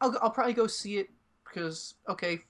I'll, 0.00 0.16
I'll 0.22 0.30
probably 0.30 0.54
go 0.54 0.66
see 0.66 0.98
it 0.98 1.08
because 1.44 1.94
okay, 2.08 2.40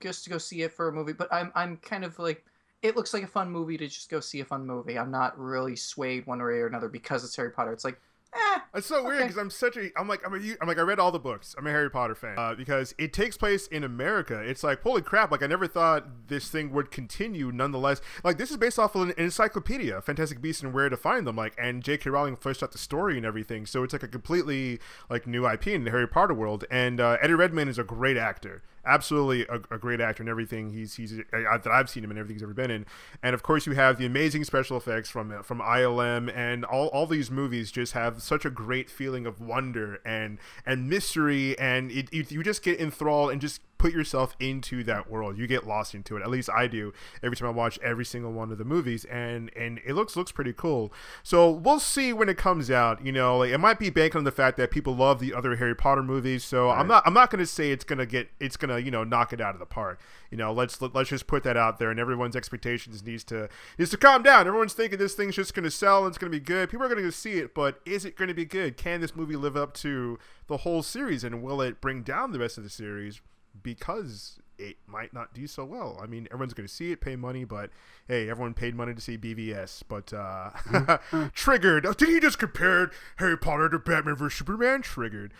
just 0.00 0.24
to 0.24 0.30
go 0.30 0.38
see 0.38 0.62
it 0.62 0.72
for 0.72 0.88
a 0.88 0.92
movie. 0.92 1.12
But 1.12 1.32
I'm 1.32 1.52
I'm 1.54 1.76
kind 1.78 2.04
of 2.04 2.18
like, 2.18 2.44
it 2.82 2.96
looks 2.96 3.14
like 3.14 3.22
a 3.22 3.28
fun 3.28 3.50
movie 3.50 3.76
to 3.76 3.86
just 3.86 4.10
go 4.10 4.20
see 4.20 4.40
a 4.40 4.44
fun 4.44 4.66
movie. 4.66 4.98
I'm 4.98 5.10
not 5.10 5.38
really 5.38 5.76
swayed 5.76 6.26
one 6.26 6.38
way 6.38 6.44
or 6.44 6.66
another 6.66 6.88
because 6.88 7.24
it's 7.24 7.36
Harry 7.36 7.50
Potter. 7.50 7.72
It's 7.72 7.84
like 7.84 8.00
eh, 8.34 8.58
It's 8.74 8.86
so 8.86 9.04
weird 9.04 9.20
because 9.22 9.36
I'm 9.36 9.50
such 9.50 9.76
a 9.76 9.90
I'm 9.98 10.08
like 10.08 10.26
I'm 10.26 10.34
a 10.34 10.56
I'm 10.60 10.68
like 10.68 10.78
I 10.78 10.82
read 10.82 10.98
all 10.98 11.12
the 11.12 11.18
books. 11.18 11.54
I'm 11.58 11.66
a 11.66 11.70
Harry 11.70 11.90
Potter 11.90 12.14
fan 12.14 12.38
uh, 12.38 12.54
because 12.54 12.94
it 12.98 13.12
takes 13.12 13.36
place 13.36 13.66
in 13.66 13.84
America. 13.84 14.40
It's 14.40 14.62
like 14.64 14.82
holy 14.82 15.02
crap! 15.02 15.30
Like 15.30 15.42
I 15.42 15.46
never 15.46 15.66
thought 15.66 16.28
this 16.28 16.48
thing 16.48 16.72
would 16.72 16.90
continue. 16.90 17.52
Nonetheless, 17.52 18.00
like 18.24 18.38
this 18.38 18.50
is 18.50 18.56
based 18.56 18.78
off 18.78 18.94
of 18.94 19.02
an 19.08 19.14
encyclopedia, 19.18 20.00
Fantastic 20.00 20.40
Beasts 20.40 20.62
and 20.62 20.72
Where 20.72 20.88
to 20.88 20.96
Find 20.96 21.26
Them. 21.26 21.36
Like 21.36 21.54
and 21.58 21.82
J.K. 21.82 22.10
Rowling 22.10 22.36
fleshed 22.36 22.62
out 22.62 22.72
the 22.72 22.78
story 22.78 23.16
and 23.16 23.26
everything. 23.26 23.66
So 23.66 23.82
it's 23.82 23.92
like 23.92 24.02
a 24.02 24.08
completely 24.08 24.80
like 25.10 25.26
new 25.26 25.46
IP 25.46 25.68
in 25.68 25.84
the 25.84 25.90
Harry 25.90 26.08
Potter 26.08 26.34
world. 26.34 26.64
And 26.70 27.00
uh, 27.00 27.18
Eddie 27.20 27.34
Redmayne 27.34 27.68
is 27.68 27.78
a 27.78 27.84
great 27.84 28.16
actor. 28.16 28.62
Absolutely 28.84 29.46
a, 29.46 29.74
a 29.74 29.78
great 29.78 30.00
actor 30.00 30.22
and 30.22 30.30
everything. 30.30 30.70
He's 30.70 30.96
he's 30.96 31.12
uh, 31.12 31.22
that 31.32 31.68
I've 31.68 31.88
seen 31.88 32.02
him 32.02 32.10
in 32.10 32.18
everything 32.18 32.34
he's 32.36 32.42
ever 32.42 32.54
been 32.54 32.70
in, 32.70 32.86
and 33.22 33.34
of 33.34 33.42
course 33.42 33.66
you 33.66 33.74
have 33.74 33.96
the 33.96 34.06
amazing 34.06 34.44
special 34.44 34.76
effects 34.76 35.08
from 35.08 35.42
from 35.42 35.60
ILM 35.60 36.34
and 36.34 36.64
all, 36.64 36.88
all 36.88 37.06
these 37.06 37.30
movies 37.30 37.70
just 37.70 37.92
have 37.92 38.22
such 38.22 38.44
a 38.44 38.50
great 38.50 38.90
feeling 38.90 39.24
of 39.24 39.40
wonder 39.40 40.00
and 40.04 40.38
and 40.66 40.88
mystery 40.88 41.56
and 41.58 41.92
it, 41.92 42.08
it, 42.12 42.32
you 42.32 42.42
just 42.42 42.62
get 42.62 42.80
enthralled 42.80 43.30
and 43.30 43.40
just 43.40 43.60
put 43.82 43.92
yourself 43.92 44.36
into 44.38 44.84
that 44.84 45.10
world. 45.10 45.36
You 45.36 45.48
get 45.48 45.66
lost 45.66 45.92
into 45.92 46.16
it. 46.16 46.22
At 46.22 46.30
least 46.30 46.48
I 46.48 46.68
do 46.68 46.92
every 47.20 47.36
time 47.36 47.48
I 47.48 47.50
watch 47.50 47.80
every 47.82 48.04
single 48.04 48.30
one 48.30 48.52
of 48.52 48.58
the 48.58 48.64
movies 48.64 49.04
and 49.06 49.50
and 49.56 49.80
it 49.84 49.94
looks 49.94 50.14
looks 50.14 50.30
pretty 50.30 50.52
cool. 50.52 50.92
So 51.24 51.50
we'll 51.50 51.80
see 51.80 52.12
when 52.12 52.28
it 52.28 52.38
comes 52.38 52.70
out 52.70 53.04
you 53.04 53.10
know 53.10 53.38
like 53.38 53.50
it 53.50 53.58
might 53.58 53.80
be 53.80 53.90
banking 53.90 54.18
on 54.18 54.24
the 54.24 54.30
fact 54.30 54.56
that 54.58 54.70
people 54.70 54.94
love 54.94 55.18
the 55.18 55.34
other 55.34 55.56
Harry 55.56 55.74
Potter 55.74 56.04
movies 56.04 56.44
so 56.44 56.70
I'm 56.70 56.86
not 56.86 57.02
I'm 57.04 57.12
not 57.12 57.30
gonna 57.30 57.44
say 57.44 57.72
it's 57.72 57.82
gonna 57.82 58.06
get 58.06 58.28
it's 58.38 58.56
gonna 58.56 58.78
you 58.78 58.92
know 58.92 59.02
knock 59.02 59.32
it 59.32 59.40
out 59.40 59.54
of 59.54 59.58
the 59.58 59.66
park. 59.66 60.00
You 60.30 60.36
know 60.36 60.52
let's 60.52 60.80
let, 60.80 60.94
let's 60.94 61.10
just 61.10 61.26
put 61.26 61.42
that 61.42 61.56
out 61.56 61.80
there 61.80 61.90
and 61.90 61.98
everyone's 61.98 62.36
expectations 62.36 63.04
needs 63.04 63.24
to 63.24 63.48
needs 63.78 63.90
to 63.90 63.96
calm 63.96 64.22
down. 64.22 64.46
Everyone's 64.46 64.74
thinking 64.74 65.00
this 65.00 65.14
thing's 65.14 65.34
just 65.34 65.54
gonna 65.54 65.72
sell 65.72 66.04
and 66.04 66.08
it's 66.12 66.18
gonna 66.18 66.30
be 66.30 66.38
good. 66.38 66.70
People 66.70 66.86
are 66.86 66.88
gonna 66.88 67.02
go 67.02 67.10
see 67.10 67.32
it 67.32 67.52
but 67.52 67.80
is 67.84 68.04
it 68.04 68.16
gonna 68.16 68.32
be 68.32 68.44
good? 68.44 68.76
Can 68.76 69.00
this 69.00 69.16
movie 69.16 69.34
live 69.34 69.56
up 69.56 69.74
to 69.74 70.20
the 70.46 70.58
whole 70.58 70.84
series 70.84 71.24
and 71.24 71.42
will 71.42 71.60
it 71.60 71.80
bring 71.80 72.02
down 72.02 72.30
the 72.30 72.38
rest 72.38 72.58
of 72.58 72.62
the 72.62 72.70
series 72.70 73.20
because 73.60 74.38
it 74.58 74.76
might 74.86 75.12
not 75.12 75.34
do 75.34 75.46
so 75.46 75.64
well. 75.64 75.98
I 76.02 76.06
mean, 76.06 76.28
everyone's 76.30 76.54
going 76.54 76.68
to 76.68 76.72
see 76.72 76.92
it, 76.92 77.00
pay 77.00 77.16
money, 77.16 77.44
but 77.44 77.70
hey, 78.06 78.28
everyone 78.28 78.54
paid 78.54 78.74
money 78.74 78.94
to 78.94 79.00
see 79.00 79.18
BVS. 79.18 79.82
But 79.88 80.12
uh, 80.12 80.98
triggered. 81.34 81.86
Did 81.96 82.08
he 82.08 82.20
just 82.20 82.38
compare 82.38 82.90
Harry 83.16 83.36
Potter 83.36 83.68
to 83.68 83.78
Batman 83.78 84.16
vs 84.16 84.38
Superman? 84.38 84.82
Triggered. 84.82 85.32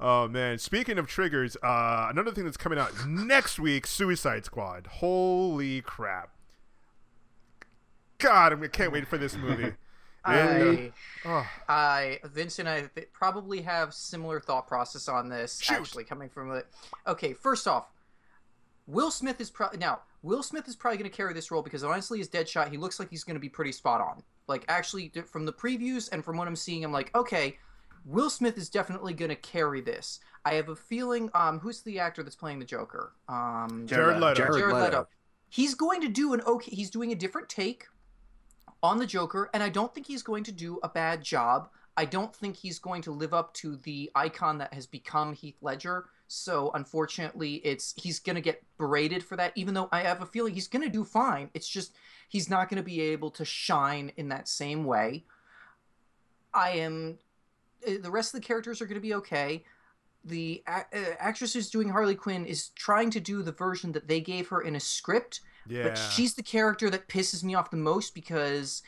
Oh 0.00 0.28
man! 0.28 0.58
Speaking 0.58 0.96
of 0.96 1.08
triggers, 1.08 1.56
uh, 1.56 2.06
another 2.08 2.30
thing 2.30 2.44
that's 2.44 2.56
coming 2.56 2.78
out 2.78 2.92
next 3.06 3.58
week: 3.58 3.84
Suicide 3.84 4.44
Squad. 4.44 4.86
Holy 4.86 5.80
crap! 5.80 6.30
God, 8.18 8.62
I 8.62 8.68
can't 8.68 8.92
wait 8.92 9.08
for 9.08 9.18
this 9.18 9.36
movie. 9.36 9.72
And, 10.28 10.78
I, 10.78 10.92
oh, 11.24 11.46
I, 11.68 12.18
Vince 12.24 12.58
and 12.58 12.68
I 12.68 12.88
th- 12.94 13.12
probably 13.12 13.60
have 13.62 13.94
similar 13.94 14.40
thought 14.40 14.66
process 14.66 15.08
on 15.08 15.28
this. 15.28 15.60
Shoot. 15.60 15.74
Actually, 15.74 16.04
coming 16.04 16.28
from 16.28 16.52
it. 16.52 16.66
Okay, 17.06 17.32
first 17.32 17.66
off, 17.66 17.90
Will 18.86 19.10
Smith 19.10 19.40
is 19.40 19.50
probably 19.50 19.78
now. 19.78 20.00
Will 20.22 20.42
Smith 20.42 20.66
is 20.66 20.74
probably 20.74 20.98
going 20.98 21.10
to 21.10 21.16
carry 21.16 21.32
this 21.34 21.50
role 21.50 21.62
because 21.62 21.84
honestly, 21.84 22.20
as 22.20 22.28
Deadshot, 22.28 22.70
he 22.70 22.76
looks 22.76 22.98
like 22.98 23.10
he's 23.10 23.24
going 23.24 23.36
to 23.36 23.40
be 23.40 23.48
pretty 23.48 23.72
spot 23.72 24.00
on. 24.00 24.22
Like 24.48 24.64
actually, 24.68 25.12
from 25.26 25.44
the 25.44 25.52
previews 25.52 26.08
and 26.10 26.24
from 26.24 26.36
what 26.36 26.48
I'm 26.48 26.56
seeing, 26.56 26.84
I'm 26.84 26.92
like, 26.92 27.14
okay, 27.14 27.58
Will 28.04 28.30
Smith 28.30 28.56
is 28.56 28.70
definitely 28.70 29.12
going 29.12 29.28
to 29.28 29.36
carry 29.36 29.80
this. 29.80 30.20
I 30.44 30.54
have 30.54 30.70
a 30.70 30.76
feeling. 30.76 31.30
Um, 31.34 31.58
who's 31.58 31.82
the 31.82 31.98
actor 31.98 32.22
that's 32.22 32.36
playing 32.36 32.58
the 32.58 32.64
Joker? 32.64 33.12
Um, 33.28 33.84
Jared 33.86 34.20
Leto. 34.20 34.34
Jared 34.34 34.54
Jared 34.54 34.74
Leto. 34.74 34.84
Leto. 34.84 35.08
He's 35.50 35.74
going 35.74 36.00
to 36.00 36.08
do 36.08 36.32
an 36.32 36.40
okay. 36.42 36.74
He's 36.74 36.90
doing 36.90 37.12
a 37.12 37.14
different 37.14 37.48
take 37.48 37.86
on 38.82 38.98
the 38.98 39.06
Joker, 39.06 39.50
and 39.52 39.62
I 39.62 39.68
don't 39.68 39.92
think 39.94 40.06
he's 40.06 40.22
going 40.22 40.44
to 40.44 40.52
do 40.52 40.78
a 40.82 40.88
bad 40.88 41.22
job. 41.22 41.68
I 41.96 42.04
don't 42.04 42.34
think 42.34 42.56
he's 42.56 42.78
going 42.78 43.02
to 43.02 43.10
live 43.10 43.34
up 43.34 43.52
to 43.54 43.76
the 43.76 44.10
icon 44.14 44.58
that 44.58 44.72
has 44.72 44.86
become 44.86 45.32
Heath 45.32 45.56
Ledger. 45.60 46.06
So 46.28 46.70
unfortunately, 46.74 47.54
it's 47.64 47.94
he's 47.96 48.20
going 48.20 48.36
to 48.36 48.42
get 48.42 48.62
berated 48.76 49.24
for 49.24 49.36
that. 49.36 49.52
Even 49.56 49.74
though 49.74 49.88
I 49.90 50.00
have 50.02 50.22
a 50.22 50.26
feeling 50.26 50.54
he's 50.54 50.68
going 50.68 50.84
to 50.84 50.88
do 50.90 51.02
fine. 51.04 51.50
It's 51.54 51.68
just 51.68 51.92
he's 52.28 52.48
not 52.48 52.68
going 52.68 52.76
to 52.76 52.86
be 52.86 53.00
able 53.00 53.30
to 53.32 53.44
shine 53.44 54.12
in 54.16 54.28
that 54.28 54.46
same 54.46 54.84
way. 54.84 55.24
I 56.54 56.70
am. 56.70 57.18
uh, 57.86 57.92
The 58.00 58.10
rest 58.10 58.34
of 58.34 58.40
the 58.40 58.46
characters 58.46 58.80
are 58.80 58.86
going 58.86 58.94
to 58.94 59.00
be 59.00 59.14
okay 59.14 59.64
the 60.24 60.62
a- 60.66 60.84
uh, 60.92 61.14
actress 61.18 61.54
who's 61.54 61.70
doing 61.70 61.88
Harley 61.88 62.14
Quinn 62.14 62.44
is 62.44 62.68
trying 62.70 63.10
to 63.10 63.20
do 63.20 63.42
the 63.42 63.52
version 63.52 63.92
that 63.92 64.08
they 64.08 64.20
gave 64.20 64.48
her 64.48 64.60
in 64.60 64.76
a 64.76 64.80
script, 64.80 65.40
yeah. 65.68 65.84
but 65.84 65.96
she's 65.96 66.34
the 66.34 66.42
character 66.42 66.90
that 66.90 67.08
pisses 67.08 67.44
me 67.44 67.54
off 67.54 67.70
the 67.70 67.76
most 67.76 68.14
because 68.14 68.82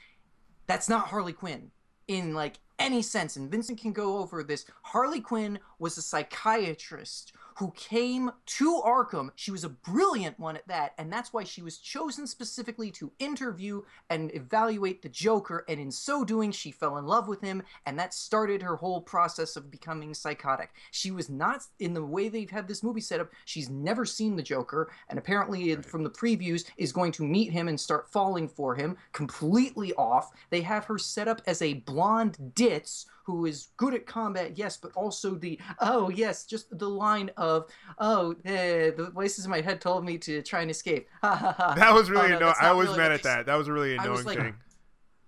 that's 0.66 0.88
not 0.88 1.08
Harley 1.08 1.32
Quinn 1.32 1.70
in 2.08 2.34
like 2.34 2.58
any 2.78 3.02
sense. 3.02 3.36
And 3.36 3.50
Vincent 3.50 3.80
can 3.80 3.92
go 3.92 4.18
over 4.18 4.42
this. 4.42 4.64
Harley 4.82 5.20
Quinn 5.20 5.58
was 5.78 5.96
a 5.98 6.02
psychiatrist 6.02 7.32
who 7.60 7.70
came 7.72 8.30
to 8.46 8.80
Arkham. 8.82 9.28
She 9.36 9.50
was 9.50 9.64
a 9.64 9.68
brilliant 9.68 10.38
one 10.40 10.56
at 10.56 10.66
that, 10.68 10.94
and 10.96 11.12
that's 11.12 11.30
why 11.30 11.44
she 11.44 11.60
was 11.60 11.76
chosen 11.76 12.26
specifically 12.26 12.90
to 12.92 13.12
interview 13.18 13.82
and 14.08 14.34
evaluate 14.34 15.02
the 15.02 15.10
Joker. 15.10 15.66
And 15.68 15.78
in 15.78 15.90
so 15.90 16.24
doing, 16.24 16.52
she 16.52 16.70
fell 16.70 16.96
in 16.96 17.04
love 17.04 17.28
with 17.28 17.42
him, 17.42 17.62
and 17.84 17.98
that 17.98 18.14
started 18.14 18.62
her 18.62 18.76
whole 18.76 19.02
process 19.02 19.56
of 19.56 19.70
becoming 19.70 20.14
psychotic. 20.14 20.70
She 20.90 21.10
was 21.10 21.28
not 21.28 21.64
in 21.78 21.92
the 21.92 22.02
way 22.02 22.30
they've 22.30 22.50
had 22.50 22.66
this 22.66 22.82
movie 22.82 23.02
set 23.02 23.20
up. 23.20 23.28
She's 23.44 23.68
never 23.68 24.06
seen 24.06 24.36
the 24.36 24.42
Joker, 24.42 24.90
and 25.10 25.18
apparently 25.18 25.72
in- 25.72 25.82
from 25.82 26.02
the 26.02 26.08
previews 26.08 26.64
is 26.78 26.92
going 26.92 27.12
to 27.12 27.24
meet 27.24 27.52
him 27.52 27.68
and 27.68 27.78
start 27.78 28.10
falling 28.10 28.48
for 28.48 28.74
him. 28.74 28.96
Completely 29.12 29.92
off. 29.94 30.30
They 30.48 30.62
have 30.62 30.86
her 30.86 30.96
set 30.96 31.28
up 31.28 31.42
as 31.46 31.60
a 31.60 31.74
blonde 31.74 32.54
ditz 32.54 33.04
who 33.36 33.46
is 33.46 33.68
good 33.76 33.94
at 33.94 34.06
combat, 34.06 34.56
yes, 34.58 34.76
but 34.76 34.92
also 34.94 35.34
the 35.34 35.58
oh 35.80 36.08
yes, 36.10 36.44
just 36.44 36.76
the 36.78 36.88
line 36.88 37.30
of 37.36 37.66
oh 37.98 38.34
eh, 38.44 38.90
the 38.90 39.10
voices 39.14 39.44
in 39.44 39.50
my 39.50 39.60
head 39.60 39.80
told 39.80 40.04
me 40.04 40.18
to 40.18 40.42
try 40.42 40.60
and 40.62 40.70
escape. 40.70 41.08
Ha 41.22 41.34
ha 41.36 41.52
ha. 41.56 41.74
that 41.74 41.92
was 41.94 42.10
really 42.10 42.26
Oh, 42.26 42.28
no, 42.28 42.36
annoying. 42.38 42.54
I 42.60 42.72
was 42.72 42.86
really 42.88 42.98
mad 42.98 43.12
at 43.12 43.22
that. 43.24 43.46
That 43.46 43.54
was 43.56 43.68
a 43.68 43.72
really 43.72 43.96
annoying 43.96 44.24
like- 44.24 44.38
thing. 44.38 44.54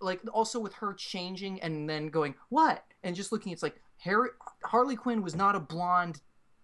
like 0.01 0.21
also 0.33 0.59
with 0.59 0.75
her 0.75 0.93
changing 0.95 1.61
and 1.63 1.89
then 1.89 2.09
going 2.09 2.35
what 2.49 2.85
and 3.05 3.15
just 3.15 3.31
looking 3.33 3.53
it's 3.53 3.63
like 3.63 3.81
Harry 3.99 4.31
Harley 4.65 4.97
Quinn 4.97 5.23
was 5.23 5.35
not 5.37 5.55
a 5.55 5.61
blonde 5.61 6.21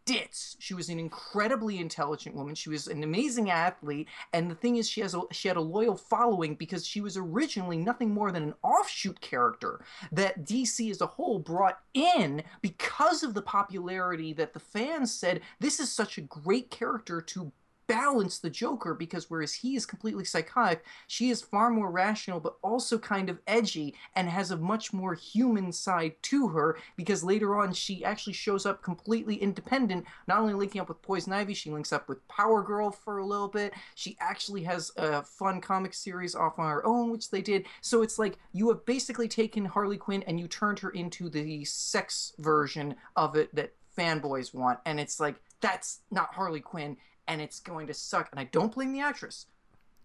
ditz 0.09 0.49
she 0.59 0.75
was 0.75 0.89
an 0.89 0.99
incredibly 0.99 1.79
intelligent 1.79 2.35
woman. 2.35 2.55
She 2.55 2.71
was 2.71 2.89
an 2.89 3.03
amazing 3.03 3.51
athlete. 3.51 4.09
And 4.33 4.51
the 4.51 4.55
thing 4.55 4.77
is 4.77 4.89
she 4.89 5.01
has 5.01 5.15
a 5.15 5.23
she 5.31 5.49
had 5.49 5.57
a 5.57 5.63
loyal 5.63 5.97
following 5.97 6.55
because 6.55 6.87
she 6.87 7.01
was 7.01 7.17
originally 7.17 7.77
nothing 7.77 8.13
more 8.13 8.33
than 8.33 8.43
an 8.43 8.55
offshoot 8.63 9.21
character 9.21 9.85
that 10.13 10.45
DC 10.45 10.91
as 10.91 11.01
a 11.01 11.07
whole 11.07 11.39
brought 11.39 11.81
in 11.95 12.43
because 12.61 13.23
of 13.23 13.35
the 13.35 13.43
popularity 13.43 14.33
that 14.33 14.53
the 14.53 14.61
fans 14.61 15.13
said 15.13 15.41
this 15.61 15.81
is 15.81 15.91
such 15.91 16.19
a 16.19 16.23
great 16.23 16.71
character 16.71 17.21
to 17.21 17.53
balance 17.89 18.39
the 18.39 18.51
Joker 18.51 18.95
because 18.95 19.29
whereas 19.29 19.55
he 19.55 19.75
is 19.75 19.87
completely 19.87 20.25
psychotic, 20.25 20.85
she 21.09 21.31
is 21.31 21.43
far 21.43 21.71
more 21.71 21.91
rational 21.91 22.39
but 22.39 22.57
also 22.63 22.99
kind 22.99 23.29
of 23.29 23.41
edgy 23.47 23.95
and 24.15 24.29
has 24.29 24.51
a 24.51 24.57
much 24.57 24.93
more 24.93 25.15
human 25.15 25.73
side 25.73 26.15
to 26.23 26.49
her 26.49 26.79
because 26.97 27.25
later 27.25 27.59
on 27.59 27.73
she 27.73 28.05
actually 28.05 28.35
shows 28.35 28.67
up 28.67 28.83
completely 28.83 29.37
independent, 29.37 30.05
not 30.29 30.39
only 30.39 30.55
linking 30.55 30.81
up 30.81 30.89
with 30.89 31.03
Poison 31.03 31.33
Ivy, 31.33 31.55
she 31.55 31.71
links 31.71 31.93
up 31.93 32.09
with 32.09 32.27
Power 32.29 32.63
Girl 32.63 32.91
for 32.91 33.19
a 33.19 33.27
little 33.27 33.49
bit. 33.49 33.73
She 33.95 34.17
actually 34.21 34.63
has 34.65 34.93
a 34.97 35.23
fun 35.23 35.61
comic 35.61 35.95
series 35.95 36.35
off 36.35 36.59
on 36.59 36.71
her 36.71 36.87
own, 36.87 37.11
which 37.11 37.31
they 37.31 37.43
did. 37.43 37.67
So 37.81 38.03
it's 38.03 38.19
like 38.19 38.39
you 38.53 38.69
have 38.69 38.85
basically 38.85 39.29
taken 39.29 39.65
Harley 39.65 39.97
Quinn 39.97 40.23
and 40.27 40.39
you 40.39 40.47
turned 40.47 40.79
her 40.81 40.91
into 40.91 41.31
the 41.31 41.65
sex 41.65 42.35
version 42.39 42.95
of 43.17 43.35
it 43.35 43.55
that 43.55 43.73
fanboys 43.97 44.55
want. 44.55 44.79
And 44.85 45.01
it's 45.01 45.19
like, 45.19 45.37
that's 45.61 46.01
not 46.11 46.35
Harley 46.35 46.61
Quinn 46.61 46.97
and 47.29 47.41
it's 47.41 47.61
going 47.61 47.87
to 47.87 47.95
suck. 47.95 48.29
And 48.33 48.41
I 48.41 48.45
don't 48.45 48.75
blame 48.75 48.93
the 48.93 49.01
actress. 49.01 49.47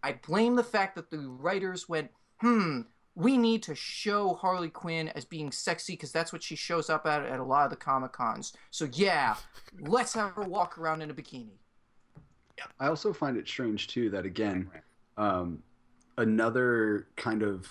I 0.04 0.20
blame 0.28 0.56
the 0.56 0.64
fact 0.64 0.96
that 0.96 1.10
the 1.10 1.20
writers 1.20 1.88
went, 1.88 2.12
hmm, 2.42 2.82
we 3.16 3.38
need 3.38 3.64
to 3.64 3.76
show 3.76 4.34
Harley 4.34 4.70
Quinn 4.70 5.08
as 5.10 5.24
being 5.24 5.52
sexy 5.52 5.94
because 5.94 6.12
that's 6.12 6.34
what 6.34 6.44
she 6.44 6.56
shows 6.56 6.90
up 6.90 7.06
at 7.06 7.26
at 7.26 7.40
a 7.40 7.44
lot 7.44 7.64
of 7.64 7.70
the 7.70 7.76
Comic 7.78 8.12
Cons. 8.12 8.54
So 8.72 8.90
yeah, 8.92 9.36
let's 9.80 10.14
have 10.14 10.32
her 10.32 10.44
walk 10.44 10.78
around 10.78 11.02
in 11.02 11.10
a 11.10 11.14
bikini. 11.14 11.58
I 12.80 12.88
also 12.88 13.14
find 13.14 13.38
it 13.38 13.48
strange 13.48 13.88
too 13.88 14.10
that 14.12 14.26
again, 14.26 14.70
Um, 15.18 15.64
another 16.18 17.08
kind 17.16 17.44
of 17.44 17.68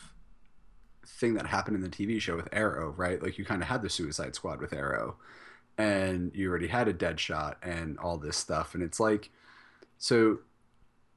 thing 1.06 1.34
that 1.34 1.46
happened 1.46 1.76
in 1.76 1.82
the 1.82 1.88
TV 1.88 2.20
show 2.20 2.36
with 2.36 2.48
Arrow, 2.52 2.90
right? 2.96 3.20
Like 3.22 3.36
you 3.36 3.44
kind 3.44 3.62
of 3.62 3.68
had 3.68 3.82
the 3.82 3.90
Suicide 3.90 4.34
Squad 4.34 4.60
with 4.60 4.72
Arrow, 4.72 5.16
and 5.78 6.32
you 6.34 6.48
already 6.48 6.68
had 6.68 6.88
a 6.88 6.94
Deadshot 6.94 7.56
and 7.62 7.98
all 7.98 8.18
this 8.18 8.36
stuff, 8.36 8.74
and 8.74 8.82
it's 8.82 9.00
like, 9.00 9.30
so. 9.98 10.38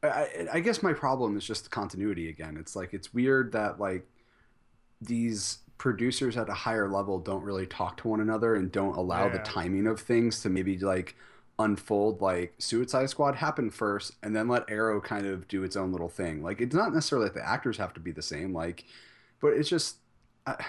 I, 0.03 0.47
I 0.53 0.59
guess 0.59 0.83
my 0.83 0.93
problem 0.93 1.35
is 1.35 1.43
just 1.43 1.63
the 1.63 1.69
continuity 1.71 2.29
again. 2.29 2.57
It's 2.59 2.75
like 2.75 2.93
it's 2.93 3.11
weird 3.11 3.53
that 3.53 3.79
like 3.79 4.05
these 5.01 5.59
producers 5.77 6.37
at 6.37 6.49
a 6.49 6.53
higher 6.53 6.89
level 6.89 7.19
don't 7.19 7.43
really 7.43 7.65
talk 7.65 7.97
to 7.97 8.07
one 8.07 8.21
another 8.21 8.55
and 8.55 8.71
don't 8.71 8.95
allow 8.95 9.29
the 9.29 9.39
timing 9.39 9.87
of 9.87 9.99
things 9.99 10.41
to 10.41 10.49
maybe 10.49 10.77
like 10.77 11.15
unfold 11.59 12.21
like 12.21 12.53
Suicide 12.57 13.09
Squad 13.09 13.35
happened 13.35 13.73
first 13.73 14.13
and 14.23 14.35
then 14.35 14.47
let 14.47 14.69
Arrow 14.69 14.99
kind 14.99 15.25
of 15.25 15.47
do 15.47 15.63
its 15.63 15.75
own 15.75 15.91
little 15.91 16.09
thing. 16.09 16.43
Like 16.43 16.61
it's 16.61 16.75
not 16.75 16.93
necessarily 16.93 17.27
that 17.27 17.33
the 17.33 17.47
actors 17.47 17.77
have 17.77 17.93
to 17.93 17.99
be 17.99 18.11
the 18.11 18.21
same, 18.21 18.53
like 18.53 18.85
but 19.41 19.49
it's 19.49 19.69
just 19.69 19.97
I, 20.45 20.63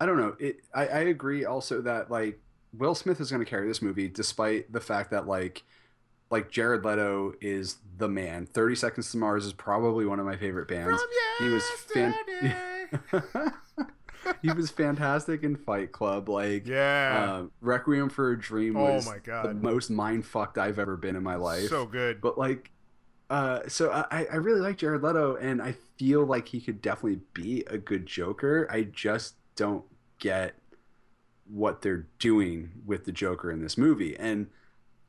I 0.00 0.06
don't 0.06 0.18
know. 0.18 0.36
It 0.38 0.60
I, 0.74 0.86
I 0.86 0.98
agree 1.00 1.44
also 1.44 1.80
that 1.82 2.10
like 2.10 2.38
Will 2.72 2.94
Smith 2.94 3.20
is 3.20 3.30
gonna 3.30 3.44
carry 3.44 3.66
this 3.68 3.82
movie 3.82 4.08
despite 4.08 4.72
the 4.72 4.80
fact 4.80 5.10
that 5.10 5.26
like 5.26 5.64
like 6.30 6.50
Jared 6.50 6.84
Leto 6.84 7.34
is 7.40 7.76
the 7.98 8.08
man. 8.08 8.46
Thirty 8.46 8.74
Seconds 8.74 9.10
to 9.12 9.16
Mars 9.16 9.44
is 9.44 9.52
probably 9.52 10.04
one 10.06 10.18
of 10.18 10.26
my 10.26 10.36
favorite 10.36 10.68
bands. 10.68 11.00
He 11.38 11.48
was 11.48 11.64
fan- 11.92 12.14
he 14.42 14.50
was 14.52 14.70
fantastic 14.70 15.42
in 15.42 15.56
Fight 15.56 15.92
Club. 15.92 16.28
Like, 16.28 16.66
yeah. 16.66 17.26
uh, 17.28 17.46
Requiem 17.60 18.08
for 18.08 18.32
a 18.32 18.38
Dream 18.38 18.76
Oh 18.76 18.94
was 18.94 19.06
my 19.06 19.18
the 19.42 19.54
most 19.54 19.90
mind 19.90 20.26
fucked 20.26 20.58
I've 20.58 20.78
ever 20.78 20.96
been 20.96 21.16
in 21.16 21.22
my 21.22 21.36
life. 21.36 21.68
so 21.68 21.86
good. 21.86 22.20
but 22.20 22.36
like, 22.38 22.70
uh, 23.30 23.60
so 23.68 23.90
I, 23.90 24.26
I 24.30 24.36
really 24.36 24.60
like 24.60 24.78
Jared 24.78 25.02
Leto, 25.02 25.36
and 25.36 25.60
I 25.62 25.74
feel 25.98 26.24
like 26.24 26.48
he 26.48 26.60
could 26.60 26.80
definitely 26.80 27.20
be 27.34 27.64
a 27.68 27.78
good 27.78 28.06
Joker. 28.06 28.68
I 28.70 28.82
just 28.82 29.34
don't 29.56 29.84
get 30.18 30.54
what 31.48 31.82
they're 31.82 32.06
doing 32.18 32.70
with 32.84 33.04
the 33.04 33.12
Joker 33.12 33.50
in 33.50 33.62
this 33.62 33.78
movie, 33.78 34.16
and 34.16 34.48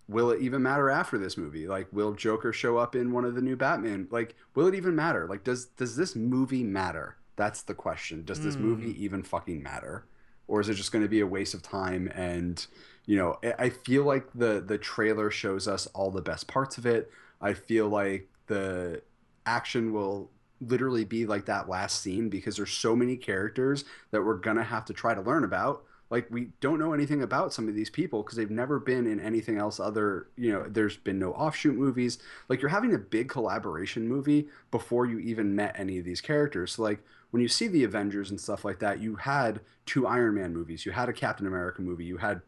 will 0.07 0.31
it 0.31 0.41
even 0.41 0.63
matter 0.63 0.89
after 0.89 1.17
this 1.17 1.37
movie? 1.37 1.67
Like, 1.67 1.87
will 1.91 2.13
Joker 2.13 2.53
show 2.53 2.77
up 2.77 2.95
in 2.95 3.11
one 3.11 3.25
of 3.25 3.35
the 3.35 3.41
new 3.41 3.55
Batman? 3.55 4.07
Like, 4.11 4.35
will 4.55 4.67
it 4.67 4.75
even 4.75 4.95
matter? 4.95 5.27
Like, 5.27 5.43
does 5.43 5.65
does 5.65 5.95
this 5.95 6.15
movie 6.15 6.63
matter? 6.63 7.17
That's 7.35 7.61
the 7.61 7.73
question. 7.75 8.23
Does 8.25 8.41
this 8.41 8.55
Hmm. 8.55 8.63
movie 8.63 9.03
even 9.03 9.23
fucking 9.23 9.61
matter, 9.61 10.05
or 10.47 10.61
is 10.61 10.69
it 10.69 10.75
just 10.75 10.91
going 10.91 11.03
to 11.03 11.09
be 11.09 11.19
a 11.19 11.27
waste 11.27 11.53
of 11.53 11.61
time? 11.61 12.09
And 12.15 12.65
you 13.05 13.15
know, 13.17 13.39
I- 13.43 13.55
I 13.65 13.69
feel 13.69 14.03
like 14.03 14.27
the 14.33 14.61
the 14.65 14.77
trailer 14.77 15.31
shows 15.31 15.67
us 15.67 15.87
all 15.87 16.11
the 16.11 16.21
best 16.21 16.47
parts 16.47 16.77
of 16.77 16.85
it. 16.85 17.11
I 17.41 17.53
feel 17.53 17.87
like 17.89 18.29
the 18.47 19.03
action 19.45 19.93
will 19.93 20.31
literally 20.59 21.05
be 21.05 21.25
like 21.25 21.45
that 21.45 21.69
last 21.69 22.01
scene 22.01 22.29
because 22.29 22.57
there's 22.57 22.71
so 22.71 22.95
many 22.95 23.15
characters 23.15 23.85
that 24.11 24.23
we're 24.23 24.37
gonna 24.37 24.63
have 24.63 24.85
to 24.85 24.93
try 24.93 25.13
to 25.13 25.21
learn 25.21 25.43
about 25.43 25.83
like 26.09 26.27
we 26.29 26.49
don't 26.61 26.79
know 26.79 26.93
anything 26.93 27.21
about 27.21 27.53
some 27.53 27.67
of 27.67 27.75
these 27.75 27.89
people 27.89 28.23
because 28.23 28.37
they've 28.37 28.49
never 28.49 28.79
been 28.79 29.07
in 29.07 29.19
anything 29.19 29.57
else 29.57 29.79
other 29.79 30.27
you 30.37 30.51
know 30.51 30.65
there's 30.67 30.97
been 30.97 31.19
no 31.19 31.33
offshoot 31.33 31.75
movies. 31.75 32.19
Like 32.49 32.61
you're 32.61 32.69
having 32.69 32.93
a 32.93 32.99
big 32.99 33.29
collaboration 33.29 34.07
movie 34.07 34.47
before 34.71 35.05
you 35.05 35.19
even 35.19 35.55
met 35.55 35.75
any 35.77 35.99
of 35.99 36.05
these 36.05 36.21
characters. 36.21 36.73
So 36.73 36.83
like 36.83 36.99
when 37.31 37.41
you 37.41 37.47
see 37.47 37.67
the 37.67 37.83
avengers 37.83 38.29
and 38.29 38.39
stuff 38.39 38.63
like 38.63 38.79
that 38.79 39.01
you 39.01 39.15
had 39.15 39.61
two 39.85 40.07
iron 40.07 40.35
man 40.35 40.53
movies 40.53 40.85
you 40.85 40.91
had 40.91 41.09
a 41.09 41.13
captain 41.13 41.47
america 41.47 41.81
movie 41.81 42.05
you 42.05 42.17
had 42.17 42.41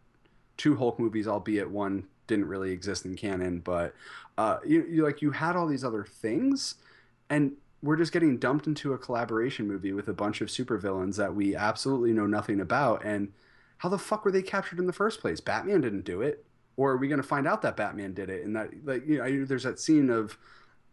two 0.57 0.75
hulk 0.75 0.99
movies 0.99 1.27
albeit 1.27 1.69
one 1.69 2.05
didn't 2.27 2.47
really 2.47 2.71
exist 2.71 3.05
in 3.05 3.15
canon 3.15 3.59
but 3.59 3.93
uh 4.37 4.57
you, 4.65 4.85
you 4.89 5.03
like 5.03 5.21
you 5.21 5.31
had 5.31 5.55
all 5.55 5.67
these 5.67 5.83
other 5.83 6.05
things 6.05 6.75
and 7.29 7.53
we're 7.81 7.95
just 7.95 8.11
getting 8.11 8.37
dumped 8.37 8.67
into 8.67 8.93
a 8.93 8.97
collaboration 8.97 9.67
movie 9.67 9.93
with 9.93 10.07
a 10.09 10.13
bunch 10.13 10.41
of 10.41 10.49
supervillains 10.49 11.15
that 11.15 11.33
we 11.33 11.55
absolutely 11.55 12.11
know 12.11 12.27
nothing 12.27 12.59
about 12.59 13.03
and 13.03 13.31
how 13.79 13.89
the 13.89 13.97
fuck 13.97 14.23
were 14.23 14.31
they 14.31 14.41
captured 14.41 14.79
in 14.79 14.85
the 14.87 14.93
first 14.93 15.19
place? 15.19 15.41
Batman 15.41 15.81
didn't 15.81 16.05
do 16.05 16.21
it. 16.21 16.45
Or 16.77 16.91
are 16.91 16.97
we 16.97 17.09
going 17.09 17.21
to 17.21 17.27
find 17.27 17.45
out 17.45 17.61
that 17.63 17.75
batman 17.75 18.13
did 18.13 18.29
it? 18.29 18.45
And 18.45 18.55
that 18.55 18.69
like 18.85 19.05
you 19.05 19.17
know 19.17 19.25
I- 19.25 19.43
there's 19.43 19.63
that 19.63 19.79
scene 19.79 20.09
of 20.09 20.37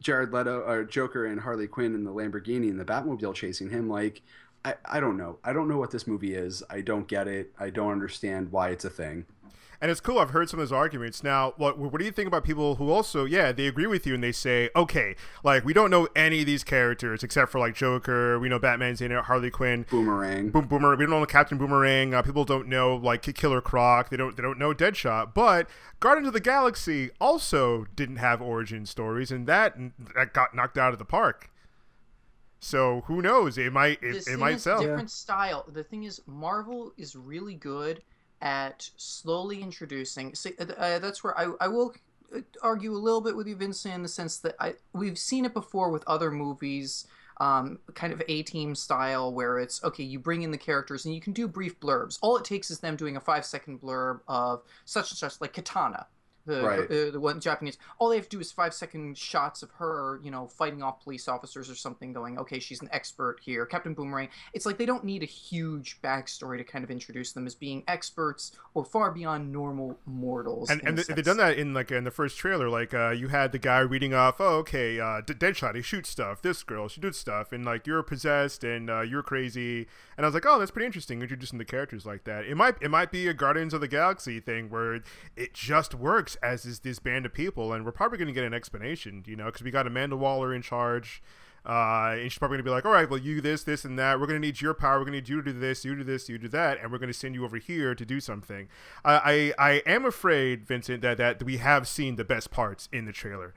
jared 0.00 0.32
leto 0.32 0.60
or 0.60 0.84
joker 0.84 1.24
and 1.24 1.40
harley 1.40 1.66
quinn 1.66 1.94
in 1.94 2.04
the 2.04 2.12
lamborghini 2.12 2.68
and 2.70 2.78
the 2.80 2.84
batmobile 2.84 3.34
chasing 3.34 3.70
him. 3.70 3.88
Like 3.88 4.22
I, 4.64 4.74
I 4.84 5.00
don't 5.00 5.16
know. 5.16 5.38
I 5.44 5.52
don't 5.52 5.68
know 5.68 5.78
what 5.78 5.92
this 5.92 6.08
movie 6.08 6.34
is. 6.34 6.62
I 6.68 6.80
don't 6.80 7.06
get 7.06 7.28
it. 7.28 7.52
I 7.58 7.70
don't 7.70 7.92
understand 7.92 8.50
why 8.50 8.70
it's 8.70 8.84
a 8.84 8.90
thing 8.90 9.26
And 9.80 9.90
it's 9.90 10.00
cool. 10.00 10.18
I've 10.18 10.30
heard 10.30 10.48
some 10.48 10.58
of 10.58 10.68
those 10.68 10.76
arguments. 10.76 11.22
Now, 11.22 11.52
what 11.56 11.78
what 11.78 11.98
do 11.98 12.04
you 12.04 12.10
think 12.10 12.26
about 12.28 12.44
people 12.44 12.76
who 12.76 12.90
also, 12.90 13.24
yeah, 13.24 13.52
they 13.52 13.66
agree 13.66 13.86
with 13.86 14.06
you 14.06 14.14
and 14.14 14.22
they 14.22 14.32
say, 14.32 14.70
okay, 14.74 15.14
like 15.44 15.64
we 15.64 15.72
don't 15.72 15.90
know 15.90 16.08
any 16.16 16.40
of 16.40 16.46
these 16.46 16.64
characters 16.64 17.22
except 17.22 17.52
for 17.52 17.58
like 17.58 17.74
Joker. 17.74 18.38
We 18.38 18.48
know 18.48 18.58
Batman's 18.58 19.00
in 19.00 19.12
it, 19.12 19.24
Harley 19.24 19.50
Quinn. 19.50 19.86
boomerang 19.90 20.50
Boom, 20.50 20.66
Boomer. 20.66 20.96
We 20.96 21.04
don't 21.04 21.10
know 21.10 21.26
Captain 21.26 21.58
Boomerang. 21.58 22.14
Uh, 22.14 22.22
people 22.22 22.44
don't 22.44 22.68
know 22.68 22.96
like 22.96 23.22
Killer 23.22 23.60
Croc. 23.60 24.10
They 24.10 24.16
don't. 24.16 24.36
They 24.36 24.42
don't 24.42 24.58
know 24.58 24.72
Deadshot. 24.72 25.34
But 25.34 25.68
Guardians 26.00 26.28
of 26.28 26.32
the 26.34 26.40
Galaxy 26.40 27.10
also 27.20 27.86
didn't 27.94 28.16
have 28.16 28.40
origin 28.40 28.86
stories, 28.86 29.30
and 29.30 29.46
that 29.46 29.76
that 30.14 30.32
got 30.32 30.54
knocked 30.54 30.78
out 30.78 30.92
of 30.92 30.98
the 30.98 31.04
park. 31.04 31.50
So 32.60 33.02
who 33.06 33.20
knows? 33.20 33.58
It 33.58 33.72
might. 33.72 34.02
It, 34.02 34.12
this 34.12 34.26
it 34.26 34.30
thing 34.32 34.40
might 34.40 34.56
is 34.56 34.62
sell. 34.62 34.80
different 34.80 35.10
style. 35.10 35.66
The 35.68 35.84
thing 35.84 36.04
is, 36.04 36.22
Marvel 36.26 36.92
is 36.96 37.14
really 37.14 37.54
good 37.54 38.02
at 38.46 38.88
slowly 38.96 39.60
introducing. 39.60 40.32
See, 40.36 40.52
uh, 40.60 40.66
uh, 40.78 40.98
that's 41.00 41.24
where 41.24 41.36
I, 41.36 41.52
I 41.60 41.66
will 41.66 41.94
uh, 42.32 42.42
argue 42.62 42.92
a 42.92 42.96
little 42.96 43.20
bit 43.20 43.36
with 43.36 43.48
you, 43.48 43.56
Vincent, 43.56 43.92
in 43.92 44.02
the 44.04 44.08
sense 44.08 44.38
that 44.38 44.54
I 44.60 44.74
we've 44.92 45.18
seen 45.18 45.44
it 45.44 45.52
before 45.52 45.90
with 45.90 46.04
other 46.06 46.30
movies. 46.30 47.08
Um, 47.38 47.80
kind 47.92 48.14
of 48.14 48.22
A 48.28 48.42
team 48.44 48.74
style 48.74 49.30
where 49.30 49.58
it's 49.58 49.84
okay, 49.84 50.04
you 50.04 50.18
bring 50.18 50.40
in 50.40 50.52
the 50.52 50.56
characters 50.56 51.04
and 51.04 51.14
you 51.14 51.20
can 51.20 51.34
do 51.34 51.46
brief 51.46 51.78
blurbs. 51.80 52.18
All 52.22 52.38
it 52.38 52.46
takes 52.46 52.70
is 52.70 52.78
them 52.78 52.96
doing 52.96 53.16
a 53.18 53.20
five 53.20 53.44
second 53.44 53.82
blurb 53.82 54.20
of 54.26 54.62
such 54.86 55.10
and 55.10 55.18
such, 55.18 55.38
like 55.42 55.52
Katana, 55.52 56.06
the 56.46 56.62
Right. 56.62 56.80
uh, 56.90 57.10
the 57.10 57.20
one 57.20 57.40
Japanese. 57.40 57.76
All 57.98 58.08
they 58.08 58.16
have 58.16 58.28
to 58.28 58.36
do 58.36 58.40
is 58.40 58.52
five 58.52 58.72
second 58.72 59.18
shots 59.18 59.62
of 59.62 59.70
her, 59.72 60.20
you 60.22 60.30
know, 60.30 60.46
fighting 60.46 60.82
off 60.82 61.02
police 61.02 61.28
officers 61.28 61.68
or 61.68 61.74
something. 61.74 62.12
Going, 62.12 62.38
okay, 62.38 62.58
she's 62.58 62.80
an 62.80 62.88
expert 62.92 63.38
here. 63.42 63.66
Captain 63.66 63.94
Boomerang. 63.94 64.28
It's 64.54 64.64
like 64.66 64.78
they 64.78 64.86
don't 64.86 65.04
need 65.04 65.22
a 65.22 65.26
huge 65.26 66.00
backstory 66.02 66.58
to 66.58 66.64
kind 66.64 66.84
of 66.84 66.90
introduce 66.90 67.32
them 67.32 67.46
as 67.46 67.54
being 67.54 67.82
experts 67.88 68.52
or 68.74 68.84
far 68.84 69.10
beyond 69.10 69.52
normal 69.52 69.98
mortals. 70.06 70.70
and 70.70 70.80
and 70.84 70.96
they, 70.98 71.14
they've 71.14 71.24
done 71.24 71.36
that 71.38 71.58
in 71.58 71.74
like 71.74 71.90
in 71.90 72.04
the 72.04 72.10
first 72.10 72.38
trailer. 72.38 72.68
Like 72.68 72.94
uh, 72.94 73.10
you 73.10 73.28
had 73.28 73.52
the 73.52 73.58
guy 73.58 73.80
reading 73.80 74.14
off, 74.14 74.40
oh 74.40 74.56
okay, 74.58 75.00
uh, 75.00 75.20
D- 75.20 75.34
Deadshot, 75.34 75.74
he 75.74 75.82
shoots 75.82 76.08
stuff. 76.08 76.42
This 76.42 76.62
girl, 76.62 76.88
she 76.88 77.00
did 77.00 77.14
stuff, 77.14 77.52
and 77.52 77.64
like 77.64 77.86
you're 77.86 78.02
possessed 78.02 78.64
and 78.64 78.88
uh, 78.88 79.00
you're 79.02 79.22
crazy. 79.22 79.86
And 80.16 80.24
I 80.24 80.28
was 80.28 80.34
like, 80.34 80.46
oh, 80.46 80.58
that's 80.58 80.70
pretty 80.70 80.86
interesting, 80.86 81.20
introducing 81.22 81.58
the 81.58 81.64
characters 81.64 82.06
like 82.06 82.24
that. 82.24 82.44
It 82.44 82.54
might 82.56 82.76
it 82.80 82.90
might 82.90 83.10
be 83.10 83.26
a 83.28 83.34
Guardians 83.34 83.74
of 83.74 83.80
the 83.80 83.88
Galaxy 83.88 84.40
thing 84.40 84.70
where 84.70 85.00
it 85.36 85.52
just 85.52 85.94
works 85.94 86.35
as 86.42 86.64
is 86.64 86.80
this 86.80 86.98
band 86.98 87.26
of 87.26 87.32
people, 87.32 87.72
and 87.72 87.84
we're 87.84 87.92
probably 87.92 88.18
going 88.18 88.28
to 88.28 88.34
get 88.34 88.44
an 88.44 88.54
explanation, 88.54 89.24
you 89.26 89.36
know, 89.36 89.46
because 89.46 89.62
we 89.62 89.70
got 89.70 89.86
Amanda 89.86 90.16
Waller 90.16 90.54
in 90.54 90.62
charge. 90.62 91.22
Uh, 91.68 92.14
and 92.20 92.30
she's 92.30 92.38
probably 92.38 92.56
gonna 92.56 92.62
be 92.64 92.70
like, 92.70 92.84
all 92.86 92.92
right, 92.92 93.10
well, 93.10 93.18
you 93.18 93.40
this, 93.40 93.64
this, 93.64 93.84
and 93.84 93.98
that. 93.98 94.20
We're 94.20 94.28
gonna 94.28 94.38
need 94.38 94.60
your 94.60 94.72
power. 94.72 95.00
We're 95.00 95.06
gonna 95.06 95.16
need 95.16 95.28
you 95.28 95.42
to 95.42 95.52
do 95.52 95.58
this, 95.58 95.84
you 95.84 95.96
do 95.96 96.04
this, 96.04 96.28
you 96.28 96.38
do 96.38 96.46
that, 96.46 96.78
and 96.80 96.92
we're 96.92 96.98
gonna 96.98 97.12
send 97.12 97.34
you 97.34 97.44
over 97.44 97.56
here 97.56 97.92
to 97.92 98.04
do 98.06 98.20
something. 98.20 98.68
I, 99.04 99.52
I, 99.58 99.70
I 99.70 99.72
am 99.84 100.04
afraid, 100.04 100.64
Vincent, 100.64 101.02
that 101.02 101.16
that 101.18 101.42
we 101.42 101.56
have 101.56 101.88
seen 101.88 102.14
the 102.14 102.24
best 102.24 102.52
parts 102.52 102.88
in 102.92 103.04
the 103.04 103.12
trailer. 103.12 103.52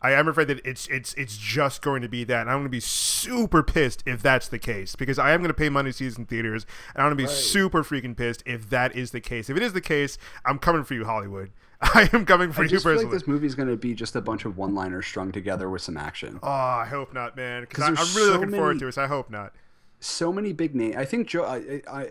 I 0.00 0.12
am 0.12 0.26
afraid 0.26 0.48
that 0.48 0.64
it's 0.64 0.86
it's 0.86 1.12
it's 1.14 1.36
just 1.36 1.82
going 1.82 2.00
to 2.00 2.08
be 2.08 2.24
that, 2.24 2.40
and 2.40 2.48
I'm 2.50 2.56
going 2.60 2.64
to 2.64 2.70
be 2.70 2.80
super 2.80 3.62
pissed 3.62 4.02
if 4.06 4.22
that's 4.22 4.48
the 4.48 4.58
case 4.58 4.96
because 4.96 5.18
I 5.18 5.32
am 5.32 5.40
going 5.40 5.48
to 5.48 5.54
pay 5.54 5.68
money 5.68 5.90
to 5.90 5.92
see 5.92 6.06
this 6.08 6.16
in 6.16 6.24
theaters, 6.24 6.64
and 6.94 7.02
I'm 7.02 7.08
going 7.08 7.18
to 7.18 7.22
be 7.24 7.28
Right. 7.28 7.36
super 7.36 7.84
freaking 7.84 8.16
pissed 8.16 8.42
if 8.46 8.70
that 8.70 8.96
is 8.96 9.10
the 9.10 9.20
case. 9.20 9.50
If 9.50 9.58
it 9.58 9.62
is 9.62 9.74
the 9.74 9.82
case, 9.82 10.16
I'm 10.46 10.58
coming 10.58 10.82
for 10.84 10.94
you, 10.94 11.04
Hollywood. 11.04 11.50
I 11.94 12.08
am 12.12 12.26
coming 12.26 12.52
for 12.52 12.60
I 12.60 12.64
you 12.64 12.70
just 12.70 12.84
feel 12.84 12.96
like 12.96 13.10
this 13.10 13.26
movie 13.26 13.46
is 13.46 13.54
going 13.54 13.68
to 13.68 13.76
be 13.76 13.94
just 13.94 14.14
a 14.14 14.20
bunch 14.20 14.44
of 14.44 14.56
one-liners 14.58 15.06
strung 15.06 15.32
together 15.32 15.70
with 15.70 15.82
some 15.82 15.96
action. 15.96 16.38
Oh, 16.42 16.48
I 16.48 16.84
hope 16.86 17.14
not, 17.14 17.36
man. 17.36 17.62
Because 17.62 17.84
'Cause 17.84 17.88
I'm 17.88 18.16
really 18.16 18.32
so 18.34 18.38
looking 18.38 18.54
forward 18.54 18.78
to 18.80 18.88
it. 18.88 18.92
So 18.92 19.02
I 19.02 19.06
hope 19.06 19.30
not. 19.30 19.54
so 19.98 20.32
many 20.32 20.52
big 20.52 20.74
names. 20.74 20.96
I 20.96 21.04
think 21.04 21.26
Joe. 21.28 21.44
I, 21.44 21.56
I, 21.56 22.00
I 22.00 22.08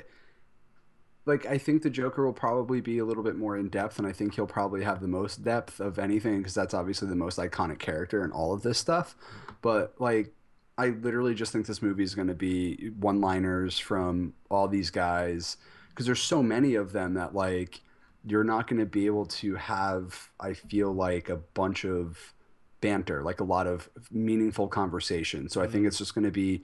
like. 1.26 1.46
I 1.46 1.58
think 1.60 1.84
the 1.84 1.90
Joker 1.90 2.26
will 2.26 2.34
probably 2.34 2.82
be 2.82 2.98
a 2.98 3.06
little 3.06 3.24
bit 3.24 3.36
more 3.36 3.58
in 3.58 3.70
depth, 3.70 4.00
and 4.00 4.08
I 4.08 4.12
think 4.12 4.34
he'll 4.36 4.48
probably 4.48 4.84
have 4.84 5.02
the 5.02 5.08
most 5.08 5.44
depth 5.44 5.80
of 5.80 6.00
anything 6.00 6.40
because 6.40 6.56
that's 6.56 6.74
obviously 6.74 7.08
the 7.08 7.16
most 7.16 7.38
iconic 7.38 7.78
character 7.80 8.24
in 8.24 8.32
all 8.32 8.54
of 8.54 8.64
this 8.64 8.78
stuff. 8.80 9.16
But 9.62 9.94
like, 10.00 10.34
I 10.78 10.88
literally 10.90 11.36
just 11.36 11.52
think 11.52 11.68
this 11.68 11.82
movie 11.82 12.04
is 12.04 12.16
going 12.16 12.28
to 12.30 12.34
be 12.34 12.90
one-liners 13.00 13.78
from 13.78 14.34
all 14.50 14.68
these 14.68 14.90
guys 14.90 15.58
because 15.90 16.06
there's 16.08 16.22
so 16.22 16.42
many 16.42 16.76
of 16.76 16.92
them 16.94 17.14
that 17.16 17.36
like 17.36 17.82
you're 18.26 18.44
not 18.44 18.68
going 18.68 18.80
to 18.80 18.86
be 18.86 19.06
able 19.06 19.26
to 19.26 19.56
have. 19.56 20.30
I 20.40 20.54
feel 20.54 20.94
like 20.94 21.30
a 21.30 21.38
bunch 21.38 21.86
of 21.86 22.34
banter, 22.82 23.24
like 23.24 23.40
a 23.40 23.44
lot 23.44 23.68
of 23.68 23.90
meaningful 24.12 24.68
conversation. 24.68 25.50
So 25.50 25.62
I 25.62 25.68
think 25.68 25.86
it's 25.86 25.98
just 25.98 26.16
going 26.16 26.26
to 26.26 26.32
be 26.32 26.64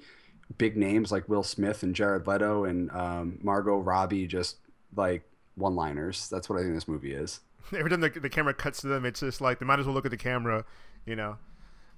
big 0.57 0.77
names 0.77 1.11
like 1.11 1.27
Will 1.27 1.43
Smith 1.43 1.83
and 1.83 1.95
Jared 1.95 2.27
Leto 2.27 2.65
and 2.65 2.91
um, 2.91 3.39
Margot 3.41 3.77
Robbie, 3.77 4.27
just 4.27 4.57
like 4.95 5.23
one 5.55 5.75
liners. 5.75 6.29
That's 6.29 6.49
what 6.49 6.59
I 6.59 6.63
think 6.63 6.75
this 6.75 6.87
movie 6.87 7.13
is. 7.13 7.39
Every 7.75 7.89
time 7.89 8.01
the, 8.01 8.09
the 8.09 8.29
camera 8.29 8.53
cuts 8.53 8.81
to 8.81 8.87
them, 8.87 9.05
it's 9.05 9.19
just 9.19 9.41
like 9.41 9.59
they 9.59 9.65
might 9.65 9.79
as 9.79 9.85
well 9.85 9.95
look 9.95 10.05
at 10.05 10.11
the 10.11 10.17
camera, 10.17 10.65
you 11.05 11.15
know. 11.15 11.37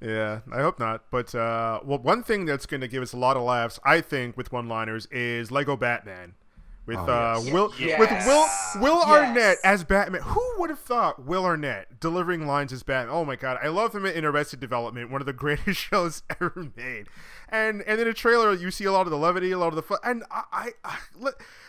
Yeah, 0.02 0.42
I 0.52 0.62
hope 0.62 0.80
not. 0.80 1.06
But 1.10 1.34
uh, 1.34 1.82
well, 1.84 1.98
one 1.98 2.24
thing 2.24 2.46
that's 2.46 2.66
going 2.66 2.82
to 2.82 2.88
give 2.88 3.02
us 3.02 3.14
a 3.14 3.18
lot 3.18 3.36
of 3.36 3.44
laughs, 3.44 3.80
I 3.84 4.02
think, 4.02 4.38
with 4.38 4.52
one-liners 4.52 5.08
is 5.08 5.52
Lego 5.52 5.76
Batman. 5.76 6.36
With 6.88 6.98
Oh, 6.98 7.02
uh, 7.04 7.42
yes. 7.44 7.54
Will 7.54 7.74
Yes. 7.78 8.00
with 8.00 8.10
Will 8.80 8.82
Will 8.82 8.98
Yes. 9.00 9.08
Arnett 9.28 9.58
as 9.64 9.84
Batman. 9.84 10.22
Who 10.22 10.54
would 10.58 10.70
have 10.70 10.80
thought 10.80 11.24
Will 11.26 11.46
Arnett 11.46 12.00
delivering 12.00 12.48
lines 12.48 12.72
as 12.74 12.82
Batman? 12.82 13.14
Oh 13.14 13.26
my 13.26 13.36
god, 13.36 13.60
I 13.62 13.68
love 13.68 13.94
him 13.94 14.06
in 14.06 14.24
Arrested 14.24 14.60
Development, 14.62 15.12
one 15.12 15.22
of 15.22 15.28
the 15.28 15.34
greatest 15.34 15.80
shows 15.90 16.24
ever 16.30 16.54
made. 16.78 17.08
And 17.50 17.82
and 17.84 18.00
in 18.02 18.08
a 18.08 18.14
trailer, 18.14 18.54
you 18.54 18.72
see 18.72 18.86
a 18.86 18.92
lot 18.92 19.06
of 19.06 19.12
the 19.12 19.18
levity, 19.18 19.52
a 19.52 19.58
lot 19.58 19.68
of 19.68 19.76
the 19.76 19.82
fun. 19.82 20.00
And 20.04 20.24
I, 20.32 20.44
I, 20.52 20.70
I 20.84 20.98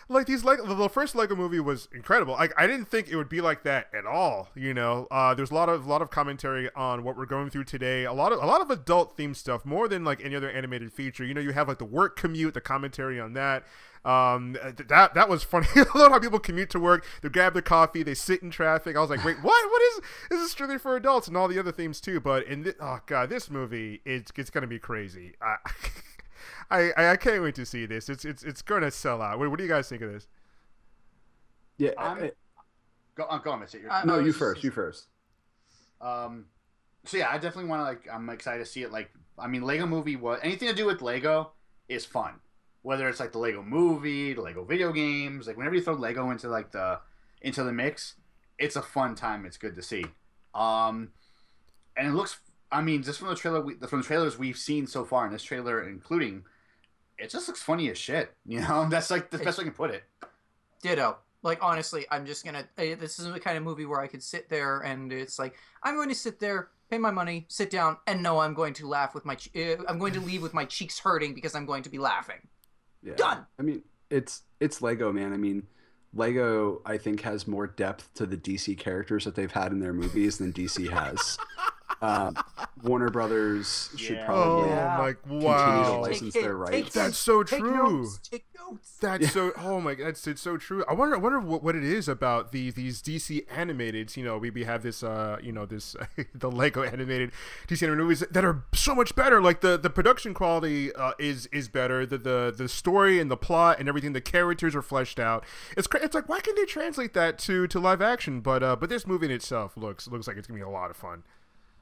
like 0.09 0.27
these 0.27 0.45
like 0.45 0.59
the 0.65 0.89
first 0.89 1.15
Lego 1.15 1.35
movie 1.37 1.61
was 1.61 1.89
incredible. 1.93 2.35
Like 2.35 2.53
I 2.57 2.67
didn't 2.67 2.87
think 2.87 3.09
it 3.09 3.17
would 3.17 3.29
be 3.29 3.41
like 3.41 3.63
that 3.65 3.89
at 3.93 4.07
all. 4.07 4.49
You 4.55 4.73
know, 4.75 5.07
uh, 5.11 5.35
there's 5.35 5.51
a 5.51 5.55
lot 5.55 5.69
of 5.69 5.85
a 5.85 5.89
lot 5.89 6.01
of 6.03 6.11
commentary 6.11 6.71
on 6.75 7.03
what 7.05 7.17
we're 7.17 7.27
going 7.27 7.51
through 7.51 7.65
today. 7.65 8.05
A 8.05 8.13
lot 8.13 8.33
of 8.33 8.43
a 8.43 8.47
lot 8.47 8.61
of 8.61 8.71
adult 8.71 9.17
themed 9.17 9.37
stuff, 9.37 9.65
more 9.65 9.89
than 9.89 10.05
like 10.05 10.25
any 10.25 10.35
other 10.37 10.51
animated 10.51 10.93
feature. 10.93 11.25
You 11.25 11.35
know, 11.35 11.41
you 11.41 11.53
have 11.53 11.69
like 11.69 11.79
the 11.79 11.85
work 11.85 12.17
commute, 12.17 12.55
the 12.55 12.61
commentary 12.61 13.21
on 13.21 13.33
that. 13.35 13.65
Um, 14.05 14.57
that 14.89 15.15
that 15.15 15.29
was 15.29 15.43
funny. 15.45 15.67
I 15.77 15.99
love 15.99 16.13
how 16.13 16.19
people 16.19 16.39
commute 16.39 16.71
to 16.71 16.81
work. 16.81 17.05
They 17.23 17.29
grab 17.29 17.53
their 17.53 17.63
coffee, 17.63 18.03
they 18.03 18.15
sit 18.15 18.43
in 18.43 18.51
traffic. 18.51 18.97
I 18.97 19.01
was 19.01 19.11
like, 19.11 19.25
wait, 19.25 19.37
what? 19.43 19.71
What 19.71 19.83
is 19.83 20.01
this? 20.31 20.41
Is 20.41 20.51
strictly 20.51 20.79
for 20.79 20.97
adults 20.97 21.29
and 21.29 21.37
all 21.37 21.49
the 21.49 21.59
other 21.59 21.73
themes 21.73 22.01
too. 22.01 22.21
But 22.21 22.47
in 22.47 22.63
this, 22.63 22.75
oh 22.81 23.01
god, 23.07 23.29
this 23.31 23.51
movie 23.51 24.01
it's 24.05 24.31
it's 24.37 24.51
gonna 24.51 24.67
be 24.67 24.79
crazy. 24.79 25.35
I, 26.71 26.93
I 26.97 27.07
I 27.13 27.17
can't 27.17 27.43
wait 27.43 27.55
to 27.57 27.67
see 27.67 27.87
this. 27.87 28.09
It's 28.09 28.25
it's 28.25 28.43
it's 28.43 28.63
gonna 28.63 28.91
sell 28.91 29.21
out. 29.23 29.39
What, 29.39 29.51
what 29.51 29.59
do 29.59 29.65
you 29.65 29.71
guys 29.71 29.89
think 29.89 30.03
of 30.03 30.13
this? 30.13 30.27
Yeah. 31.77 31.91
I'm- 31.99 32.19
I- 32.25 32.33
Go, 33.17 33.25
uh, 33.25 33.39
go 33.39 33.51
on, 33.51 33.59
Mitch. 33.59 33.75
You're- 33.75 33.89
no, 34.05 34.21
you 34.21 34.33
first. 34.33 34.59
just- 34.59 34.65
You 34.65 34.71
first. 34.71 35.09
Um, 36.01 36.45
so 37.05 37.17
yeah, 37.17 37.29
I 37.31 37.35
definitely 37.39 37.65
want 37.65 37.81
to 37.81 37.85
like. 37.85 38.07
I'm 38.13 38.31
excited 38.31 38.61
to 38.61 38.65
see 38.65 38.85
it. 38.85 38.93
Like, 38.93 39.11
I 39.37 39.49
mean, 39.49 39.63
Lego 39.63 39.87
Movie. 39.87 40.15
What 40.15 40.39
anything 40.45 40.69
to 40.69 40.75
do 40.75 40.87
with 40.87 41.03
Lego 41.03 41.51
is 41.89 42.05
fun. 42.05 42.35
Whether 42.83 43.09
it's 43.09 43.21
like 43.21 43.33
the 43.33 43.39
Lego 43.39 43.63
Movie, 43.63 44.33
the 44.35 44.41
Lego 44.41 44.65
video 44.65 44.93
games, 44.93 45.47
like 45.47 45.57
whenever 45.57 45.75
you 45.75 45.83
throw 45.83 45.95
Lego 45.95 46.31
into 46.31 46.49
like 46.49 46.71
the 46.71 47.01
into 47.43 47.63
the 47.65 47.73
mix, 47.73 48.15
it's 48.59 48.77
a 48.77 48.83
fun 48.83 49.15
time. 49.15 49.45
It's 49.45 49.57
good 49.57 49.75
to 49.77 49.83
see. 49.83 50.05
Um, 50.55 51.11
and 51.97 52.07
it 52.09 52.13
looks. 52.13 52.39
I 52.71 52.83
mean, 52.83 53.03
just 53.03 53.19
from 53.19 53.29
the 53.29 53.35
trailer, 53.35 53.61
we, 53.61 53.75
from 53.75 54.01
the 54.01 54.07
trailers 54.07 54.39
we've 54.39 54.57
seen 54.59 54.87
so 54.87 55.05
far 55.05 55.27
in 55.27 55.33
this 55.33 55.43
trailer, 55.43 55.83
including, 55.89 56.45
it 57.19 57.31
just 57.31 57.49
looks 57.49 57.63
funny 57.63 57.91
as 57.91 57.99
shit. 57.99 58.35
You 58.47 58.61
know, 58.61 58.89
that's 58.89 59.11
like 59.11 59.31
the 59.31 59.39
best 59.39 59.59
way 59.59 59.63
I 59.63 59.67
can 59.67 59.75
put 59.75 59.91
it. 59.91 60.05
Ditto. 60.83 61.17
Like 61.43 61.59
honestly, 61.63 62.05
I'm 62.11 62.27
just 62.27 62.45
gonna. 62.45 62.65
eh, 62.79 62.95
This 62.95 63.19
is 63.19 63.31
the 63.33 63.41
kind 63.41 63.57
of 63.57 63.63
movie 63.65 63.87
where 63.87 64.01
I 64.01 64.07
could 64.07 64.23
sit 64.23 64.49
there 64.49 64.81
and 64.81 65.13
it's 65.13 65.39
like 65.39 65.55
I'm 65.83 65.95
going 65.95 66.09
to 66.09 66.15
sit 66.15 66.41
there, 66.41 66.69
pay 66.91 66.99
my 66.99 67.11
money, 67.13 67.47
sit 67.49 67.71
down, 67.71 67.97
and 68.07 68.23
no, 68.23 68.39
I'm 68.41 68.55
going 68.55 68.75
to 68.75 68.89
laugh 68.89 69.15
with 69.15 69.25
my. 69.25 69.35
che- 69.37 69.51
eh, 69.55 69.77
I'm 69.89 69.99
going 69.99 70.15
to 70.15 70.21
leave 70.21 70.43
with 70.43 70.53
my 70.55 70.65
cheeks 70.65 70.99
hurting 70.99 71.35
because 71.35 71.55
I'm 71.55 71.65
going 71.67 71.83
to 71.85 71.91
be 71.91 71.99
laughing. 71.99 72.41
Yeah. 73.03 73.15
Done. 73.15 73.47
I 73.59 73.63
mean, 73.63 73.83
it's 74.11 74.43
it's 74.61 74.83
Lego, 74.83 75.13
man. 75.13 75.33
I 75.33 75.37
mean, 75.37 75.67
Lego 76.15 76.83
I 76.85 76.99
think 76.99 77.23
has 77.23 77.47
more 77.47 77.67
depth 77.67 78.13
to 78.15 78.27
the 78.27 78.37
DC 78.37 78.79
characters 78.79 79.25
that 79.25 79.35
they've 79.35 79.53
had 79.53 79.73
in 79.73 79.81
their 79.81 79.93
movies 79.93 80.39
than 80.39 80.53
DC 80.53 80.91
has. 80.91 81.39
um, 82.01 82.37
Warner 82.83 83.11
Brothers 83.11 83.91
should 83.97 84.17
Yeah. 84.17 84.27
Oh 84.29 84.63
probably 84.63 84.71
Yeah. 84.71 84.97
my 84.99 85.13
continue 85.15 85.41
to 85.85 85.99
license 86.01 86.35
Take- 86.35 86.43
their 86.43 86.53
take- 86.65 86.73
rights. 86.73 86.95
That's 86.95 87.19
so 87.19 87.43
Take 87.43 87.61
true. 87.61 87.75
notes. 88.01 88.19
Take 88.19 88.45
notes. 88.59 88.97
That's 89.01 89.23
Yeah. 89.25 89.29
so. 89.31 89.53
Oh 89.59 89.81
my 89.81 89.95
god, 89.95 90.09
that's 90.09 90.27
it's 90.27 90.43
so 90.43 90.57
true. 90.57 90.85
I 90.89 90.93
wonder. 90.95 91.17
I 91.17 91.19
wonder 91.19 91.41
what, 91.41 91.63
what 91.63 91.75
it 91.75 91.85
is 91.85 92.09
about 92.09 92.53
the 92.53 92.71
these 92.71 93.03
DC 93.03 93.45
animated. 93.51 94.17
You 94.17 94.25
know, 94.25 94.39
we, 94.39 94.51
we 94.51 94.65
have 94.65 94.83
this. 94.83 95.03
Uh, 95.03 95.39
you 95.43 95.53
know, 95.53 95.67
this 95.67 95.97
the 96.35 96.51
Lego 96.51 96.83
animated 96.83 97.33
DC 97.67 97.83
animated 97.83 98.03
movies 98.05 98.25
that 98.31 98.45
are 98.45 98.63
so 98.75 98.95
much 98.95 99.15
better. 99.17 99.41
Like 99.43 99.61
the 99.61 99.77
the 99.77 99.91
production 99.91 100.35
quality 100.35 100.93
uh, 100.95 101.13
is 101.19 101.47
is 101.47 101.69
better. 101.69 102.07
The 102.07 102.19
the 102.19 102.55
the 102.57 102.69
story 102.69 103.19
and 103.21 103.31
the 103.31 103.37
plot 103.37 103.79
and 103.81 103.89
everything. 103.89 104.13
The 104.13 104.21
characters 104.21 104.77
are 104.77 104.83
fleshed 104.83 105.19
out. 105.19 105.45
It's 105.77 105.87
cra- 105.87 106.03
it's 106.03 106.15
like 106.15 106.29
why 106.29 106.41
can't 106.41 106.57
they 106.57 106.65
translate 106.67 107.15
that 107.15 107.39
to 107.41 107.67
to 107.67 107.81
live 107.81 108.01
action? 108.03 108.41
But 108.41 108.63
uh, 108.63 108.77
but 108.77 108.89
this 108.89 109.07
movie 109.07 109.27
in 109.27 109.33
itself 109.33 109.77
looks 109.77 110.07
looks 110.09 110.29
like 110.29 110.37
it's 110.37 110.47
gonna 110.47 110.59
be 110.59 110.63
a 110.65 110.69
lot 110.69 110.91
of 110.91 110.97
fun. 110.97 111.23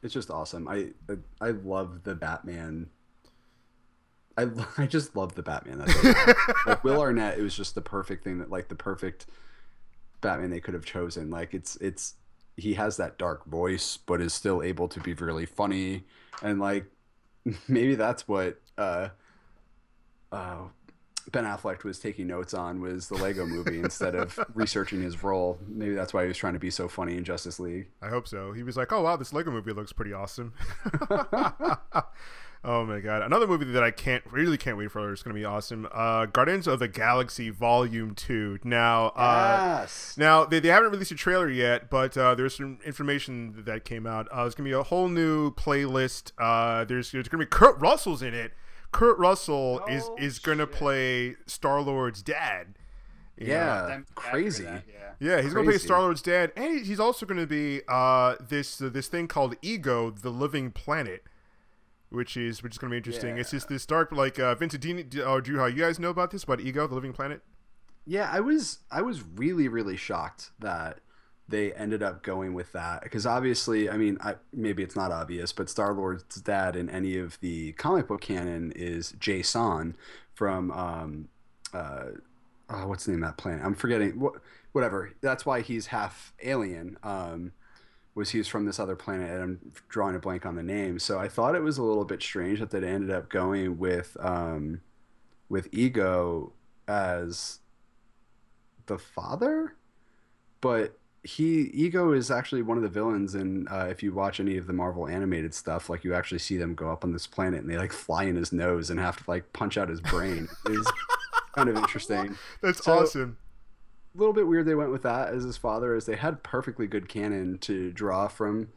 It's 0.07 0.15
just 0.15 0.31
awesome. 0.31 0.67
I 0.69 0.89
I 1.41 1.51
love 1.51 2.05
the 2.05 2.15
Batman. 2.15 2.89
I, 4.39 4.47
I 4.79 4.87
just 4.87 5.15
love 5.15 5.35
the 5.35 5.43
Batman. 5.43 5.79
That's 5.79 6.47
like 6.67 6.83
Will 6.83 7.01
Arnett. 7.01 7.39
It 7.39 7.43
was 7.43 7.55
just 7.55 7.75
the 7.75 7.83
perfect 7.83 8.25
thing 8.25 8.39
that 8.39 8.51
like 8.51 8.69
the 8.69 8.75
perfect 8.75 9.27
Batman 10.23 10.51
they 10.51 10.61
could 10.61 10.75
have 10.75 10.85
chosen. 10.85 11.29
Like 11.29 11.53
it's 11.53 11.77
it's 11.77 12.15
he 12.57 12.75
has 12.75 12.97
that 12.97 13.19
dark 13.19 13.45
voice, 13.45 13.99
but 13.99 14.23
is 14.23 14.33
still 14.33 14.63
able 14.63 14.89
to 14.89 15.01
be 15.01 15.13
really 15.13 15.45
funny 15.45 16.05
and 16.43 16.61
like 16.61 16.87
maybe 17.69 17.95
that's 17.95 18.27
what 18.29 18.61
uh 18.79 19.09
uh 20.33 20.59
Ben 21.33 21.45
Affleck 21.45 21.83
was 21.83 21.99
taking 21.99 22.29
notes 22.29 22.55
on 22.55 22.81
was 22.81 23.09
the 23.09 23.17
Lego 23.17 23.47
movie 23.47 23.81
instead 23.81 24.15
of 24.15 24.39
researching 24.55 25.03
his 25.03 25.23
role. 25.23 25.59
Maybe 25.67 25.95
that's 25.95 26.15
why 26.15 26.23
he 26.23 26.29
was 26.29 26.37
trying 26.37 26.53
to 26.53 26.59
be 26.59 26.71
so 26.71 26.89
funny 26.89 27.17
in 27.17 27.25
Justice 27.25 27.59
League. 27.59 27.89
I 28.01 28.09
hope 28.09 28.29
so. 28.29 28.53
He 28.53 28.63
was 28.63 28.77
like, 28.77 28.93
"Oh 28.93 29.03
wow, 29.03 29.17
this 29.17 29.33
Lego 29.33 29.51
movie 29.51 29.73
looks 29.73 29.93
pretty 29.93 30.13
awesome." 30.13 30.55
oh 32.65 32.85
my 32.85 33.01
god, 33.01 33.23
another 33.23 33.47
movie 33.49 33.65
that 33.65 33.83
I 33.83 33.91
can't 33.91 34.23
really 34.31 34.57
can't 34.57 34.79
wait 34.79 34.93
for 34.93 35.13
is 35.13 35.23
going 35.23 35.35
to 35.35 35.41
be 35.41 35.45
awesome. 35.45 35.89
Uh, 35.93 36.27
Guardians 36.27 36.69
of 36.69 36.79
the 36.79 36.89
Galaxy 36.89 37.51
Volume 37.51 38.15
Two. 38.15 38.59
Now, 38.63 39.07
uh, 39.17 39.79
yes. 39.81 40.15
now 40.17 40.45
they, 40.45 40.61
they 40.61 40.69
haven't 40.69 40.93
released 40.93 41.11
a 41.11 41.17
trailer 41.17 41.51
yet, 41.51 41.91
but 41.91 42.17
uh, 42.17 42.37
there's 42.37 42.55
some 42.55 42.79
information 42.85 43.65
that 43.67 43.85
came 43.85 44.07
out. 44.07 44.29
Uh, 44.31 44.43
there's 44.43 44.55
going 44.55 44.71
to 44.71 44.77
be 44.77 44.81
a 44.81 44.85
whole 44.85 45.09
new 45.09 45.51
playlist. 45.53 46.31
Uh, 46.39 46.85
there's 46.85 47.11
there's 47.11 47.29
going 47.29 47.41
to 47.41 47.47
be 47.47 47.51
Kurt 47.51 47.81
Russell's 47.81 48.23
in 48.23 48.33
it. 48.35 48.53
Kurt 48.97 49.19
Russell 49.19 49.83
is 49.89 50.05
Oh, 50.07 50.17
is 50.19 50.39
going 50.39 50.59
to 50.59 50.67
play 50.67 51.37
Star 51.47 51.81
Lord's 51.81 52.23
dad. 52.23 52.79
You 53.37 53.49
know? 53.49 53.53
Yeah, 53.53 54.01
crazy. 54.15 54.65
that, 54.65 54.85
yeah. 54.89 55.11
Yeah, 55.19 55.43
he's 55.43 55.53
gonna 55.53 55.65
play 55.65 55.75
Crazy. 55.75 55.87
Star 55.87 56.01
Lord's 56.01 56.23
dad, 56.23 56.53
and 56.57 56.85
he's 56.85 57.01
also 57.01 57.25
gonna 57.27 57.47
be 57.47 57.83
uh, 57.89 58.37
this 58.41 58.81
uh, 58.81 58.89
this 58.89 59.09
thing 59.09 59.29
called 59.29 59.55
Ego, 59.63 60.11
the 60.11 60.31
Living 60.31 60.71
Planet, 60.71 61.23
which 62.11 62.37
is 62.37 62.63
which 62.63 62.75
is 62.75 62.79
gonna 62.79 62.91
be 62.91 62.97
interesting. 62.99 63.37
It's 63.39 63.51
just 63.51 63.69
this 63.69 63.85
dark 63.87 64.13
like 64.13 64.39
uh, 64.39 64.55
Vincent 64.55 64.83
Dini, 64.83 65.09
D- 65.09 65.23
or 65.23 65.41
Drew, 65.41 65.59
how 65.59 65.67
you 65.67 65.83
guys 65.83 65.99
know 65.99 66.11
about 66.11 66.31
this 66.31 66.45
about 66.45 66.61
Ego, 66.61 66.87
the 66.87 66.95
Living 66.95 67.13
Planet? 67.13 67.43
Yeah, 68.07 68.29
I 68.33 68.41
was 68.41 68.81
I 68.91 69.03
was 69.03 69.23
really 69.23 69.69
really 69.69 69.97
shocked 69.97 70.51
that 70.61 70.99
they 71.49 71.73
ended 71.73 72.03
up 72.03 72.23
going 72.23 72.55
with 72.55 72.73
that 72.73 73.03
because 73.03 73.25
obviously, 73.25 73.89
I 73.89 73.97
mean, 73.97 74.19
I, 74.21 74.35
maybe 74.53 74.83
it's 74.83 74.97
not 74.97 75.13
obvious, 75.13 75.53
but 75.53 75.71
Star 75.71 75.95
Lord's 75.95 76.41
dad 76.41 76.75
in 76.77 76.91
any 76.91 77.19
of 77.19 77.39
the 77.41 77.73
comic 77.73 78.09
book 78.09 78.21
canon 78.21 78.73
is 78.75 79.15
Jason 79.21 79.97
from 80.35 80.71
um, 80.73 81.29
uh, 81.73 82.07
oh, 82.71 82.87
what's 82.89 83.05
the 83.05 83.13
name 83.13 83.23
of 83.23 83.31
that 83.31 83.37
planet? 83.37 83.65
I'm 83.65 83.75
forgetting. 83.75 84.19
What, 84.19 84.35
whatever. 84.73 85.13
That's 85.21 85.47
why 85.47 85.61
he's 85.61 85.87
half 85.87 86.33
alien. 86.43 86.99
Um, 87.03 87.53
was 88.15 88.31
he's 88.31 88.49
from 88.49 88.65
this 88.65 88.81
other 88.81 88.97
planet, 88.97 89.31
and 89.31 89.43
I'm 89.43 89.73
drawing 89.89 90.17
a 90.17 90.19
blank 90.19 90.47
on 90.47 90.57
the 90.57 90.63
name. 90.63 90.99
So 90.99 91.19
I 91.19 91.29
thought 91.29 91.55
it 91.55 91.63
was 91.63 91.79
a 91.79 91.83
little 91.83 92.05
bit 92.05 92.23
strange 92.23 92.61
that 92.61 92.71
they 92.71 92.79
ended 92.79 93.11
up 93.11 93.29
going 93.29 93.79
with 93.79 94.17
um, 94.21 94.81
with 95.49 95.69
Ego 95.71 96.53
as 96.89 97.61
the 98.87 98.99
father, 98.99 99.75
but 100.61 100.99
he 101.27 101.63
Ego 101.75 102.13
is 102.13 102.31
actually 102.31 102.63
one 102.63 102.77
of 102.77 102.83
the 102.83 102.89
villains, 102.89 103.35
and 103.35 103.69
uh, 103.69 103.87
if 103.91 104.03
you 104.03 104.13
watch 104.13 104.39
any 104.41 104.57
of 104.57 104.67
the 104.67 104.73
Marvel 104.73 105.07
animated 105.09 105.55
stuff, 105.55 105.91
like 105.91 106.05
you 106.05 106.15
actually 106.15 106.39
see 106.39 106.57
them 106.57 106.75
go 106.75 106.91
up 106.91 107.05
on 107.05 107.13
this 107.13 107.27
planet 107.27 107.61
and 107.61 107.71
they 107.71 107.77
like 107.77 107.93
fly 107.93 108.25
in 108.25 108.37
his 108.37 108.53
nose 108.53 108.91
and 108.91 109.01
have 109.01 109.17
to 109.25 109.31
like 109.31 109.53
punch 109.53 109.77
out 109.77 109.89
his 109.89 110.01
brain. 110.01 110.49
is 110.71 110.87
kind 111.55 111.69
of 111.69 111.77
interesting. 111.77 112.37
That's 112.63 112.85
So- 112.85 113.01
awesome. 113.01 113.39
A 114.15 114.19
little 114.19 114.33
bit 114.33 114.47
weird 114.47 114.65
they 114.67 114.75
went 114.75 114.91
with 114.93 115.03
that 115.03 115.29
as 115.35 115.45
his 115.45 115.59
father, 115.59 115.95
as 115.95 116.07
they 116.07 116.17
had 116.17 116.43
perfectly 116.43 116.87
good 116.87 117.07
canon 117.07 117.59
to 117.59 117.93
draw 117.93 118.29
from 118.29 118.69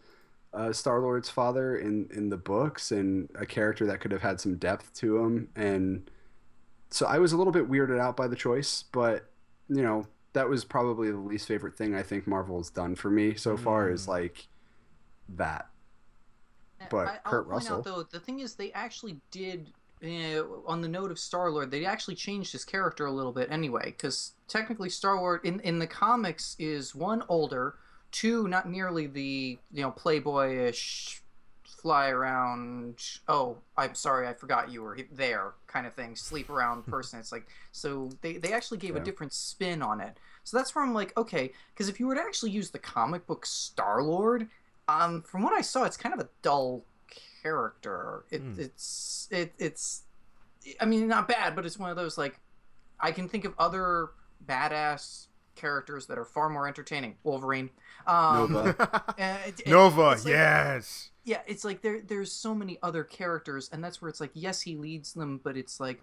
uh, 0.53 0.73
Star 0.73 0.99
Lord's 0.99 1.29
father 1.29 1.77
in 1.77 2.09
in 2.13 2.29
the 2.29 2.35
books, 2.37 2.91
and 2.91 3.29
a 3.35 3.45
character 3.45 3.85
that 3.85 4.01
could 4.01 4.11
have 4.11 4.21
had 4.21 4.41
some 4.41 4.55
depth 4.57 4.93
to 4.95 5.17
him. 5.23 5.47
And 5.55 6.09
so 6.89 7.05
I 7.05 7.19
was 7.19 7.31
a 7.31 7.37
little 7.37 7.53
bit 7.53 7.69
weirded 7.69 7.99
out 7.99 8.17
by 8.17 8.27
the 8.27 8.35
choice, 8.35 8.83
but 8.91 9.29
you 9.69 9.81
know 9.81 10.07
that 10.33 10.47
was 10.47 10.63
probably 10.63 11.11
the 11.11 11.17
least 11.17 11.47
favorite 11.47 11.75
thing 11.75 11.95
I 11.95 12.03
think 12.03 12.27
Marvel 12.27 12.57
has 12.57 12.69
done 12.69 12.95
for 12.95 13.09
me 13.09 13.35
so 13.35 13.57
far 13.57 13.89
is 13.89 14.07
like 14.07 14.47
that. 15.29 15.69
But 16.89 17.07
I, 17.07 17.11
I'll 17.25 17.31
Kurt 17.31 17.45
point 17.45 17.55
Russell- 17.55 17.77
out 17.77 17.83
though, 17.83 18.03
the 18.03 18.19
thing 18.19 18.39
is, 18.39 18.55
they 18.55 18.71
actually 18.71 19.19
did. 19.31 19.71
Uh, 20.01 20.43
on 20.65 20.79
the 20.79 20.87
note 20.87 21.11
of 21.11 21.19
Star 21.19 21.51
Lord, 21.51 21.71
they 21.71 21.83
actually 21.83 22.15
changed 22.15 22.53
his 22.53 22.63
character 22.63 23.05
a 23.05 23.11
little 23.11 23.33
bit 23.33 23.51
anyway, 23.51 23.83
because 23.85 24.31
technically 24.47 24.89
Star 24.89 25.17
Lord 25.17 25.41
in 25.43 25.59
in 25.59 25.77
the 25.77 25.87
comics 25.87 26.55
is 26.57 26.95
one 26.95 27.23
older, 27.27 27.75
two 28.11 28.47
not 28.47 28.69
nearly 28.69 29.07
the 29.07 29.59
you 29.73 29.81
know 29.81 29.91
playboyish, 29.91 31.19
fly 31.81 32.09
around. 32.09 33.01
Oh, 33.27 33.57
I'm 33.77 33.95
sorry, 33.95 34.27
I 34.27 34.33
forgot 34.33 34.71
you 34.71 34.81
were 34.83 34.97
there 35.11 35.53
kind 35.67 35.85
of 35.87 35.93
thing, 35.93 36.15
sleep 36.15 36.49
around 36.49 36.85
person. 36.87 37.19
It's 37.19 37.31
like 37.31 37.47
so 37.71 38.09
they 38.21 38.33
they 38.37 38.53
actually 38.53 38.77
gave 38.79 38.95
a 38.95 38.99
different 39.05 39.33
spin 39.33 39.81
on 39.81 40.01
it. 40.01 40.17
So 40.43 40.57
that's 40.57 40.73
where 40.73 40.83
I'm 40.83 40.93
like, 40.93 41.15
okay, 41.17 41.51
because 41.73 41.89
if 41.89 41.99
you 41.99 42.07
were 42.07 42.15
to 42.15 42.21
actually 42.21 42.51
use 42.51 42.69
the 42.71 42.79
comic 42.79 43.25
book 43.27 43.45
Star 43.45 44.01
Lord, 44.01 44.47
um, 44.87 45.21
from 45.21 45.41
what 45.43 45.53
I 45.53 45.61
saw, 45.61 45.83
it's 45.83 45.97
kind 45.97 46.13
of 46.13 46.19
a 46.19 46.29
dull 46.41 46.83
character. 47.43 48.25
It, 48.31 48.41
Hmm. 48.41 48.53
It's 48.59 49.27
it, 49.31 49.53
it's 49.57 50.03
I 50.81 50.85
mean 50.85 51.07
not 51.07 51.27
bad, 51.27 51.55
but 51.55 51.65
it's 51.65 51.77
one 51.79 51.89
of 51.89 51.95
those 51.95 52.17
like 52.17 52.39
I 52.99 53.11
can 53.11 53.29
think 53.29 53.45
of 53.45 53.53
other 53.57 54.09
badass 54.45 55.27
characters 55.55 56.05
that 56.07 56.17
are 56.17 56.25
far 56.25 56.49
more 56.49 56.67
entertaining. 56.67 57.15
Wolverine. 57.23 57.69
Um, 58.07 58.53
Nova. 58.53 59.03
and 59.17 59.39
it- 59.59 59.67
Nova, 59.67 60.01
like- 60.01 60.25
yes. 60.25 61.09
Yeah 61.29 61.41
it's 61.45 61.63
like 61.63 61.81
there 61.83 62.01
there's 62.01 62.31
so 62.31 62.55
many 62.55 62.79
other 62.81 63.03
characters 63.03 63.69
and 63.71 63.83
that's 63.83 64.01
where 64.01 64.09
it's 64.09 64.19
like 64.19 64.31
yes 64.33 64.61
he 64.61 64.75
leads 64.75 65.13
them 65.13 65.39
but 65.43 65.55
it's 65.55 65.79
like 65.79 66.01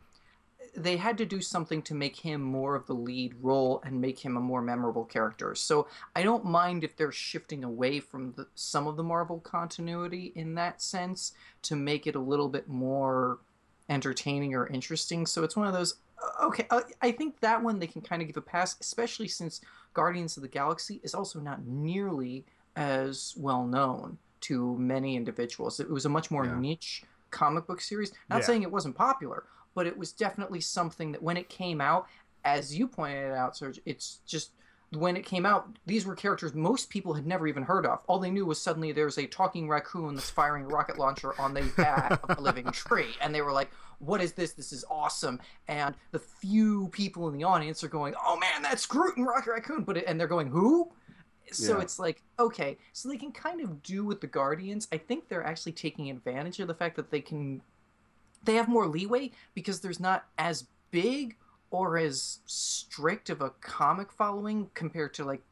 they 0.76 0.96
had 0.96 1.18
to 1.18 1.26
do 1.26 1.40
something 1.40 1.82
to 1.82 1.94
make 1.94 2.16
him 2.16 2.40
more 2.40 2.74
of 2.74 2.86
the 2.86 2.94
lead 2.94 3.34
role 3.40 3.82
and 3.84 4.00
make 4.00 4.18
him 4.18 4.36
a 4.36 4.40
more 4.40 4.62
memorable 4.62 5.04
character. 5.04 5.54
So 5.54 5.88
i 6.14 6.22
don't 6.22 6.44
mind 6.44 6.84
if 6.84 6.96
they're 6.96 7.12
shifting 7.12 7.64
away 7.64 7.98
from 8.00 8.32
the, 8.36 8.46
some 8.54 8.86
of 8.86 8.96
the 8.96 9.02
marvel 9.02 9.40
continuity 9.40 10.32
in 10.34 10.54
that 10.54 10.80
sense 10.80 11.32
to 11.62 11.76
make 11.76 12.06
it 12.06 12.14
a 12.14 12.20
little 12.20 12.48
bit 12.48 12.68
more 12.68 13.38
entertaining 13.88 14.54
or 14.54 14.66
interesting. 14.66 15.26
So 15.26 15.44
it's 15.44 15.56
one 15.56 15.66
of 15.66 15.72
those 15.72 15.96
uh, 16.22 16.46
okay 16.46 16.66
uh, 16.70 16.80
i 17.02 17.10
think 17.10 17.40
that 17.40 17.62
one 17.62 17.78
they 17.78 17.86
can 17.86 18.00
kind 18.00 18.22
of 18.22 18.28
give 18.28 18.36
a 18.36 18.40
pass 18.40 18.76
especially 18.80 19.28
since 19.28 19.60
guardians 19.92 20.36
of 20.36 20.42
the 20.42 20.48
galaxy 20.48 21.00
is 21.02 21.14
also 21.14 21.40
not 21.40 21.66
nearly 21.66 22.44
as 22.74 23.34
well 23.36 23.66
known 23.66 24.18
to 24.42 24.76
many 24.78 25.16
individuals. 25.16 25.80
It 25.80 25.90
was 25.90 26.04
a 26.04 26.08
much 26.08 26.30
more 26.30 26.44
Yeah. 26.44 26.58
niche 26.58 27.04
comic 27.30 27.66
book 27.66 27.80
series. 27.80 28.12
Not 28.28 28.40
Yeah. 28.40 28.46
saying 28.46 28.62
it 28.62 28.70
wasn't 28.72 28.96
popular, 28.96 29.44
but 29.74 29.86
it 29.86 29.96
was 29.98 30.12
definitely 30.12 30.60
something 30.60 31.12
that 31.12 31.22
when 31.22 31.36
it 31.36 31.48
came 31.48 31.80
out, 31.80 32.06
as 32.44 32.76
you 32.76 32.86
pointed 32.88 33.32
out, 33.32 33.56
Serge, 33.56 33.80
it's 33.84 34.20
just 34.26 34.52
when 34.92 35.16
it 35.16 35.26
came 35.26 35.44
out, 35.44 35.68
these 35.84 36.06
were 36.06 36.14
characters 36.14 36.54
most 36.54 36.88
people 36.90 37.14
had 37.14 37.26
never 37.26 37.48
even 37.48 37.64
heard 37.64 37.84
of. 37.84 38.00
All 38.06 38.20
they 38.20 38.30
knew 38.30 38.46
was 38.46 38.60
suddenly 38.60 38.92
there's 38.92 39.18
a 39.18 39.26
talking 39.26 39.68
raccoon 39.68 40.14
that's 40.14 40.30
firing 40.30 40.64
a 40.64 40.68
rocket 40.68 40.96
launcher 40.96 41.38
on 41.40 41.54
the 41.54 41.62
back 41.76 42.20
of 42.28 42.38
a 42.38 42.40
living 42.40 42.66
tree. 42.72 43.16
And 43.20 43.34
they 43.34 43.42
were 43.42 43.52
like, 43.52 43.70
what 43.98 44.20
is 44.20 44.32
this? 44.34 44.52
This 44.52 44.72
is 44.72 44.84
awesome. 44.88 45.40
And 45.66 45.96
the 46.12 46.20
few 46.20 46.88
people 46.92 47.26
in 47.28 47.34
the 47.36 47.42
audience 47.44 47.82
are 47.82 47.88
going, 47.88 48.14
oh 48.24 48.36
man, 48.38 48.62
that's 48.62 48.86
Groot 48.86 49.16
and 49.16 49.26
Rocket 49.26 49.50
Raccoon. 49.50 49.82
But 49.82 49.96
it, 49.96 50.04
and 50.06 50.20
they're 50.20 50.28
going, 50.28 50.46
who? 50.48 50.92
So 51.52 51.76
Yeah. 51.76 51.82
it's 51.82 51.98
like, 51.98 52.22
okay, 52.38 52.76
so 52.92 53.08
they 53.08 53.16
can 53.16 53.32
kind 53.32 53.60
of 53.60 53.82
do 53.82 54.04
with 54.04 54.20
the 54.20 54.26
Guardians. 54.26 54.88
I 54.92 54.98
think 54.98 55.28
they're 55.28 55.46
actually 55.46 55.72
taking 55.72 56.10
advantage 56.10 56.60
of 56.60 56.68
the 56.68 56.74
fact 56.74 56.96
that 56.96 57.10
they 57.10 57.20
can, 57.20 57.62
they 58.44 58.54
have 58.54 58.68
more 58.68 58.86
leeway 58.86 59.30
because 59.54 59.80
there's 59.80 60.00
not 60.00 60.26
as 60.38 60.66
big 60.90 61.36
or 61.70 61.98
as 61.98 62.40
strict 62.46 63.30
of 63.30 63.40
a 63.40 63.50
comic 63.60 64.12
following 64.12 64.70
compared 64.74 65.14
to 65.14 65.24
like 65.24 65.42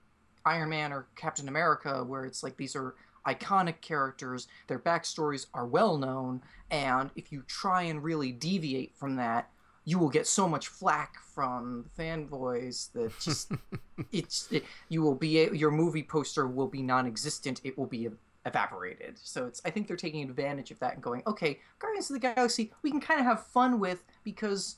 Iron 0.45 0.71
Man 0.71 0.93
or 0.93 1.07
Captain 1.16 1.49
America, 1.49 2.05
where 2.05 2.25
it's 2.25 2.43
like 2.43 2.57
these 2.57 2.77
are 2.77 2.95
iconic 3.27 3.81
characters, 3.81 4.47
their 4.66 4.79
backstories 4.79 5.47
are 5.55 5.66
well 5.66 5.97
known, 5.97 6.43
and 6.71 7.11
if 7.16 7.33
you 7.33 7.43
try 7.47 7.83
and 7.83 8.03
really 8.03 8.31
deviate 8.31 8.95
from 8.97 9.16
that, 9.16 9.49
you 9.85 9.98
will 9.98 10.09
get 10.09 10.27
so 10.27 10.48
much 10.48 10.69
flack 10.69 11.16
from 11.35 11.85
fanboys 11.98 12.93
that 12.93 13.12
just 13.20 13.52
it's 14.12 14.48
it, 14.51 14.65
you 14.89 15.02
will 15.02 15.15
be 15.15 15.40
a, 15.40 15.52
your 15.52 15.70
movie 15.70 16.02
poster 16.02 16.47
will 16.47 16.69
be 16.69 16.82
non-existent. 16.82 17.61
It 17.65 17.77
will 17.77 17.86
be 17.86 18.09
evaporated. 18.47 19.19
So 19.23 19.47
it's 19.47 19.61
I 19.65 19.70
think 19.70 19.86
they're 19.86 19.97
taking 19.97 20.23
advantage 20.23 20.70
of 20.70 20.78
that 20.81 20.94
and 20.94 21.02
going, 21.02 21.23
okay, 21.27 21.61
Guardians 21.78 22.11
of 22.11 22.15
the 22.15 22.20
Galaxy, 22.20 22.73
we 22.82 22.90
can 22.90 23.01
kind 23.01 23.20
of 23.20 23.27
have 23.27 23.47
fun 23.47 23.78
with 23.78 24.05
because 24.23 24.77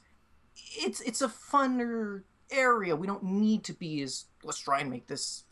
it's 0.77 1.01
it's 1.03 1.23
a 1.23 1.28
funner 1.28 2.23
area. 2.51 2.97
We 2.97 3.07
don't 3.07 3.23
need 3.23 3.65
to 3.65 3.73
be 3.73 4.03
as 4.03 4.27
let's 4.43 4.59
try 4.59 4.81
and 4.81 4.91
make 4.91 5.07
this 5.07 5.45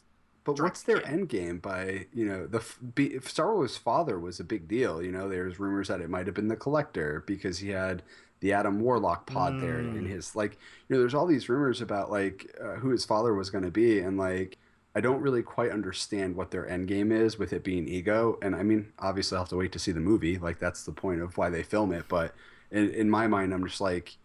But 0.44 0.60
what's 0.60 0.82
their 0.82 1.06
end 1.06 1.28
game 1.28 1.58
by 1.58 2.06
you 2.12 2.26
know 2.26 2.46
the 2.46 2.62
be, 2.94 3.14
if 3.14 3.28
Star 3.28 3.54
Lord's 3.54 3.76
father 3.76 4.18
was 4.18 4.40
a 4.40 4.44
big 4.44 4.68
deal. 4.68 5.02
You 5.02 5.12
know, 5.12 5.28
there's 5.28 5.60
rumors 5.60 5.88
that 5.88 6.00
it 6.00 6.10
might 6.10 6.26
have 6.26 6.34
been 6.34 6.48
the 6.48 6.56
Collector 6.56 7.22
because 7.26 7.58
he 7.58 7.70
had 7.70 8.02
the 8.44 8.52
Adam 8.52 8.78
Warlock 8.78 9.26
pod 9.26 9.58
there 9.58 9.80
in 9.80 10.04
Mm. 10.04 10.08
his 10.08 10.36
like. 10.36 10.58
You 10.86 10.94
know, 10.94 11.00
there's 11.00 11.14
all 11.14 11.26
these 11.26 11.48
rumors 11.48 11.80
about 11.80 12.10
like 12.10 12.54
uh, 12.62 12.74
who 12.74 12.90
his 12.90 13.06
father 13.06 13.32
was 13.34 13.48
going 13.48 13.64
to 13.64 13.70
be, 13.70 14.00
and 14.00 14.18
like 14.18 14.58
I 14.94 15.00
don't 15.00 15.22
really 15.22 15.42
quite 15.42 15.70
understand 15.72 16.36
what 16.36 16.50
their 16.50 16.68
end 16.68 16.86
game 16.86 17.10
is 17.10 17.38
with 17.38 17.54
it 17.54 17.64
being 17.64 17.88
ego. 17.88 18.38
And 18.42 18.54
I 18.54 18.62
mean, 18.62 18.92
obviously, 18.98 19.36
I'll 19.36 19.44
have 19.44 19.48
to 19.48 19.56
wait 19.56 19.72
to 19.72 19.78
see 19.78 19.92
the 19.92 20.00
movie. 20.00 20.36
Like 20.38 20.58
that's 20.58 20.84
the 20.84 20.92
point 20.92 21.22
of 21.22 21.38
why 21.38 21.48
they 21.48 21.62
film 21.62 21.90
it. 21.92 22.04
But 22.06 22.34
in, 22.70 22.90
in 22.90 23.08
my 23.08 23.26
mind, 23.26 23.54
I'm 23.54 23.66
just 23.66 23.80
like, 23.80 24.16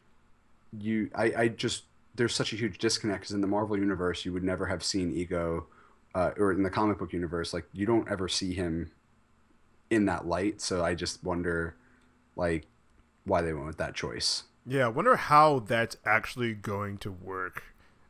you, 0.77 1.09
I, 1.15 1.33
I 1.37 1.47
just 1.47 1.83
there's 2.15 2.35
such 2.35 2.51
a 2.51 2.57
huge 2.57 2.77
disconnect 2.77 3.21
because 3.21 3.33
in 3.33 3.39
the 3.41 3.47
Marvel 3.47 3.77
universe, 3.77 4.25
you 4.25 4.33
would 4.33 4.43
never 4.43 4.65
have 4.65 4.83
seen 4.83 5.13
ego 5.13 5.65
uh, 6.13 6.31
or 6.37 6.51
in 6.51 6.63
the 6.63 6.69
comic 6.69 6.97
book 6.99 7.13
universe, 7.13 7.53
like 7.53 7.65
you 7.71 7.85
don't 7.85 8.09
ever 8.11 8.27
see 8.27 8.53
him 8.53 8.91
in 9.89 10.05
that 10.07 10.27
light. 10.27 10.59
So 10.59 10.83
I 10.83 10.93
just 10.93 11.23
wonder, 11.23 11.75
like, 12.35 12.65
why 13.30 13.41
they 13.41 13.53
went 13.53 13.68
with 13.68 13.77
that 13.77 13.95
choice. 13.95 14.43
Yeah, 14.65 14.85
I 14.85 14.89
wonder 14.89 15.15
how 15.15 15.60
that's 15.60 15.97
actually 16.06 16.53
going 16.53 16.97
to 16.99 17.11
work. 17.11 17.64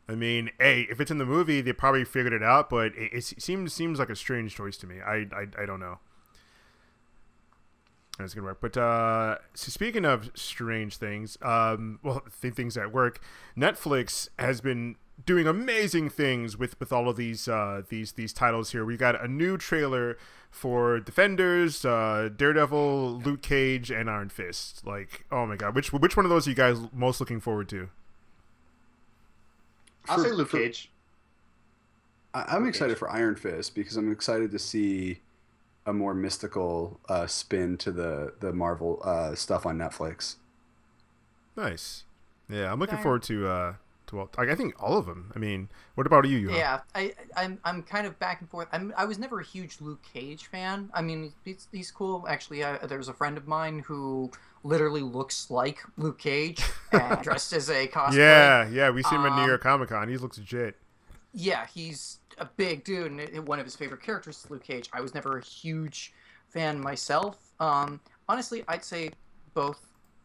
I 0.07 0.15
mean, 0.15 0.49
a 0.59 0.81
if 0.81 0.99
it's 0.99 1.11
in 1.11 1.19
the 1.19 1.25
movie, 1.25 1.61
they 1.61 1.73
probably 1.73 2.03
figured 2.03 2.33
it 2.33 2.41
out, 2.41 2.69
but 2.69 2.93
it, 2.95 3.13
it 3.13 3.23
seems 3.23 3.73
seems 3.73 3.99
like 3.99 4.09
a 4.09 4.15
strange 4.15 4.55
choice 4.55 4.75
to 4.77 4.87
me. 4.87 4.99
I 5.01 5.27
I, 5.31 5.47
I 5.61 5.65
don't 5.67 5.79
know. 5.79 5.99
That's 8.17 8.33
gonna 8.33 8.47
work. 8.47 8.59
But 8.59 8.75
uh, 8.75 9.37
so 9.53 9.69
speaking 9.69 10.05
of 10.05 10.31
strange 10.33 10.97
things, 10.97 11.37
um, 11.41 11.99
well, 12.03 12.23
th- 12.41 12.53
things 12.53 12.75
at 12.75 12.91
work, 12.91 13.21
Netflix 13.55 14.29
has 14.39 14.61
been 14.61 14.95
doing 15.25 15.47
amazing 15.47 16.09
things 16.09 16.57
with 16.57 16.79
with 16.79 16.91
all 16.93 17.09
of 17.09 17.15
these 17.17 17.47
uh, 17.47 17.83
these 17.89 18.13
these 18.13 18.33
titles 18.33 18.71
here. 18.71 18.85
We 18.85 18.97
got 18.97 19.21
a 19.23 19.27
new 19.27 19.57
trailer 19.57 20.17
for 20.51 20.99
Defenders, 20.99 21.85
uh, 21.85 22.29
Daredevil, 22.35 23.21
Luke 23.23 23.41
Cage, 23.41 23.91
and 23.91 24.09
Iron 24.09 24.29
Fist. 24.29 24.85
Like, 24.85 25.25
oh 25.31 25.45
my 25.45 25.55
god, 25.55 25.75
which 25.75 25.91
which 25.93 26.15
one 26.17 26.25
of 26.25 26.29
those 26.29 26.47
are 26.47 26.49
you 26.51 26.55
guys 26.55 26.77
most 26.93 27.19
looking 27.19 27.39
forward 27.39 27.69
to? 27.69 27.89
I'll 30.07 30.17
For- 30.17 30.23
say 30.23 30.31
Luke 30.31 30.49
for- 30.49 30.57
Cage. 30.57 30.89
I, 32.33 32.43
I'm 32.49 32.61
Okay. 32.61 32.69
excited 32.69 32.97
for 32.97 33.09
Iron 33.09 33.35
Fist 33.35 33.75
because 33.75 33.97
I'm 33.97 34.11
excited 34.11 34.51
to 34.51 34.59
see 34.59 35.19
a 35.85 35.93
more 35.93 36.13
mystical 36.13 36.99
uh, 37.09 37.25
spin 37.27 37.77
to 37.77 37.91
the 37.91 38.33
the 38.39 38.53
Marvel 38.53 39.01
uh, 39.03 39.35
stuff 39.35 39.65
on 39.65 39.77
Netflix. 39.77 40.35
Nice. 41.55 42.03
Yeah, 42.47 42.71
I'm 42.71 42.79
looking 42.79 42.95
Okay. 42.95 43.03
forward 43.03 43.23
to 43.23 43.47
uh 43.47 43.73
to 44.09 44.15
well, 44.17 44.29
I 44.37 44.43
I 44.43 44.55
think 44.55 44.75
all 44.81 44.97
of 44.97 45.05
them. 45.05 45.31
I 45.35 45.39
mean, 45.39 45.69
what 45.95 46.05
about 46.07 46.27
you? 46.27 46.49
Yuha? 46.49 46.57
Yeah, 46.57 46.79
I, 46.93 47.13
I'm, 47.35 47.59
I'm 47.63 47.83
kind 47.83 48.05
of 48.05 48.17
back 48.19 48.41
and 48.41 48.49
forth. 48.49 48.67
I'm, 48.71 48.93
I 48.97 49.05
was 49.05 49.17
never 49.17 49.39
a 49.39 49.43
huge 49.43 49.77
Luke 49.81 50.01
Cage 50.13 50.47
fan. 50.47 50.89
I 50.93 51.01
mean, 51.01 51.33
he's, 51.45 51.67
he's 51.71 51.91
cool. 51.91 52.25
Actually, 52.27 52.63
uh, 52.63 52.85
there's 52.87 53.07
a 53.09 53.13
friend 53.13 53.37
of 53.37 53.47
mine 53.47 53.79
who 53.79 54.31
literally 54.63 55.01
looks 55.01 55.49
like 55.49 55.79
Luke 55.97 56.19
Cage 56.19 56.61
and 56.91 57.21
dressed 57.21 57.53
as 57.53 57.69
a 57.69 57.87
cosplay. 57.87 58.15
Yeah, 58.17 58.67
yeah, 58.69 58.89
we 58.89 59.03
see 59.03 59.15
him 59.15 59.25
at 59.25 59.35
New 59.35 59.43
Um, 59.43 59.47
York 59.47 59.61
Comic 59.61 59.89
Con. 59.89 60.09
He 60.09 60.17
looks 60.17 60.37
legit. 60.37 60.75
Yeah, 61.33 61.67
he's 61.73 62.19
a 62.37 62.45
big 62.45 62.83
dude, 62.83 63.11
and 63.11 63.47
one 63.47 63.59
of 63.59 63.65
his 63.65 63.75
favorite 63.75 64.01
characters 64.01 64.43
is 64.43 64.49
Luke 64.49 64.63
Cage. 64.63 64.89
I 64.93 65.01
was 65.01 65.13
never 65.13 65.37
a 65.37 65.43
huge 65.43 66.13
fan 66.49 66.79
myself. 66.79 67.37
Um, 67.59 67.99
honestly, 68.27 68.63
I'd 68.67 68.83
say 68.83 69.11
both 69.53 69.79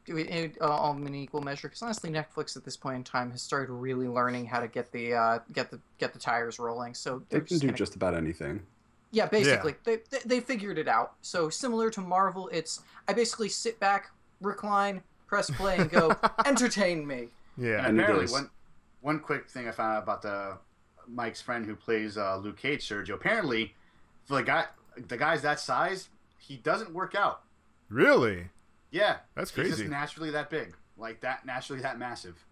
in, 0.09 0.53
uh, 0.61 0.65
all 0.65 0.97
in 0.97 1.15
equal 1.15 1.41
measure. 1.41 1.69
Because 1.69 1.83
honestly, 1.83 2.11
Netflix 2.11 2.57
at 2.57 2.65
this 2.65 2.77
point 2.77 2.97
in 2.97 3.05
time 3.05 3.31
has 3.31 3.43
started 3.43 3.73
really 3.73 4.09
learning 4.09 4.47
how 4.47 4.61
to 4.61 4.69
get 4.69 4.93
the 4.93 5.15
uh, 5.15 5.39
get 5.53 5.71
the 5.71 5.81
get 5.99 6.13
the 6.13 6.19
tires 6.19 6.59
rolling. 6.59 6.95
So 6.95 7.19
They 7.31 7.39
they're 7.39 7.41
can 7.43 7.59
do 7.59 7.67
kinda- 7.69 7.79
just 7.79 7.95
about 7.97 8.15
anything. 8.15 8.63
yeah, 9.13 9.27
basically, 9.27 9.75
They, 9.85 9.99
they 10.11 10.19
they 10.25 10.41
figured 10.41 10.79
it 10.79 10.89
out. 10.89 11.15
So 11.23 11.49
similar 11.51 11.91
to 11.91 12.01
Marvel, 12.01 12.49
it's 12.53 12.83
I 13.09 13.13
basically 13.13 13.49
sit 13.49 13.79
back, 13.81 14.11
recline, 14.41 15.03
press 15.27 15.51
play, 15.51 15.77
and 15.79 15.91
go 15.91 16.15
entertain 16.47 17.07
me. 17.07 17.29
Yeah. 17.57 17.79
And 17.79 17.87
And 17.87 18.01
apparently, 18.01 18.33
one 18.33 18.51
one 19.01 19.21
quick 19.21 19.49
thing 19.49 19.69
I 19.69 19.71
found 19.71 19.97
out 19.97 20.03
about 20.03 20.23
the 20.23 20.59
Mike's 21.07 21.41
friend 21.43 21.67
who 21.67 21.77
plays 21.77 22.17
uh, 22.17 22.37
Luke 22.39 22.57
Cage, 22.57 22.89
Sergio. 22.89 23.15
Apparently, 23.15 23.75
for 24.25 24.37
the 24.37 24.43
guy, 24.43 24.65
the 24.97 25.17
guy's 25.19 25.43
that 25.43 25.61
size, 25.61 26.09
he 26.39 26.57
doesn't 26.57 26.93
work 26.95 27.15
out. 27.15 27.43
Really? 27.91 28.49
Yeah, 28.95 29.17
That's 29.35 29.51
crazy. 29.51 29.71
he's 29.71 29.79
just 29.79 29.91
naturally 29.91 30.31
that 30.31 30.51
big, 30.51 30.77
like 30.97 31.21
that, 31.23 31.45
naturally 31.45 31.83
that 31.83 31.99
massive. 31.99 32.47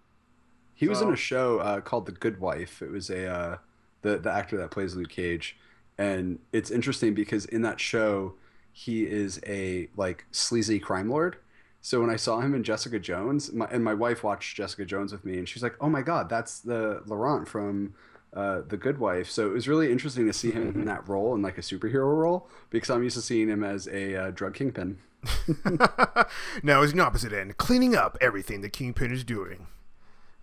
He 0.74 0.88
was 0.88 1.00
in 1.00 1.12
a 1.12 1.16
show 1.16 1.60
uh, 1.60 1.80
called 1.80 2.06
The 2.06 2.12
Good 2.12 2.40
Wife. 2.40 2.82
It 2.82 2.90
was 2.90 3.10
a 3.10 3.28
uh, 3.28 3.56
the 4.00 4.18
the 4.18 4.32
actor 4.32 4.56
that 4.56 4.72
plays 4.72 4.96
Luke 4.96 5.10
Cage, 5.10 5.56
and 5.98 6.40
it's 6.52 6.72
interesting 6.72 7.14
because 7.14 7.44
in 7.44 7.62
that 7.62 7.78
show 7.78 8.34
he 8.72 9.04
is 9.04 9.40
a 9.46 9.88
like 9.96 10.24
sleazy 10.32 10.80
crime 10.80 11.08
lord. 11.08 11.36
So 11.80 12.00
when 12.00 12.10
I 12.10 12.16
saw 12.16 12.40
him 12.40 12.54
in 12.54 12.64
Jessica 12.64 12.98
Jones, 12.98 13.52
my, 13.52 13.68
and 13.70 13.84
my 13.84 13.94
wife 13.94 14.24
watched 14.24 14.56
Jessica 14.56 14.84
Jones 14.84 15.12
with 15.12 15.24
me, 15.24 15.38
and 15.38 15.48
she's 15.48 15.62
like, 15.62 15.76
"Oh 15.80 15.88
my 15.88 16.02
God, 16.02 16.28
that's 16.28 16.58
the 16.58 17.02
Laurent 17.06 17.46
from 17.46 17.94
uh, 18.34 18.62
The 18.66 18.76
Good 18.76 18.98
Wife." 18.98 19.30
So 19.30 19.46
it 19.46 19.52
was 19.52 19.68
really 19.68 19.92
interesting 19.92 20.26
to 20.26 20.32
see 20.32 20.50
him 20.50 20.70
in 20.74 20.86
that 20.86 21.08
role, 21.08 21.36
in 21.36 21.42
like 21.42 21.58
a 21.58 21.62
superhero 21.62 22.16
role, 22.16 22.48
because 22.70 22.90
I'm 22.90 23.04
used 23.04 23.16
to 23.16 23.22
seeing 23.22 23.48
him 23.48 23.62
as 23.62 23.86
a 23.86 24.16
uh, 24.16 24.30
drug 24.32 24.54
kingpin. 24.54 24.98
now 26.62 26.82
he's 26.82 26.92
the 26.92 27.00
opposite 27.00 27.32
end, 27.32 27.56
cleaning 27.56 27.94
up 27.94 28.16
everything 28.20 28.60
the 28.60 28.68
Kingpin 28.68 29.12
is 29.12 29.24
doing. 29.24 29.66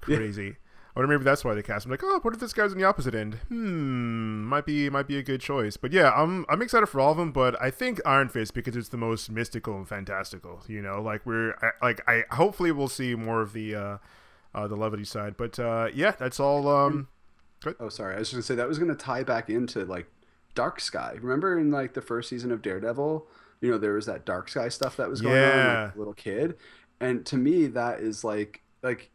Yeah. 0.08 0.18
Crazy. 0.18 0.56
Or 0.96 1.06
maybe 1.08 1.24
that's 1.24 1.46
why 1.46 1.54
they 1.54 1.62
cast 1.62 1.86
him. 1.86 1.92
Like, 1.92 2.02
oh, 2.04 2.20
what 2.22 2.34
if 2.34 2.40
this 2.40 2.52
guy's 2.52 2.72
on 2.72 2.78
the 2.78 2.84
opposite 2.84 3.16
end? 3.16 3.36
Hmm, 3.48 4.44
might 4.44 4.66
be 4.66 4.90
might 4.90 5.08
be 5.08 5.18
a 5.18 5.24
good 5.24 5.40
choice. 5.40 5.78
But 5.78 5.94
yeah, 5.94 6.12
I'm 6.12 6.46
I'm 6.50 6.62
excited 6.62 6.88
for 6.88 7.00
all 7.00 7.12
of 7.12 7.18
them. 7.18 7.32
But 7.32 7.62
I 7.62 7.72
think 7.72 8.02
Iron 8.06 8.28
Fist 8.28 8.54
because 8.54 8.76
it's 8.76 8.90
the 8.90 8.98
most 8.98 9.30
mystical 9.30 9.78
and 9.78 9.88
fantastical. 9.88 10.62
You 10.68 10.82
know, 10.82 11.02
like 11.02 11.26
we're 11.26 11.52
I, 11.62 11.70
like 11.82 12.02
I 12.08 12.24
hopefully 12.32 12.72
we'll 12.72 12.90
see 12.90 13.16
more 13.16 13.42
of 13.42 13.54
the 13.54 13.76
uh, 13.76 13.98
uh 14.54 14.68
the 14.68 14.76
levity 14.76 15.06
side. 15.06 15.38
But 15.38 15.58
uh, 15.60 15.90
yeah, 15.94 16.12
that's 16.12 16.40
all. 16.40 16.68
Um, 16.68 17.08
Oh, 17.80 17.90
sorry. 17.90 18.16
I 18.16 18.20
was 18.20 18.30
just 18.30 18.34
gonna 18.34 18.44
say 18.44 18.56
that 18.56 18.68
was 18.68 18.80
gonna 18.80 18.96
tie 18.96 19.24
back 19.24 19.50
into 19.50 19.84
like 19.86 20.08
Dark 20.56 20.80
Sky. 20.80 21.18
Remember 21.20 21.58
in 21.58 21.72
like 21.72 21.94
the 21.94 22.02
first 22.02 22.30
season 22.30 22.52
of 22.52 22.62
Daredevil, 22.62 23.28
you 23.62 23.72
know, 23.72 23.78
there 23.78 23.94
was 23.94 24.06
that 24.08 24.26
Dark 24.26 24.50
Sky 24.50 24.70
stuff 24.70 24.98
that 24.98 25.10
was 25.10 25.22
going 25.22 25.44
on, 25.44 25.66
like 25.66 25.82
little 25.96 26.14
kid, 26.14 26.58
and 27.00 27.26
to 27.28 27.38
me 27.38 27.68
that 27.68 28.00
is 28.00 28.24
like 28.24 28.62
like. 28.84 29.12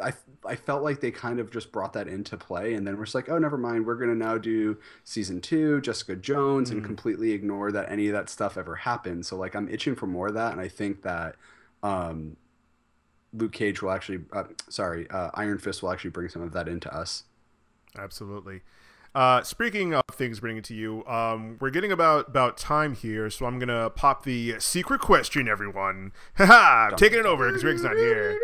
I, 0.00 0.12
I 0.46 0.54
felt 0.54 0.84
like 0.84 1.00
they 1.00 1.10
kind 1.10 1.40
of 1.40 1.50
just 1.50 1.72
brought 1.72 1.94
that 1.94 2.06
into 2.06 2.36
play 2.36 2.74
and 2.74 2.86
then 2.86 2.96
we're 2.96 3.04
just 3.06 3.14
like 3.14 3.28
oh 3.28 3.38
never 3.38 3.58
mind 3.58 3.84
we're 3.84 3.96
going 3.96 4.08
to 4.10 4.16
now 4.16 4.38
do 4.38 4.78
season 5.02 5.40
two 5.40 5.80
jessica 5.80 6.14
jones 6.14 6.70
and 6.70 6.80
Mhm. 6.80 6.86
completely 6.86 7.32
ignore 7.32 7.72
that 7.72 7.90
any 7.90 8.06
of 8.06 8.12
that 8.12 8.28
stuff 8.30 8.56
ever 8.56 8.76
happened 8.76 9.26
so 9.26 9.36
like 9.36 9.54
i'm 9.56 9.68
itching 9.68 9.96
for 9.96 10.06
more 10.06 10.28
of 10.28 10.34
that 10.34 10.52
and 10.52 10.60
i 10.60 10.68
think 10.68 11.02
that 11.02 11.34
um, 11.82 12.36
luke 13.32 13.52
cage 13.52 13.82
will 13.82 13.90
actually 13.90 14.20
uh, 14.32 14.44
sorry 14.68 15.08
uh, 15.10 15.30
iron 15.34 15.58
fist 15.58 15.82
will 15.82 15.90
actually 15.92 16.10
bring 16.10 16.28
some 16.28 16.42
of 16.42 16.52
that 16.52 16.68
into 16.68 16.92
us 16.94 17.24
Absolutely. 17.98 18.62
Uh, 19.12 19.42
speaking 19.42 19.92
of 19.92 20.04
things 20.12 20.38
bringing 20.38 20.58
it 20.58 20.64
to 20.64 20.74
you, 20.74 21.04
um, 21.06 21.56
we're 21.60 21.70
getting 21.70 21.90
about 21.90 22.28
about 22.28 22.56
time 22.56 22.94
here, 22.94 23.28
so 23.28 23.44
I'm 23.44 23.58
gonna 23.58 23.90
pop 23.90 24.24
the 24.24 24.54
secret 24.60 25.00
question, 25.00 25.48
everyone. 25.48 26.12
Haha, 26.34 26.90
taking 26.96 27.18
it 27.18 27.26
over 27.26 27.48
because 27.48 27.64
Rick's 27.64 27.82
not 27.82 27.96
here. 27.96 28.38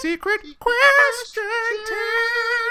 Secret 0.00 0.40
question 0.60 1.44
time. 1.88 2.61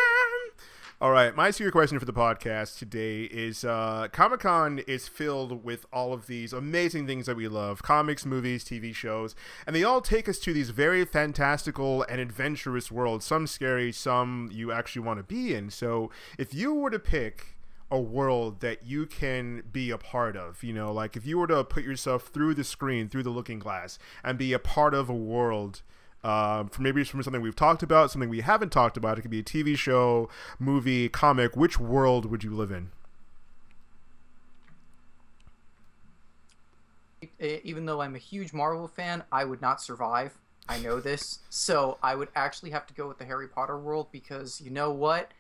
All 1.02 1.10
right, 1.10 1.36
my 1.36 1.50
secret 1.50 1.72
question 1.72 1.98
for 1.98 2.06
the 2.06 2.14
podcast 2.14 2.78
today 2.78 3.24
is: 3.24 3.66
uh, 3.66 4.08
Comic 4.12 4.42
Con 4.42 4.78
is 4.86 5.08
filled 5.08 5.64
with 5.64 5.88
all 5.92 6.14
of 6.14 6.28
these 6.28 6.54
amazing 6.54 7.08
things 7.08 7.26
that 7.26 7.36
we 7.36 7.48
love 7.48 7.82
comics, 7.82 8.24
movies, 8.24 8.64
TV 8.64 8.94
shows, 8.94 9.34
and 9.66 9.76
they 9.76 9.84
all 9.84 10.02
take 10.02 10.30
us 10.30 10.38
to 10.38 10.54
these 10.54 10.70
very 10.70 11.04
fantastical 11.04 12.04
and 12.04 12.22
adventurous 12.22 12.92
worlds. 12.92 13.26
Some 13.26 13.48
scary, 13.48 13.92
some 13.92 14.52
you 14.54 14.72
actually 14.72 15.02
want 15.02 15.18
to 15.18 15.24
be 15.24 15.56
in. 15.56 15.72
So, 15.72 16.12
if 16.38 16.54
you 16.54 16.72
were 16.76 16.92
to 16.92 17.00
pick 17.00 17.58
a 17.90 18.00
world 18.00 18.62
that 18.62 18.86
you 18.86 19.08
can 19.08 19.64
be 19.72 19.90
a 19.90 19.98
part 19.98 20.38
of. 20.38 20.64
You 20.64 20.74
know, 20.74 20.94
like 20.94 21.18
if 21.18 21.26
you 21.26 21.40
were 21.40 21.48
to 21.48 21.64
put 21.64 21.84
yourself 21.84 22.28
through 22.28 22.54
the 22.54 22.64
screen, 22.64 23.10
through 23.10 23.24
the 23.24 23.32
looking 23.32 23.58
glass, 23.58 23.98
and 24.24 24.38
be 24.38 24.54
a 24.54 24.60
part 24.60 24.94
of 24.94 25.10
a 25.10 25.16
world. 25.16 25.82
Um, 26.24 26.70
for 26.70 26.84
maybe 26.84 27.04
from 27.04 27.24
something 27.24 27.42
we've 27.42 27.56
talked 27.56 27.82
about, 27.82 28.12
something 28.12 28.30
we 28.30 28.42
haven't 28.42 28.72
talked 28.72 28.96
about. 28.96 29.18
It 29.18 29.22
could 29.22 29.32
be 29.32 29.40
a 29.40 29.44
TV 29.44 29.76
show, 29.76 30.30
movie, 30.60 31.10
comic. 31.10 31.56
Which 31.56 31.80
world 31.80 32.26
would 32.30 32.44
you 32.44 32.52
live 32.52 32.72
in? 32.72 32.92
Even 37.40 37.86
though 37.86 38.02
I'm 38.02 38.14
a 38.14 38.20
huge 38.20 38.54
Marvel 38.54 38.88
fan, 38.88 39.24
I 39.32 39.46
would 39.46 39.62
not 39.62 39.82
survive. 39.82 40.38
I 40.70 40.80
know 40.80 41.00
this. 41.00 41.40
So 41.50 41.98
I 42.04 42.16
would 42.16 42.30
actually 42.36 42.70
have 42.72 42.86
to 42.88 42.94
go 42.94 43.08
with 43.08 43.18
the 43.18 43.26
Harry 43.26 43.48
Potter 43.48 43.80
world 43.80 44.08
because 44.12 44.62
you 44.62 44.70
know 44.70 44.92
what? 44.92 45.32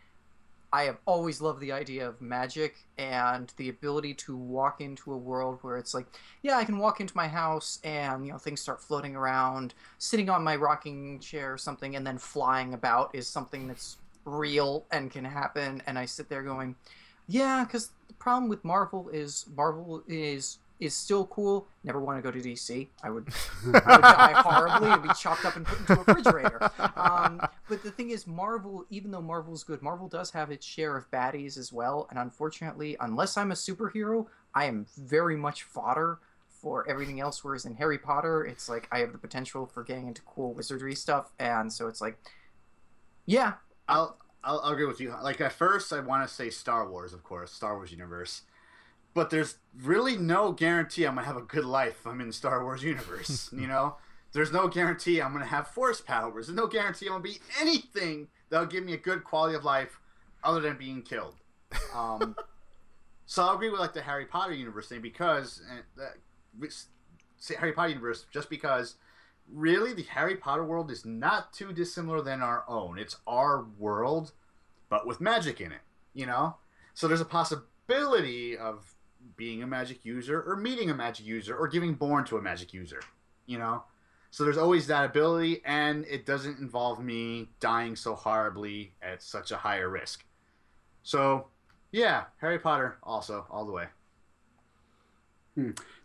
I 0.73 0.83
have 0.83 0.97
always 1.05 1.41
loved 1.41 1.59
the 1.59 1.73
idea 1.73 2.07
of 2.07 2.21
magic 2.21 2.75
and 2.97 3.51
the 3.57 3.67
ability 3.67 4.13
to 4.13 4.37
walk 4.37 4.79
into 4.79 5.11
a 5.11 5.17
world 5.17 5.59
where 5.61 5.77
it's 5.77 5.93
like, 5.93 6.05
yeah, 6.43 6.57
I 6.57 6.63
can 6.63 6.77
walk 6.77 7.01
into 7.01 7.15
my 7.15 7.27
house 7.27 7.79
and, 7.83 8.25
you 8.25 8.31
know, 8.31 8.37
things 8.37 8.61
start 8.61 8.81
floating 8.81 9.15
around. 9.15 9.73
Sitting 9.97 10.29
on 10.29 10.43
my 10.43 10.55
rocking 10.55 11.19
chair 11.19 11.53
or 11.53 11.57
something 11.57 11.95
and 11.97 12.07
then 12.07 12.17
flying 12.17 12.73
about 12.73 13.13
is 13.13 13.27
something 13.27 13.67
that's 13.67 13.97
real 14.23 14.85
and 14.91 15.11
can 15.11 15.25
happen. 15.25 15.81
And 15.87 15.99
I 15.99 16.05
sit 16.05 16.29
there 16.29 16.43
going, 16.43 16.75
yeah, 17.27 17.65
because 17.65 17.91
the 18.07 18.13
problem 18.13 18.49
with 18.49 18.63
Marvel 18.63 19.09
is 19.09 19.45
Marvel 19.55 20.03
is 20.07 20.57
is 20.81 20.95
still 20.95 21.27
cool. 21.27 21.67
Never 21.83 22.01
want 22.01 22.17
to 22.17 22.21
go 22.21 22.31
to 22.31 22.41
DC. 22.41 22.87
I 23.03 23.09
would, 23.09 23.27
I 23.65 23.95
would 23.95 24.01
die 24.01 24.33
horribly 24.35 24.89
and 24.89 25.03
be 25.03 25.09
chopped 25.17 25.45
up 25.45 25.55
and 25.55 25.65
put 25.65 25.79
into 25.79 25.93
a 25.93 26.03
refrigerator. 26.03 26.71
Um, 26.95 27.39
but 27.69 27.83
the 27.83 27.91
thing 27.91 28.09
is, 28.09 28.25
Marvel, 28.27 28.85
even 28.89 29.11
though 29.11 29.21
Marvel's 29.21 29.63
good, 29.63 29.81
Marvel 29.81 30.09
does 30.09 30.31
have 30.31 30.51
its 30.51 30.65
share 30.65 30.97
of 30.97 31.09
baddies 31.11 31.57
as 31.57 31.71
well. 31.71 32.07
And 32.09 32.17
unfortunately, 32.19 32.97
unless 32.99 33.37
I'm 33.37 33.51
a 33.51 33.55
superhero, 33.55 34.25
I 34.55 34.65
am 34.65 34.87
very 34.97 35.37
much 35.37 35.63
fodder 35.63 36.19
for 36.49 36.87
everything 36.89 37.19
else. 37.19 37.43
Whereas 37.43 37.65
in 37.65 37.75
Harry 37.75 37.99
Potter, 37.99 38.43
it's 38.43 38.67
like 38.67 38.87
I 38.91 38.99
have 38.99 39.11
the 39.11 39.17
potential 39.19 39.67
for 39.67 39.83
getting 39.83 40.07
into 40.07 40.21
cool 40.23 40.53
wizardry 40.53 40.95
stuff, 40.95 41.31
and 41.39 41.71
so 41.71 41.87
it's 41.87 42.01
like, 42.01 42.17
yeah, 43.25 43.53
I'll, 43.87 44.17
I'll 44.43 44.61
I'll 44.63 44.73
agree 44.73 44.85
with 44.85 44.99
you. 44.99 45.13
Like 45.21 45.41
at 45.41 45.53
first, 45.53 45.93
I 45.93 45.99
want 45.99 46.27
to 46.27 46.33
say 46.33 46.49
Star 46.49 46.89
Wars, 46.89 47.13
of 47.13 47.23
course, 47.23 47.51
Star 47.51 47.75
Wars 47.75 47.91
universe, 47.91 48.41
but 49.13 49.29
there's 49.29 49.57
really 49.81 50.17
no 50.17 50.51
guarantee 50.51 51.05
I'm 51.05 51.15
gonna 51.15 51.27
have 51.27 51.37
a 51.37 51.41
good 51.41 51.65
life. 51.65 52.05
I'm 52.05 52.21
in 52.21 52.27
the 52.27 52.33
Star 52.33 52.63
Wars 52.63 52.83
universe. 52.83 53.49
you 53.53 53.67
know, 53.67 53.97
there's 54.33 54.51
no 54.51 54.67
guarantee 54.67 55.21
I'm 55.21 55.33
gonna 55.33 55.45
have 55.45 55.67
force 55.67 56.01
powers. 56.01 56.47
There's 56.47 56.55
no 56.55 56.67
guarantee 56.67 57.07
I'm 57.07 57.13
gonna 57.13 57.23
be 57.23 57.39
anything 57.59 58.27
that'll 58.49 58.67
give 58.67 58.83
me 58.83 58.93
a 58.93 58.97
good 58.97 59.23
quality 59.23 59.55
of 59.55 59.63
life, 59.63 59.99
other 60.43 60.59
than 60.59 60.77
being 60.77 61.01
killed. 61.01 61.35
Um, 61.95 62.35
so 63.25 63.43
I'll 63.43 63.55
agree 63.55 63.69
with 63.69 63.79
like 63.79 63.93
the 63.93 64.01
Harry 64.01 64.25
Potter 64.25 64.53
universe 64.53 64.87
thing 64.87 65.01
because 65.01 65.61
uh, 65.99 66.05
say 67.37 67.55
Harry 67.55 67.73
Potter 67.73 67.89
universe 67.89 68.25
just 68.31 68.49
because 68.49 68.95
really 69.51 69.93
the 69.93 70.03
Harry 70.03 70.35
Potter 70.35 70.63
world 70.63 70.91
is 70.91 71.05
not 71.05 71.53
too 71.53 71.73
dissimilar 71.73 72.21
than 72.21 72.41
our 72.41 72.63
own. 72.67 72.97
It's 72.97 73.17
our 73.27 73.65
world, 73.77 74.31
but 74.89 75.05
with 75.05 75.19
magic 75.19 75.59
in 75.59 75.71
it, 75.71 75.81
you 76.13 76.25
know? 76.25 76.55
So 76.93 77.07
there's 77.07 77.21
a 77.21 77.25
possibility 77.25 78.57
of 78.57 78.95
being 79.35 79.63
a 79.63 79.67
magic 79.67 80.05
user 80.05 80.41
or 80.41 80.55
meeting 80.55 80.89
a 80.89 80.93
magic 80.93 81.25
user 81.25 81.55
or 81.55 81.67
giving 81.67 81.93
born 81.93 82.25
to 82.25 82.37
a 82.37 82.41
magic 82.41 82.73
user, 82.73 83.01
you 83.45 83.57
know? 83.57 83.83
So 84.31 84.45
there's 84.45 84.57
always 84.57 84.87
that 84.87 85.03
ability, 85.03 85.61
and 85.65 86.05
it 86.05 86.25
doesn't 86.25 86.57
involve 86.59 87.03
me 87.03 87.49
dying 87.59 87.97
so 87.97 88.15
horribly 88.15 88.93
at 89.01 89.21
such 89.21 89.51
a 89.51 89.57
higher 89.57 89.89
risk. 89.89 90.23
So, 91.03 91.47
yeah, 91.91 92.25
Harry 92.39 92.57
Potter 92.57 92.97
also, 93.03 93.45
all 93.49 93.65
the 93.65 93.73
way. 93.73 93.85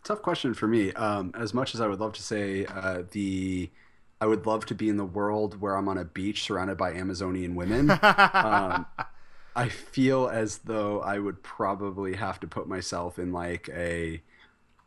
Tough 0.03 0.21
question 0.21 0.53
for 0.53 0.67
me. 0.67 0.91
Um, 0.93 1.31
as 1.37 1.53
much 1.53 1.73
as 1.73 1.79
I 1.79 1.87
would 1.87 2.01
love 2.01 2.13
to 2.13 2.21
say 2.21 2.65
uh, 2.65 3.03
the, 3.11 3.69
I 4.19 4.25
would 4.25 4.45
love 4.45 4.65
to 4.65 4.75
be 4.75 4.89
in 4.89 4.97
the 4.97 5.05
world 5.05 5.61
where 5.61 5.75
I'm 5.75 5.87
on 5.87 5.97
a 5.97 6.03
beach 6.03 6.43
surrounded 6.43 6.77
by 6.77 6.93
Amazonian 6.93 7.55
women. 7.55 7.91
um, 8.01 8.85
I 9.57 9.69
feel 9.69 10.29
as 10.29 10.59
though 10.59 11.01
I 11.01 11.17
would 11.19 11.41
probably 11.41 12.15
have 12.15 12.39
to 12.41 12.47
put 12.47 12.67
myself 12.67 13.17
in 13.19 13.31
like 13.33 13.69
a 13.73 14.21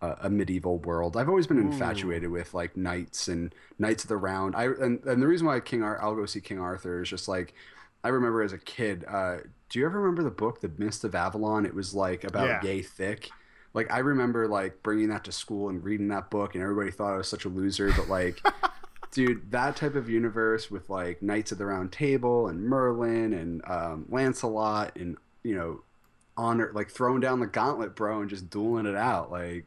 a, 0.00 0.16
a 0.22 0.30
medieval 0.30 0.78
world. 0.78 1.16
I've 1.16 1.28
always 1.28 1.46
been 1.46 1.58
infatuated 1.58 2.30
with 2.30 2.54
like 2.54 2.76
knights 2.76 3.28
and 3.28 3.54
knights 3.78 4.04
of 4.04 4.08
the 4.08 4.16
round. 4.16 4.54
I 4.56 4.64
and, 4.64 5.04
and 5.04 5.20
the 5.20 5.26
reason 5.26 5.46
why 5.46 5.60
King 5.60 5.82
Ar- 5.82 6.00
I'll 6.02 6.14
go 6.14 6.24
see 6.24 6.40
King 6.40 6.58
Arthur 6.60 7.02
is 7.02 7.08
just 7.10 7.28
like 7.28 7.52
I 8.02 8.08
remember 8.08 8.42
as 8.42 8.52
a 8.54 8.58
kid. 8.58 9.04
Uh, 9.06 9.38
do 9.68 9.78
you 9.78 9.84
ever 9.86 10.00
remember 10.00 10.22
the 10.22 10.30
book 10.30 10.60
The 10.60 10.70
Mist 10.78 11.04
of 11.04 11.14
Avalon? 11.14 11.66
It 11.66 11.74
was 11.74 11.92
like 11.94 12.24
about 12.24 12.46
Yeah. 12.46 12.62
yay 12.62 12.80
thick. 12.82 13.28
Like 13.74 13.92
I 13.92 13.98
remember 13.98 14.48
like 14.48 14.82
bringing 14.82 15.08
that 15.10 15.24
to 15.24 15.32
school 15.32 15.68
and 15.68 15.84
reading 15.84 16.08
that 16.08 16.30
book, 16.30 16.54
and 16.54 16.62
everybody 16.62 16.90
thought 16.90 17.12
I 17.12 17.16
was 17.18 17.28
such 17.28 17.44
a 17.44 17.48
loser. 17.48 17.92
But 17.94 18.08
like, 18.08 18.40
dude, 19.10 19.50
that 19.50 19.76
type 19.76 19.94
of 19.94 20.08
universe 20.08 20.70
with 20.70 20.88
like 20.90 21.22
Knights 21.22 21.52
of 21.52 21.58
the 21.58 21.66
Round 21.66 21.90
Table 21.92 22.46
and 22.48 22.62
Merlin 22.62 23.32
and 23.32 23.62
um, 23.66 24.06
Lancelot 24.08 24.96
and 24.96 25.16
you 25.42 25.56
know, 25.56 25.80
honor 26.36 26.70
like 26.74 26.90
throwing 26.90 27.20
down 27.20 27.40
the 27.40 27.46
gauntlet, 27.46 27.94
bro, 27.94 28.20
and 28.20 28.30
just 28.30 28.50
dueling 28.50 28.86
it 28.86 28.96
out. 28.96 29.30
Like, 29.30 29.66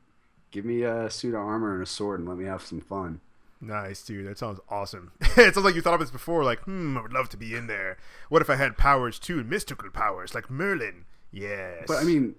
give 0.52 0.66
me 0.66 0.84
a 0.84 1.10
suit 1.10 1.34
of 1.34 1.42
armor 1.42 1.74
and 1.74 1.84
a 1.84 1.86
sword 1.86 2.20
and 2.20 2.30
let 2.30 2.38
me 2.38 2.46
have 2.46 2.62
some 2.62 2.82
fun. 2.82 3.22
Nice, 3.60 4.04
dude. 4.04 4.28
That 4.28 4.38
sounds 4.38 4.60
awesome. 4.70 5.14
it 5.22 5.54
sounds 5.54 5.66
like 5.66 5.76
you 5.76 5.82
thought 5.82 5.94
of 5.94 6.00
this 6.02 6.12
before. 6.12 6.44
Like, 6.44 6.60
hmm, 6.62 6.98
I 6.98 7.02
would 7.02 7.14
love 7.14 7.30
to 7.30 7.38
be 7.38 7.56
in 7.56 7.68
there. 7.68 7.98
What 8.30 8.42
if 8.42 8.50
I 8.50 8.56
had 8.56 8.78
powers 8.78 9.18
too, 9.20 9.44
mystical 9.44 9.90
powers 9.90 10.36
like 10.36 10.50
Merlin? 10.50 11.06
Yes. 11.32 11.86
But 11.88 11.98
I 11.98 12.04
mean, 12.04 12.36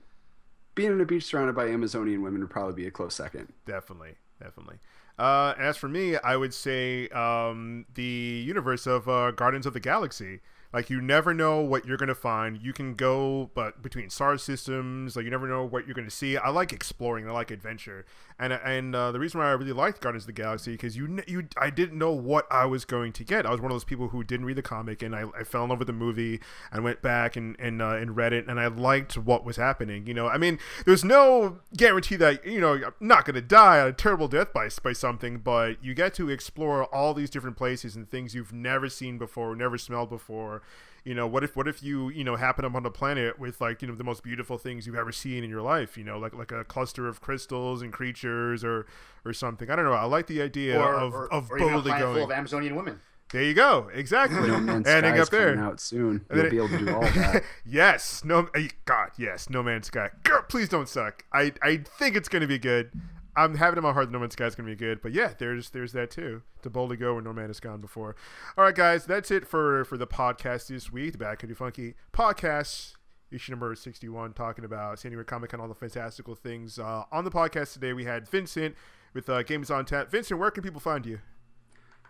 being 0.75 0.93
on 0.93 1.01
a 1.01 1.05
beach 1.05 1.25
surrounded 1.25 1.57
by 1.57 1.69
Amazonian 1.69 2.23
women 2.23 2.41
would 2.43 2.51
probably 2.51 2.75
be 2.75 2.87
a 2.87 2.91
close 2.91 3.15
second. 3.15 3.53
definitely, 3.67 4.17
definitely. 4.41 4.77
Uh, 5.19 5.55
as 5.59 5.77
for 5.77 5.89
me, 5.89 6.17
I 6.17 6.37
would 6.37 6.53
say 6.53 7.09
um, 7.09 7.87
the 7.95 8.03
universe 8.45 8.87
of 8.87 9.09
uh, 9.09 9.31
Guardians 9.31 9.67
of 9.67 9.73
the 9.73 9.81
Galaxy. 9.81 10.41
Like 10.73 10.91
you 10.91 11.01
never 11.01 11.33
know 11.33 11.61
what 11.61 11.87
you're 11.87 11.97
gonna 11.97 12.17
find. 12.17 12.61
You 12.61 12.73
can 12.73 12.95
go, 12.95 13.49
but 13.55 13.81
between 13.81 14.11
star 14.11 14.37
systems, 14.37 15.15
like 15.15 15.25
you 15.25 15.31
never 15.31 15.47
know 15.47 15.65
what 15.65 15.87
you're 15.87 15.95
gonna 15.95 16.11
see. 16.11 16.37
I 16.37 16.49
like 16.49 16.73
exploring. 16.73 17.29
I 17.29 17.31
like 17.31 17.53
adventure, 17.53 18.05
and 18.39 18.53
and 18.53 18.97
uh, 18.97 19.13
the 19.13 19.21
reason 19.21 19.41
why 19.41 19.47
I 19.47 19.53
really 19.53 19.73
liked 19.73 20.01
Guardians 20.01 20.25
of 20.25 20.27
the 20.27 20.33
Galaxy 20.33 20.73
because 20.73 20.97
you 20.97 21.21
you 21.27 21.47
I 21.57 21.71
didn't 21.71 21.99
know 21.99 22.13
what 22.13 22.47
I 22.51 22.67
was 22.67 22.85
going 22.85 23.13
to 23.13 23.25
get. 23.25 23.47
I 23.47 23.51
was 23.51 23.61
one 23.61 23.71
of 23.71 23.75
those 23.75 23.85
people 23.85 24.09
who 24.09 24.25
didn't 24.25 24.47
read 24.47 24.57
the 24.57 24.63
comic, 24.63 25.03
and 25.03 25.15
I, 25.15 25.25
I 25.39 25.45
fell 25.45 25.65
in 25.65 25.71
love 25.71 25.79
with 25.79 25.87
the 25.87 25.93
movie 25.93 26.41
and 26.73 26.83
went 26.83 27.01
back 27.01 27.37
and 27.37 27.55
and 27.61 27.81
uh, 27.81 27.91
and 27.91 28.17
read 28.17 28.33
it, 28.33 28.49
and 28.49 28.59
I 28.59 28.67
liked 28.67 29.17
what 29.17 29.45
was 29.45 29.57
happening. 29.57 30.07
You 30.07 30.15
know, 30.15 30.27
I 30.27 30.39
mean, 30.39 30.59
there's 30.85 31.05
no 31.05 31.61
guarantee 31.77 32.17
that 32.17 32.45
you 32.45 32.61
know 32.61 32.75
I'm 32.75 32.93
not 33.01 33.25
gonna 33.25 33.41
die 33.41 33.79
a 33.79 33.93
terrible 33.93 34.27
death 34.27 34.53
by 34.53 34.69
by 34.83 34.93
something, 34.93 35.39
but 35.39 35.83
you 35.83 35.95
get 35.95 36.15
to 36.15 36.29
explore 36.29 36.85
all 36.87 37.15
these 37.15 37.31
different 37.31 37.57
places 37.57 37.95
and 37.95 38.11
things 38.11 38.35
you've 38.35 38.53
never 38.53 38.89
seen 38.89 39.17
before, 39.17 39.55
never 39.55 39.79
smelled 39.79 40.11
before 40.11 40.63
you 41.05 41.15
know 41.15 41.27
what 41.27 41.45
if 41.45 41.55
what 41.55 41.69
if 41.69 41.83
you 41.83 42.09
you 42.09 42.25
know 42.25 42.37
happen 42.37 42.65
upon 42.65 42.85
a 42.87 42.91
planet 42.91 43.39
with 43.39 43.61
like 43.61 43.83
you 43.83 43.89
know 43.89 43.95
the 43.95 44.05
most 44.05 44.23
beautiful 44.23 44.57
things 44.59 44.87
you've 44.87 44.97
ever 44.97 45.13
seen 45.13 45.45
in 45.45 45.51
your 45.51 45.61
life 45.61 45.99
you 45.99 46.05
know 46.05 46.19
like 46.19 46.35
like 46.35 46.51
a 46.51 46.65
cluster 46.65 47.07
of 47.07 47.21
crystals 47.21 47.83
and 47.83 47.93
creatures 47.93 48.65
or 48.65 48.87
or 49.25 49.33
something. 49.33 49.71
I 49.71 49.77
don't 49.77 49.85
know. 49.85 49.93
I 49.93 50.05
like 50.05 50.27
the 50.27 50.43
idea 50.43 50.79
or, 50.79 50.95
of 50.95 51.15
or, 51.15 51.33
of 51.33 51.51
or 51.51 51.59
even 51.59 51.71
a 51.71 51.73
boldly 51.73 51.93
going 51.93 52.15
full 52.15 52.25
of 52.25 52.31
Amazonian 52.31 52.77
women. 52.77 53.01
there 53.33 53.43
you 53.43 53.55
go. 53.55 53.91
Exactly. 53.93 54.49
No 54.49 54.61
Man's 54.61 54.87
ending 54.89 55.13
Sky 55.13 55.19
up 55.19 55.23
is 55.23 55.29
coming 55.31 55.57
there 55.57 55.65
out 55.65 55.81
soon. 55.81 56.27
And 56.29 56.41
You'll 56.41 56.51
be 56.51 56.57
able 56.57 56.69
to 56.69 56.79
do 56.79 56.95
all 56.95 57.01
that. 57.01 57.43
yes. 57.67 58.25
No 58.25 58.49
eh, 58.55 58.69
god 58.85 59.11
yes. 59.19 59.49
No 59.49 59.63
man's 59.63 59.87
sky. 59.87 60.11
Girl, 60.25 60.45
please 60.49 60.69
don't 60.69 60.89
suck. 60.89 61.25
I 61.33 61.53
i 61.63 61.79
think 61.79 62.17
it's 62.17 62.29
gonna 62.29 62.47
be 62.47 62.59
good 62.59 62.91
i'm 63.37 63.57
having 63.57 63.77
in 63.77 63.83
my 63.83 63.93
heart 63.93 64.07
that 64.07 64.13
no 64.13 64.19
man's 64.19 64.33
sky 64.33 64.47
is 64.47 64.55
gonna 64.55 64.69
be 64.69 64.77
good 64.77 65.01
but 65.03 65.13
yeah 65.13 65.33
there's 65.39 65.71
there's 65.71 65.93
that 65.93 66.11
too. 66.11 66.43
To 66.63 66.71
boldly 66.71 66.97
go 66.97 67.15
where 67.15 67.23
no 67.23 67.33
man 67.33 67.49
has 67.49 67.61
gone 67.61 67.81
before. 67.81 68.17
All 68.57 68.65
right 68.65 68.75
guys 68.75 69.05
that's 69.05 69.31
it 69.31 69.47
for 69.47 69.85
for 69.85 69.97
the 69.97 70.07
podcast 70.07 70.69
this 70.69 70.91
week 70.91 71.13
the 71.13 71.19
bad 71.19 71.39
Kitty 71.39 71.55
funky 71.55 71.95
podcast 72.13 72.95
issue 73.31 73.53
number 73.53 73.75
61 73.75 74.33
talking 74.33 74.65
about 74.65 74.99
san 74.99 75.11
diego 75.11 75.25
comic-con 75.25 75.61
all 75.61 75.69
the 75.69 75.75
fantastical 75.75 76.35
things 76.35 76.79
uh, 76.79 77.03
on 77.11 77.25
the 77.25 77.31
podcast 77.31 77.73
today. 77.73 77.93
We 77.93 78.05
had 78.05 78.29
vincent 78.29 78.77
with 79.13 79.29
uh, 79.29 79.43
games 79.43 79.71
on 79.71 79.85
tap. 79.85 80.11
Vincent 80.11 80.39
where 80.39 80.51
can 80.51 80.63
people 80.63 80.81
find 80.81 81.05
you? 81.05 81.21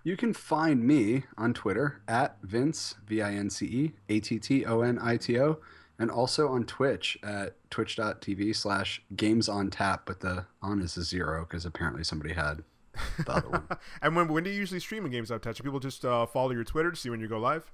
You 0.03 0.19
can 0.19 0.35
find 0.35 0.85
me 0.85 1.25
on 1.39 1.55
Twitter 1.55 2.03
at 2.07 2.37
Vince 2.43 2.97
V 3.07 3.23
I 3.23 3.33
N 3.33 3.49
C 3.49 3.67
E 3.67 3.93
A 4.11 4.21
T 4.21 4.39
T 4.39 4.67
O 4.67 4.83
N 4.83 4.99
I 5.01 5.17
T 5.17 5.41
O, 5.41 5.61
and 5.99 6.11
also 6.11 6.49
on 6.49 6.65
Twitch 6.65 7.17
at 7.23 7.55
twitch.tv 7.71 8.55
slash 8.57 9.03
games 9.17 9.49
on 9.49 9.71
tap, 9.71 10.03
but 10.07 10.21
the 10.21 10.47
on 10.63 10.81
is 10.81 10.97
a 10.97 11.03
zero 11.05 11.47
because 11.49 11.65
apparently 11.65 12.05
somebody 12.05 12.35
had 12.35 12.63
the 13.25 13.33
other 13.33 13.49
one. 13.49 13.69
and 14.03 14.17
when, 14.17 14.29
when 14.29 14.45
do 14.45 14.51
you 14.51 14.57
usually 14.57 14.81
stream 14.81 15.05
in 15.05 15.11
games 15.11 15.31
on 15.31 15.41
tap? 15.41 15.55
Do 15.55 15.63
people 15.63 15.81
just 15.81 16.05
uh, 16.05 16.27
follow 16.27 16.51
your 16.51 16.65
twitter 16.65 16.91
to 16.91 16.97
see 16.97 17.11
when 17.11 17.21
you 17.21 17.29
go 17.29 17.39
live 17.39 17.71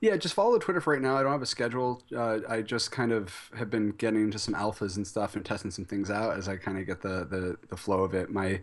Yeah, 0.00 0.16
just 0.16 0.34
follow 0.34 0.58
Twitter 0.58 0.80
for 0.80 0.92
right 0.92 1.02
now. 1.02 1.16
I 1.16 1.22
don't 1.22 1.32
have 1.32 1.42
a 1.42 1.46
schedule. 1.46 2.02
Uh, 2.14 2.40
I 2.48 2.62
just 2.62 2.90
kind 2.90 3.12
of 3.12 3.50
have 3.56 3.70
been 3.70 3.90
getting 3.92 4.22
into 4.22 4.38
some 4.38 4.54
alphas 4.54 4.96
and 4.96 5.06
stuff 5.06 5.36
and 5.36 5.44
testing 5.44 5.70
some 5.70 5.84
things 5.84 6.10
out 6.10 6.36
as 6.36 6.48
I 6.48 6.56
kind 6.56 6.78
of 6.78 6.86
get 6.86 7.02
the, 7.02 7.24
the, 7.24 7.56
the 7.68 7.76
flow 7.76 8.02
of 8.02 8.14
it. 8.14 8.30
My 8.30 8.60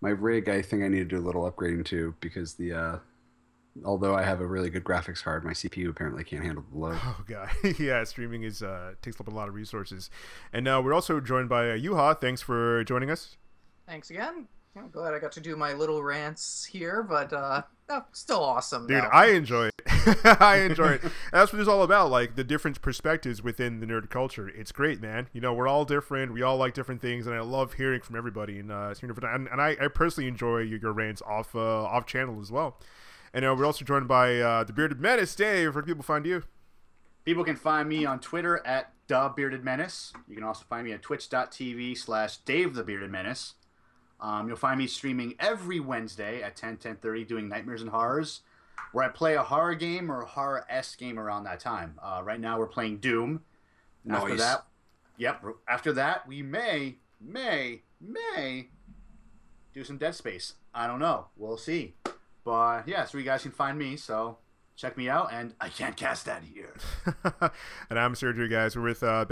my 0.00 0.10
rig, 0.10 0.50
I 0.50 0.60
think 0.60 0.82
I 0.82 0.88
need 0.88 0.98
to 0.98 1.04
do 1.16 1.18
a 1.18 1.24
little 1.24 1.50
upgrading 1.50 1.86
to 1.86 2.14
because 2.20 2.54
the 2.54 2.72
uh, 2.74 2.98
although 3.84 4.14
I 4.14 4.22
have 4.22 4.40
a 4.40 4.46
really 4.46 4.70
good 4.70 4.84
graphics 4.84 5.22
card, 5.22 5.44
my 5.44 5.52
CPU 5.52 5.88
apparently 5.88 6.24
can't 6.24 6.44
handle 6.44 6.64
the 6.70 6.78
load. 6.78 6.98
Oh 7.02 7.24
god, 7.26 7.50
yeah, 7.78 8.04
streaming 8.04 8.42
is 8.42 8.62
uh, 8.62 8.94
takes 9.02 9.20
up 9.20 9.28
a 9.28 9.30
lot 9.30 9.48
of 9.48 9.54
resources, 9.54 10.10
and 10.52 10.68
uh, 10.68 10.80
we're 10.84 10.94
also 10.94 11.20
joined 11.20 11.48
by 11.48 11.70
uh, 11.70 11.76
Yuha. 11.76 12.20
Thanks 12.20 12.42
for 12.42 12.84
joining 12.84 13.10
us. 13.10 13.36
Thanks 13.86 14.10
again. 14.10 14.48
I'm 14.76 14.90
glad 14.90 15.14
I 15.14 15.20
got 15.20 15.30
to 15.32 15.40
do 15.40 15.54
my 15.54 15.72
little 15.72 16.02
rants 16.02 16.64
here, 16.64 17.04
but 17.04 17.32
uh, 17.32 17.62
no, 17.88 18.04
still 18.12 18.42
awesome. 18.42 18.88
Dude, 18.88 19.04
though. 19.04 19.08
I 19.12 19.26
enjoy 19.26 19.66
it. 19.66 19.74
I 20.40 20.62
enjoy 20.62 20.92
it. 20.94 21.02
And 21.04 21.12
that's 21.32 21.52
what 21.52 21.60
it's 21.60 21.68
all 21.68 21.82
about, 21.82 22.10
like 22.10 22.34
the 22.34 22.42
different 22.42 22.82
perspectives 22.82 23.40
within 23.40 23.78
the 23.78 23.86
nerd 23.86 24.10
culture. 24.10 24.48
It's 24.48 24.72
great, 24.72 25.00
man. 25.00 25.28
You 25.32 25.40
know, 25.40 25.54
we're 25.54 25.68
all 25.68 25.84
different. 25.84 26.32
We 26.32 26.42
all 26.42 26.56
like 26.56 26.74
different 26.74 27.00
things, 27.00 27.28
and 27.28 27.36
I 27.36 27.40
love 27.40 27.74
hearing 27.74 28.00
from 28.00 28.16
everybody. 28.16 28.58
And 28.58 28.72
uh, 28.72 28.94
and, 29.00 29.48
and 29.48 29.60
I, 29.60 29.76
I 29.80 29.88
personally 29.88 30.28
enjoy 30.28 30.58
your, 30.60 30.80
your 30.80 30.92
rants 30.92 31.22
off 31.22 31.54
uh, 31.54 31.84
off 31.84 32.06
channel 32.06 32.40
as 32.40 32.50
well. 32.50 32.76
And 33.34 33.44
uh, 33.44 33.54
we're 33.58 33.66
also 33.66 33.84
joined 33.84 34.06
by 34.06 34.38
uh, 34.38 34.62
the 34.62 34.72
bearded 34.72 35.00
menace, 35.00 35.34
Dave. 35.34 35.74
Where 35.74 35.82
do 35.82 35.88
people 35.88 36.04
find 36.04 36.24
you? 36.24 36.44
People 37.24 37.42
can 37.42 37.56
find 37.56 37.88
me 37.88 38.06
on 38.06 38.20
Twitter 38.20 38.64
at 38.64 38.92
the 39.08 39.32
Bearded 39.34 39.64
Menace. 39.64 40.12
You 40.28 40.36
can 40.36 40.44
also 40.44 40.64
find 40.68 40.86
me 40.86 40.92
at 40.92 41.02
twitch.tv 41.02 41.98
slash 41.98 42.36
Dave 42.38 42.74
the 42.74 42.84
Bearded 42.84 43.10
Menace. 43.10 43.54
Um, 44.20 44.46
you'll 44.46 44.56
find 44.56 44.78
me 44.78 44.86
streaming 44.86 45.34
every 45.40 45.80
Wednesday 45.80 46.42
at 46.42 46.54
10, 46.54 46.76
10.30 46.76 47.26
doing 47.26 47.48
Nightmares 47.48 47.80
and 47.82 47.90
Horrors, 47.90 48.42
where 48.92 49.04
I 49.04 49.08
play 49.08 49.34
a 49.34 49.42
horror 49.42 49.74
game 49.74 50.12
or 50.12 50.22
a 50.22 50.26
horror-esque 50.26 50.98
game 50.98 51.18
around 51.18 51.44
that 51.44 51.60
time. 51.60 51.98
Uh, 52.02 52.22
right 52.22 52.40
now 52.40 52.58
we're 52.58 52.66
playing 52.66 52.98
Doom. 52.98 53.42
After 54.08 54.36
that, 54.36 54.66
yep. 55.16 55.42
After 55.66 55.92
that, 55.94 56.28
we 56.28 56.42
may, 56.42 56.96
may, 57.20 57.82
may 58.00 58.68
do 59.72 59.82
some 59.82 59.96
Dead 59.96 60.14
Space. 60.14 60.54
I 60.74 60.86
don't 60.86 61.00
know. 61.00 61.28
We'll 61.36 61.56
see. 61.56 61.94
But 62.44 62.86
yeah, 62.86 63.04
so 63.04 63.18
you 63.18 63.24
guys 63.24 63.42
can 63.42 63.52
find 63.52 63.78
me. 63.78 63.96
So 63.96 64.38
check 64.76 64.96
me 64.96 65.08
out. 65.08 65.32
And 65.32 65.54
I 65.60 65.68
can't 65.68 65.96
cast 65.96 66.26
that 66.26 66.42
here. 66.44 66.74
and 67.90 67.98
I'm 67.98 68.14
Sergio, 68.14 68.50
guys. 68.50 68.76
We're 68.76 68.82
with 68.82 69.02
uh, 69.02 69.24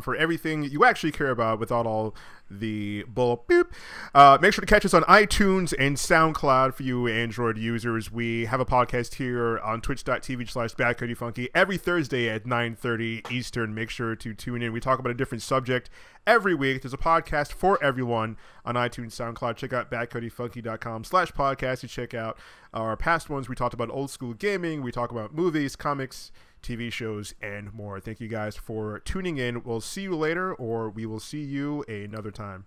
for 0.00 0.16
everything 0.16 0.64
you 0.64 0.84
actually 0.84 1.12
care 1.12 1.30
about 1.30 1.58
without 1.58 1.86
all 1.86 2.14
the 2.50 3.04
bull 3.08 3.44
boop. 3.48 3.66
Uh, 4.14 4.38
make 4.40 4.52
sure 4.52 4.62
to 4.62 4.66
catch 4.66 4.84
us 4.84 4.94
on 4.94 5.02
iTunes 5.04 5.74
and 5.78 5.96
SoundCloud 5.96 6.74
for 6.74 6.82
you 6.82 7.06
Android 7.06 7.58
users. 7.58 8.10
We 8.10 8.46
have 8.46 8.60
a 8.60 8.66
podcast 8.66 9.14
here 9.14 9.58
on 9.58 9.80
twitch.tv 9.80 10.50
slash 10.50 10.74
badkittyfunky 10.74 11.48
every 11.54 11.76
Thursday 11.76 12.28
at 12.28 12.44
9.30 12.44 13.30
Eastern. 13.30 13.74
Make 13.74 13.90
sure 13.90 14.16
to 14.16 14.34
tune 14.34 14.62
in. 14.62 14.72
We 14.72 14.80
talk 14.80 14.98
about 14.98 15.10
a 15.10 15.14
different 15.14 15.42
subject 15.42 15.90
every 16.26 16.54
week. 16.54 16.82
There's 16.82 16.94
a 16.94 16.98
podcast 16.98 17.52
for 17.52 17.82
everyone 17.82 18.36
on 18.64 18.74
iTunes, 18.74 19.12
SoundCloud. 19.12 19.56
Check 19.56 19.72
out 19.72 19.90
badkittyfunky.com 19.90 21.04
slash 21.04 21.32
podcast 21.32 21.80
to 21.80 21.88
check 21.88 22.14
out 22.14 22.38
our 22.74 22.96
past 22.96 23.30
ones. 23.30 23.48
We 23.48 23.54
talked 23.54 23.74
about 23.74 23.90
old 23.90 24.10
school 24.10 24.34
gaming. 24.34 24.82
We 24.82 24.92
talk 24.92 25.10
about 25.10 25.34
movies, 25.34 25.76
comics, 25.76 26.30
TV 26.62 26.92
shows, 26.92 27.34
and 27.40 27.72
more. 27.72 28.00
Thank 28.00 28.20
you 28.20 28.28
guys 28.28 28.56
for 28.56 29.00
tuning 29.00 29.38
in. 29.38 29.62
We'll 29.62 29.80
see 29.80 30.02
you 30.02 30.16
later, 30.16 30.54
or 30.54 30.90
we 30.90 31.06
will 31.06 31.20
see 31.20 31.42
you 31.42 31.84
another 31.88 32.30
time. 32.30 32.66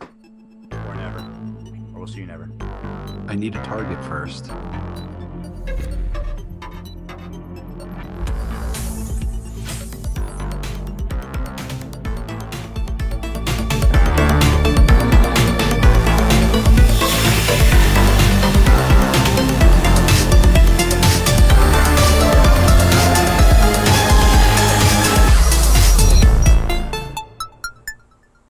Or 0.00 0.94
never. 0.94 1.18
Or 1.94 2.00
we'll 2.00 2.06
see 2.06 2.20
you 2.20 2.26
never. 2.26 2.50
I 3.28 3.34
need 3.34 3.54
a 3.56 3.62
target 3.62 4.02
first. 4.04 4.50